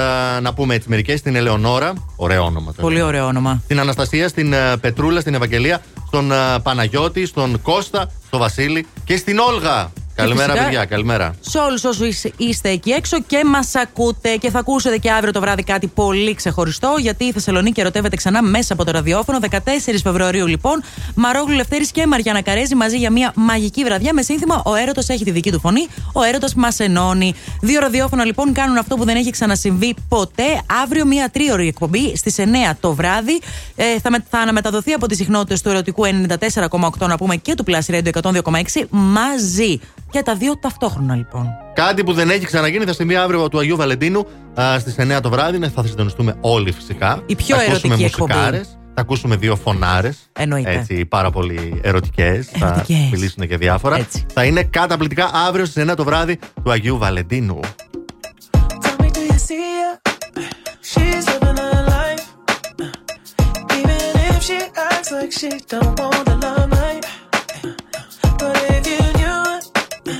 να 0.42 0.54
πούμε 0.54 0.74
έτσι 0.74 0.88
μερικές 0.88 1.18
στην 1.18 1.36
Ελεονόρα. 1.36 1.92
Ωραίο 2.16 2.44
όνομα. 2.44 2.72
το 2.72 2.82
Πολύ 2.82 2.96
λέω. 2.96 3.06
ωραίο 3.06 3.26
όνομα. 3.26 3.60
Στην 3.64 3.80
Αναστασία, 3.80 4.28
στην 4.28 4.52
ε, 4.52 4.76
Πετρούλα, 4.80 5.20
στην 5.20 5.34
Ευαγγελία, 5.34 5.80
στον 6.06 6.32
ε, 6.32 6.36
Παναγιώτη, 6.62 7.26
στον 7.26 7.62
Κώστα, 7.62 8.10
στον 8.34 8.44
Βασίλη 8.44 8.86
και 9.04 9.16
στην 9.16 9.38
Όλγα. 9.38 9.92
Καλημέρα, 10.14 10.46
φυσικά- 10.46 10.64
παιδιά, 10.64 10.84
καλημέρα. 10.84 11.34
Σε 11.40 11.59
όλους 11.59 11.84
όσους 11.84 12.22
είστε 12.36 12.68
εκεί 12.68 12.90
έξω 12.90 13.20
και 13.22 13.42
μας 13.44 13.74
ακούτε 13.74 14.36
και 14.36 14.50
θα 14.50 14.59
ακούσετε 14.59 14.96
και 14.98 15.10
αύριο 15.10 15.32
το 15.32 15.40
βράδυ 15.40 15.62
κάτι 15.62 15.86
πολύ 15.86 16.34
ξεχωριστό. 16.34 16.94
Γιατί 16.98 17.24
η 17.24 17.32
Θεσσαλονίκη 17.32 17.80
ερωτεύεται 17.80 18.16
ξανά 18.16 18.42
μέσα 18.42 18.72
από 18.72 18.84
το 18.84 18.90
ραδιόφωνο. 18.90 19.38
14 19.38 20.02
Φεβρουαρίου 20.02 20.46
λοιπόν. 20.46 20.82
Μαρόγλου 21.14 21.54
Λευτέρης 21.54 21.90
και 21.90 22.06
Μαριάννα 22.06 22.42
Καρέζη 22.42 22.74
μαζί 22.74 22.96
για 22.96 23.10
μια 23.10 23.32
μαγική 23.36 23.84
βραδιά 23.84 24.12
με 24.14 24.22
σύνθημα 24.22 24.62
Ο 24.64 24.74
έρωτα 24.74 25.02
έχει 25.06 25.24
τη 25.24 25.30
δική 25.30 25.50
του 25.52 25.60
φωνή. 25.60 25.86
Ο 26.12 26.22
έρωτα 26.22 26.48
μας 26.56 26.78
ενώνει. 26.80 27.34
Δύο 27.60 27.80
ραδιόφωνα 27.80 28.24
λοιπόν 28.24 28.52
κάνουν 28.52 28.76
αυτό 28.76 28.96
που 28.96 29.04
δεν 29.04 29.16
έχει 29.16 29.30
ξανασυμβεί 29.30 29.94
ποτέ. 30.09 30.60
Αύριο 30.82 31.06
μια 31.06 31.30
τρίωρη 31.32 31.66
εκπομπή 31.68 32.16
στις 32.16 32.38
9 32.38 32.76
το 32.80 32.94
βράδυ. 32.94 33.40
Ε, 33.76 33.98
θα, 34.02 34.10
με- 34.10 34.24
θα 34.30 34.38
αναμεταδοθεί 34.38 34.92
από 34.92 35.06
τις 35.06 35.16
συχνότητες 35.16 35.60
του 35.62 35.68
ερωτικού 35.68 36.04
94,8 36.06 37.06
να 37.06 37.16
πούμε 37.16 37.36
και 37.36 37.54
του 37.54 37.64
Plus 37.66 37.94
Radio 37.94 38.10
102,6 38.22 38.84
μαζί. 38.90 39.80
Και 40.10 40.22
τα 40.22 40.34
δύο 40.34 40.58
ταυτόχρονα 40.58 41.14
λοιπόν. 41.14 41.46
Κάτι 41.74 42.04
που 42.04 42.12
δεν 42.12 42.30
έχει 42.30 42.44
ξαναγίνει 42.46 42.84
θα 42.84 42.92
συμβεί 42.92 43.16
αύριο 43.16 43.48
του 43.48 43.58
Αγίου 43.58 43.76
Βαλεντίνου 43.76 44.26
στις 44.78 44.94
9 44.98 45.18
το 45.22 45.30
βράδυ. 45.30 45.58
Ναι, 45.58 45.68
Θα 45.68 45.82
συντονιστούμε 45.86 46.36
όλοι 46.40 46.72
φυσικά. 46.72 47.22
Η 47.26 47.34
πιο 47.36 47.56
θα 47.56 47.62
ακούσουμε 47.62 47.94
ερωτική 47.94 48.04
εκπομπή. 48.04 48.32
μουσικάρες, 48.32 48.78
Θα 48.94 49.00
ακούσουμε 49.00 49.36
δύο 49.36 49.56
φωνάρες. 49.56 50.18
Εννοείται. 50.32 50.70
Έτσι, 50.70 51.04
πάρα 51.04 51.30
πολύ 51.30 51.80
ερωτικές. 51.82 52.46
Θα 52.46 52.66
Ερωτικές. 52.66 53.08
μιλήσουν 53.12 53.48
και 53.48 53.56
διάφορα. 53.56 53.96
Έτσι. 53.96 54.26
Θα 54.32 54.44
είναι 54.44 54.62
καταπληκτικά 54.62 55.30
αύριο 55.48 55.64
στις 55.64 55.82
9 55.90 55.94
το 55.94 56.04
βράδυ 56.04 56.38
του 56.64 56.70
Αγίου 56.70 56.98
Βαλεντίνου. 56.98 57.60
Tell 58.82 59.04
me, 59.04 59.10
do 59.10 59.20
you 59.32 59.38
see 59.48 59.62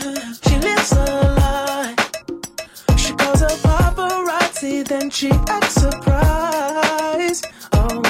she 0.03 0.59
lives 0.59 0.93
a 0.93 1.05
lie. 1.39 1.95
She 2.97 3.13
calls 3.13 3.41
her 3.41 3.57
paparazzi, 3.67 4.85
then 4.87 5.11
she 5.11 5.31
acts 5.31 5.75
surprised. 5.75 7.47
Oh, 7.73 8.03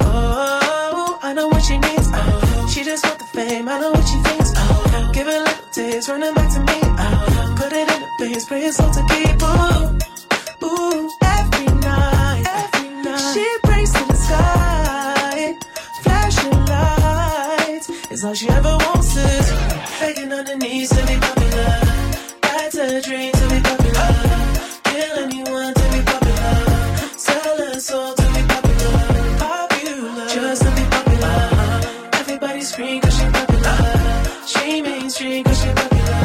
oh, 0.00 1.18
I 1.22 1.32
know 1.34 1.46
what 1.48 1.62
she 1.62 1.78
needs. 1.78 2.08
Oh, 2.12 2.68
she 2.72 2.82
just 2.82 3.04
want 3.06 3.18
the 3.20 3.24
fame. 3.34 3.68
I 3.68 3.78
know 3.80 3.92
what 3.92 4.06
she 4.06 4.18
thinks. 4.28 4.52
Oh, 4.56 5.10
give 5.14 5.28
it 5.28 5.34
a 5.34 5.44
little 5.44 5.68
taste, 5.72 6.08
running 6.08 6.34
back 6.34 6.52
to 6.54 6.60
me. 6.60 6.80
Oh, 7.04 7.54
put 7.56 7.72
it 7.72 7.88
in 7.88 8.00
the 8.02 8.08
base, 8.18 8.44
pray 8.46 8.62
it's 8.64 8.80
all 8.80 8.92
to 8.92 9.02
keep. 9.10 9.40
Ooh, 9.42 10.66
ooh, 10.66 11.10
every 11.22 11.66
night, 11.88 12.44
every 12.46 12.88
night. 13.04 13.32
She 13.34 13.46
prays 13.62 13.92
to 13.92 14.04
the 14.10 14.16
sky, 14.26 15.54
flashing 16.02 16.64
lights. 16.66 17.88
It's 18.10 18.24
all 18.24 18.34
she 18.34 18.48
ever 18.48 18.76
wants 18.76 19.16
is 19.16 19.37
begging 20.00 20.32
on 20.32 20.46
her 20.46 20.56
knees 20.56 20.90
to 20.90 21.06
be 21.06 21.16
popular. 21.18 21.80
That's 22.42 22.76
a 22.76 23.00
dream 23.02 23.32
to 23.32 23.44
be 23.50 23.60
popular. 23.60 24.10
Kill 24.84 25.18
anyone 25.24 25.74
to 25.74 25.86
be 25.92 26.00
popular. 26.02 26.54
Sell 27.16 27.56
her 27.58 27.80
soul 27.80 28.14
to 28.14 28.22
be 28.34 28.42
popular. 28.46 28.98
Popular, 29.38 30.26
just 30.28 30.62
to 30.62 30.70
be 30.70 30.84
popular. 30.94 31.36
Everybody 32.20 32.62
scream 32.62 33.00
cause 33.00 33.18
she 33.18 33.26
popular. 33.26 33.76
She 34.46 34.82
mainstream 34.82 35.44
cause 35.44 35.60
she 35.60 35.70
popular. 35.72 36.20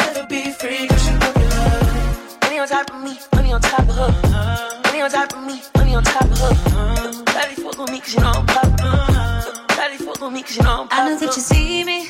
Never 0.00 0.26
be 0.26 0.50
free 0.50 0.86
cause 0.86 1.02
she 1.04 1.12
popular. 1.24 2.38
Money 2.42 2.58
on 2.58 2.68
top 2.68 2.90
of 2.90 3.02
me, 3.02 3.18
money 3.34 3.52
on 3.52 3.60
top 3.60 3.88
of 3.88 3.94
her. 3.96 4.80
Money 4.84 5.00
on 5.00 5.10
top 5.10 5.32
of 5.32 5.44
me, 5.46 5.62
money 5.76 5.94
on 5.94 6.04
top 6.04 6.24
of 6.24 6.38
her. 6.38 7.24
Daddy 7.24 7.54
fuck 7.62 7.78
with 7.78 7.90
me 7.90 8.00
cause 8.00 8.14
you 8.14 8.20
know 8.20 8.32
I'm 8.34 8.46
popular. 8.46 9.66
Daddy 9.68 9.96
fuck 9.96 10.20
with 10.20 10.32
me 10.32 10.42
cause 10.42 10.56
you 10.56 10.62
know 10.64 10.82
I'm 10.82 10.88
I 10.90 11.08
know 11.08 11.18
that 11.18 11.36
you 11.36 11.42
see 11.42 11.84
me. 11.84 12.09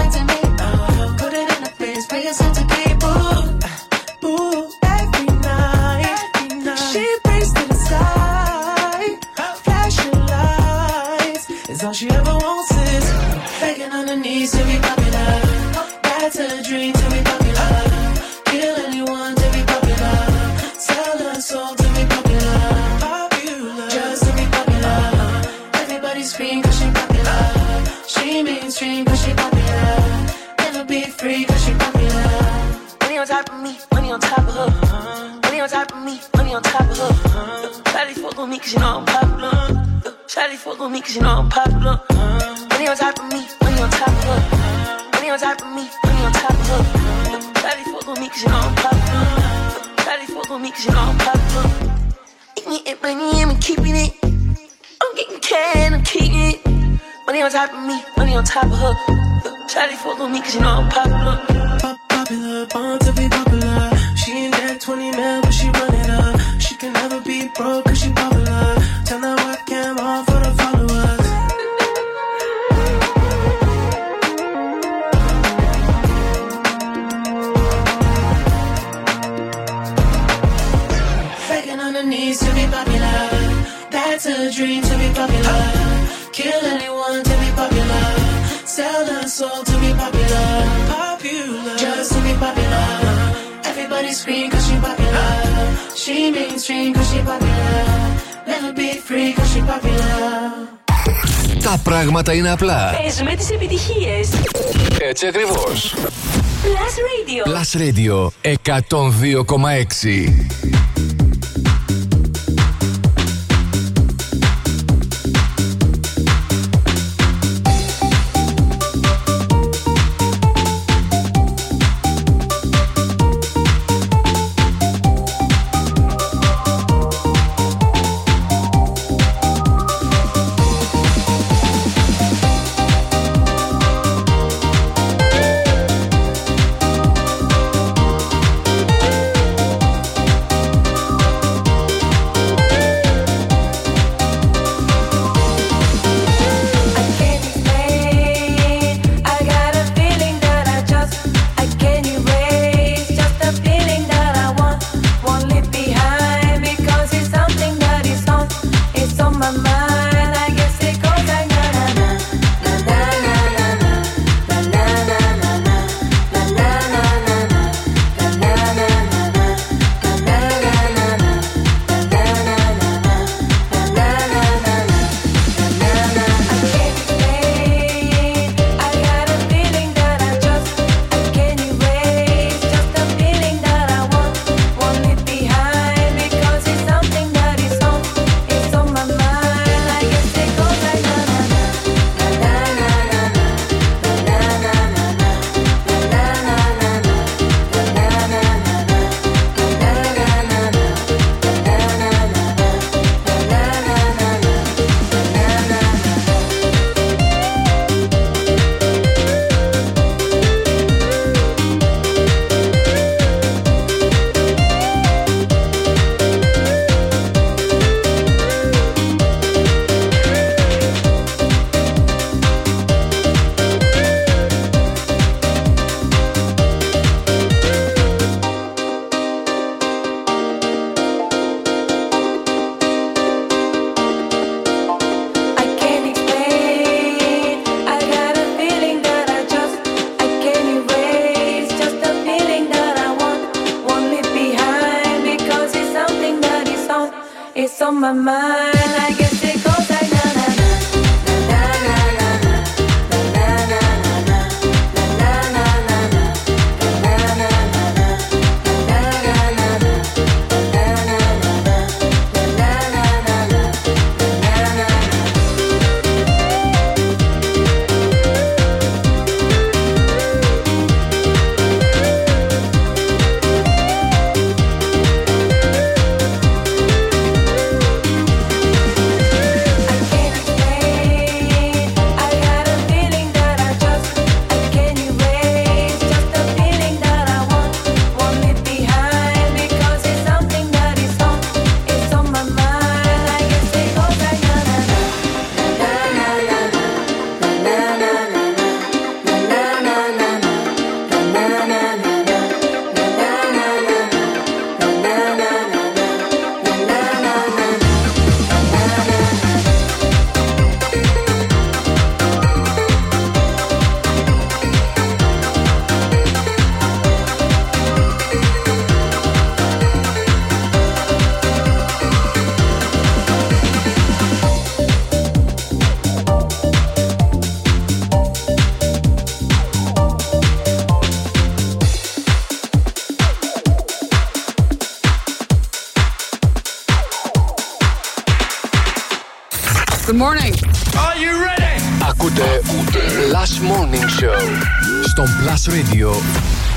all 11.91 11.95
she 11.95 12.09
ever 12.09 12.35
wants 12.37 12.71
is 12.71 13.05
begging 13.59 13.91
on 13.91 14.07
her 14.07 14.15
knees 14.15 14.51
to 14.51 14.63
be 14.63 14.77
popular. 14.79 15.31
That's 16.03 16.37
the 16.37 16.63
dream 16.63 16.93
to 16.93 17.05
be 17.11 17.19
popular. 17.31 17.71
Kill 18.45 18.75
anyone 18.87 19.35
to 19.35 19.47
be 19.51 19.61
popular. 19.73 20.17
Sell 20.87 21.17
her 21.19 21.41
soul 21.41 21.75
to 21.75 21.87
be 21.95 22.03
popular. 22.15 22.59
Popular, 23.03 23.89
just 23.89 24.23
to 24.23 24.31
be 24.39 24.45
popular. 24.55 24.99
Everybody 25.83 26.23
scream 26.23 26.63
cause 26.63 26.79
she 26.79 26.87
popular. 26.99 27.43
She 28.07 28.41
mainstream 28.43 29.03
cause 29.03 29.21
she 29.25 29.33
popular. 29.33 29.97
Never 30.59 30.85
be 30.85 31.01
free 31.19 31.43
cause 31.43 31.65
she 31.65 31.73
popular. 31.73 32.27
Money 33.01 33.17
on 33.17 33.27
top 33.27 33.49
of 33.51 33.59
me, 33.61 33.75
money 33.93 34.11
on 34.13 34.19
top 34.21 34.47
of 34.47 34.55
her. 34.55 35.39
Money 35.43 35.59
on 35.59 35.67
top 35.67 35.91
of 35.91 36.03
me, 36.05 36.21
money 36.37 36.53
on 36.53 36.63
top 36.63 36.89
of 36.89 36.97
her. 36.97 37.81
Probably 37.83 38.13
fuck 38.13 38.37
with 38.37 38.49
me 38.49 38.59
cause 38.59 38.73
you 38.73 38.79
know 38.79 38.99
I'm 38.99 39.05
popular. 39.05 39.90
Shawty 40.31 40.55
fuck 40.55 40.79
on 40.79 40.93
me 40.93 41.01
cause 41.01 41.13
you 41.17 41.21
know 41.23 41.39
I'm 41.39 41.49
popular. 41.49 41.99
Money 42.69 42.87
on 42.87 42.95
top 42.95 43.19
of 43.19 43.25
me, 43.33 43.45
money 43.61 43.81
on 43.81 43.89
top 43.89 44.07
of 44.07 44.23
her. 44.23 45.09
Money 45.11 45.29
on 45.29 45.37
top 45.37 45.61
of 45.61 45.67
me, 45.75 45.89
money 46.05 46.23
on 46.23 46.31
top 46.31 46.51
of 46.51 46.67
her. 46.71 46.83
Shawty 47.59 47.83
fuck 47.91 48.07
on 48.07 48.17
me 48.21 48.29
cause 48.29 48.43
you 48.43 48.47
know 48.47 48.55
I'm 48.55 48.75
popular. 48.75 49.25
Shawty 49.99 50.27
fuck 50.31 50.49
on 50.51 50.61
me 50.61 50.71
cause 50.71 50.85
you 50.85 50.91
know 50.93 50.99
I'm 51.01 51.17
popular. 51.17 52.07
Eating 52.55 52.79
it, 52.87 53.03
money, 53.03 53.43
I'm 53.43 53.59
keeping 53.59 53.93
it. 53.93 54.13
I'm 54.23 55.15
getting 55.17 55.39
can, 55.41 55.95
I'm 55.95 56.03
keeping 56.05 56.31
it. 56.33 56.65
Money 57.27 57.41
on 57.41 57.51
top 57.51 57.73
of 57.73 57.83
me, 57.85 58.01
money 58.15 58.33
on 58.33 58.45
top 58.45 58.63
of 58.63 58.79
her. 58.79 58.93
Shawty 59.67 59.95
fuck 59.99 60.17
on 60.17 60.31
me 60.31 60.39
cause 60.39 60.55
you 60.55 60.61
know 60.61 60.79
I'm 60.79 60.89
popular. 60.89 61.43
Pop, 61.81 61.97
popular, 62.07 62.65
born 62.67 62.99
to 62.99 63.11
be 63.11 63.27
popular. 63.27 63.91
She 64.15 64.31
ain't 64.31 64.53
that 64.53 64.79
20 64.79 65.11
mil, 65.11 65.41
but 65.41 65.51
she 65.51 65.67
run 65.71 65.93
it 65.93 66.09
up. 66.09 66.39
She 66.61 66.75
can 66.75 66.93
never 66.93 67.19
be 67.19 67.49
broke 67.53 67.83
cause 67.83 67.99
she 67.99 68.13
Τα 101.63 101.79
πράγματα 101.83 102.33
είναι 102.33 102.51
απλά. 102.51 102.95
Παίζουμε 103.01 103.35
τις 103.35 103.49
επιτυχίες. 103.49 104.29
Έτσι 104.99 105.27
ακριβώς. 105.27 105.95
Plus 106.63 106.95
Radio. 107.07 107.41
Plus 107.49 107.71
Radio 107.81 108.15
102,6. 108.41 110.33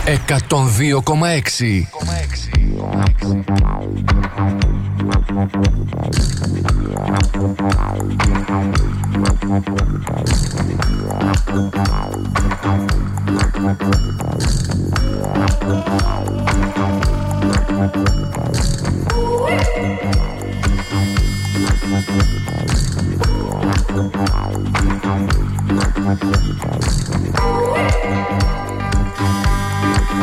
102,6. 0.06 1.88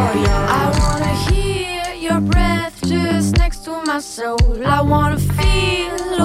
I 0.00 0.70
wanna 0.78 1.14
hear 1.28 1.94
your 1.94 2.20
breath 2.20 2.78
just 2.86 3.36
next 3.36 3.64
to 3.64 3.82
my 3.84 3.98
soul. 3.98 4.38
I 4.64 4.80
wanna 4.80 5.18
feel 5.18 6.22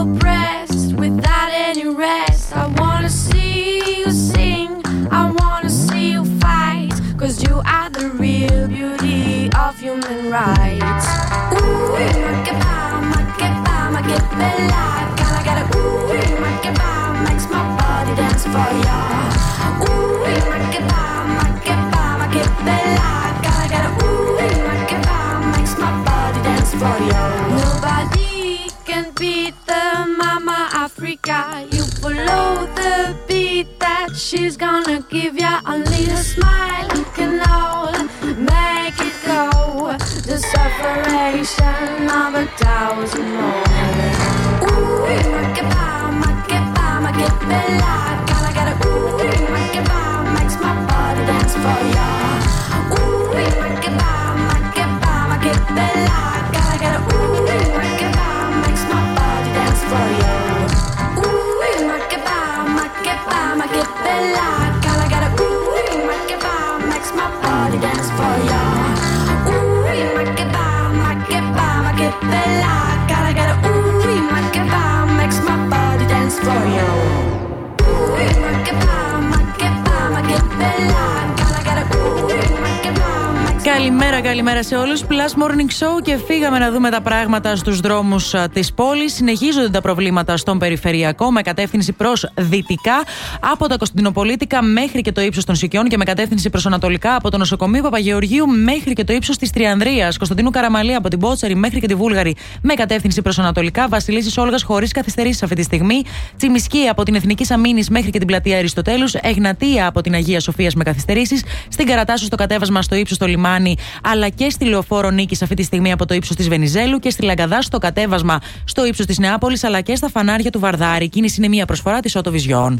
σε 84.73 84.79
όλους. 84.79 85.01
Plus 85.09 85.22
Morning 85.35 85.83
Show 85.83 86.01
και 86.03 86.17
φύγαμε 86.27 86.59
να 86.59 86.71
δούμε 86.71 86.89
τα 86.89 87.01
πράγματα 87.01 87.55
στους 87.55 87.79
δρόμους 87.79 88.33
της 88.53 88.73
πόλης. 88.73 89.13
Συνεχίζονται 89.13 89.69
τα 89.69 89.81
προβλήματα 89.81 90.37
στον 90.37 90.57
περιφερειακό 90.57 91.31
με 91.31 91.41
κατεύθυνση 91.41 91.91
προς 91.91 92.31
δυτικά 92.35 93.03
από 93.39 93.67
τα 93.67 93.77
Κωνσταντινοπολίτικα 93.77 94.61
μέχρι 94.61 95.01
και 95.01 95.11
το 95.11 95.21
ύψος 95.21 95.45
των 95.45 95.55
Σικιών 95.55 95.87
και 95.87 95.97
με 95.97 96.03
κατεύθυνση 96.03 96.49
προς 96.49 96.65
ανατολικά 96.65 97.15
από 97.15 97.29
το 97.29 97.37
νοσοκομείο 97.37 97.81
Παπαγεωργίου 97.81 98.47
μέχρι 98.47 98.93
και 98.93 99.03
το 99.03 99.13
ύψος 99.13 99.37
της 99.37 99.49
Τριανδρίας. 99.49 100.17
Κωνσταντίνου 100.17 100.49
Καραμαλή 100.49 100.95
από 100.95 101.09
την 101.09 101.19
Πότσαρη 101.19 101.55
μέχρι 101.55 101.79
και 101.79 101.87
τη 101.87 101.95
Βούλγαρη 101.95 102.35
με 102.61 102.73
κατεύθυνση 102.73 103.21
προς 103.21 103.39
ανατολικά. 103.39 103.87
Βασιλίσης 103.87 104.37
Όλγας 104.37 104.63
χωρίς 104.63 104.91
καθυστερήσεις 104.91 105.43
αυτή 105.43 105.55
τη 105.55 105.63
στιγμή. 105.63 106.01
Τσιμισκή 106.37 106.87
από 106.87 107.03
την 107.03 107.15
Εθνική 107.15 107.53
Αμήνη 107.53 107.83
μέχρι 107.89 108.09
και 108.09 108.17
την 108.17 108.27
πλατεία 108.27 108.57
Αριστοτέλους. 108.57 109.13
Εγνατία 109.13 109.87
από 109.87 110.01
την 110.01 110.13
Αγία 110.13 110.39
Σοφίας 110.39 110.73
με 110.75 110.83
καθυστερήσεις. 110.83 111.43
Στην 111.69 111.85
Καρατάσου 111.85 112.25
στο 112.25 112.35
κατέβασμα 112.35 112.81
στο 112.81 112.95
ύψος 112.95 113.15
στο 113.15 113.25
λιμάνι 113.25 113.75
αλλά 114.03 114.29
και 114.29 114.49
στη 114.49 114.65
λεωφόρο 114.65 115.09
Νίκης 115.23 115.41
αυτή 115.41 115.55
τη 115.55 115.63
στιγμή 115.63 115.91
από 115.91 116.05
το 116.05 116.13
ύψος 116.13 116.35
της 116.35 116.47
Βενιζέλου 116.47 116.99
και 116.99 117.09
στη 117.09 117.23
Λαγκαδά 117.23 117.61
στο 117.61 117.77
κατέβασμα 117.77 118.39
στο 118.65 118.85
ύψος 118.85 119.05
της 119.05 119.17
Νεάπολης 119.19 119.63
αλλά 119.63 119.81
και 119.81 119.95
στα 119.95 120.09
φανάρια 120.09 120.49
του 120.51 120.59
Βαρδάρη. 120.59 121.09
Κίνηση 121.09 121.35
είναι 121.37 121.47
μια 121.47 121.65
προσφορά 121.65 121.99
της 121.99 122.15
Ότο 122.15 122.31
Vision. 122.31 122.75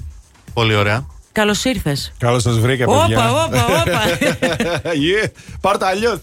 Πολύ 0.54 0.76
ωραία. 0.76 1.06
Καλώς 1.32 1.64
ήρθες. 1.64 2.14
Καλώς 2.18 2.42
σας 2.42 2.60
βρήκα, 2.60 2.86
Όπα, 2.88 3.02
παιδιά. 3.02 3.32
όπα, 3.32 3.66
όπα. 3.66 4.02
yeah. 5.04 5.28
Πάρτα 5.62 5.88
αλλιώς. 5.88 6.20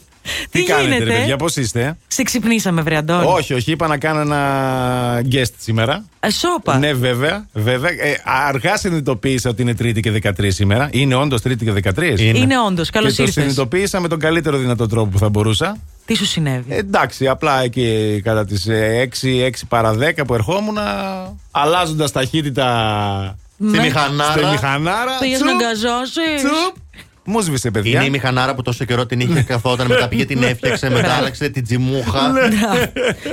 Τι 0.51 0.63
κάνετε, 0.63 0.89
γίνεται; 0.89 1.05
ρε 1.05 1.19
παιδιά, 1.19 1.37
πώς 1.37 1.57
είστε; 1.57 1.97
Σε 2.07 2.23
ξυπνήσαμε, 2.23 2.83
βρε 2.83 2.97
Αντώνη. 2.97 3.27
Όχι, 3.27 3.55
όχι, 3.55 3.71
είπα 3.71 3.87
να 3.87 3.99
κάνω 3.99 4.21
ένα 4.21 5.23
guest 5.33 5.53
σήμερα. 5.59 6.05
Ε, 6.21 6.31
σώπα. 6.31 6.79
Ναι, 6.79 6.93
βέβαια. 6.93 7.47
βέβαια. 7.53 7.91
Ε, 7.91 8.23
αργά 8.49 8.77
συνειδητοποίησα 8.77 9.51
ότι 9.51 9.63
είναι 9.63 9.75
Τρίτη 9.75 10.01
και 10.01 10.21
13 10.23 10.31
σήμερα. 10.49 10.89
Είναι 10.93 11.15
όντως 11.15 11.41
Τρίτη 11.41 11.65
και 11.65 11.73
13. 11.73 12.21
Είναι. 12.21 12.39
Είναι 12.39 12.61
όντως. 12.61 12.91
Καλώς 12.91 13.11
και 13.11 13.17
το 13.17 13.23
ήρθες. 13.23 13.43
συνειδητοποίησα 13.43 14.01
με 14.01 14.09
τον 14.09 14.19
καλύτερο 14.19 14.59
δυνατό 14.59 14.87
τρόπο 14.87 15.11
που 15.11 15.19
θα 15.19 15.29
μπορούσα. 15.29 15.77
Τι 16.07 16.17
σου 16.17 16.27
συνέβη; 16.27 16.75
Ε, 16.75 16.77
εντάξει, 16.77 17.29
απλά 17.29 17.63
εκεί 17.63 18.21
κατά 18.25 18.45
τις 18.45 18.67
6, 18.69 19.45
6 19.45 19.51
παρα 19.69 19.95
10 19.99 20.25
που 20.27 20.35
ερχόμουν, 20.35 20.79
αλλάζοντας 21.51 22.13
ταχύτητα. 22.13 22.69
Ναι. 23.57 23.69
Στη 23.69 23.81
μηχανάρα. 23.87 24.33
Στη 24.33 24.45
μηχανάρα. 24.51 25.19
Πήγε 25.21 25.35
τσουπ, 25.35 25.47
να 25.47 25.53
γκαζώσει. 25.53 26.21
τσουπ. 26.37 26.77
Μου 27.25 27.41
σβήσε, 27.41 27.71
παιδιά. 27.71 27.99
Είναι 27.99 28.05
η 28.05 28.11
μηχανάρα 28.11 28.55
που 28.55 28.63
τόσο 28.63 28.85
καιρό 28.85 29.07
την 29.07 29.21
είχε 29.21 29.43
καθόταν, 29.43 29.87
μετά 29.87 30.09
πήγε 30.09 30.25
την 30.25 30.43
έφτιαξε, 30.43 30.91
μετά 30.91 31.13
άλλαξε 31.13 31.49
την 31.49 31.63
τσιμούχα. 31.65 32.33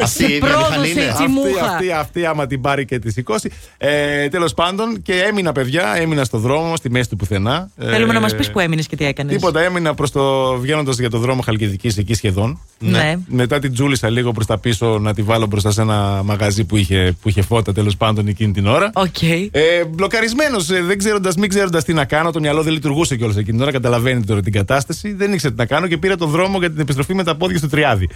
Αυτή 0.04 0.24
η 0.24 0.34
ίδια 0.34 0.58
μηχανή 0.58 0.90
είναι. 0.90 1.02
Αυτή, 1.02 1.26
αυτή, 1.64 1.92
αυτή, 1.92 2.26
άμα 2.26 2.48
την 2.48 2.62
πάρει 2.62 2.86
και 2.86 3.00
τη 3.00 3.12
σηκώσει. 3.12 3.52
Ε, 3.78 4.28
Τέλος 4.28 4.54
πάντων, 4.54 5.02
και 5.02 5.14
έμεινα, 5.14 5.52
παιδιά, 5.52 5.96
έμεινα 5.96 6.24
στο 6.24 6.38
δρόμο, 6.38 6.76
στη 6.76 6.90
μέση 6.90 7.10
του 7.10 7.16
πουθενά. 7.16 7.70
Θέλουμε 7.78 8.12
Ε, 8.12 8.14
να 8.14 8.20
μας 8.20 8.36
πεις 8.36 8.52
που 8.52 8.60
έμεινες 8.60 8.88
και 8.88 8.96
τι 8.96 9.06
έκανες. 9.06 9.34
Τίποτα, 9.34 9.62
έμεινα 9.62 9.94
προς 9.94 10.12
το. 10.12 10.54
βγαίνοντας 10.60 11.00
για 11.00 11.10
το 11.10 11.18
δρόμο 11.18 11.42
Χαλκιδικής 11.42 11.98
εκεί 11.98 12.14
σχεδόν. 12.14 12.60
Ναι. 12.80 13.16
Μετά 13.28 13.60
την 13.60 13.74
τσούλησα 13.74 14.10
λίγο 14.10 14.32
προς 14.32 14.46
τα 14.46 14.58
πίσω 14.58 15.00
να 15.00 15.14
τη 15.14 15.22
βάλω 15.22 15.46
μπροστά 15.46 15.72
σε 15.72 15.82
ένα 15.82 16.22
μαγαζί 16.24 16.64
που 16.64 16.78
είχε, 16.78 17.16
που 17.22 17.30
είχε 17.30 17.42
φώτα 17.42 17.74
τέλος 17.74 17.98
πάντων 17.98 18.28
εκείνη 18.28 18.52
την 18.52 18.68
ώρα. 18.68 18.90
Οκ. 18.94 19.22
Ε, 19.52 19.86
Μπλοκαρισμένος, 19.90 20.66
δεν 20.66 20.98
ξέροντας, 20.98 21.36
μην 21.36 21.50
ξέροντας 21.50 21.84
τι 21.84 21.94
να 21.94 22.06
κάνω, 22.06 22.32
το 22.32 22.40
μυαλό 22.40 22.64
δεν 22.64 22.74
λειτουργούσε 22.74 23.16
κιόλας 23.16 23.36
εκείνη 23.36 23.52
την 23.58 23.62
ώρα. 23.62 23.72
Καταλαβαίνετε 23.82 24.26
τώρα 24.26 24.42
την 24.42 24.52
κατάσταση. 24.54 25.14
Δεν 25.14 25.34
ήξερα 25.34 25.54
τι 25.54 25.60
να 25.60 25.66
κάνω 25.66 25.88
και 25.88 25.98
πήρα 25.98 26.16
το 26.16 26.26
δρόμο 26.26 26.60
για 26.60 26.70
την 26.72 26.80
επιστροφή 26.80 27.14
με 27.14 27.24
τα 27.24 27.36
πόδια 27.36 27.58
στο 27.58 27.70
Τριάδι. 27.70 28.10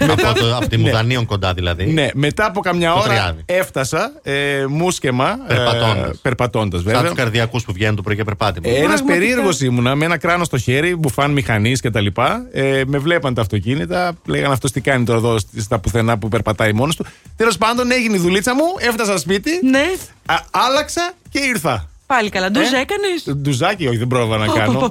Από, 0.00 0.38
το, 0.38 0.56
από 0.56 0.68
τη 0.68 0.76
Μουδανίων 0.78 1.26
κοντά 1.26 1.54
δηλαδή. 1.54 1.84
Ναι, 1.86 2.08
μετά 2.14 2.46
από 2.46 2.60
καμιά 2.60 2.92
Το 2.92 2.98
ώρα 2.98 3.08
Τριάδι. 3.08 3.42
έφτασα 3.46 4.12
ε, 4.22 4.64
μουσκεμα. 4.68 5.38
Περπατώντας. 5.46 6.18
Περπατώντας, 6.22 6.80
Σαν 6.82 6.92
βέβαια. 6.92 7.08
τους 7.08 7.18
καρδιακούς 7.18 7.64
που 7.64 7.72
βγαίνουν 7.72 7.96
το 7.96 8.02
πρωί 8.02 8.14
για 8.14 8.24
περπάτημα. 8.24 8.68
Ένας 8.76 9.02
περίεργος 9.04 9.60
ήμουνα 9.60 9.94
με 9.94 10.04
ένα 10.04 10.16
κράνο 10.18 10.44
στο 10.44 10.58
χέρι, 10.58 10.96
μπουφάν 10.96 11.30
μηχανής 11.30 11.80
κτλ. 11.80 12.06
Ε, 12.52 12.82
με 12.86 12.98
βλέπαν 12.98 13.34
τα 13.34 13.40
αυτοκίνητα, 13.40 14.12
λέγανε 14.26 14.52
αυτός 14.52 14.72
τι 14.72 14.80
κάνει 14.80 15.04
τώρα 15.04 15.18
εδώ 15.18 15.36
στα 15.56 15.78
πουθενά 15.78 16.18
που 16.18 16.28
περπατάει 16.28 16.72
μόνος 16.72 16.96
του. 16.96 17.06
Τέλος 17.36 17.58
πάντων 17.58 17.90
έγινε 17.90 18.16
η 18.16 18.20
δουλίτσα 18.20 18.54
μου, 18.54 18.64
έφτασα 18.78 19.18
σπίτι, 19.18 19.50
ναι. 19.70 19.84
α- 20.26 20.44
άλλαξα 20.50 21.12
και 21.30 21.38
ήρθα. 21.38 21.88
Πάλι 22.08 22.28
καλά. 22.28 22.46
Ε? 22.46 22.50
Ντουζ 22.50 22.72
έκανες; 22.72 23.36
Ντουζάκι, 23.36 23.86
όχι, 23.86 23.96
δεν 23.96 24.06
πρόλαβα 24.06 24.36
να 24.36 24.46
κάνω. 24.46 24.90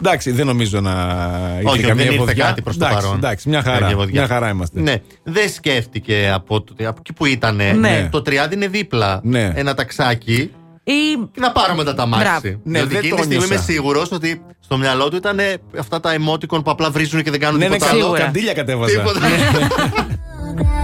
Εντάξει, 0.00 0.30
δεν 0.30 0.46
νομίζω 0.46 0.80
να 0.80 0.92
είχε 1.66 1.82
καμία 1.86 2.04
ευωδιά. 2.04 2.44
κάτι 2.44 2.62
προς 2.62 2.76
το 2.76 2.86
παρόν. 2.90 3.16
Εντάξει, 3.16 3.48
μια 3.48 3.62
χαρά. 3.62 4.06
Μια 4.10 4.26
χαρά 4.26 4.48
είμαστε. 4.48 4.80
Ναι. 4.80 4.94
Δεν 5.22 5.48
σκέφτηκε 5.48 6.32
από 6.34 6.64
εκεί 6.98 7.12
που 7.12 7.26
ήταν. 7.26 7.56
Ναι. 7.56 7.72
Ναι. 7.72 8.08
Το 8.10 8.22
30 8.26 8.52
είναι 8.52 8.66
δίπλα. 8.66 9.20
Ναι. 9.22 9.52
Ένα 9.54 9.74
ταξάκι. 9.74 10.50
Ή... 10.84 10.92
Να 11.38 11.52
πάρω 11.52 11.74
μετά 11.74 11.94
τα 11.94 12.06
μάξι. 12.06 12.60
Ναι, 12.64 12.84
δηλαδή 12.84 12.96
εκείνη 12.96 13.14
τη 13.14 13.22
στιγμή 13.22 13.44
είμαι 13.44 13.56
σίγουρος 13.56 14.12
ότι 14.12 14.42
στο 14.60 14.76
μυαλό 14.76 15.08
του 15.08 15.16
ήταν 15.16 15.38
αυτά 15.78 16.00
τα 16.00 16.14
emoticon 16.14 16.64
που 16.64 16.70
απλά 16.70 16.90
βρίζουν 16.90 17.22
και 17.22 17.30
δεν 17.30 17.40
κάνουν 17.40 17.58
ναι, 17.58 17.64
τίποτα 17.64 17.90
άλλο. 17.90 18.10
Ναι, 18.10 18.18
κατήλια 18.18 18.52
κατέβαζα. 18.52 18.98
Τίποτα. 18.98 19.20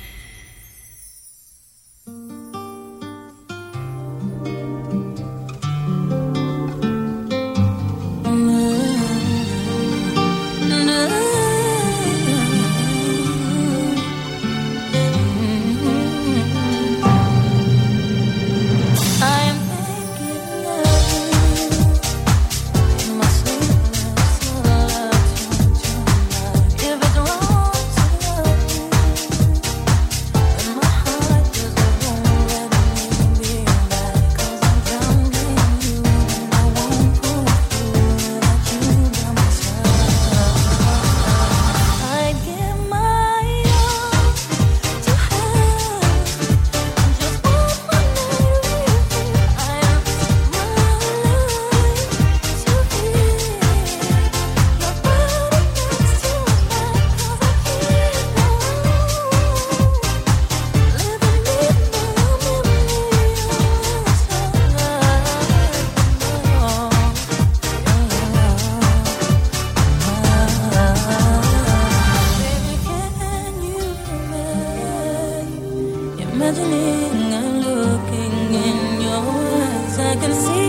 Imagining 76.41 77.33
I'm 77.35 77.61
looking 77.61 78.53
in 78.55 78.99
your 78.99 79.21
eyes, 79.21 79.99
I 79.99 80.15
can 80.15 80.33
see. 80.33 80.60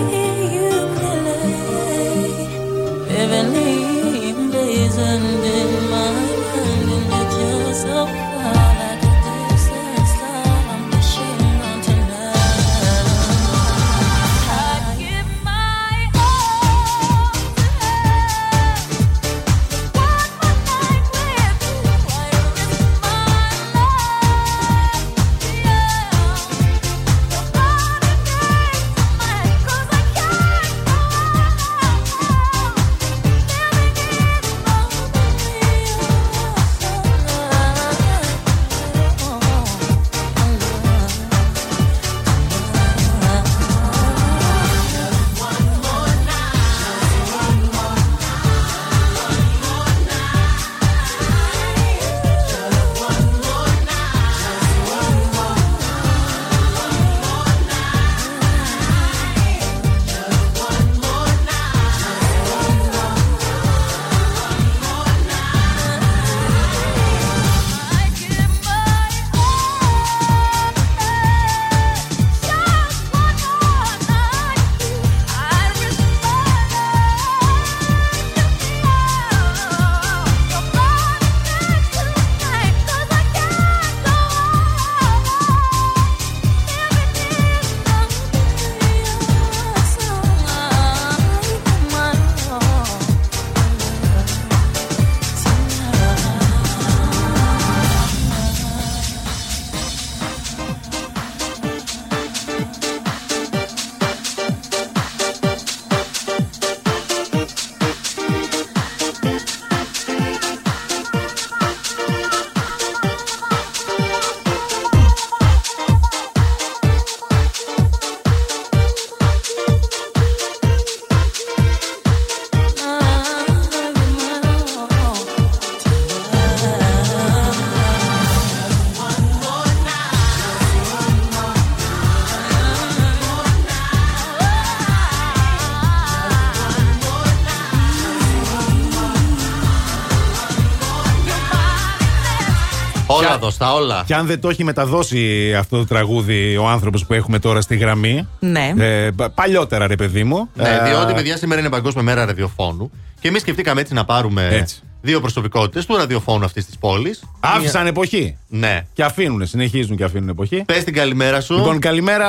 Όλα 143.32 143.38
Και- 143.40 143.44
δώστα, 143.44 143.72
όλα. 143.74 144.02
Και 144.06 144.14
αν 144.14 144.26
δεν 144.26 144.40
το 144.40 144.48
έχει 144.48 144.64
μεταδώσει 144.64 145.54
αυτό 145.58 145.76
το 145.78 145.86
τραγούδι 145.86 146.56
ο 146.56 146.68
άνθρωπος 146.68 147.06
που 147.06 147.12
έχουμε 147.14 147.38
τώρα 147.38 147.60
στη 147.60 147.76
γραμμή. 147.76 148.28
Ναι. 148.38 148.72
Ε, 148.78 149.10
πα- 149.10 149.30
παλιότερα, 149.30 149.86
ρε 149.86 149.96
παιδί 149.96 150.24
μου. 150.24 150.48
Ναι, 150.54 150.68
Ε, 150.68 150.88
διότι 150.88 151.12
παιδιά 151.14 151.36
σήμερα 151.36 151.60
είναι 151.60 151.68
Παγκόσμια 151.68 152.02
Μέρα 152.02 152.24
Ραδιοφώνου 152.24 152.90
και 153.20 153.28
εμείς 153.28 153.40
σκεφτήκαμε 153.40 153.80
έτσι 153.80 153.94
να 153.94 154.04
πάρουμε 154.04 154.48
Έτσι. 154.52 154.80
δύο 155.02 155.20
προσωπικότητες 155.20 155.86
του 155.86 155.96
ραδιοφώνου 155.96 156.44
αυτής 156.44 156.66
της 156.66 156.78
πόλης. 156.78 157.22
Άφησαν 157.40 157.86
εποχή. 157.86 158.36
Ναι. 158.48 158.86
Και 158.92 159.02
αφήνουν, 159.04 159.46
συνεχίζουν 159.46 159.96
και 159.96 160.04
αφήνουν 160.04 160.28
εποχή. 160.28 160.62
Πες 160.66 160.84
την 160.84 160.94
καλημέρα 160.94 161.40
σου. 161.40 161.54
Λοιπόν, 161.54 161.78
καλημέρα, 161.78 162.28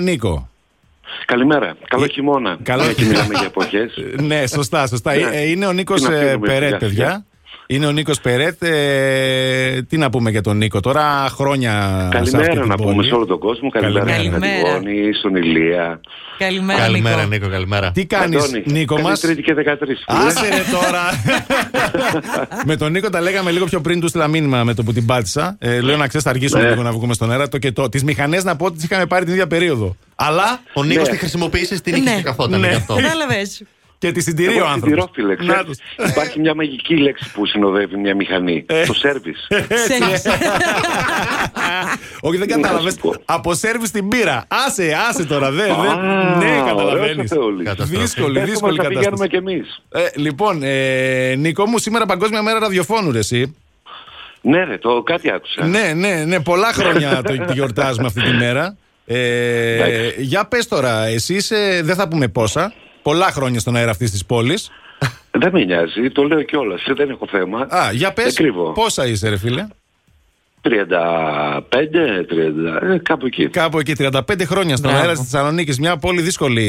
Νίκο. 0.00 0.46
Καλημέρα. 1.26 1.76
Καλό 1.88 2.06
χειμώνα. 2.06 2.58
Καλό 2.62 2.82
Εκεί 2.82 3.04
μιλάμε 3.04 3.34
για 3.34 3.46
εποχές. 3.46 3.92
ναι, 4.28 4.46
σωστά, 4.46 4.86
σωστά. 4.86 5.14
Ναι. 5.14 5.20
Ε, 5.32 5.48
Είναι 5.50 5.66
ο 5.66 5.72
Νίκο 5.72 5.94
Τι 5.94 6.02
να 6.02 6.08
αφήνουμε, 6.08 6.46
Περέτ, 6.46 6.68
σιγά, 6.68 6.78
παιδιά. 6.78 7.24
Σιγά. 7.66 7.76
Είναι 7.78 7.86
ο 7.86 7.90
Νίκος 7.92 8.20
Περέτ. 8.20 8.62
Ε, 8.62 9.82
τι 9.82 9.96
να 9.96 10.10
πούμε 10.10 10.30
για 10.30 10.40
τον 10.40 10.56
Νίκο 10.56 10.80
τώρα, 10.80 11.26
χρόνια 11.30 11.70
σε 12.10 12.18
αυτή 12.18 12.30
Καλημέρα 12.30 12.60
την 12.60 12.68
να 12.68 12.74
πόλη. 12.74 12.90
πούμε 12.90 13.02
σε 13.02 13.14
όλο 13.14 13.26
τον 13.26 13.38
κόσμο. 13.38 13.68
Καλημέρα 13.70 14.06
στην 14.14 14.30
Καλημέρα. 14.30 14.74
Αντιγόνη, 14.74 15.12
στον 15.14 15.36
Ηλία. 15.36 16.00
Καλημέρα, 16.38 16.80
Καλημέρα, 16.80 17.16
Νίκο. 17.16 17.28
Νίκο, 17.28 17.48
καλημέρα. 17.48 17.90
Τι 17.90 18.06
κάνεις, 18.06 18.44
Αντώνη, 18.44 18.62
Νίκο 18.66 18.94
καλή 18.94 19.06
μας; 19.08 19.20
Τρίτη 19.20 19.42
και 19.42 19.54
13. 19.54 20.04
Άσε 20.06 20.48
ρε 20.48 20.62
τώρα. 20.72 21.02
με 22.68 22.76
τον 22.76 22.92
Νίκο 22.92 23.10
τα 23.10 23.20
λέγαμε 23.20 23.50
λίγο 23.50 23.64
πιο 23.64 23.80
πριν 23.80 24.00
του 24.00 24.08
στείλα 24.08 24.28
μήνυμα 24.28 24.64
με 24.64 24.74
το 24.74 24.82
που 24.82 24.92
την 24.92 25.06
πάτησα. 25.06 25.56
Ε, 25.58 25.80
λέω 25.80 25.96
να 25.96 26.06
ξέρεις, 26.06 26.24
θα 26.26 26.30
αργήσουμε 26.30 26.62
Ναι. 26.62 26.68
λίγο 26.68 26.82
να 26.82 26.92
βγούμε 26.92 27.14
στον 27.14 27.30
αέρα. 27.30 27.48
Το 27.48 27.58
και 27.58 27.72
το. 27.72 27.88
Τις 27.88 28.04
μηχανές 28.04 28.44
να 28.44 28.56
πω 28.56 28.64
ότι 28.64 28.74
τις 28.74 28.84
είχαμε 28.84 29.06
πάρει 29.06 29.24
την 29.24 29.32
ίδια 29.32 29.46
περίοδο. 29.46 29.96
Αλλά 30.14 30.60
Ο 30.72 30.84
Νίκος 30.84 31.06
Ναι. 31.06 31.12
τη 31.12 31.18
χρησιμοποίησε 31.18 31.76
στην 31.76 31.94
είχε 31.94 32.02
Ναι. 32.10 32.16
και 32.16 32.22
καθόταν 32.22 32.60
Ναι. 32.60 32.68
γι' 32.68 32.74
αυτό. 32.74 32.94
Κατάλαβες. 32.94 33.62
Και 34.02 34.12
τη 34.12 34.20
συντηρεί 34.20 34.48
ο 34.54 34.56
Εγώ 34.56 34.64
άνθρωπος. 34.66 35.08
συντηρώ, 35.14 35.36
φίλε. 35.36 35.36
ξέρεις. 35.36 35.78
Υπάρχει 36.10 36.40
μια 36.40 36.54
μαγική 36.54 36.96
λέξη 36.96 37.30
που 37.32 37.46
συνοδεύει 37.46 37.96
μια 37.96 38.14
μηχανή. 38.14 38.64
Ε. 38.68 38.84
Το 38.86 38.94
σέρβις. 38.94 39.46
Όχι, 42.20 42.36
δεν 42.36 42.48
κατάλαβε. 42.48 42.90
σου 42.90 42.96
πω. 43.00 43.14
Από 43.24 43.54
σερβι 43.54 43.86
στην 43.86 44.08
πύρα. 44.08 44.44
Άσε, 44.66 44.96
άσε 45.08 45.24
τώρα. 45.24 45.50
Δε, 45.50 45.64
δε. 45.64 45.70
Α, 45.70 46.36
ναι, 46.36 46.44
ωραίος 46.44 46.66
καταλαβαίνεις. 46.66 47.30
ο 47.30 47.34
Θεόλης. 47.34 47.66
Καταστροφή. 47.68 48.02
Δύσκολη, 48.02 48.38
Εύχομαι 48.38 48.50
δύσκολη 48.50 48.76
θα 48.76 48.88
πηγαίνουμε 48.88 49.26
κατάσταση. 49.26 49.28
κι 49.28 49.36
εμείς. 49.36 49.82
Ε, 50.14 50.20
λοιπόν, 50.20 50.62
ε, 50.62 51.34
Νίκο 51.34 51.66
μου, 51.66 51.78
σήμερα 51.78 52.06
Παγκόσμια 52.06 52.42
Μέρα 52.42 52.58
Ραδιοφώνου, 52.58 53.10
ρε, 53.12 53.18
εσύ. 53.18 53.56
Ναι 54.40 54.64
ρε, 54.64 54.78
το 54.78 55.02
κάτι 55.02 55.30
άκουσα. 55.30 55.66
Ναι, 55.66 55.92
ναι, 55.94 56.24
ναι, 56.26 56.40
πολλά 56.40 56.72
χρόνια 56.72 57.20
το, 57.26 57.44
τη 57.44 57.52
γιορτάζουμε 57.52 58.06
αυτή 58.06 58.22
τη 58.22 58.30
μέρα. 58.32 58.76
Ε, 59.06 59.74
Εντάξει. 59.74 60.14
για 60.22 60.44
πες 60.46 60.68
τώρα, 60.68 61.06
εσύ 61.06 61.34
είσαι, 61.34 61.80
δεν 61.84 61.94
θα 61.94 62.08
πούμε 62.08 62.28
πόσα, 62.28 62.72
πολλά 63.02 63.26
χρόνια 63.30 63.60
στον 63.60 63.76
αέρα 63.76 63.90
αυτής 63.90 64.10
της 64.10 64.26
πόλης. 64.26 64.70
Δεν 65.30 65.50
με 65.52 65.64
νοιάζει, 65.64 66.10
το 66.10 66.22
λέω 66.22 66.42
κιόλας. 66.42 66.82
Δεν 66.96 67.10
έχω 67.10 67.26
θέμα. 67.30 67.60
Α, 67.70 67.92
για 67.92 68.12
πες, 68.12 68.24
Δεν 68.24 68.34
κρύβω. 68.34 68.72
πόσα 68.72 69.06
είσαι 69.06 69.28
ρε 69.28 69.36
φίλε; 69.38 69.66
35, 70.62 72.24
30, 72.28 72.92
ε, 72.94 72.98
κάπου 73.02 73.26
εκεί. 73.26 73.48
Κάπου 73.48 73.78
εκεί 73.78 73.92
35 73.98 74.44
χρόνια 74.44 74.76
στον 74.76 74.90
Μπράβο. 74.90 75.04
αέρα 75.06 75.18
της 75.18 75.28
Θεσσαλονίκης. 75.30 75.78
Μια 75.78 75.96
πόλη 75.96 76.20
δύσκολη 76.20 76.62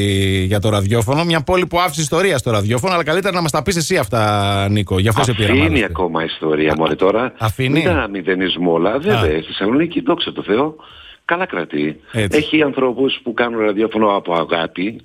για 0.46 0.60
το 0.60 0.68
ραδιόφωνο. 0.68 1.24
Μια 1.24 1.40
πόλη 1.40 1.66
που 1.66 1.78
άφησε 1.80 2.00
ιστορία 2.00 2.38
στο 2.38 2.50
ραδιόφωνο. 2.50 2.94
Αλλά 2.94 3.04
καλύτερα 3.04 3.34
να 3.34 3.40
μας 3.42 3.50
τα 3.50 3.62
πεις 3.62 3.76
εσύ 3.76 3.96
αυτά, 3.96 4.66
Νίκο. 4.70 4.98
Γι' 4.98 5.08
αυτό 5.08 5.22
σε 5.22 5.32
πήρα. 5.32 5.48
Αφήνει 5.52 5.66
μάλιστα. 5.68 5.86
ακόμα 5.86 6.24
ιστορία, 6.24 6.74
μωρέ 6.76 6.94
τώρα. 6.94 7.32
Αφήνει. 7.38 7.68
Μην 7.72 7.84
τα 7.84 8.08
μηδενίζουμε 8.08 8.70
όλα. 8.70 8.98
Βέβαια, 8.98 9.18
στη 9.20 9.42
Θεσσαλονίκη, 9.46 10.00
δόξα 10.00 10.32
τω 10.32 10.42
Θεώ, 10.42 10.76
καλά 11.24 11.46
κρατεί. 11.46 12.00
Έτσι. 12.12 12.38
Έχει 12.38 12.62
ανθρώπους 12.62 13.20
που 13.22 13.34
κάνουν 13.34 13.60
ραδιόφωνο 13.60 14.16
από 14.16 14.34
αγάπη. 14.34 15.00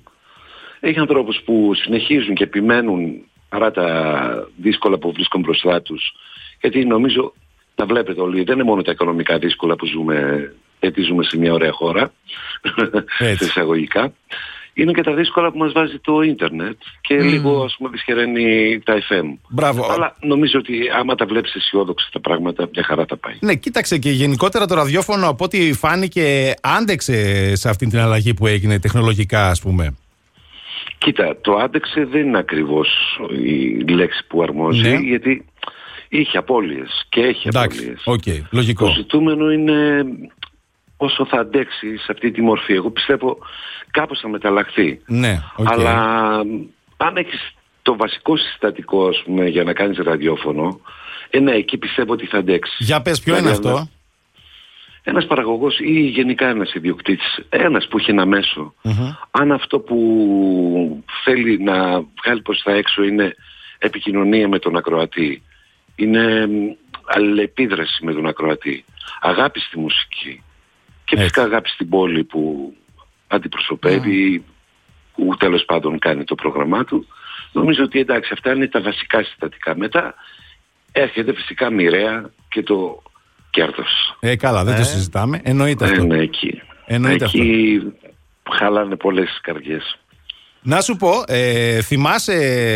Έχει 0.80 0.98
ανθρώπους 0.98 1.40
που 1.44 1.74
συνεχίζουν 1.74 2.34
και 2.34 2.44
επιμένουν 2.44 3.22
παρά 3.48 3.70
τα 3.70 4.48
δύσκολα 4.56 4.98
που 4.98 5.12
βρίσκουν 5.12 5.40
μπροστά 5.40 5.82
τους. 5.82 6.12
Γιατί 6.60 6.84
νομίζω, 6.84 7.32
τα 7.74 7.86
βλέπετε 7.86 8.20
όλοι, 8.20 8.42
δεν 8.42 8.54
είναι 8.54 8.64
μόνο 8.64 8.82
τα 8.82 8.90
οικονομικά 8.90 9.38
δύσκολα 9.38 9.76
που 9.76 9.86
ζούμε, 9.86 10.52
γιατί 10.80 11.02
ζούμε 11.02 11.24
σε 11.24 11.38
μια 11.38 11.52
ωραία 11.52 11.72
χώρα, 11.72 12.12
σε 13.16 13.44
εισαγωγικά. 13.44 14.12
Είναι 14.74 14.92
και 14.92 15.02
τα 15.02 15.14
δύσκολα 15.14 15.50
που 15.50 15.58
μας 15.58 15.72
βάζει 15.72 15.98
το 15.98 16.20
ίντερνετ 16.20 16.76
και 17.00 17.14
λίγο 17.14 17.62
ας 17.62 17.74
πούμε 17.78 17.90
δυσχεραίνει 17.90 18.78
τα 18.84 18.94
FM. 18.98 19.38
Μπράβο. 19.48 19.92
Αλλά 19.92 20.16
νομίζω 20.20 20.58
ότι 20.58 20.78
άμα 20.98 21.14
τα 21.14 21.26
βλέπεις 21.26 21.54
αισιόδοξα 21.54 22.08
τα 22.12 22.20
πράγματα, 22.20 22.68
μια 22.72 22.84
χαρά 22.84 23.06
τα 23.06 23.16
πάει. 23.16 23.34
Ναι, 23.40 23.54
κοίταξε 23.54 23.98
και 23.98 24.10
γενικότερα 24.10 24.66
το 24.66 24.74
ραδιόφωνο 24.74 25.28
από 25.28 25.44
ό,τι 25.44 25.72
φάνηκε 25.72 26.54
άντεξε 26.60 27.56
σε 27.56 27.68
αυτή 27.68 27.86
την 27.86 27.98
αλλαγή 27.98 28.34
που 28.34 28.46
έγινε 28.46 28.78
τεχνολογικά, 28.78 29.48
ας 29.48 29.60
πούμε. 29.60 29.94
Κοίτα, 31.04 31.36
το 31.40 31.54
άντεξε 31.56 32.04
δεν 32.04 32.26
είναι 32.26 32.38
ακριβώς 32.38 32.88
η 33.42 33.92
λέξη 33.92 34.24
που 34.26 34.42
αρμόζει, 34.42 34.80
Ναι. 34.90 34.96
γιατί 34.96 35.44
είχε 36.08 36.38
απώλειες 36.38 37.06
και 37.08 37.20
έχει 37.20 37.48
Εντάξει, 37.48 37.78
απώλειες. 37.78 38.02
οκ, 38.04 38.52
λογικό. 38.52 38.86
Το 38.86 38.92
ζητούμενο 38.92 39.50
είναι 39.50 40.04
όσο 40.96 41.26
θα 41.26 41.38
αντέξει 41.40 41.96
σε 41.96 42.12
αυτή 42.12 42.30
τη 42.30 42.40
μορφή. 42.42 42.72
Εγώ 42.72 42.90
πιστεύω 42.90 43.38
κάπως 43.90 44.18
θα 44.20 44.28
μεταλλαχθεί. 44.28 45.00
Ναι, 45.06 45.42
οκ. 45.56 45.70
Αλλά 45.72 45.94
αν 46.96 47.16
έχεις 47.16 47.54
το 47.82 47.96
βασικό 47.96 48.36
συστατικό 48.36 49.06
ας 49.08 49.22
πούμε, 49.24 49.46
για 49.46 49.64
να 49.64 49.72
κάνεις 49.72 49.98
ραδιόφωνο, 49.98 50.80
ε, 51.30 51.38
ναι, 51.40 51.52
εκεί 51.52 51.78
πιστεύω 51.78 52.12
ότι 52.12 52.26
θα 52.26 52.38
αντέξεις. 52.38 52.86
Για 52.86 53.02
πες, 53.02 53.20
ποιο 53.20 53.36
είναι 53.36 53.50
Δηλαδή, 53.50 53.68
αυτό; 53.68 53.88
Ένας 55.02 55.26
παραγωγός 55.26 55.78
ή 55.78 56.00
γενικά 56.00 56.48
ένας 56.48 56.74
ιδιοκτήτης, 56.74 57.40
ένας 57.48 57.88
που 57.88 57.98
έχει 57.98 58.10
ένα 58.10 58.26
μέσο, 58.26 58.74
αν 59.30 59.52
αυτό 59.52 59.78
που 59.78 61.04
θέλει 61.24 61.58
να 61.58 62.00
βγάλει 62.00 62.42
προς 62.42 62.62
τα 62.62 62.72
έξω 62.72 63.02
είναι 63.02 63.34
επικοινωνία 63.78 64.48
με 64.48 64.58
τον 64.58 64.76
ακροατή, 64.76 65.42
είναι 65.96 66.46
μ, 66.46 66.52
αλληλεπίδραση 67.04 68.04
με 68.04 68.12
τον 68.12 68.26
ακροατή, 68.26 68.84
αγάπη 69.20 69.60
στη 69.60 69.78
μουσική 69.78 70.42
και 71.04 71.16
φυσικά 71.16 71.42
αγάπη 71.42 71.68
στην 71.68 71.88
πόλη 71.88 72.24
που 72.24 72.74
αντιπροσωπεύει, 73.28 74.44
που 75.14 75.36
τέλος 75.36 75.64
πάντων 75.64 75.98
κάνει 75.98 76.24
το 76.24 76.34
πρόγραμμά 76.34 76.84
του, 76.84 77.06
νομίζω 77.52 77.84
ότι 77.84 77.98
εντάξει 77.98 78.30
αυτά 78.32 78.52
είναι 78.52 78.68
τα 78.68 78.80
βασικά 78.80 79.22
συστατικά. 79.22 79.76
Μετά 79.76 80.14
έρχεται 80.92 81.34
φυσικά 81.34 81.70
μοιραία 81.70 82.30
και 82.48 82.62
το 82.62 83.02
κέρδος. 83.50 84.16
Ε, 84.20 84.36
καλά, 84.36 84.64
δεν 84.64 84.76
το 84.76 84.82
συζητάμε. 84.84 85.40
Εννοείται 85.42 85.84
αυτό. 85.84 86.02
Ε, 86.02 86.04
ναι, 86.04 86.18
εκεί. 86.18 86.62
Εννοείται 86.86 87.24
εκεί 87.24 87.80
χαλάνε 88.58 88.96
πολλές 88.96 89.38
καρδιές. 89.42 89.98
Να 90.62 90.80
σου 90.80 90.96
πω, 90.96 91.10
ε, 91.26 91.80
θυμάσαι, 91.82 92.34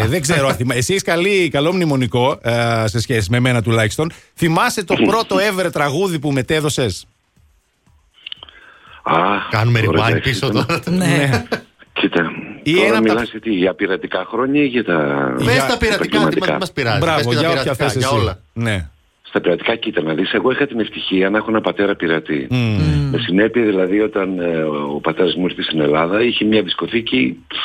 δεν 0.09 0.21
ξέρω, 0.21 0.49
αν 0.49 0.55
θυμά- 0.55 0.77
εσύ 0.77 0.93
έχεις 0.93 1.03
καλή, 1.05 1.49
καλό 1.53 1.73
μνημονικό 1.73 2.39
ε, 2.43 2.85
σε 2.87 3.01
σχέση 3.01 3.31
με 3.31 3.41
μένα 3.41 3.63
τουλάχιστον. 3.63 4.11
Θυμάσαι 4.35 4.85
το 4.85 4.95
πρώτο 4.95 5.37
ever 5.37 5.73
τραγούδι 5.73 6.19
που 6.19 6.33
μετέδωσες; 6.33 7.07
Α, 9.03 9.15
Κάνουμε 9.51 9.81
τώρα 9.81 10.03
rewind 10.05 10.09
εντάξει, 10.09 10.31
πίσω 10.31 10.47
ήταν- 10.47 10.67
τώρα. 10.67 10.81
Ναι. 10.97 11.45
Κοίτα, 11.93 12.31
Ή 12.63 12.75
τώρα 12.75 12.87
ένα 12.87 12.99
από 12.99 13.07
τα- 13.07 13.13
μιλάς 13.13 13.31
γιατί, 13.31 13.51
για 13.51 13.75
πειρατικά 13.75 14.25
χρόνια 14.31 14.63
ή 14.63 14.67
για 14.67 14.85
τα 14.85 14.95
Πες 15.45 15.47
τα 15.67 15.77
πειρατικά, 15.79 15.87
τι 15.89 15.95
επαγγελματικά. 15.95 16.51
μας- 16.51 16.59
μας 16.61 16.73
πειράζει. 16.73 16.99
Μπράβο, 16.99 17.17
Πες 17.17 17.27
και 17.27 17.35
τα 17.35 17.41
για 17.41 17.49
όποια 17.51 17.63
πειρατικά, 17.63 17.85
θες 17.89 17.97
για 17.97 18.07
εσύ. 18.07 18.17
όλα. 18.17 18.39
Ναι. 18.53 18.89
Στα 19.35 19.43
πειρατικά, 19.43 19.77
κοίτα 19.77 20.02
να 20.02 20.15
δεις, 20.15 20.32
εγώ 20.32 20.51
είχα 20.51 20.66
την 20.66 20.81
ευτυχία 20.81 21.31
να 21.31 21.39
έχω 21.39 21.51
ένα 21.51 21.61
πατέρα 21.61 21.94
πειρατή. 21.94 22.47
Με 23.11 23.19
συνέπεια 23.19 23.62
δηλαδή 23.65 24.01
όταν 24.01 24.39
ε, 24.39 24.62
ο 24.62 25.01
πατέρας 25.02 25.35
μου 25.35 25.44
ήρθε 25.44 25.62
στην 25.62 25.81
Ελλάδα 25.81 26.23
είχε 26.23 26.44
μια 26.44 26.62
δισκοθήκη 26.62 27.44
πφ, 27.47 27.56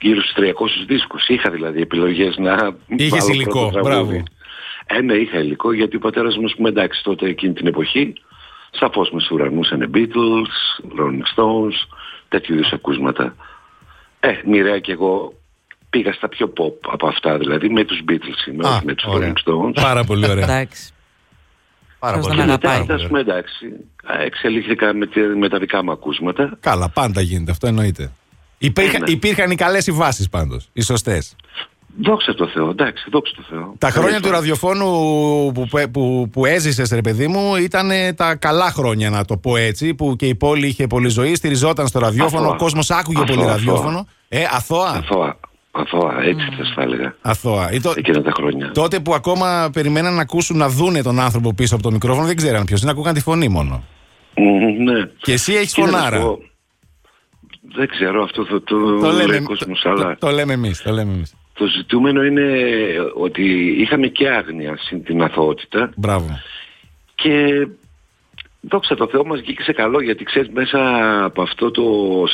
γύρω 0.00 0.20
στους 0.22 0.44
300 0.44 0.50
δίσκους. 0.86 1.28
Είχα 1.28 1.50
δηλαδή 1.50 1.80
επιλογές 1.80 2.36
να 2.36 2.76
Είχες 2.86 3.10
βάλω 3.10 3.32
υλικό, 3.32 3.68
πρώτο 3.70 3.88
τραγούδι. 3.88 4.12
μπράβο. 4.12 4.22
Ε, 4.86 5.00
ναι, 5.00 5.14
είχα 5.14 5.38
υλικό 5.38 5.72
γιατί 5.72 5.96
ο 5.96 5.98
πατέρας 5.98 6.36
μου, 6.36 6.44
ας 6.44 6.54
πούμε, 6.56 6.68
εντάξει, 6.68 7.02
τότε 7.02 7.26
εκείνη 7.28 7.52
την 7.52 7.66
εποχή, 7.66 8.12
σαφώς 8.70 9.10
με 9.10 9.20
σουρανούσαν 9.20 9.90
Beatles, 9.94 10.52
Rolling 10.98 11.22
Stones, 11.34 11.96
τέτοιου 12.28 12.54
είδους 12.54 12.72
ακούσματα. 12.72 13.34
Ε, 14.20 14.32
μοιραία 14.44 14.78
και 14.78 14.92
εγώ 14.92 15.32
πήγα 15.90 16.12
στα 16.12 16.28
πιο 16.28 16.52
pop 16.56 16.88
από 16.92 17.06
αυτά, 17.08 17.38
δηλαδή 17.38 17.68
με 17.68 17.84
τους 17.84 18.00
Beatles 18.08 18.48
είμαι, 18.52 18.68
Α, 18.68 18.70
όχι 18.74 18.84
με 18.84 18.94
τους 18.94 19.04
ωραία. 19.08 19.32
Rolling 19.32 19.48
Stones. 19.50 19.72
Πάρα 19.82 20.04
πολύ 20.04 20.30
ωραία. 20.30 20.44
Εντάξει. 20.44 20.92
Πάρα 21.98 22.12
Ποιος 22.12 22.26
πολύ. 22.26 22.38
δεν 22.38 22.46
Και 22.46 22.52
μετά, 22.52 22.70
αγαπάει. 22.70 22.96
ας 22.96 23.06
πούμε, 23.06 23.20
εντάξει, 23.20 23.66
α, 24.04 24.22
εξελίχθηκα 24.22 24.94
με, 24.94 25.06
τη- 25.06 25.20
με 25.20 25.48
τα 25.48 25.58
δικά 25.58 25.84
μου 25.84 25.90
ακούσματα. 25.92 26.56
Καλά, 26.60 26.88
πάντα 26.88 27.20
γίνεται 27.20 27.50
αυτό, 27.50 27.66
εννοείται. 27.66 28.10
Υπήρχαν, 28.58 29.00
Ναι. 29.06 29.10
υπήρχαν 29.12 29.50
οι 29.50 29.54
καλές 29.54 29.86
οι 29.86 29.92
βάσει 29.92 30.28
πάντως, 30.30 30.68
οι 30.72 30.80
σωστές. 30.82 31.36
Δόξα 32.02 32.34
τω 32.34 32.48
Θεώ, 32.48 32.68
εντάξει, 32.70 33.04
δόξα 33.10 33.32
τω 33.36 33.42
Θεώ. 33.50 33.74
Τα 33.78 33.90
χρόνια 33.90 34.08
Καλές 34.10 34.26
του 34.26 34.30
ραδιοφώνου 34.32 34.86
που, 35.54 35.66
που, 35.92 36.28
που 36.32 36.46
έζησες, 36.46 36.90
ρε 36.90 37.00
παιδί 37.00 37.26
μου, 37.28 37.56
ήταν 37.56 37.90
τα 38.16 38.34
καλά 38.34 38.70
χρόνια, 38.70 39.10
να 39.10 39.24
το 39.24 39.36
πω 39.36 39.56
έτσι, 39.56 39.94
που 39.94 40.16
και 40.16 40.26
η 40.26 40.34
πόλη 40.34 40.66
είχε 40.66 40.86
πολλή 40.86 41.08
ζωή, 41.08 41.34
στηριζόταν 41.34 41.86
στο 41.86 41.98
ραδιόφωνο, 41.98 42.42
Αθώα. 42.42 42.54
ο 42.54 42.58
κόσμος 42.58 42.90
άκουγε 42.90 43.20
Αθώα, 43.22 43.34
πολύ 43.34 43.40
αθώα. 43.48 43.54
ραδιόφωνο. 43.56 44.06
Ε, 44.28 44.44
αθώα. 44.50 44.88
Αθώα, 44.90 45.38
αθώα, 45.70 46.22
έτσι 46.22 46.46
θα 46.58 46.72
τα 46.74 46.82
έλεγα. 46.82 47.14
Αθώα. 47.20 47.72
Ή 47.72 47.80
το- 47.80 47.92
Εκείνα 47.96 48.22
τα 48.22 48.30
χρόνια. 48.30 48.70
τότε 48.74 49.00
που 49.00 49.14
ακόμα 49.14 49.70
περιμέναν 49.72 50.14
να 50.14 50.20
ακούσουν 50.22 50.56
να 50.56 50.68
δούνε 50.68 51.02
τον 51.02 51.20
άνθρωπο 51.20 51.54
πίσω 51.54 51.74
από 51.74 51.82
το 51.82 51.90
μικρόφωνο, 51.90 52.26
δεν 52.26 52.36
ξέραν 52.36 52.64
ποιος 52.64 52.82
είναι, 52.82 52.90
ακούγαν 52.90 53.14
τη 53.14 53.20
φωνή 53.20 53.48
μόνο. 53.48 53.84
Μμμ, 54.36 54.82
ναι. 54.82 55.10
Και 55.20 55.32
εσύ 55.32 55.52
έχεις 55.54 55.72
Κοίτα, 55.72 55.86
να 55.90 55.92
σου 55.98 56.04
φωνάρα. 56.04 56.20
πω, 56.20 56.38
Δεν 57.74 57.88
ξέρω 57.88 58.22
αυτό 58.22 58.44
το, 58.44 58.60
το, 58.60 58.98
Το 59.00 59.10
λέει 59.12 59.26
λέμε, 59.26 59.36
ο 59.36 59.42
κόσμος, 59.42 59.80
το, 59.80 59.90
αλλά 59.90 60.16
το, 60.18 60.26
το 60.26 60.32
λέμε 60.32 60.52
εμείς. 60.52 60.82
Το 60.82 60.92
λέμε 60.92 61.12
εμείς. 61.12 61.34
το 61.52 61.66
ζητούμενο 61.66 62.22
είναι 62.24 62.42
ότι 63.16 63.42
είχαμε 63.80 64.06
και 64.06 64.28
άγνοια 64.28 64.76
συν 64.80 65.04
την 65.04 65.22
αθωότητα 65.22 65.90
Μπράβο. 65.96 66.40
Και 67.14 67.66
δόξα 68.68 68.94
τω 68.94 69.08
Θεώ 69.08 69.24
μας 69.24 69.40
βγήκε 69.40 69.62
σε 69.62 69.72
καλό 69.72 70.00
γιατί 70.02 70.24
ξέρεις 70.24 70.48
μέσα 70.52 70.78
από 71.24 71.42
αυτό 71.42 71.70
το 71.70 71.82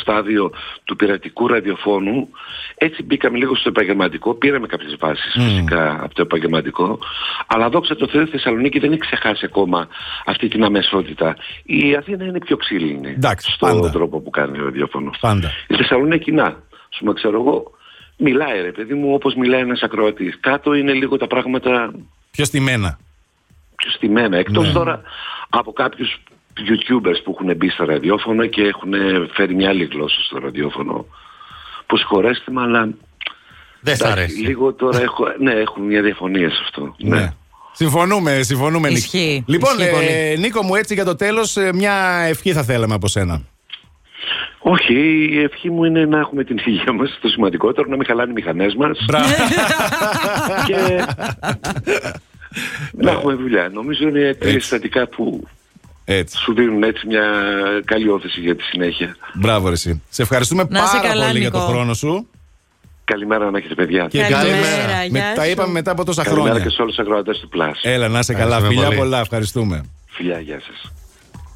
στάδιο 0.00 0.52
του 0.84 0.96
πειρατικού 0.96 1.46
ραδιοφώνου 1.46 2.28
έτσι 2.74 3.02
μπήκαμε 3.02 3.38
λίγο 3.38 3.54
στο 3.56 3.68
επαγγελματικό, 3.68 4.34
πήραμε 4.34 4.66
κάποιες 4.66 4.96
βάσεις 4.98 5.34
Μμμ. 5.36 5.44
φυσικά 5.48 5.98
από 6.02 6.14
το 6.14 6.22
επαγγελματικό 6.22 6.98
αλλά 7.46 7.68
δόξα 7.68 7.96
τω 7.96 8.08
Θεώ 8.08 8.20
η 8.22 8.26
Θεσσαλονίκη 8.26 8.78
δεν 8.78 8.90
έχει 8.92 9.00
ξεχάσει 9.00 9.44
ακόμα 9.44 9.88
αυτή 10.26 10.48
την 10.48 10.64
αμεσότητα. 10.64 11.36
Η 11.64 11.94
Αθήνα 11.96 12.24
είναι 12.24 12.38
πιο 12.38 12.56
ξύλινη 12.56 13.08
Εντάξει, 13.10 13.50
στον 13.50 13.68
πάντα. 13.70 13.90
τρόπο 13.90 14.20
που 14.20 14.30
κάνει 14.30 14.60
ο 14.60 14.64
ραδιόφωνος. 14.64 15.16
Πάντα. 15.20 15.50
Η 15.68 15.74
Θεσσαλονίκη 15.74 16.32
να, 16.32 16.44
σου 16.90 16.98
πούμε 16.98 17.12
ξέρω 17.12 17.40
εγώ, 17.40 17.70
μιλάει 18.16 18.60
ρε 18.62 18.72
παιδί 18.72 18.94
μου 18.94 19.14
όπως 19.14 19.34
μιλάει 19.34 19.60
ένας 19.60 19.82
ακροατής. 19.82 20.38
Κάτω 20.40 20.74
είναι 20.74 20.92
λίγο 20.92 21.16
τα 21.16 21.26
πράγματα 21.26 21.92
Πιο 22.30 22.44
στημένα. 22.44 22.98
πιο 23.76 23.90
στημένα. 23.90 24.36
Εκτός 24.36 24.66
Ναι. 24.66 24.72
τώρα 24.72 25.02
από 25.58 25.72
κάποιους 25.72 26.16
YouTubers 26.56 27.20
που 27.24 27.36
έχουν 27.38 27.56
μπει 27.56 27.68
στο 27.68 27.84
ραδιόφωνο 27.84 28.46
και 28.46 28.62
έχουν 28.62 28.92
φέρει 29.32 29.54
μια 29.54 29.68
άλλη 29.68 29.84
γλώσσα 29.92 30.20
στο 30.20 30.38
ραδιόφωνο. 30.38 31.06
Που 31.86 31.96
συγχωρέστε 31.96 32.50
με, 32.52 32.60
αλλά... 32.62 32.88
Δεν 33.80 33.96
σ' 33.96 34.00
εντάξει, 34.00 34.18
αρέσει. 34.20 34.40
Λίγο 34.40 34.72
τώρα 34.72 35.00
έχω, 35.00 35.24
ναι, 35.38 35.52
έχουν 35.52 35.82
μια 35.82 36.02
διαφωνία 36.02 36.50
σε 36.50 36.60
αυτό. 36.62 36.94
Ναι. 36.98 37.32
Συμφωνούμε, 37.72 38.42
συμφωνούμε. 38.42 38.88
Νίκο. 38.88 38.98
Ισχύει, 38.98 39.44
Λοιπόν, 39.46 39.78
ισχύει 39.78 39.90
πολύ. 39.90 40.06
ε, 40.06 40.36
Νίκο 40.38 40.62
μου, 40.62 40.74
έτσι 40.74 40.94
για 40.94 41.04
το 41.04 41.16
τέλος, 41.16 41.56
μια 41.74 41.94
ευχή 42.26 42.52
θα 42.52 42.62
θέλαμε 42.62 42.94
από 42.94 43.08
σένα. 43.08 43.42
Όχι, 44.58 44.94
η 45.30 45.40
ευχή 45.42 45.70
μου 45.70 45.84
είναι 45.84 46.04
να 46.04 46.18
έχουμε 46.18 46.44
την 46.44 46.60
υγεία 46.64 46.92
μας, 46.92 47.18
το 47.20 47.28
σημαντικότερο, 47.28 47.88
να 47.88 47.96
μην 47.96 48.06
χαλάνε 48.06 48.30
οι 48.30 48.34
μηχανές 48.34 48.74
μας 48.74 48.98
και 50.66 51.04
να 52.92 53.10
έχουμε 53.10 53.34
δουλειά. 53.34 53.70
Νομίζω 53.72 54.08
είναι 54.08 54.34
τρία 54.34 54.60
συστατικά 54.60 55.08
που 55.08 55.46
Έτσι. 56.04 56.36
σου 56.36 56.54
δίνουν 56.54 56.82
έτσι 56.82 57.06
μια 57.06 57.22
καλή 57.84 58.08
όθηση 58.08 58.40
για 58.40 58.56
τη 58.56 58.62
συνέχεια. 58.62 59.16
Μπράβο, 59.34 59.66
ρε, 59.66 59.72
εσύ. 59.72 60.02
Σε 60.10 60.22
ευχαριστούμε 60.22 60.66
Να 60.70 60.78
είσαι 60.82 60.96
πάρα 60.96 61.08
καλά, 61.08 61.26
πολύ 61.26 61.38
για 61.38 61.48
Νίκο. 61.48 61.58
τον 61.64 61.68
χρόνο 61.74 61.94
σου. 61.94 62.26
Καλημέρα 63.04 63.50
να 63.50 63.58
έχετε 63.58 63.74
παιδιά. 63.74 64.06
Και 64.10 64.18
Καλημέρα, 64.20 64.86
Με, 65.10 65.18
γεια 65.18 65.32
τα 65.34 65.44
σου. 65.44 65.50
είπαμε 65.50 65.72
μετά 65.72 65.90
από 65.90 66.04
τόσα 66.04 66.22
Καλημέρα 66.22 66.48
χρόνια. 66.48 66.64
και 66.68 66.74
σε 66.74 66.82
όλους 66.82 66.94
τους 66.94 67.04
ακροατές 67.04 67.38
του 67.38 67.48
Plus. 67.54 67.74
Έλα, 67.82 68.08
να 68.08 68.18
είσαι 68.18 68.32
καλά. 68.32 68.44
Ευχαριστούμε 68.56 68.74
Φιλιά 68.74 68.86
πολύ. 68.86 68.98
πολλά, 68.98 69.20
ευχαριστούμε. 69.20 69.84
Φιλιά, 70.06 70.40
γεια 70.40 70.60
σας. 70.66 70.92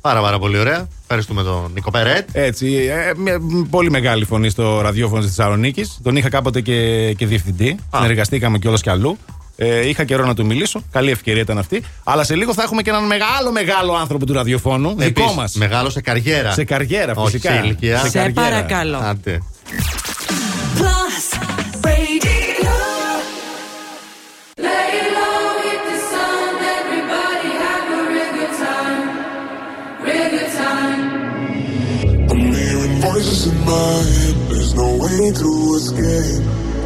Πάρα 0.01 0.21
πάρα 0.21 0.39
πολύ 0.39 0.59
ωραία. 0.59 0.89
Ευχαριστούμε 1.03 1.43
τον 1.43 1.71
Νίκο 1.75 1.91
Περέτ. 1.91 2.29
Έτσι, 2.33 2.75
ε, 2.91 3.13
μια 3.17 3.41
πολύ 3.71 3.91
μεγάλη 3.91 4.25
φωνή 4.25 4.49
στο 4.51 4.81
ραδιόφωνο 4.81 5.21
της 5.23 5.35
Θεσσαλονίκης. 5.35 5.99
Τον 6.03 6.17
είχα 6.17 6.29
κάποτε 6.29 6.61
και, 6.61 7.13
και 7.17 7.27
διευθυντή. 7.27 7.79
Συνεργαστήκαμε 7.95 8.59
κιόλας 8.59 8.83
κι 8.83 8.91
αλλού. 8.91 9.19
Ε, 9.61 9.89
είχα 9.89 10.05
καιρό 10.05 10.25
να 10.27 10.35
του 10.35 10.47
μιλήσω. 10.47 10.83
Καλή 10.93 11.11
ευκαιρία 11.11 11.43
ήταν 11.43 11.59
αυτή. 11.59 11.83
Αλλά 12.05 12.25
σε 12.25 12.35
λίγο 12.35 12.55
θα 12.55 12.63
έχουμε 12.63 12.83
και 12.83 12.91
έναν 12.91 13.07
μεγάλο, 13.07 13.51
μεγάλο 13.53 13.95
άνθρωπο 13.95 14.27
του 14.27 14.33
ραδιοφώνου. 14.33 14.89
δικό 14.89 15.05
Επίσης, 15.05 15.37
μας. 15.37 15.55
Μεγάλο 15.55 15.91
σε 15.91 16.01
καριέρα. 16.01 16.53
Σε 16.53 16.65
καριέρα, 16.65 17.13
Όχι 17.17 17.31
φυσικά. 17.31 17.53
σε 17.55 17.61
ηλικία. 17.65 17.99
Σε 17.99 18.09
Σε 18.09 18.19
καριέρα. 18.19 18.41
παρακαλώ. 18.43 18.99
Άντε. 18.99 19.43
Plus 20.79 21.27
Radio. 21.87 22.77
Lay 24.67 24.93
low 25.17 25.41
with 25.65 25.83
the 25.91 25.99
sun, 26.11 26.51
everybody 26.79 27.51
have 27.65 27.87
a 27.99 28.01
real 28.13 28.31
good 28.39 28.55
time, 28.67 29.03
real 30.07 30.29
good 30.35 30.51
time. 30.65 31.01
I'm 32.31 32.43
hearing 32.59 32.95
voices 33.09 33.41
in 33.51 33.59
my 33.73 33.95
head. 34.15 34.37
There's 34.51 34.73
no 34.83 34.89
way 35.03 35.23
to 35.43 35.51
escape. 35.79 36.45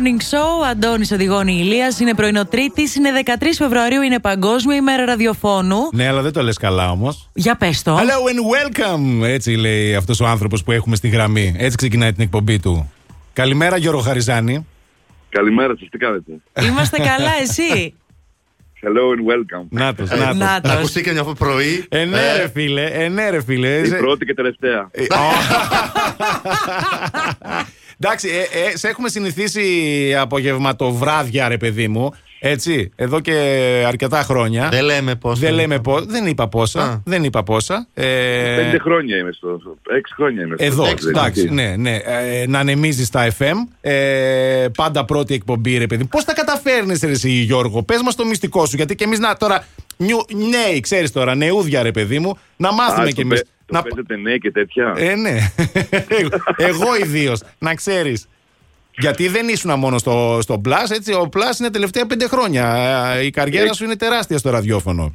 Morning 0.00 0.34
Show. 0.34 0.66
Αντώνης 0.70 1.10
Οδηγώνη 1.10 1.52
Ηλίας. 1.52 2.00
Είναι 2.00 2.14
πρωινό 2.14 2.46
Τρίτης. 2.46 2.94
Είναι 2.94 3.10
13 3.24 3.56
Φεβρουαρίου. 3.58 4.02
Είναι 4.02 4.18
Παγκόσμια 4.18 4.76
ημέρα 4.76 5.04
ραδιοφώνου. 5.04 5.76
Ναι, 5.92 6.08
αλλά 6.08 6.22
δεν 6.22 6.32
το 6.32 6.42
λες 6.42 6.56
καλά 6.56 6.90
όμως. 6.90 7.28
Για 7.34 7.56
πες 7.56 7.82
το. 7.82 7.96
Hello 7.96 8.00
and 8.00 8.40
welcome! 8.56 9.24
Έτσι 9.24 9.54
λέει 9.54 9.94
αυτός 9.94 10.20
ο 10.20 10.26
άνθρωπος 10.26 10.62
που 10.62 10.72
έχουμε 10.72 10.96
στη 10.96 11.08
γραμμή. 11.08 11.54
Έτσι 11.58 11.76
ξεκινάει 11.76 12.12
την 12.12 12.22
εκπομπή 12.22 12.58
του. 12.60 12.92
Καλημέρα, 13.32 13.76
Γιώργο 13.76 14.00
Χαριζάνη. 14.00 14.66
Καλημέρα 15.28 15.74
σας, 15.78 15.88
τι 15.90 15.98
κάνετε; 15.98 16.32
Είμαστε 16.68 16.96
καλά, 16.96 17.30
εσύ; 17.42 17.94
Hello 18.82 18.86
and 19.16 19.22
welcome. 19.32 19.66
Νάτο, 19.70 20.02
Ε, 20.10 20.16
νάτο. 20.16 20.34
Νάτος. 20.36 20.72
Ακούστηκε 20.72 21.12
μια 21.12 21.24
πρωί. 21.24 21.84
Ε, 21.88 22.04
ναι, 22.04 22.36
ρε 22.36 22.48
φίλε, 22.54 22.84
ε, 22.84 23.08
ναι, 23.08 23.30
ρε 23.30 23.42
φίλε. 23.42 23.78
Η 23.78 23.84
Σε- 23.86 23.96
πρώτη 23.96 24.24
και 24.24 24.34
τελευταία. 24.34 24.90
Ε, 28.00 28.06
Εντάξει, 28.06 28.28
ε, 28.28 28.68
ε, 28.72 28.76
σε 28.76 28.88
έχουμε 28.88 29.08
συνηθίσει 29.08 30.14
απογευματοβράδια, 30.18 31.48
ρε 31.48 31.56
παιδί 31.56 31.88
μου. 31.88 32.12
Έτσι, 32.42 32.92
εδώ 32.96 33.20
και 33.20 33.32
αρκετά 33.86 34.22
χρόνια. 34.22 34.68
Δεν 34.68 34.84
λέμε 34.84 35.14
πόσα. 35.14 35.40
Δεν 35.40 35.54
λέμε 35.54 35.78
πώ. 35.80 36.00
Δεν 36.00 36.26
είπα 36.26 36.48
πόσα. 36.48 36.82
Α. 36.82 37.00
Δεν 37.04 37.24
είπα 37.24 37.42
πόσα. 37.42 37.86
Ε, 37.94 38.04
Πέντε 38.56 38.78
χρόνια 38.78 39.16
είμαι 39.16 39.32
στο. 39.32 39.60
Έξι 39.96 40.14
χρόνια 40.14 40.42
είμαι 40.42 40.54
στο. 40.56 40.64
Εδώ, 40.64 40.82
δεν 40.82 40.96
είναι 41.00 41.10
εντάξει, 41.10 41.40
εκεί. 41.40 41.54
ναι, 41.54 41.74
ναι. 41.76 41.96
Ε, 41.96 42.46
να 42.46 42.58
ανεμίζει 42.58 43.04
στα 43.04 43.28
FM. 43.38 43.54
Ε, 43.80 44.66
πάντα 44.76 45.04
πρώτη 45.04 45.34
εκπομπή, 45.34 45.78
ρε 45.78 45.86
παιδί. 45.86 46.04
Πώς 46.04 46.24
τα 46.24 46.32
καταφέρνεις, 46.34 47.00
ρε, 47.00 47.10
εσύ, 47.10 47.30
Γιώργο, 47.30 47.82
πες 47.82 48.00
μας 48.02 48.14
το 48.14 48.24
μυστικό 48.24 48.66
σου. 48.66 48.76
Γιατί 48.76 48.94
και 48.94 49.04
εμείς 49.04 49.18
να 49.18 49.36
τώρα. 49.36 49.64
νιου, 49.96 50.24
νέοι, 50.34 50.80
ξέρεις 50.80 51.12
τώρα, 51.12 51.34
νεούδια 51.34 51.82
ρε 51.82 51.90
παιδί 51.90 52.18
μου, 52.18 52.38
να 52.56 52.72
μάθουμε 52.72 53.06
Α, 53.06 53.08
κι 53.08 53.14
το 53.14 53.20
εμεί. 53.20 53.36
Παι- 53.78 53.88
Το 53.88 53.94
παίζετε 53.94 54.16
νέοι 54.16 54.38
και 54.38 54.50
τέτοια. 54.50 54.94
Ε, 54.96 55.14
ναι. 55.14 55.38
Εγώ 56.68 56.96
ιδίως, 57.02 57.42
να 57.58 57.74
ξέρεις. 57.74 58.28
Γιατί 58.98 59.28
δεν 59.28 59.48
ήσουν 59.48 59.78
μόνο 59.78 59.98
στο, 59.98 60.38
στο 60.42 60.60
Plus, 60.64 60.90
έτσι. 60.90 61.12
Ο 61.12 61.28
Plus 61.32 61.60
είναι 61.60 61.70
τελευταία 61.70 62.06
πέντε 62.06 62.26
χρόνια. 62.28 62.74
Ε, 63.16 63.24
Η 63.24 63.30
καριέρα 63.30 63.72
σου 63.72 63.84
είναι 63.84 63.96
τεράστια 63.96 64.38
στο 64.38 64.50
ραδιόφωνο. 64.50 65.14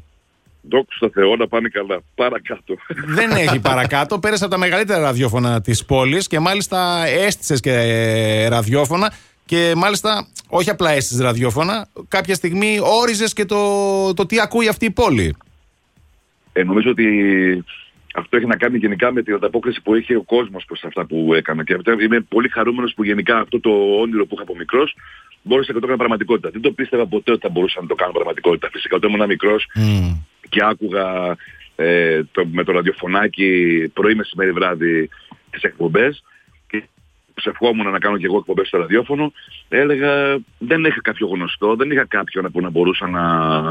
Δόξα 0.70 0.96
στο 0.96 1.10
Θεό 1.14 1.36
να 1.36 1.48
πάνε 1.48 1.70
καλά. 1.70 2.00
Παρακάτω. 2.16 2.76
δεν 3.06 3.32
έχει 3.32 3.60
παρακάτω. 3.70 4.20
Πέρασε 4.20 4.44
από 4.44 4.54
τα 4.54 4.60
μεγαλύτερα 4.60 5.00
ραδιόφωνα 5.00 5.62
της 5.62 5.86
πόλης 5.86 6.28
και 6.28 6.40
μάλιστα 6.40 7.06
έστησες 7.08 7.60
και 7.60 7.72
ε, 7.72 8.48
ραδιόφωνα. 8.48 9.14
Και 9.46 9.74
μάλιστα, 9.76 10.28
όχι 10.48 10.70
απλά 10.70 10.92
έστησες 10.92 11.20
ραδιόφωνα, 11.20 11.88
κάποια 12.08 12.36
στιγμή 12.36 12.78
όριζες 13.02 13.34
και 13.34 13.46
το, 13.46 14.14
το 14.14 14.26
τι 14.26 14.40
ακούει 14.40 14.68
αυτή 14.68 14.86
η 14.86 14.92
πόλη. 14.92 15.36
Ε, 16.54 16.64
νομίζω 16.64 16.90
ότι 16.90 17.06
αυτό 18.16 18.38
έχει 18.38 18.46
να 18.46 18.56
κάνει 18.56 18.78
γενικά 18.78 19.12
με 19.12 19.22
την 19.24 19.34
ανταπόκριση 19.34 19.82
που 19.82 19.96
είχε 19.96 20.16
ο 20.16 20.24
κόσμος 20.24 20.66
προς 20.66 20.84
αυτά 20.84 21.06
που 21.06 21.34
έκανα. 21.34 21.64
Και 21.64 21.74
αυτό 21.74 21.92
είμαι 21.92 22.20
πολύ 22.20 22.50
χαρούμενος 22.50 22.94
που 22.94 23.04
γενικά 23.04 23.40
αυτό 23.40 23.60
το 23.60 23.70
όνειρο 24.02 24.26
που 24.26 24.34
είχα 24.34 24.44
από 24.44 24.56
μικρός 24.56 24.96
μπόρεσα 25.42 25.68
και 25.74 25.80
το 25.80 25.84
έκανα 25.84 25.98
πραγματικότητα. 25.98 26.50
Δεν 26.50 26.62
το 26.62 26.72
πίστευα 26.72 27.06
ποτέ 27.06 27.32
ότι 27.32 27.42
θα 27.42 27.50
μπορούσα 27.50 27.82
να 27.82 27.88
το 27.88 27.96
κάνω 27.96 28.12
πραγματικότητα. 28.12 28.70
Φυσικά 28.72 28.96
όταν 28.96 29.14
ήμουν 29.14 29.28
μικρός 29.28 29.68
και 30.50 30.60
άκουγα 30.64 31.36
ε, 31.76 32.24
το, 32.32 32.46
με 32.46 32.64
το 32.64 32.72
ραδιοφωνάκι 32.72 33.48
πρωί, 33.94 34.16
μεσημέρι, 34.16 34.52
βράδυ 34.52 35.10
τις 35.50 35.62
εκπομπές 35.62 36.24
και 36.24 36.35
ψευχόμουν 37.36 37.92
να 37.92 38.00
κάνω 38.00 38.18
και 38.18 38.26
εγώ 38.26 38.38
εκπομπές 38.38 38.68
στο 38.68 38.78
ραδιόφωνο 38.78 39.32
έλεγα 39.70 40.38
δεν 40.58 40.84
είχα 40.86 41.02
κάποιο 41.02 41.28
γνωστό, 41.28 41.76
δεν 41.76 41.92
είχα 41.92 42.06
κάποιον 42.08 42.52
που 42.52 42.62
να 42.62 42.70
μπορούσα 42.70 43.08
να, 43.08 43.22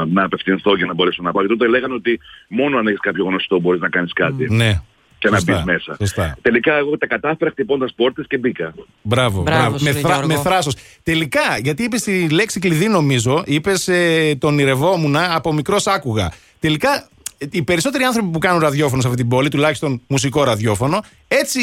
να 0.05 0.23
απευθυνθώ 0.23 0.75
για 0.75 0.85
να 0.85 0.93
μπορέσω 0.93 1.21
να 1.21 1.31
πάω. 1.31 1.41
Και 1.43 1.47
τότε 1.49 1.67
λέγανε 1.67 1.93
ότι 1.93 2.19
μόνο 2.47 2.77
αν 2.77 2.87
έχεις 2.87 2.99
κάποιο 2.99 3.25
γνωστό 3.25 3.59
μπορείς 3.59 3.81
να 3.81 3.89
κάνεις 3.89 4.13
κάτι 4.13 4.47
Ναι. 4.53 4.81
και 5.17 5.29
να 5.29 5.35
Σωστά, 5.37 5.53
μπεις 5.55 5.63
μέσα. 5.63 5.95
Σωστά. 5.99 6.37
Τελικά 6.41 6.73
εγώ 6.77 6.97
τα 6.97 7.07
κατάφερα 7.07 7.51
χτυπώντας 7.51 7.93
πόρτες 7.95 8.25
και 8.27 8.37
μπήκα. 8.37 8.73
Μπράβο, 9.01 9.41
Μπράβο 9.41 9.59
μπράβο. 9.61 9.77
σου, 9.77 9.83
Με, 9.83 9.91
ρε 9.91 9.99
θρά, 9.99 10.09
Γιώργο. 10.13 10.27
με 10.27 10.35
θράσος. 10.35 10.75
Τελικά, 11.03 11.57
γιατί 11.61 11.83
είπες 11.83 12.01
τη 12.03 12.29
λέξη 12.29 12.59
κλειδί, 12.59 12.87
νομίζω, 12.87 13.43
είπες 13.45 13.87
ε, 13.87 14.35
τον 14.39 14.59
ηρευόμουν, 14.59 15.15
από 15.15 15.53
μικρός 15.53 15.87
άκουγα. 15.87 16.31
Τελικά, 16.59 17.07
οι 17.51 17.63
περισσότεροι 17.63 18.03
άνθρωποι 18.03 18.29
που 18.29 18.39
κάνουν 18.39 18.61
ραδιόφωνο 18.61 19.01
σε 19.01 19.07
αυτή 19.07 19.19
την 19.19 19.29
πόλη, 19.29 19.49
τουλάχιστον 19.49 20.01
μουσικό 20.07 20.43
ραδιόφωνο, 20.43 21.03
έτσι 21.27 21.61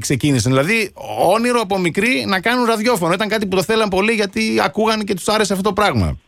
ξεκίνησαν. 0.00 0.52
Δηλαδή, 0.52 0.90
όνειρο 1.34 1.60
από 1.60 1.78
μικρή 1.78 2.24
να 2.26 2.40
κάνουν 2.40 2.64
ραδιόφωνο. 2.64 3.12
Ήταν 3.12 3.28
κάτι 3.28 3.46
που 3.46 3.56
το 3.56 3.62
θέλαν 3.62 3.88
πολύ 3.88 4.12
γιατί 4.12 4.60
ακούγαν 4.64 5.04
και 5.04 5.14
τους 5.14 5.28
άρεσε 5.28 5.52
αυτό 5.52 5.64
το 5.64 5.72
πράγμα. 5.72 6.18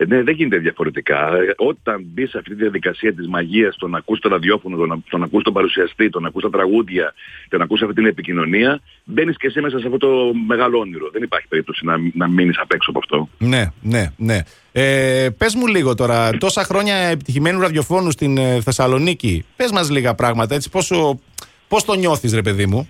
Ε, 0.00 0.04
ναι, 0.04 0.22
δεν 0.22 0.34
γίνεται 0.34 0.58
διαφορετικά. 0.58 1.18
Ε, 1.26 1.54
Όταν 1.56 2.02
μπει 2.04 2.26
σε 2.26 2.38
αυτή 2.38 2.50
τη 2.50 2.56
διαδικασία 2.56 3.14
της 3.14 3.28
μαγείας, 3.28 3.76
το 3.76 3.88
να 3.88 3.98
ακούς 3.98 4.18
το 4.20 4.28
ραδιόφωνο, 4.28 4.76
το 4.76 4.86
να, 4.86 4.98
το 5.10 5.18
να 5.18 5.24
ακούς 5.24 5.42
τον 5.42 5.52
παρουσιαστή, 5.52 6.10
το 6.10 6.20
να 6.20 6.28
ακούς 6.28 6.42
τα 6.42 6.50
τραγούδια, 6.50 7.14
το 7.48 7.56
να 7.56 7.64
ακούς 7.64 7.82
αυτή 7.82 7.94
την 7.94 8.06
επικοινωνία, 8.06 8.80
μπαίνεις 9.04 9.36
και 9.36 9.46
εσύ 9.46 9.60
μέσα 9.60 9.78
σε 9.78 9.86
αυτό 9.86 9.98
το 9.98 10.08
μεγάλο 10.46 10.78
όνειρο. 10.78 11.10
Δεν 11.12 11.22
υπάρχει 11.22 11.48
περίπτωση 11.48 11.84
να, 11.84 11.96
να 12.14 12.28
μείνεις 12.28 12.58
απ' 12.58 12.72
έξω 12.72 12.90
από 12.90 12.98
αυτό. 12.98 13.28
Ναι, 13.38 13.64
ναι, 13.80 14.12
ναι. 14.16 14.38
Ε, 14.72 15.28
Πες 15.38 15.54
μου 15.54 15.66
λίγο 15.66 15.94
τώρα, 15.94 16.30
τόσα 16.30 16.64
χρόνια 16.64 16.94
επιτυχημένου 16.94 17.60
ραδιοφώνου 17.60 18.10
στην 18.10 18.38
ε, 18.38 18.60
Θεσσαλονίκη, 18.60 19.44
πες 19.56 19.70
μας 19.72 19.90
λίγα 19.90 20.14
πράγματα, 20.14 20.54
έτσι, 20.54 20.70
πόσο, 20.70 21.20
πώς 21.68 21.84
το 21.84 21.94
νιώθεις 21.94 22.34
ρε 22.34 22.42
παιδί 22.42 22.66
μου; 22.66 22.88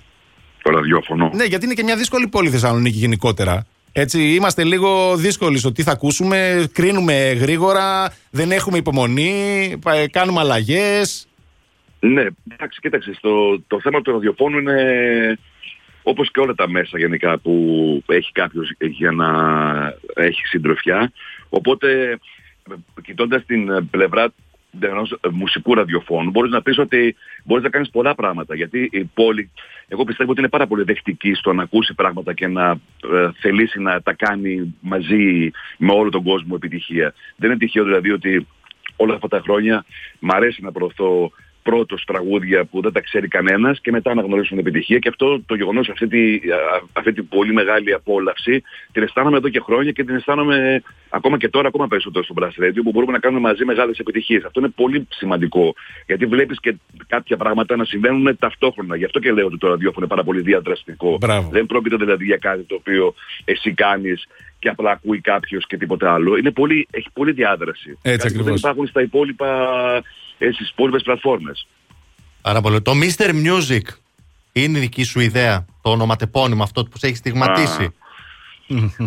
Το 0.62 0.70
ραδιόφωνο. 0.70 1.30
Ναι, 1.34 1.44
γιατί 1.44 1.64
είναι 1.64 1.74
και 1.74 1.82
μια 1.82 1.96
δύσκολη 1.96 2.28
πόλη 2.28 2.48
η 2.48 2.50
Θεσσαλονίκη 2.50 2.98
γενικότερα. 2.98 3.66
Έτσι, 3.92 4.34
είμαστε 4.34 4.64
λίγο 4.64 5.16
δύσκολοι 5.16 5.58
στο 5.58 5.72
τι 5.72 5.82
θα 5.82 5.92
ακούσουμε, 5.92 6.68
κρίνουμε 6.72 7.32
γρήγορα, 7.32 8.14
δεν 8.30 8.52
έχουμε 8.52 8.78
υπομονή, 8.78 9.76
πα- 9.82 10.08
κάνουμε 10.10 10.40
αλλαγές. 10.40 11.28
Ναι, 12.00 12.26
εντάξει, 12.48 12.80
κοίταξε, 12.80 13.12
το, 13.20 13.60
το 13.60 13.80
θέμα 13.80 14.02
του 14.02 14.12
ραδιοφώνου 14.12 14.58
είναι 14.58 15.38
όπως 16.02 16.30
και 16.30 16.40
όλα 16.40 16.54
τα 16.54 16.68
μέσα 16.68 16.98
γενικά 16.98 17.38
που 17.38 17.52
έχει 18.06 18.32
κάποιος 18.32 18.72
για 18.78 19.10
να 19.10 19.28
έχει 20.14 20.46
συντροφιά. 20.46 21.12
Οπότε, 21.48 22.18
κοιτώντας 23.02 23.44
την 23.46 23.70
ε, 23.70 23.80
πλευρά 23.90 24.32
ενός 24.80 25.12
ε, 25.12 25.28
μουσικού 25.30 25.74
ραδιοφώνου, 25.74 26.30
μπορείς 26.30 26.50
να 26.50 26.62
πεις 26.62 26.78
ότι 26.78 27.16
μπορείς 27.44 27.64
να 27.64 27.70
κάνεις 27.70 27.90
πολλά 27.90 28.14
πράγματα. 28.14 28.54
Γιατί 28.54 28.88
η 28.92 29.04
πόλη, 29.04 29.50
εγώ 29.88 30.04
πιστεύω 30.04 30.30
ότι 30.30 30.40
είναι 30.40 30.48
πάρα 30.48 30.66
πολύ 30.66 30.82
δεκτική 30.82 31.34
στο 31.34 31.52
να 31.52 31.62
ακούσει 31.62 31.94
πράγματα 31.94 32.32
και 32.32 32.46
να 32.46 32.70
ε, 32.70 33.30
θελήσει 33.40 33.80
να 33.80 34.02
τα 34.02 34.12
κάνει 34.12 34.74
μαζί 34.80 35.50
με 35.78 35.92
όλο 35.92 36.10
τον 36.10 36.22
κόσμο 36.22 36.52
επιτυχία. 36.56 37.14
Δεν 37.36 37.50
είναι 37.50 37.58
τυχαίο 37.58 37.84
δηλαδή 37.84 38.10
ότι 38.10 38.46
όλα 38.96 39.14
αυτά 39.14 39.28
τα 39.28 39.40
χρόνια 39.40 39.84
μ' 40.18 40.30
αρέσει 40.30 40.62
να 40.62 40.72
προωθώ 40.72 41.32
πρώτος 41.62 42.04
τραγούδια 42.04 42.64
που 42.64 42.80
δεν 42.80 42.92
τα 42.92 43.00
ξέρει 43.00 43.28
κανένας 43.28 43.80
και 43.80 43.90
μετά 43.90 44.14
να 44.14 44.22
γνωρίσουν 44.22 44.56
την 44.56 44.66
επιτυχία 44.66 44.98
και 44.98 45.08
αυτό 45.08 45.40
το 45.46 45.54
γεγονός, 45.54 45.88
αυτή 45.88 46.08
τη, 46.08 46.34
α- 46.50 46.82
αυτή 46.92 47.12
τη 47.12 47.22
πολύ 47.22 47.52
μεγάλη 47.52 47.92
απόλαυση 47.92 48.62
την 48.92 49.02
αισθάνομαι 49.02 49.36
εδώ 49.36 49.48
και 49.48 49.60
χρόνια 49.60 49.92
και 49.92 50.04
την 50.04 50.14
αισθάνομαι 50.14 50.82
ακόμα 51.08 51.38
και 51.38 51.48
τώρα 51.48 51.68
ακόμα 51.68 51.86
περισσότερο 51.86 52.24
στο 52.24 52.34
Brass 52.38 52.64
Radio 52.64 52.80
που 52.84 52.90
μπορούμε 52.90 53.12
να 53.12 53.18
κάνουμε 53.18 53.40
μαζί 53.40 53.64
μεγάλες 53.64 53.98
επιτυχίες. 53.98 54.44
Αυτό 54.44 54.60
είναι 54.60 54.68
πολύ 54.68 55.06
σημαντικό 55.10 55.74
γιατί 56.06 56.26
βλέπεις 56.26 56.60
και 56.60 56.74
κάποια 57.06 57.36
πράγματα 57.36 57.76
να 57.76 57.84
συμβαίνουν 57.84 58.36
ταυτόχρονα. 58.38 58.96
Γι' 58.96 59.04
αυτό 59.04 59.18
και 59.18 59.32
λέω 59.32 59.46
ότι 59.46 59.58
το 59.58 59.68
ραδιόφωνο 59.68 60.06
είναι 60.06 60.14
πάρα 60.14 60.24
πολύ 60.24 60.40
διαδραστικό. 60.40 61.18
Δεν 61.50 61.66
πρόκειται 61.66 61.96
δηλαδή 61.96 62.24
για 62.24 62.36
κάτι 62.36 62.62
το 62.62 62.74
οποίο 62.74 63.14
εσύ 63.44 63.72
κάνεις 63.74 64.26
και 64.60 64.68
απλά 64.68 64.90
ακούει 64.90 65.20
κάποιος 65.20 65.66
και 65.66 65.76
τίποτα 65.76 66.12
άλλο. 66.14 66.36
Είναι 66.36 66.50
πολύ, 66.50 66.88
έχει 66.90 67.08
πολύ 67.12 67.32
διάδραση. 67.32 67.98
Έτσι 68.02 68.16
Κάτι 68.18 68.22
που 68.22 68.28
δεν 68.32 68.40
ακριβώς. 68.40 68.60
υπάρχουν 68.60 68.86
στα 68.86 69.02
υπόλοιπα, 69.02 69.48
ε, 70.38 70.50
στις 70.52 70.70
υπόλοιπες 70.70 71.02
πλατφόρμες. 71.02 71.66
Πάρα 72.42 72.60
πολύ. 72.60 72.82
Το 72.82 72.92
Mr. 73.02 73.28
Music 73.30 73.80
είναι 74.52 74.78
η 74.78 74.80
δική 74.80 75.02
σου 75.02 75.20
ιδέα, 75.20 75.64
το 75.82 75.90
ονοματεπώνυμο 75.90 76.62
αυτό 76.62 76.84
που 76.84 76.98
σε 76.98 77.06
έχει 77.06 77.16
στιγματίσει; 77.16 77.94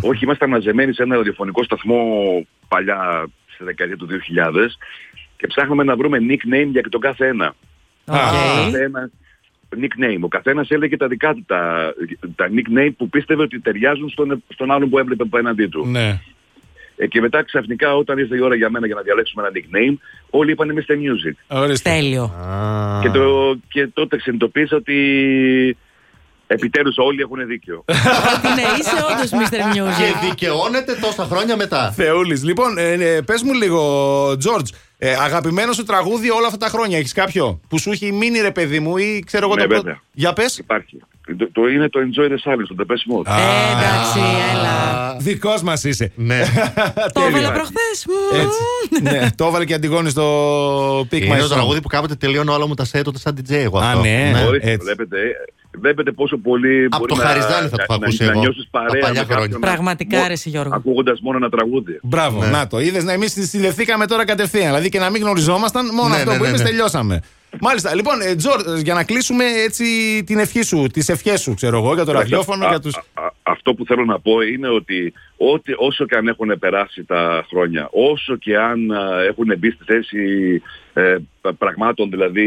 Όχι, 0.00 0.24
ήμασταν 0.24 0.48
μαζεμένοι 0.50 0.92
σε 0.94 1.02
ένα 1.02 1.16
ραδιοφωνικό 1.16 1.64
σταθμό 1.64 2.02
παλιά 2.68 3.26
στη 3.54 3.64
δεκαετία 3.64 3.96
του 3.96 4.06
2000 4.06 4.76
και 5.36 5.46
ψάχναμε 5.46 5.84
να 5.84 5.96
βρούμε 5.96 6.18
nickname 6.20 6.68
για 6.70 6.82
τον 6.88 7.00
κάθε 7.00 7.26
ένα. 7.26 7.54
Οκ. 8.04 8.14
Ο 8.14 8.18
καθένας- 8.70 9.10
nickname. 9.80 10.20
Ο 10.20 10.28
καθένας 10.28 10.70
έλεγε 10.70 10.96
τα 10.96 11.06
δικά 11.08 11.34
του 11.34 11.44
τα, 11.46 11.92
τα 12.36 12.48
nickname 12.48 12.90
που 12.96 13.08
πίστευε 13.08 13.42
ότι 13.42 13.60
ταιριάζουν 13.60 14.08
στον, 14.08 14.42
στον 14.48 14.70
άλλον 14.70 14.90
που 14.90 14.98
έβλεπε 14.98 15.22
απέναντί 15.22 15.66
του. 15.66 15.86
Ναι. 15.86 16.20
Ε, 16.96 17.06
και 17.06 17.20
μετά 17.20 17.42
ξαφνικά 17.42 17.96
όταν 17.96 18.18
ήρθε 18.18 18.36
η 18.36 18.40
ώρα 18.40 18.54
για 18.54 18.70
μένα 18.70 18.86
για 18.86 18.94
να 18.94 19.02
διαλέξουμε 19.02 19.42
ένα 19.42 19.52
nickname, 19.54 19.96
όλοι 20.30 20.50
είπαν 20.50 20.74
Mr. 20.74 20.92
Music. 20.92 21.66
Τέλειο. 21.82 22.32
Και, 23.02 23.10
το, 23.10 23.54
και 23.68 23.86
τότε 23.86 24.20
συνειδητοποίησα 24.20 24.76
ότι 24.76 24.96
επιτέλους 26.46 26.94
όλοι 26.98 27.20
έχουν 27.20 27.46
δίκιο. 27.46 27.84
Ότι 28.36 28.48
ναι, 28.54 28.62
είσαι 28.78 28.96
όντως 29.10 29.30
Mr. 29.30 29.58
Music. 29.74 29.96
Και 29.98 30.28
δικαιώνεται 30.28 30.94
τόσα 31.00 31.24
χρόνια 31.24 31.56
μετά. 31.56 31.92
Θεούλης. 31.92 32.44
Λοιπόν, 32.44 32.78
ε, 32.78 32.92
ε, 32.92 33.20
πες 33.20 33.42
μου 33.42 33.52
λίγο, 33.52 34.36
Τζορτζ, 34.38 34.70
ε, 34.98 35.14
αγαπημένο 35.14 35.72
σου 35.72 35.84
τραγούδι 35.84 36.30
όλα 36.30 36.46
αυτά 36.46 36.58
τα 36.58 36.68
χρόνια, 36.68 36.98
έχεις 36.98 37.12
κάποιο 37.12 37.60
που 37.68 37.78
σου 37.78 37.90
έχει 37.90 38.12
μείνει 38.12 38.38
ρε 38.40 38.50
παιδί 38.50 38.80
μου 38.80 38.96
ή 38.96 39.22
ξέρω 39.26 39.46
εγώ 39.46 39.54
Ναι, 39.54 39.60
το 39.62 39.66
πρώτο. 39.68 39.82
βέβαια. 39.82 40.00
Για 40.12 40.32
πες. 40.32 40.58
Υπάρχει. 40.58 40.98
Το, 41.38 41.50
το 41.52 41.66
είναι 41.68 41.88
το 41.88 42.00
Enjoy 42.00 42.24
the 42.28 42.50
Silence, 42.50 42.74
το 42.76 42.76
Depeche 42.78 43.18
Mode. 43.18 43.26
Ε, 43.26 43.72
εντάξει, 43.72 44.18
έλα. 44.52 45.16
Δικός 45.20 45.62
μας 45.62 45.84
είσαι. 45.84 46.12
Ναι. 46.14 46.40
Το 47.12 47.20
Τέλεια. 47.20 47.28
έβαλα 47.28 47.52
προχθές. 47.52 48.06
Έτσι. 48.32 49.02
ναι, 49.02 49.28
το 49.36 49.44
έβαλε 49.46 49.64
και 49.64 49.74
Αντιγόνη 49.74 50.10
στο 50.10 51.00
Pick 51.00 51.12
Είναι 51.22 51.34
My 51.36 51.38
το 51.38 51.44
Song. 51.44 51.48
τραγούδι 51.48 51.80
που 51.80 51.88
κάποτε 51.88 52.14
τελείωνε 52.14 52.50
όλα 52.50 52.66
μου 52.66 52.74
τα 52.74 52.84
σετ 52.84 53.06
όταν 53.06 53.20
σαν 53.20 53.36
DJ 53.38 53.50
εγώ 53.52 53.78
Α, 53.78 53.86
αυτό. 53.88 54.00
ναι. 54.00 54.44
Ορίστε, 54.46 54.70
έτσι. 54.70 54.84
βλέπετε, 54.84 55.18
ε, 55.20 55.30
βλέπετε 55.80 56.12
πόσο 56.12 56.36
πολύ 56.36 56.84
Από 56.84 56.98
μπορεί 56.98 57.12
το 57.12 57.16
να, 57.16 57.24
Χαριζάνη 57.26 57.68
θα 57.68 57.76
το 57.76 57.82
έχω 57.88 57.98
να, 57.98 58.06
ακούσει 58.06 58.24
να, 58.24 58.30
εγώ. 58.30 58.40
νιώσεις 58.40 58.68
Τα 58.70 58.78
παρέα 58.80 59.02
παλιά 59.02 59.20
με 59.20 59.26
κάποιον 59.26 59.38
χρόνια. 59.48 59.58
Πραγματικά, 59.58 60.18
μο- 60.18 60.26
ρε, 60.26 60.32
εσύ, 60.32 60.48
Γιώργο. 60.48 60.74
Ακούγοντας 60.74 61.20
μόνο 61.20 61.36
ένα 61.36 61.48
τραγούδι. 61.48 61.98
Μπράβο, 62.02 62.40
Ναι. 62.44 62.50
να 62.50 62.66
το. 62.66 62.80
Είδες 62.80 63.04
να 63.04 63.12
εμείς 63.12 63.32
συνδεθήκαμε 63.48 64.06
τώρα 64.06 64.24
κατευθείαν. 64.24 64.66
Δηλαδή 64.66 64.88
και 64.88 64.98
να 64.98 65.10
μην 65.10 65.22
γνωριζόμασταν, 65.22 65.86
μόνο 65.94 66.08
Ναι, 66.08 66.14
αυτό 66.14 66.30
ναι, 66.30 66.36
που 66.36 66.42
ναι, 66.42 66.48
είπες 66.48 66.60
ναι. 66.62 66.66
τελειώσαμε. 66.68 67.20
Μάλιστα. 67.60 67.94
Λοιπόν, 67.94 68.20
ε, 68.20 68.34
Τζορ, 68.34 68.60
ε, 68.76 68.80
για 68.80 68.94
να 68.94 69.04
κλείσουμε 69.04 69.44
έτσι 69.66 69.84
την 70.26 70.38
ευχή 70.38 70.62
σου, 70.62 70.86
τις 70.92 71.08
ευχές 71.08 71.40
σου, 71.40 71.54
ξέρω 71.54 71.76
εγώ, 71.78 71.94
για 71.94 72.04
το 72.04 72.12
ραδιόφωνο, 72.12 72.64
Α- 72.66 72.68
για 72.68 72.80
του. 72.80 72.90
α- 73.14 73.22
α- 73.24 73.30
αυτό 73.42 73.74
που 73.74 73.84
θέλω 73.84 74.04
να 74.04 74.20
πω 74.20 74.40
είναι 74.40 74.68
ότι 74.68 75.12
ό,τι, 75.36 75.72
όσο 75.76 76.06
και 76.06 76.16
αν 76.16 76.28
έχουν 76.28 76.58
περάσει 76.58 77.04
τα 77.04 77.44
χρόνια, 77.48 77.88
όσο 78.12 78.36
και 78.36 78.56
αν 78.58 78.90
α, 78.92 79.22
έχουν 79.28 79.54
μπει 79.58 79.70
στη 79.70 79.84
θέση 79.84 80.18
ε, 80.94 81.16
πραγμάτων, 81.58 82.10
δηλαδή 82.10 82.46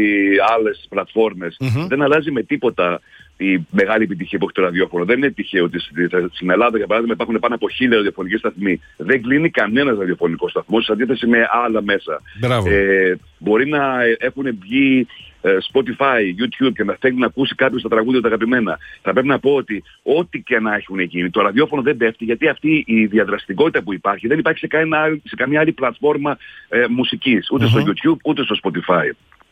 άλλες 0.56 0.86
πλατφόρμες, 0.88 1.56
δεν 1.88 2.02
αλλάζει 2.02 2.30
με 2.30 2.42
τίποτα 2.42 3.00
η 3.38 3.66
μεγάλη 3.70 4.02
επιτυχία 4.04 4.38
που 4.38 4.44
έχει 4.44 4.54
το 4.54 4.62
ραδιόφωνο. 4.62 5.04
Δεν 5.04 5.16
είναι 5.16 5.30
τυχαίο 5.30 5.64
ότι 5.64 5.78
στη- 5.78 6.08
στην 6.32 6.50
Ελλάδα, 6.50 6.76
για 6.76 6.86
παράδειγμα, 6.86 7.14
υπάρχουν 7.14 7.38
πάνω 7.38 7.54
από 7.54 7.68
χίλια 7.68 7.96
ραδιοφωνικοί 7.96 8.36
σταθμοί. 8.36 8.80
Δεν 8.96 9.22
κλείνει 9.22 9.50
κανένας 9.50 9.98
ραδιοφωνικός 9.98 10.50
σταθμός 10.50 10.84
σε 10.84 10.92
αντίθεση 10.92 11.26
με 11.26 11.48
άλλα 11.64 11.82
μέσα. 11.82 12.22
Μπράβο. 12.40 12.70
Ε, 12.70 13.18
μπορεί 13.38 13.68
να 13.68 14.02
ε, 14.04 14.16
έχουν 14.18 14.58
βγει 14.60 15.06
ε, 15.42 15.56
Spotify, 15.72 16.20
YouTube 16.40 16.72
και 16.74 16.84
να 16.84 16.96
θέλει 17.00 17.16
να 17.18 17.26
ακούσει 17.26 17.54
κάποιος 17.54 17.82
τα 17.82 17.88
τραγούδια 17.88 18.20
τα 18.20 18.28
αγαπημένα. 18.28 18.78
Θα 19.02 19.12
πρέπει 19.12 19.26
να 19.26 19.38
πω 19.38 19.54
ότι 19.54 19.82
ό,τι 20.02 20.40
και 20.42 20.58
να 20.60 20.74
έχουν 20.74 21.00
γίνει, 21.00 21.30
το 21.30 21.40
ραδιόφωνο 21.42 21.82
δεν 21.82 21.96
πέφτει 21.96 22.24
γιατί 22.24 22.48
αυτοί 22.48 22.84
η 22.86 23.06
διαδραστικότητα 23.06 23.82
που 23.82 23.92
υπάρχει 23.94 24.26
δεν 24.26 24.38
υπάρχει 24.38 24.58
σε, 24.60 24.66
κανένα, 24.66 24.98
άλλη- 25.02 25.22
σε 25.24 25.34
καμία 25.36 25.60
άλλη 25.60 25.72
πλατφόρμα 25.72 26.38
ε, 26.68 26.84
μουσικής, 26.88 27.50
ούτε 27.50 27.66
στο 27.66 27.82
YouTube 27.86 28.16
ούτε 28.24 28.42
στο 28.42 28.56
Spotify. 28.62 29.10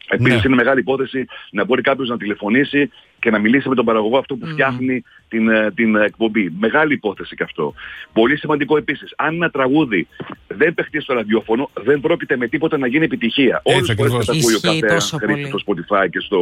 Επίσης 0.09 0.45
είναι 0.45 0.55
μεγάλη 0.55 0.81
υπόθεση 0.81 1.27
να 1.51 1.65
μπορεί 1.65 1.83
κάποιος 1.83 2.09
να 2.09 2.17
τηλεφωνήσει 2.17 2.91
και 3.27 3.33
να 3.33 3.39
μιλήσει 3.39 3.69
με 3.69 3.75
τον 3.75 3.85
παραγωγό 3.85 4.19
αυτό 4.19 4.37
που 4.37 4.47
φτιάχνει 4.47 5.03
την, 5.29 5.49
ε, 5.49 5.71
την 5.75 5.97
ε, 5.97 6.05
εκπομπή. 6.05 6.51
Μεγάλη 6.59 6.93
υπόθεση 6.93 7.37
και 7.37 7.43
αυτό. 7.43 7.75
Πολύ 8.13 8.37
σημαντικό 8.39 8.77
επίσης, 8.77 9.15
αν 9.17 9.35
ένα 9.35 9.51
τραγούδι 9.51 10.07
δεν 10.47 10.75
παιχτεί 10.75 11.01
στο 11.01 11.15
ραδιόφωνο, 11.15 11.71
δεν 11.83 12.01
πρόκειται 12.01 12.37
με 12.37 12.49
τίποτα 12.49 12.79
να 12.79 12.87
γίνει 12.87 13.05
επιτυχία. 13.05 13.61
Έτσι 13.65 13.77
Όλες 13.77 13.89
τις 13.89 13.97
φορές 13.97 14.13
ακριβώς. 14.13 14.27
που 14.27 14.33
τα 14.33 14.39
ακούει 14.39 14.55
ο 14.55 14.57
Ισχύει 14.57 14.81
κάθε 14.81 14.95
τόσο 14.95 15.17
χρήστης 15.17 15.65
πολύ. 15.65 15.83
στο 15.83 15.97
Spotify 15.97 16.07
και 16.11 16.21
στο 16.21 16.39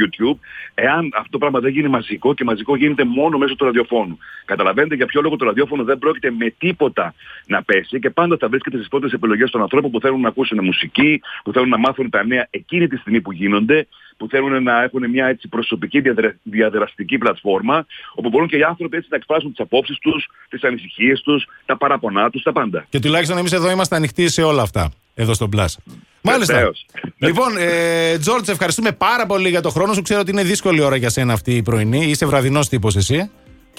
YouTube, 0.00 0.38
εάν 0.74 1.10
αυτό 1.14 1.30
το 1.30 1.38
πράγμα 1.38 1.60
δεν 1.60 1.72
γίνει 1.72 1.88
μαζικό 1.88 2.34
και 2.34 2.44
μαζικό 2.44 2.76
γίνεται 2.76 3.04
μόνο 3.04 3.38
μέσω 3.38 3.54
του 3.56 3.64
ραδιοφώνου. 3.64 4.18
Καταλαβαίνετε 4.44 4.94
για 4.94 5.06
ποιο 5.06 5.20
λόγο 5.20 5.36
το 5.36 5.44
ραδιόφωνο 5.44 5.84
δεν 5.84 5.98
πρόκειται 5.98 6.30
με 6.30 6.54
τίποτα 6.58 7.14
να 7.46 7.62
πέσει 7.62 7.98
και 7.98 8.10
πάντα 8.10 8.36
θα 8.40 8.48
βρίσκεται 8.48 8.76
στις 8.76 8.88
πρώτες 8.88 9.12
επιλογές 9.12 9.50
των 9.50 9.60
ανθρώπων 9.60 9.90
που 9.90 10.00
θέλουν 10.00 10.20
να 10.20 10.28
ακούσουν 10.28 10.64
μουσική, 10.64 11.20
που 11.44 11.52
θέλουν 11.52 11.68
να 11.68 11.78
μάθουν 11.78 12.10
τα 12.10 12.24
νέα 12.24 12.46
εκείνη 12.50 12.86
τη 12.88 12.96
στιγμή 12.96 13.20
που 13.20 13.32
γίνονται, 13.32 13.86
που 14.20 14.28
θέλουν 14.28 14.62
να 14.62 14.82
έχουν 14.82 15.10
μια 15.10 15.26
έτσι 15.26 15.48
προσωπική 15.48 16.00
διαδρα- 16.00 16.36
διαδραστική 16.42 17.18
πλατφόρμα, 17.18 17.86
όπου 18.14 18.28
μπορούν 18.28 18.48
και 18.48 18.56
οι 18.56 18.62
άνθρωποι 18.62 18.96
έτσι 18.96 19.08
να 19.10 19.16
εκφράσουν 19.16 19.50
τις 19.50 19.60
απόψεις 19.60 19.98
τους, 19.98 20.28
τις 20.48 20.62
ανησυχίες 20.62 21.20
τους, 21.20 21.46
τα 21.66 21.76
παραπονά 21.76 22.30
τους, 22.30 22.42
τα 22.42 22.52
πάντα. 22.52 22.86
Και 22.88 22.98
τουλάχιστον 22.98 23.38
εμείς 23.38 23.52
εδώ 23.52 23.70
είμαστε 23.70 23.96
ανοιχτοί 23.96 24.28
σε 24.28 24.42
όλα 24.42 24.62
αυτά. 24.62 24.90
Εδώ 25.14 25.34
στον 25.34 25.50
Plus. 25.56 25.74
Μάλιστα. 26.22 26.54
Βεβαίως. 26.54 26.86
Λοιπόν, 27.26 27.56
ε, 27.58 28.18
Τζόρτζ, 28.18 28.48
ευχαριστούμε 28.48 28.92
πάρα 28.92 29.26
πολύ 29.26 29.48
για 29.48 29.60
το 29.60 29.70
χρόνο 29.70 29.92
σου. 29.92 30.02
Ξέρω 30.02 30.20
ότι 30.20 30.30
είναι 30.30 30.42
δύσκολη 30.42 30.80
ώρα 30.80 30.96
για 30.96 31.10
σένα 31.10 31.32
αυτή 31.32 31.56
η 31.56 31.62
πρωινή. 31.62 32.06
Είσαι 32.06 32.26
βραδινός 32.26 32.68
τύπος 32.68 32.96
εσύ. 32.96 33.30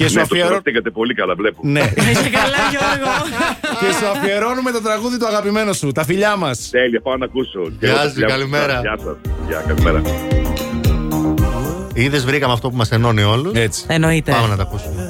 Και 0.01 0.07
σου, 0.07 0.13
ναι, 0.13 0.19
το 0.21 0.27
αφιερώ... 0.31 0.47
χαιρετήκατε 0.47 0.89
πολύ 0.89 1.13
καλά, 1.13 1.35
βλέπω. 1.35 1.61
ναι. 1.63 1.79
Είσαι 2.11 2.29
καλά, 2.39 2.57
Γιώργο. 2.71 3.13
και 3.79 3.85
σου 3.99 4.07
αφιερώνουμε 4.07 4.71
το 4.71 4.81
τραγούδι 4.81 5.17
του 5.19 5.27
αγαπημένου 5.27 5.73
σου. 5.75 5.91
Τα 5.91 6.03
φιλιά 6.05 6.35
μας. 6.35 6.69
Τέλεια, 6.71 7.01
πάω 7.01 7.17
να 7.17 7.25
ακούσω. 7.25 7.59
Γεια 7.79 7.89
Και 7.89 8.09
σου, 8.09 8.13
εγώ, 8.17 8.27
καλημέρα. 8.29 8.79
Γεια 8.79 8.97
σας. 9.03 9.15
Γεια, 9.47 9.63
καλημέρα. 9.67 10.01
Είδες, 11.93 12.25
βρήκαμε 12.25 12.53
αυτό 12.53 12.69
που 12.69 12.75
μας 12.75 12.91
ενώνει 12.91 13.23
όλους. 13.23 13.53
Έτσι. 13.55 13.85
Εννοείται. 13.87 14.31
Πάμε 14.31 14.47
να 14.47 14.55
τα 14.55 14.61
ακούσουμε. 14.61 15.07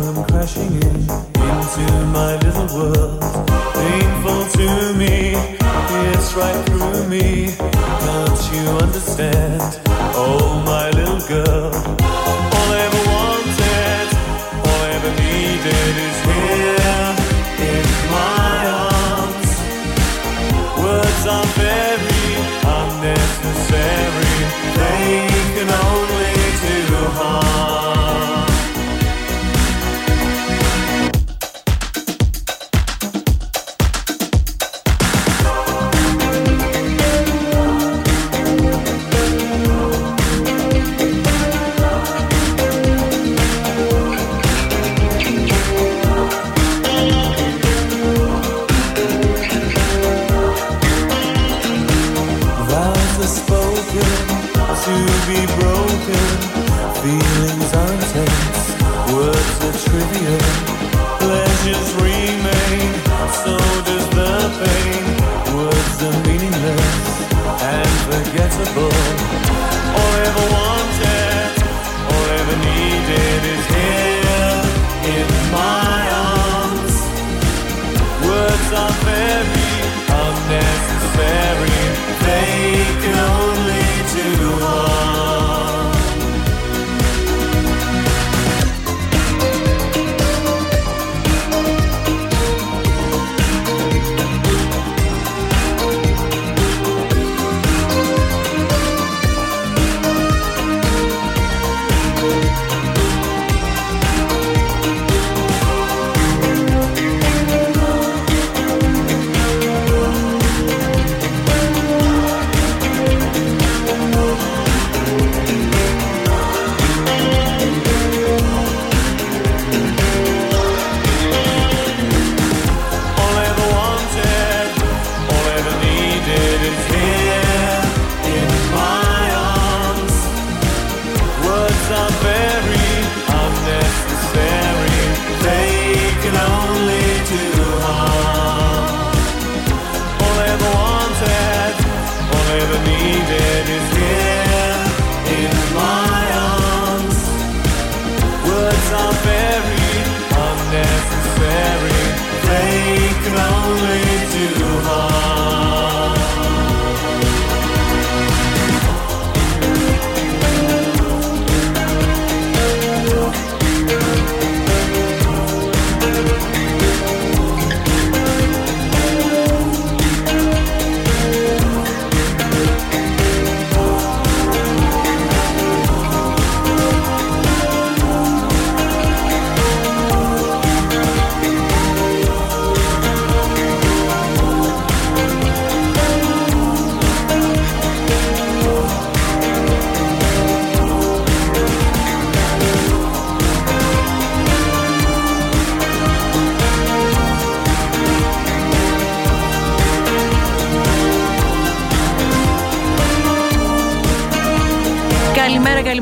come 0.00 0.24
crashing 0.32 0.74
in 0.88 0.96
into 1.48 1.84
my 2.16 2.32
little 2.44 2.68
world. 2.76 3.20
Painful 3.78 4.42
to 4.58 4.68
me, 5.00 5.16
it's 6.12 6.28
right 6.40 6.60
through 6.66 7.00
me. 7.14 7.26
Can't 8.04 8.42
you 8.54 8.64
understand? 8.84 9.60
Oh, 10.24 10.62
my 10.70 10.86
little 10.98 11.22
girl. 11.34 11.99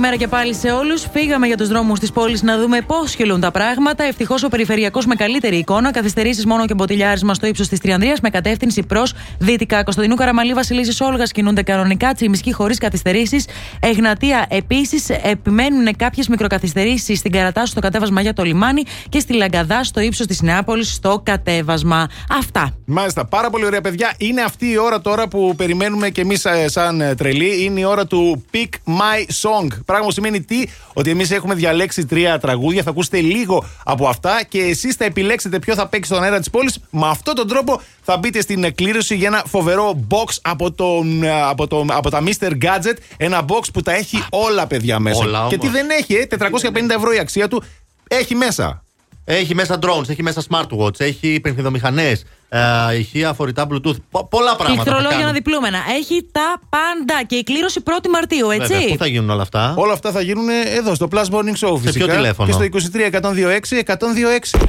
Καλημέρα, 0.08 0.28
καλημέρα 0.28 0.52
και 0.52 0.60
πάλι 0.62 0.72
σε 0.72 0.84
όλους. 0.84 1.06
Φύγαμε 1.12 1.46
για 1.46 1.56
τους 1.56 1.68
δρόμους 1.68 1.98
της 1.98 2.12
πόλης 2.12 2.42
να 2.42 2.58
δούμε 2.58 2.80
πώς 2.80 3.14
χυλούν 3.14 3.40
τα 3.40 3.50
πράγματα. 3.50 4.04
Ευτυχώς 4.04 4.42
ο 4.42 4.48
περιφερειακός 4.48 5.06
με 5.06 5.14
καλύτερη 5.14 5.56
εικόνα. 5.56 5.90
Καθυστερήσεις 5.90 6.46
μόνο 6.46 6.66
και 6.66 6.74
μποτιλιάρισμα 6.74 7.34
στο 7.34 7.46
ύψος 7.46 7.68
της 7.68 7.80
Τριανδρίας 7.80 8.20
με 8.20 8.30
κατεύθυνση 8.30 8.82
προς 8.82 9.14
δυτικά. 9.38 9.82
Κωνσταντινού 9.82 10.14
Καραμαλή, 10.14 10.52
Βασιλίση 10.52 11.04
Όλγας 11.04 11.32
κινούνται 11.32 11.62
κανονικά. 11.62 12.12
Τσιμισκή 12.12 12.52
χωρίς 12.52 12.78
καθυστερήσεις. 12.78 13.46
Εγνατία 13.80 14.46
επίσης 14.48 15.08
επιμένουν 15.08 15.96
κάποιες 15.96 16.28
μικροκαθυστερήσεις 16.28 17.18
στην 17.18 17.32
Καρατάσου 17.32 17.66
στο 17.66 17.80
κατέβασμα 17.80 18.20
για 18.20 18.32
το 18.32 18.42
λιμάνι 18.42 18.82
και 19.08 19.18
στη 19.18 19.32
Λαγκαδά 19.32 19.84
στο 19.84 20.00
ύψος 20.00 20.26
της 20.26 20.42
Νεάπολης 20.42 20.92
στο 20.92 21.20
κατέβασμα. 21.24 22.08
Αυτά. 22.38 22.77
Μάλιστα, 22.90 23.24
πάρα 23.24 23.50
πολύ 23.50 23.64
ωραία 23.64 23.80
παιδιά. 23.80 24.14
Είναι 24.18 24.42
αυτή 24.42 24.70
η 24.70 24.78
ώρα 24.78 25.00
τώρα 25.00 25.28
που 25.28 25.54
περιμένουμε 25.56 26.10
και 26.10 26.20
εμείς 26.20 26.46
σαν 26.66 27.00
ε, 27.00 27.14
τρελοί. 27.14 27.64
Είναι 27.64 27.80
η 27.80 27.84
ώρα 27.84 28.06
του 28.06 28.44
Pick 28.52 28.68
My 28.86 29.30
Song. 29.42 29.66
Πράγμα 29.84 30.06
που 30.06 30.12
σημαίνει 30.12 30.42
τι, 30.42 30.64
ότι 30.92 31.10
εμείς 31.10 31.30
έχουμε 31.30 31.54
διαλέξει 31.54 32.06
τρία 32.06 32.38
τραγούδια. 32.38 32.82
Θα 32.82 32.90
ακούσετε 32.90 33.20
λίγο 33.20 33.64
από 33.84 34.08
αυτά 34.08 34.44
και 34.48 34.58
εσείς 34.60 34.94
θα 34.94 35.04
επιλέξετε 35.04 35.58
ποιο 35.58 35.74
θα 35.74 35.88
παίξει 35.88 36.10
στον 36.10 36.22
αέρα 36.22 36.38
της 36.38 36.50
πόλης. 36.50 36.78
Με 36.90 37.06
αυτόν 37.08 37.34
τον 37.34 37.48
τρόπο 37.48 37.80
θα 38.02 38.16
μπείτε 38.16 38.40
στην 38.40 38.64
εκκλήρωση 38.64 39.14
για 39.14 39.26
ένα 39.26 39.42
φοβερό 39.46 40.06
box 40.10 40.34
από, 40.42 40.72
τον, 40.72 41.22
ε, 41.22 41.42
από, 41.42 41.66
το, 41.66 41.84
από 41.88 42.10
τα 42.10 42.22
Mr. 42.24 42.50
Gadget. 42.62 42.96
Ένα 43.16 43.44
box 43.48 43.62
που 43.72 43.82
τα 43.82 43.92
έχει 43.92 44.24
όλα 44.30 44.66
παιδιά 44.66 44.98
μέσα. 44.98 45.24
Όλα, 45.24 45.46
και 45.48 45.54
όμως. 45.54 45.66
τι 45.66 45.68
δεν 45.68 45.90
έχει, 45.90 46.14
ε, 46.14 46.26
450 46.26 46.94
ευρώ 46.96 47.12
η 47.12 47.18
αξία 47.18 47.48
του. 47.48 47.62
Έχει 48.08 48.34
μέσα. 48.34 48.82
Έχει 49.30 49.54
μέσα 49.54 49.78
drones, 49.82 50.08
έχει 50.08 50.22
μέσα 50.22 50.42
smartwatch, 50.50 51.00
έχει 51.00 51.40
πενθυδομηχανέ, 51.42 52.12
ε, 52.48 52.98
ηχεία 52.98 53.32
φορητά 53.32 53.66
Bluetooth. 53.70 53.96
Πο- 54.10 54.26
πολλά 54.30 54.56
πράγματα. 54.56 54.82
θα 54.82 54.82
Πληκτρολόγια 54.82 55.18
κάνουν. 55.18 55.32
διπλούμενα. 55.34 55.78
Έχει 55.98 56.28
τα 56.32 56.60
πάντα. 56.68 57.22
Και 57.26 57.34
η 57.36 57.42
κλήρωση 57.42 57.80
1η 57.84 58.08
Μαρτίου, 58.08 58.50
έτσι. 58.50 58.72
Βέβαια, 58.72 58.88
πού 58.88 58.96
θα 58.98 59.06
γίνουν 59.06 59.30
όλα 59.30 59.42
αυτά; 59.42 59.74
Όλα 59.76 59.92
αυτά 59.92 60.10
θα 60.12 60.20
γίνουν 60.20 60.48
εδώ 60.76 60.94
στο 60.94 61.08
Plus 61.12 61.24
Morning 61.24 61.68
Show 61.68 61.78
φυσικά. 61.80 62.06
τηλέφωνο; 62.14 62.48
Και 62.48 62.52
στο 62.54 62.62
23 62.64 63.06
126 63.06 63.78
126. 63.78 64.60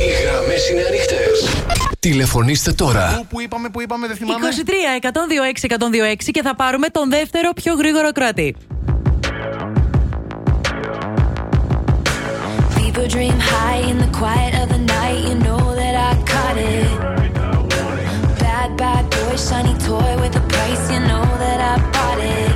Οι 0.00 0.10
γραμμές 0.24 0.68
είναι 0.70 0.82
ανοιχτές. 0.88 1.48
Τηλεφωνήστε 1.98 2.72
τώρα. 2.72 3.14
Πού, 3.18 3.26
πού 3.26 3.40
είπαμε, 3.40 3.68
πού 3.68 3.80
είπαμε, 3.80 4.06
δεν 4.06 4.16
θυμάμαι; 4.16 4.48
23 4.48 4.96
126 5.00 5.66
126 5.68 6.30
και 6.30 6.42
θα 6.42 6.54
πάρουμε 6.56 6.88
τον 6.88 7.10
δεύτερο 7.10 7.50
πιο 7.52 7.74
γρήγορο 7.74 8.12
κράτη. 8.12 8.56
Fever 12.94 13.08
dream 13.08 13.38
high 13.38 13.78
in 13.88 13.96
the 13.96 14.06
quiet 14.08 14.54
of 14.54 14.68
the 14.68 14.76
night. 14.76 15.24
You 15.26 15.34
know 15.36 15.74
that 15.74 15.94
I 15.94 16.22
caught 16.24 16.58
it. 16.58 18.38
Bad, 18.38 18.76
bad 18.76 19.08
boy, 19.10 19.36
shiny 19.36 19.72
toy 19.78 20.20
with 20.20 20.36
a 20.36 20.40
price. 20.40 20.90
You 20.90 21.00
know 21.00 21.24
that 21.40 21.60
I 21.72 21.90
bought 21.90 22.18
it. 22.18 22.51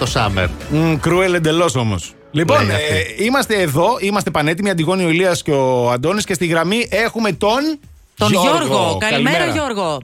Το 0.00 0.12
Summer. 0.14 0.48
Κρούελ 1.00 1.34
εντελώς 1.34 1.74
όμως. 1.76 2.14
Λοιπόν, 2.30 2.66
Λέει 2.66 2.74
αυτή. 2.76 2.94
ε, 3.20 3.24
είμαστε 3.24 3.60
εδώ, 3.60 3.96
είμαστε 4.00 4.30
πανέτοιμοι. 4.30 4.70
Αντιγόνη 4.70 5.04
ο 5.04 5.08
Ηλίας 5.08 5.42
και 5.42 5.52
ο 5.52 5.90
Αντώνης 5.90 6.24
και 6.24 6.34
στη 6.34 6.46
γραμμή 6.46 6.88
έχουμε 6.90 7.32
τον. 7.32 7.78
Τον 8.16 8.28
Γιώργο. 8.30 8.96
Καλημέρα, 9.00 9.46
Γιώργο. 9.46 9.98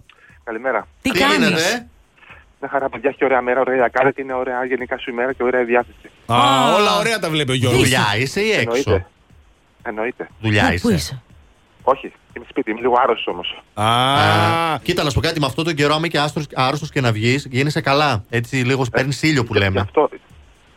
Καλημέρα. 0.44 0.86
Τι 1.02 1.10
κάνεις; 1.10 1.86
Μια 2.60 2.70
χαρά, 2.70 2.88
παιδιά, 2.88 3.10
και 3.10 3.24
ωραία 3.24 3.40
μέρα, 3.42 3.60
ωραία 3.60 3.88
κάνετε, 3.88 4.22
είναι 4.22 4.34
ωραία 4.34 4.64
γενικά 4.64 4.98
σου 4.98 5.10
ημέρα 5.10 5.32
και 5.32 5.42
ωραία 5.42 5.64
διάθεση. 5.64 6.10
Α, 6.26 6.36
όλα 6.78 6.96
ωραία 6.98 7.18
τα 7.18 7.30
βλέπει 7.30 7.50
ο 7.50 7.54
Γιώργος. 7.54 7.82
Δουλειά 7.82 8.04
είσαι 8.18 8.40
ή 8.40 8.50
έξω; 8.50 8.66
Εννοείται. 8.66 9.06
Εννοείται. 9.82 10.28
Δουλειά 10.40 10.72
είσαι. 10.72 10.86
Όχι, 10.86 10.94
είμαι 10.94 10.98
σπίτι, 10.98 11.12
είμαι 11.12 11.25
λίγο 12.86 12.98
άρρωστος 13.02 13.26
όμως. 13.26 13.62
Α, 13.74 14.78
κοίτα, 14.82 15.02
να 15.02 15.08
σου 15.10 15.14
πω 15.14 15.26
κάτι 15.26 15.40
με 15.40 15.46
αυτόν 15.46 15.64
τον 15.64 15.74
καιρό, 15.74 15.94
άμα 15.94 16.08
και 16.08 16.18
άρρωστος 16.54 16.90
και 16.90 17.00
να 17.00 17.12
βγεις, 17.12 17.46
γίνεσαι 17.50 17.80
καλά. 17.80 18.24
Έτσι, 18.28 18.56
λίγος 18.56 18.88
παίρνεις 18.88 19.22
ήλιο 19.22 19.44
που 19.44 19.54
λέμε. 19.54 19.80
Αυτό, 19.80 20.08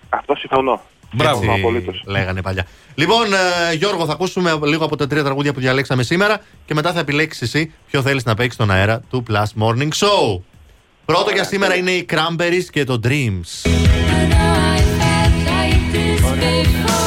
αυτό 0.10 0.36
συμφωνώ. 0.36 0.82
Μπράβο. 1.14 1.38
Συμφωνώ 1.38 1.58
απολύτως. 1.58 2.04
Λέγανε 2.06 2.42
παλιά. 2.42 2.66
Λοιπόν, 2.96 3.34
ε, 3.34 3.74
Γιώργο, 3.74 4.06
θα 4.06 4.14
ακούσουμε 4.14 4.60
λίγο 4.64 4.86
από 4.86 4.96
τα 4.96 5.08
τρία 5.08 5.24
τραγούδια 5.24 5.54
που 5.54 5.60
διαλέξαμε 5.60 6.04
σήμερα 6.04 6.42
και 6.66 6.74
μετά 6.74 6.94
θα 6.94 7.00
επιλέξεις 7.00 7.42
εσύ 7.42 7.74
ποιο 7.90 8.02
θέλεις 8.02 8.24
να 8.26 8.34
παίξεις 8.34 8.54
στον 8.54 8.72
αέρα 8.72 9.02
του 9.10 9.24
Plus 9.30 9.64
Morning 9.64 9.90
Show. 9.96 10.40
Πρώτο 11.06 11.32
για 11.34 11.44
σήμερα 11.44 11.76
είναι 11.76 11.92
οι 11.92 12.06
Cranberries 12.10 12.66
και 12.72 12.84
το 12.84 13.00
Dreams. 13.04 13.70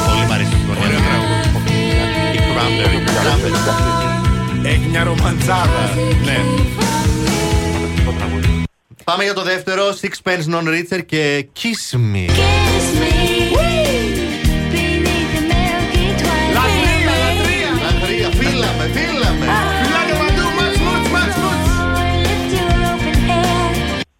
Πολύ 0.05 0.25
μ' 0.27 0.31
αρέσει 0.31 0.51
αυτό. 0.53 0.71
Ωραίο 0.85 0.99
τραγούδι. 0.99 1.71
Οι 2.33 2.39
Cranberries. 2.53 4.12
Cranberries. 4.73 4.79
Έχει 4.79 4.89
μια 4.89 5.03
ρομαντζάδα. 5.03 5.89
Ναι. 6.25 6.37
Πάμε 9.03 9.23
για 9.23 9.33
το 9.33 9.43
δεύτερο. 9.43 9.83
Sixpence 10.01 10.53
Non 10.53 10.67
Richer 10.67 11.05
και 11.05 11.47
Kiss 11.61 11.95
Me. 11.97 12.29
Λατρεία, 12.29 12.92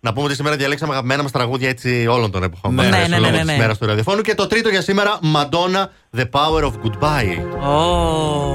Να 0.06 0.14
πούμε 0.14 0.26
ότι 0.26 0.36
σήμερα 0.36 0.56
διαλέξαμε 0.56 0.92
αγαπημένα 0.92 1.22
μας 1.24 1.32
τραγούδια 1.32 1.70
έτσι 1.70 2.08
όλων 2.10 2.32
των 2.32 2.44
εποχών. 2.44 2.74
Ναι, 2.74 2.82
Μας 2.82 2.90
ναι, 2.90 2.96
αρέσουν 2.96 3.12
ναι, 3.12 3.18
λόγω 3.20 3.32
ναι, 3.32 3.38
της 3.38 3.46
ναι. 3.52 3.58
μέρας 3.58 3.78
του 3.78 3.86
ραδιοφώνου. 3.86 4.22
Και 4.22 4.36
το 4.36 4.48
τρίτο 4.48 4.70
για 4.70 4.82
σήμερα, 4.82 5.20
Madonna, 5.36 5.86
The 6.18 6.24
Power 6.32 6.64
of 6.64 6.72
Goodbye. 6.72 7.38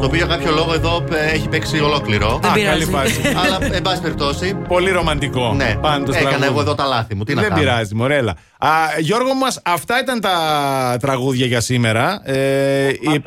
Το 0.00 0.04
οποίο 0.06 0.16
για 0.16 0.26
κάποιο 0.26 0.50
λόγο 0.52 0.72
εδώ 0.74 1.04
ε, 1.12 1.30
έχει 1.34 1.48
παίξει 1.48 1.80
ολόκληρο. 1.80 2.38
Δεν 2.42 2.50
Α, 2.50 2.54
πειράζει. 2.54 2.78
καλή 2.78 2.84
φάση. 2.84 3.20
Αλλά, 3.44 3.58
εν 3.74 3.82
πάση 3.82 4.00
περιπτώσει. 4.00 4.54
Πολύ 4.68 4.90
ρομαντικό. 4.90 5.52
Ναι, 5.54 5.74
Πάντως 5.80 6.14
έκανα 6.16 6.28
τραγούδι. 6.30 6.50
εγώ 6.50 6.60
εδώ 6.60 6.74
τα 6.74 6.84
λάθη 6.84 7.14
μου. 7.14 7.24
Τι 7.24 7.34
να 7.34 7.40
Δεν 7.40 7.50
κάνω. 7.50 7.62
πειράζει, 7.62 7.94
μωρέλα. 7.94 8.30
Α, 8.58 8.68
Γιώργο 9.00 9.34
μας, 9.34 9.60
αυτά 9.64 10.00
ήταν 10.00 10.20
τα 10.20 10.96
τραγούδια 11.00 11.46
για 11.46 11.60
σήμερα. 11.60 12.20
Ε, 12.24 12.88
η- 12.88 13.22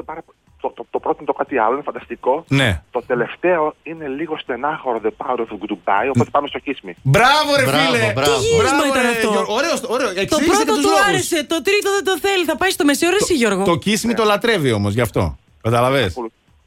Το, 0.61 0.69
το, 0.77 0.85
το 0.89 0.99
πρώτο 0.99 1.17
είναι 1.21 1.29
το 1.31 1.37
κάτι 1.41 1.57
άλλο, 1.57 1.73
είναι 1.73 1.83
φανταστικό. 1.91 2.33
Ναι. 2.47 2.81
Το 2.91 3.01
τελευταίο 3.11 3.75
είναι 3.83 4.07
λίγο 4.07 4.37
στενάχωρο 4.37 5.01
The 5.05 5.11
Power 5.21 5.39
of 5.39 5.51
Goodbye, 5.63 6.09
οπότε 6.13 6.29
πάμε 6.35 6.47
στο 6.47 6.59
Kiss 6.65 6.79
Me. 6.87 6.91
Μπράβο, 7.01 7.49
ρε 7.59 7.63
Μπράβο, 7.63 7.83
φίλε! 7.93 8.11
μπράβο. 8.15 8.31
Τι 8.39 8.45
γύρισμα 8.45 8.77
Μπράβο, 8.77 8.85
ήταν 8.91 9.01
ρε, 9.01 9.07
αυτό; 9.07 9.29
Γιώργο. 9.31 9.53
Ωραίος, 9.53 9.79
ωραίος. 9.95 10.13
Το 10.13 10.19
Εξήγησε 10.21 10.49
και 10.49 10.55
πρώτο 10.65 10.73
τους 10.73 10.83
του 10.85 10.89
λόγους. 10.89 11.07
άρεσε, 11.07 11.37
το 11.53 11.61
τρίτο 11.67 11.89
δεν 11.97 12.03
το 12.09 12.15
θέλει. 12.25 12.43
Θα 12.45 12.57
πάει 12.57 12.69
στο 12.69 12.83
μεσαίωρο 12.85 13.17
εσύ, 13.21 13.33
Γιώργο. 13.33 13.63
Το 13.63 13.75
κίσιμι 13.75 14.13
το 14.13 14.23
λατρεύει 14.23 14.71
όμως 14.71 14.93
γι' 14.93 15.01
αυτό. 15.01 15.37
Καταλαβες; 15.61 16.15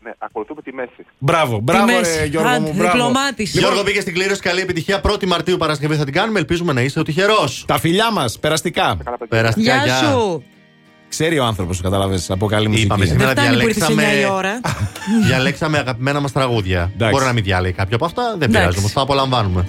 Ναι, 0.06 0.12
ακολουθούμε 0.18 0.62
τη 0.62 0.72
μέση. 0.72 1.00
Μπράβο, 1.18 1.58
μπράβο, 1.58 1.84
μέση. 1.84 2.18
ρε, 2.18 2.24
Γιώργο 2.24 2.48
Άντε, 2.48 2.60
μου. 2.60 2.72
Μπράβο. 2.76 2.92
διπλωμάτης. 2.92 3.52
Γιώργο 3.58 3.82
πήγε 3.82 4.00
στην 4.00 4.14
κλήρωση. 4.14 4.40
Καλή 4.40 4.60
επιτυχία. 4.60 5.00
1η 5.04 5.24
Μαρτίου 5.26 5.56
Παρασκευή 5.56 5.96
θα 5.96 6.04
την 6.04 6.12
κάνουμε. 6.12 6.38
Ελπίζουμε 6.38 6.72
να 6.72 6.80
είσαι 6.80 6.98
ο 6.98 7.02
τυχερός. 7.02 7.64
Τα 7.66 7.78
φιλιά 7.78 8.12
μας, 8.12 8.38
περαστικά. 8.38 8.96
Περαστικά, 9.28 9.84
Γεια 9.84 9.94
σου. 9.96 10.44
Ξέρει 11.08 11.38
ο 11.38 11.44
άνθρωπος, 11.44 11.80
καταλαβες, 11.80 12.30
από 12.30 12.46
καλή 12.46 12.68
μουσική. 12.68 12.84
Είπαμε 12.84 13.04
σήμερα 13.04 13.32
Δεν 13.32 13.44
φτάνει 13.44 13.60
που 13.60 13.68
ήρθε 13.68 13.86
διαλέξαμε, 13.86 14.22
9 14.22 14.28
η 14.28 14.32
ώρα. 14.32 14.60
διαλέξαμε 15.26 15.78
αγαπημένα 15.78 16.20
μας 16.20 16.32
τραγούδια. 16.32 16.92
Μπορεί 17.10 17.24
να 17.24 17.32
μην 17.32 17.44
διάλεγει 17.44 17.74
κάποιο 17.74 17.96
από 17.96 18.04
αυτά. 18.04 18.22
Δεν 18.22 18.32
Εντάξει. 18.34 18.58
πειράζει 18.58 18.78
όμως. 18.78 18.92
Τα 18.92 19.00
απολαμβάνουμε. 19.00 19.68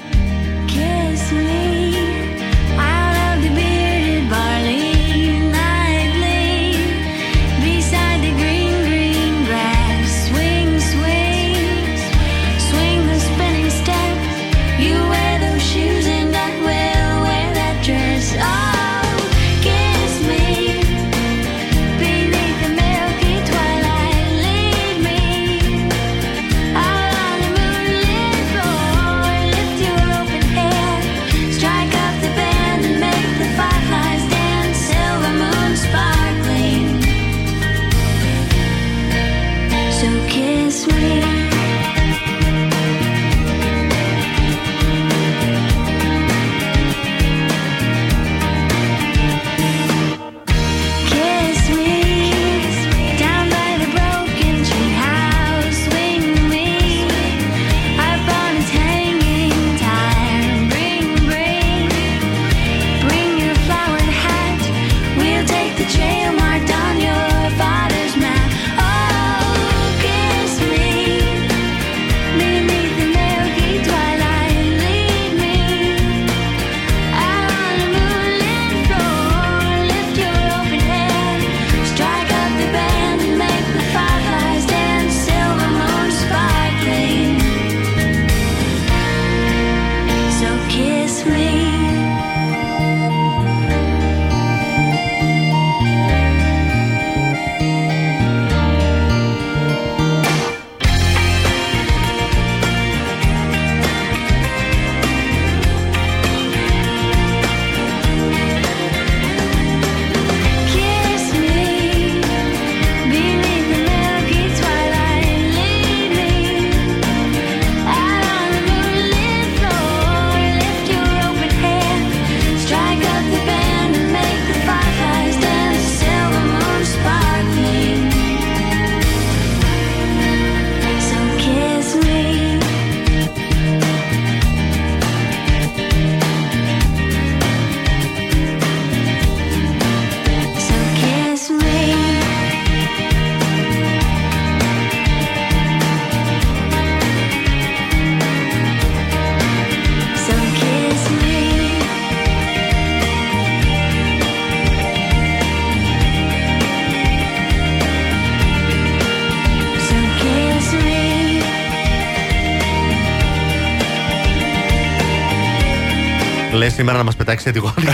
Σήμερα 166.76 166.98
να 166.98 167.04
μας 167.04 167.16
πετάξει 167.16 167.50
αντιγόνικα. 167.50 167.92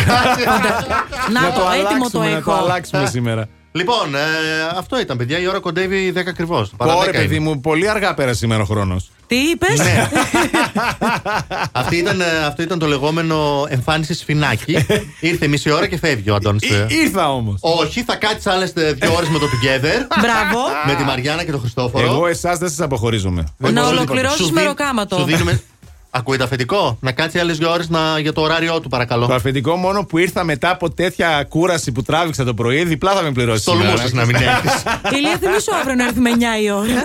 Να 1.33 1.53
το, 1.53 1.61
έτοιμο 1.79 2.09
το 2.09 2.19
αλλάξουμε, 2.19 2.29
να 2.29 2.41
το 2.41 2.51
έχω. 2.51 2.63
αλλάξουμε 2.63 3.05
σήμερα. 3.05 3.47
λοιπόν, 3.71 4.15
ε, 4.15 4.19
αυτό 4.77 4.99
ήταν, 4.99 5.17
παιδιά. 5.17 5.39
Η 5.39 5.47
ώρα 5.47 5.59
κοντεύει 5.59 6.13
10 6.15 6.21
ακριβώς. 6.27 6.73
Ωραία, 6.77 7.11
παιδί 7.11 7.39
μου, 7.39 7.61
πολύ 7.61 7.89
αργά 7.89 8.13
πέρασε 8.13 8.37
σήμερα 8.37 8.61
ο 8.61 8.65
χρόνος. 8.65 9.11
Τι 9.27 9.35
είπες; 9.35 9.77
Ναι. 9.77 10.09
Αυτή 11.71 11.95
ήταν, 11.95 12.21
ε, 12.21 12.25
αυτό 12.45 12.61
ήταν 12.61 12.79
το 12.79 12.87
λεγόμενο 12.87 13.65
εμφάνιση 13.69 14.13
σφινάκι. 14.13 14.85
Ήρθε 15.19 15.47
μισή 15.47 15.71
ώρα 15.71 15.87
και 15.87 15.97
φεύγει 15.97 16.29
ο 16.29 16.35
Αντώνης. 16.35 16.69
Ήρθα 16.87 17.33
όμως. 17.33 17.57
Όχι, 17.61 18.03
θα 18.03 18.15
κάτσεις 18.15 18.47
άλλες 18.47 18.73
δύο 18.73 19.13
ώρες 19.15 19.29
με 19.29 19.39
το 19.39 19.45
Together. 19.45 20.19
Μπράβο. 20.21 20.59
με 20.85 20.95
τη 20.95 21.03
Μαριάννα 21.03 21.43
και 21.43 21.51
τον 21.51 21.59
Χριστόφορο. 21.59 22.05
Εγώ 22.05 22.27
εσάς 22.27 22.57
δεν 22.57 22.69
σας 22.69 22.79
αποχωρίζομαι. 22.79 23.43
Δεν 23.57 23.73
Να 23.73 23.81
μπορώ 23.81 23.95
ολοκληρώσεις 23.95 24.45
Σου 24.45 24.53
με 24.53 25.61
δι- 26.11 26.29
ροκάματο. 26.29 26.43
Σου 26.43 26.43
δίνουμε. 26.43 26.43
Ακούγεται 26.43 26.43
αφεντικό; 26.43 26.97
Να 27.01 27.11
κάτσει 27.11 27.39
άλλες 27.39 27.57
δύο 27.57 27.71
ώρες 27.71 27.89
για 28.21 28.33
το 28.33 28.41
ωράριό 28.41 28.79
του, 28.79 28.89
παρακαλώ. 28.89 29.27
Το 29.27 29.33
αφεντικό 29.33 29.75
μόνο 29.75 30.05
που 30.05 30.17
ήρθα 30.17 30.43
μετά 30.43 30.69
από 30.69 30.91
τέτοια 30.91 31.43
κούραση 31.49 31.91
που 31.91 32.03
τράβηξα 32.03 32.43
το 32.43 32.53
πρωί, 32.53 32.83
διπλά 32.83 33.11
θα 33.13 33.21
με 33.21 33.31
πληρώσεις. 33.31 33.63
Τολμούσες 33.63 34.13
να 34.13 34.25
μην 34.25 34.35
έρθεις. 34.35 34.83
Ηλία, 35.17 35.37
θυμίσου 35.39 35.75
αύριο 35.75 35.95
να 35.95 36.03
έρθουμε 36.03 36.29
9 36.59 36.63
η 36.63 36.71
ώρα. 36.71 36.87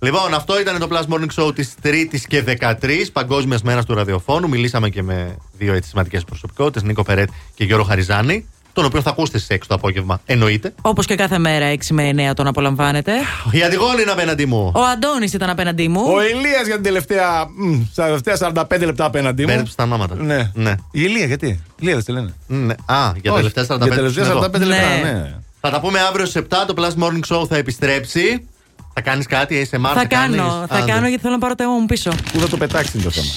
Λοιπόν, 0.00 0.34
αυτό 0.34 0.60
ήταν 0.60 0.78
το 0.78 0.88
Plus 0.90 1.14
Morning 1.14 1.44
Show 1.44 1.54
της 1.54 1.74
3η 1.82 2.18
και 2.28 2.44
13 2.60 2.90
Παγκόσμιας 3.12 3.62
Μέρας 3.62 3.84
του 3.84 3.94
Ραδιοφώνου. 3.94 4.48
Μιλήσαμε 4.48 4.88
και 4.88 5.02
με 5.02 5.36
δύο 5.58 5.74
έτσι 5.74 5.88
σημαντικές 5.88 6.24
προσωπικότητες, 6.24 6.82
Νίκο 6.82 7.04
Φερέτ 7.04 7.28
και 7.54 7.64
Γιώργο 7.64 7.84
Χαριζάνη. 7.84 8.46
Τον 8.76 8.84
οποίο 8.84 9.02
θα 9.02 9.10
ακούσετε 9.10 9.38
στις 9.38 9.56
6 9.56 9.60
το 9.66 9.74
απόγευμα. 9.74 10.20
Εννοείται. 10.26 10.74
Όπως 10.80 11.06
και 11.06 11.14
κάθε 11.14 11.38
μέρα 11.38 11.72
6 11.72 11.76
με 11.90 12.30
9 12.30 12.34
τον 12.34 12.46
απολαμβάνετε. 12.46 13.12
Η 13.50 13.62
Αντιγόνη 13.62 14.02
είναι 14.02 14.10
απέναντί 14.10 14.46
μου. 14.46 14.72
Ο 14.74 14.80
Αντώνης 14.84 15.32
ήταν 15.32 15.50
απέναντί 15.50 15.88
μου. 15.88 16.02
Ο 16.06 16.22
Ηλίας 16.22 16.64
για 16.66 16.74
την 16.74 16.82
τελευταία, 16.82 17.46
μ, 17.56 17.82
στα 17.92 18.04
τελευταία 18.04 18.36
45 18.80 18.84
λεπτά 18.84 19.04
απέναντί 19.04 19.42
μου. 19.42 19.48
Μπέρδεψε 19.48 19.74
τα 19.76 19.82
ονόματα. 19.82 20.14
Ναι. 20.14 20.50
ναι. 20.54 20.70
Η 20.70 20.76
Ηλία, 20.90 21.26
γιατί; 21.26 21.60
Ηλία 21.80 21.94
δεν 21.94 22.04
τη 22.04 22.12
λένε. 22.12 22.34
Ναι. 22.46 22.74
Α, 22.86 23.12
για 23.20 23.30
τα 23.30 23.36
Όχι, 23.38 23.50
τελευταία 23.52 23.64
45 23.64 23.78
για 23.78 23.88
τα 23.88 23.94
τελευταία 23.94 24.24
είναι 24.24 24.32
εδώ. 24.32 24.44
45 24.44 24.50
λεπτά, 24.52 24.66
Ναι. 25.02 25.10
ναι. 25.12 25.34
Θα 25.60 25.70
τα 25.70 25.80
πούμε 25.80 25.98
αύριο 26.00 26.26
στις 26.26 26.42
7. 26.42 26.64
Το 26.66 26.74
Plus 26.76 27.02
Morning 27.04 27.36
Show 27.36 27.46
θα 27.48 27.56
επιστρέψει. 27.56 28.46
Θα 28.94 29.00
κάνεις 29.00 29.26
κάτι, 29.26 29.68
ASMR, 29.70 29.90
θα 29.94 30.04
κάνω, 30.06 30.06
κάνεις; 30.06 30.40
θα 30.68 30.76
Α, 30.76 30.84
κάνω 30.86 31.00
ναι. 31.00 31.08
γιατί 31.08 31.22
θέλω 31.22 31.34
να 31.34 31.40
πάρω 31.40 31.54
το 31.54 31.62
αίμα 31.62 31.72
μου 31.72 31.86
πίσω. 31.86 32.10
Πού 32.32 32.38
θα 32.40 32.48
το 32.48 32.56
πετάξεις 32.56 32.94
είναι 32.94 33.02
το 33.02 33.10
θέμα; 33.10 33.28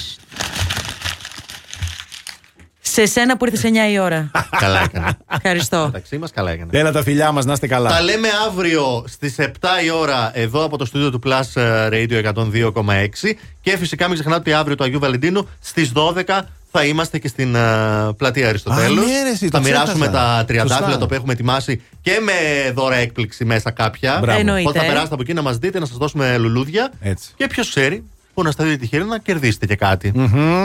Σε 2.91 3.05
σένα 3.05 3.37
που 3.37 3.45
ήρθες 3.45 3.71
9 3.89 3.91
η 3.91 3.99
ώρα. 3.99 4.31
Καλά 4.63 4.81
έκανε. 4.81 5.17
Ευχαριστώ. 5.31 5.83
Μεταξύ 5.85 6.17
μα 6.17 6.27
καλά 6.27 6.51
έκανε. 6.51 6.69
Έλα 6.79 6.91
τα 6.91 7.03
φιλιά 7.03 7.31
μας, 7.31 7.45
να 7.45 7.53
είστε 7.53 7.67
καλά. 7.67 7.89
Τα 7.89 8.01
λέμε 8.01 8.27
αύριο 8.47 9.03
στις 9.07 9.35
7 9.39 9.43
η 9.85 9.89
ώρα 9.89 10.31
εδώ 10.33 10.63
από 10.63 10.77
το 10.77 10.85
στούντιο 10.85 11.11
του 11.11 11.21
Plus 11.25 11.61
ε, 11.61 11.87
Radio 11.91 12.33
102,6 12.33 13.33
και 13.61 13.77
φυσικά 13.77 14.05
μην 14.05 14.13
ξεχνάτε 14.13 14.39
ότι 14.39 14.53
αύριο 14.53 14.75
του 14.75 14.83
Αγίου 14.83 14.99
Βαλεντίνου 14.99 15.47
στις 15.59 15.91
12 15.95 16.39
θα 16.71 16.85
είμαστε 16.85 17.19
και 17.19 17.27
στην 17.27 17.55
ε, 17.55 17.59
πλατεία 18.17 18.49
Αριστοτέλους. 18.49 19.03
Α, 19.03 19.07
ναι, 19.07 19.23
ρε, 19.23 19.29
εσύ, 19.29 19.49
το 19.49 19.57
θα 19.57 19.63
μοιράσουμε 19.63 20.07
ξέχασα. 20.07 20.35
τα 20.37 20.45
τριαντάφυλλα 20.47 20.85
Σωστά. 20.85 20.97
τα 20.97 21.03
οποία 21.03 21.17
έχουμε 21.17 21.33
ετοιμάσει 21.33 21.81
και 22.01 22.19
με 22.23 22.71
δώρα 22.71 22.95
έκπληξη 22.95 23.45
μέσα 23.45 23.71
κάποια. 23.71 24.17
Μπράβο. 24.21 24.39
Εννοείται. 24.39 24.61
Οπότε 24.61 24.79
θα 24.79 24.85
περάσετε 24.85 25.13
από 25.13 25.21
εκεί 25.21 25.33
να 25.33 25.41
μας 25.41 25.57
δείτε, 25.57 25.79
να 25.79 25.85
σας 25.85 25.97
δώσουμε 25.97 26.37
λουλούδια. 26.37 26.91
Έτσι. 27.01 27.31
Και 27.35 27.47
ποιος 27.47 27.69
ξέρει, 27.69 28.03
που 28.39 28.45
να 28.45 28.51
σταθεί 28.51 28.77
τυχερή 28.77 29.03
να 29.03 29.17
κερδίσετε 29.17 29.65
και 29.65 29.75
κάτι. 29.75 30.11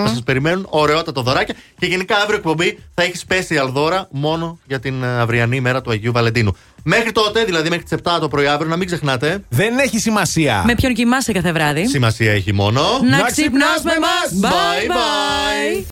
Θα 0.04 0.08
σας 0.08 0.22
περιμένουν 0.24 0.66
ωραιότατα 0.70 1.22
δωράκια. 1.22 1.54
Και 1.78 1.86
γενικά 1.86 2.16
αύριο 2.16 2.36
εκπομπή 2.36 2.78
θα 2.94 3.02
έχεις 3.02 3.24
special 3.28 3.68
δώρα 3.72 4.08
μόνο 4.10 4.58
για 4.66 4.80
την 4.80 5.02
ε, 5.02 5.20
αυριανή 5.20 5.56
ημέρα 5.56 5.80
του 5.82 5.90
Αγίου 5.90 6.12
Βαλεντίνου. 6.12 6.56
Μέχρι 6.82 7.12
τότε, 7.12 7.44
δηλαδή 7.44 7.68
μέχρι 7.68 7.84
τις 7.84 7.98
7 8.02 8.16
το 8.20 8.28
πρωί 8.28 8.46
αύριο, 8.46 8.68
να 8.70 8.76
μην 8.76 8.86
ξεχνάτε. 8.86 9.44
Δεν 9.48 9.78
έχει 9.78 9.98
σημασία. 9.98 10.62
Με 10.66 10.74
ποιον 10.74 10.94
κοιμάσαι 10.94 11.32
κάθε 11.32 11.52
βράδυ; 11.52 11.88
Σημασία 11.88 12.32
έχει 12.32 12.52
μόνο. 12.52 12.80
Να 13.10 13.22
ξυπνάς 13.22 13.82
με 13.82 13.92
μας. 14.00 14.50
Bye 14.52 14.88
bye. 14.90 15.82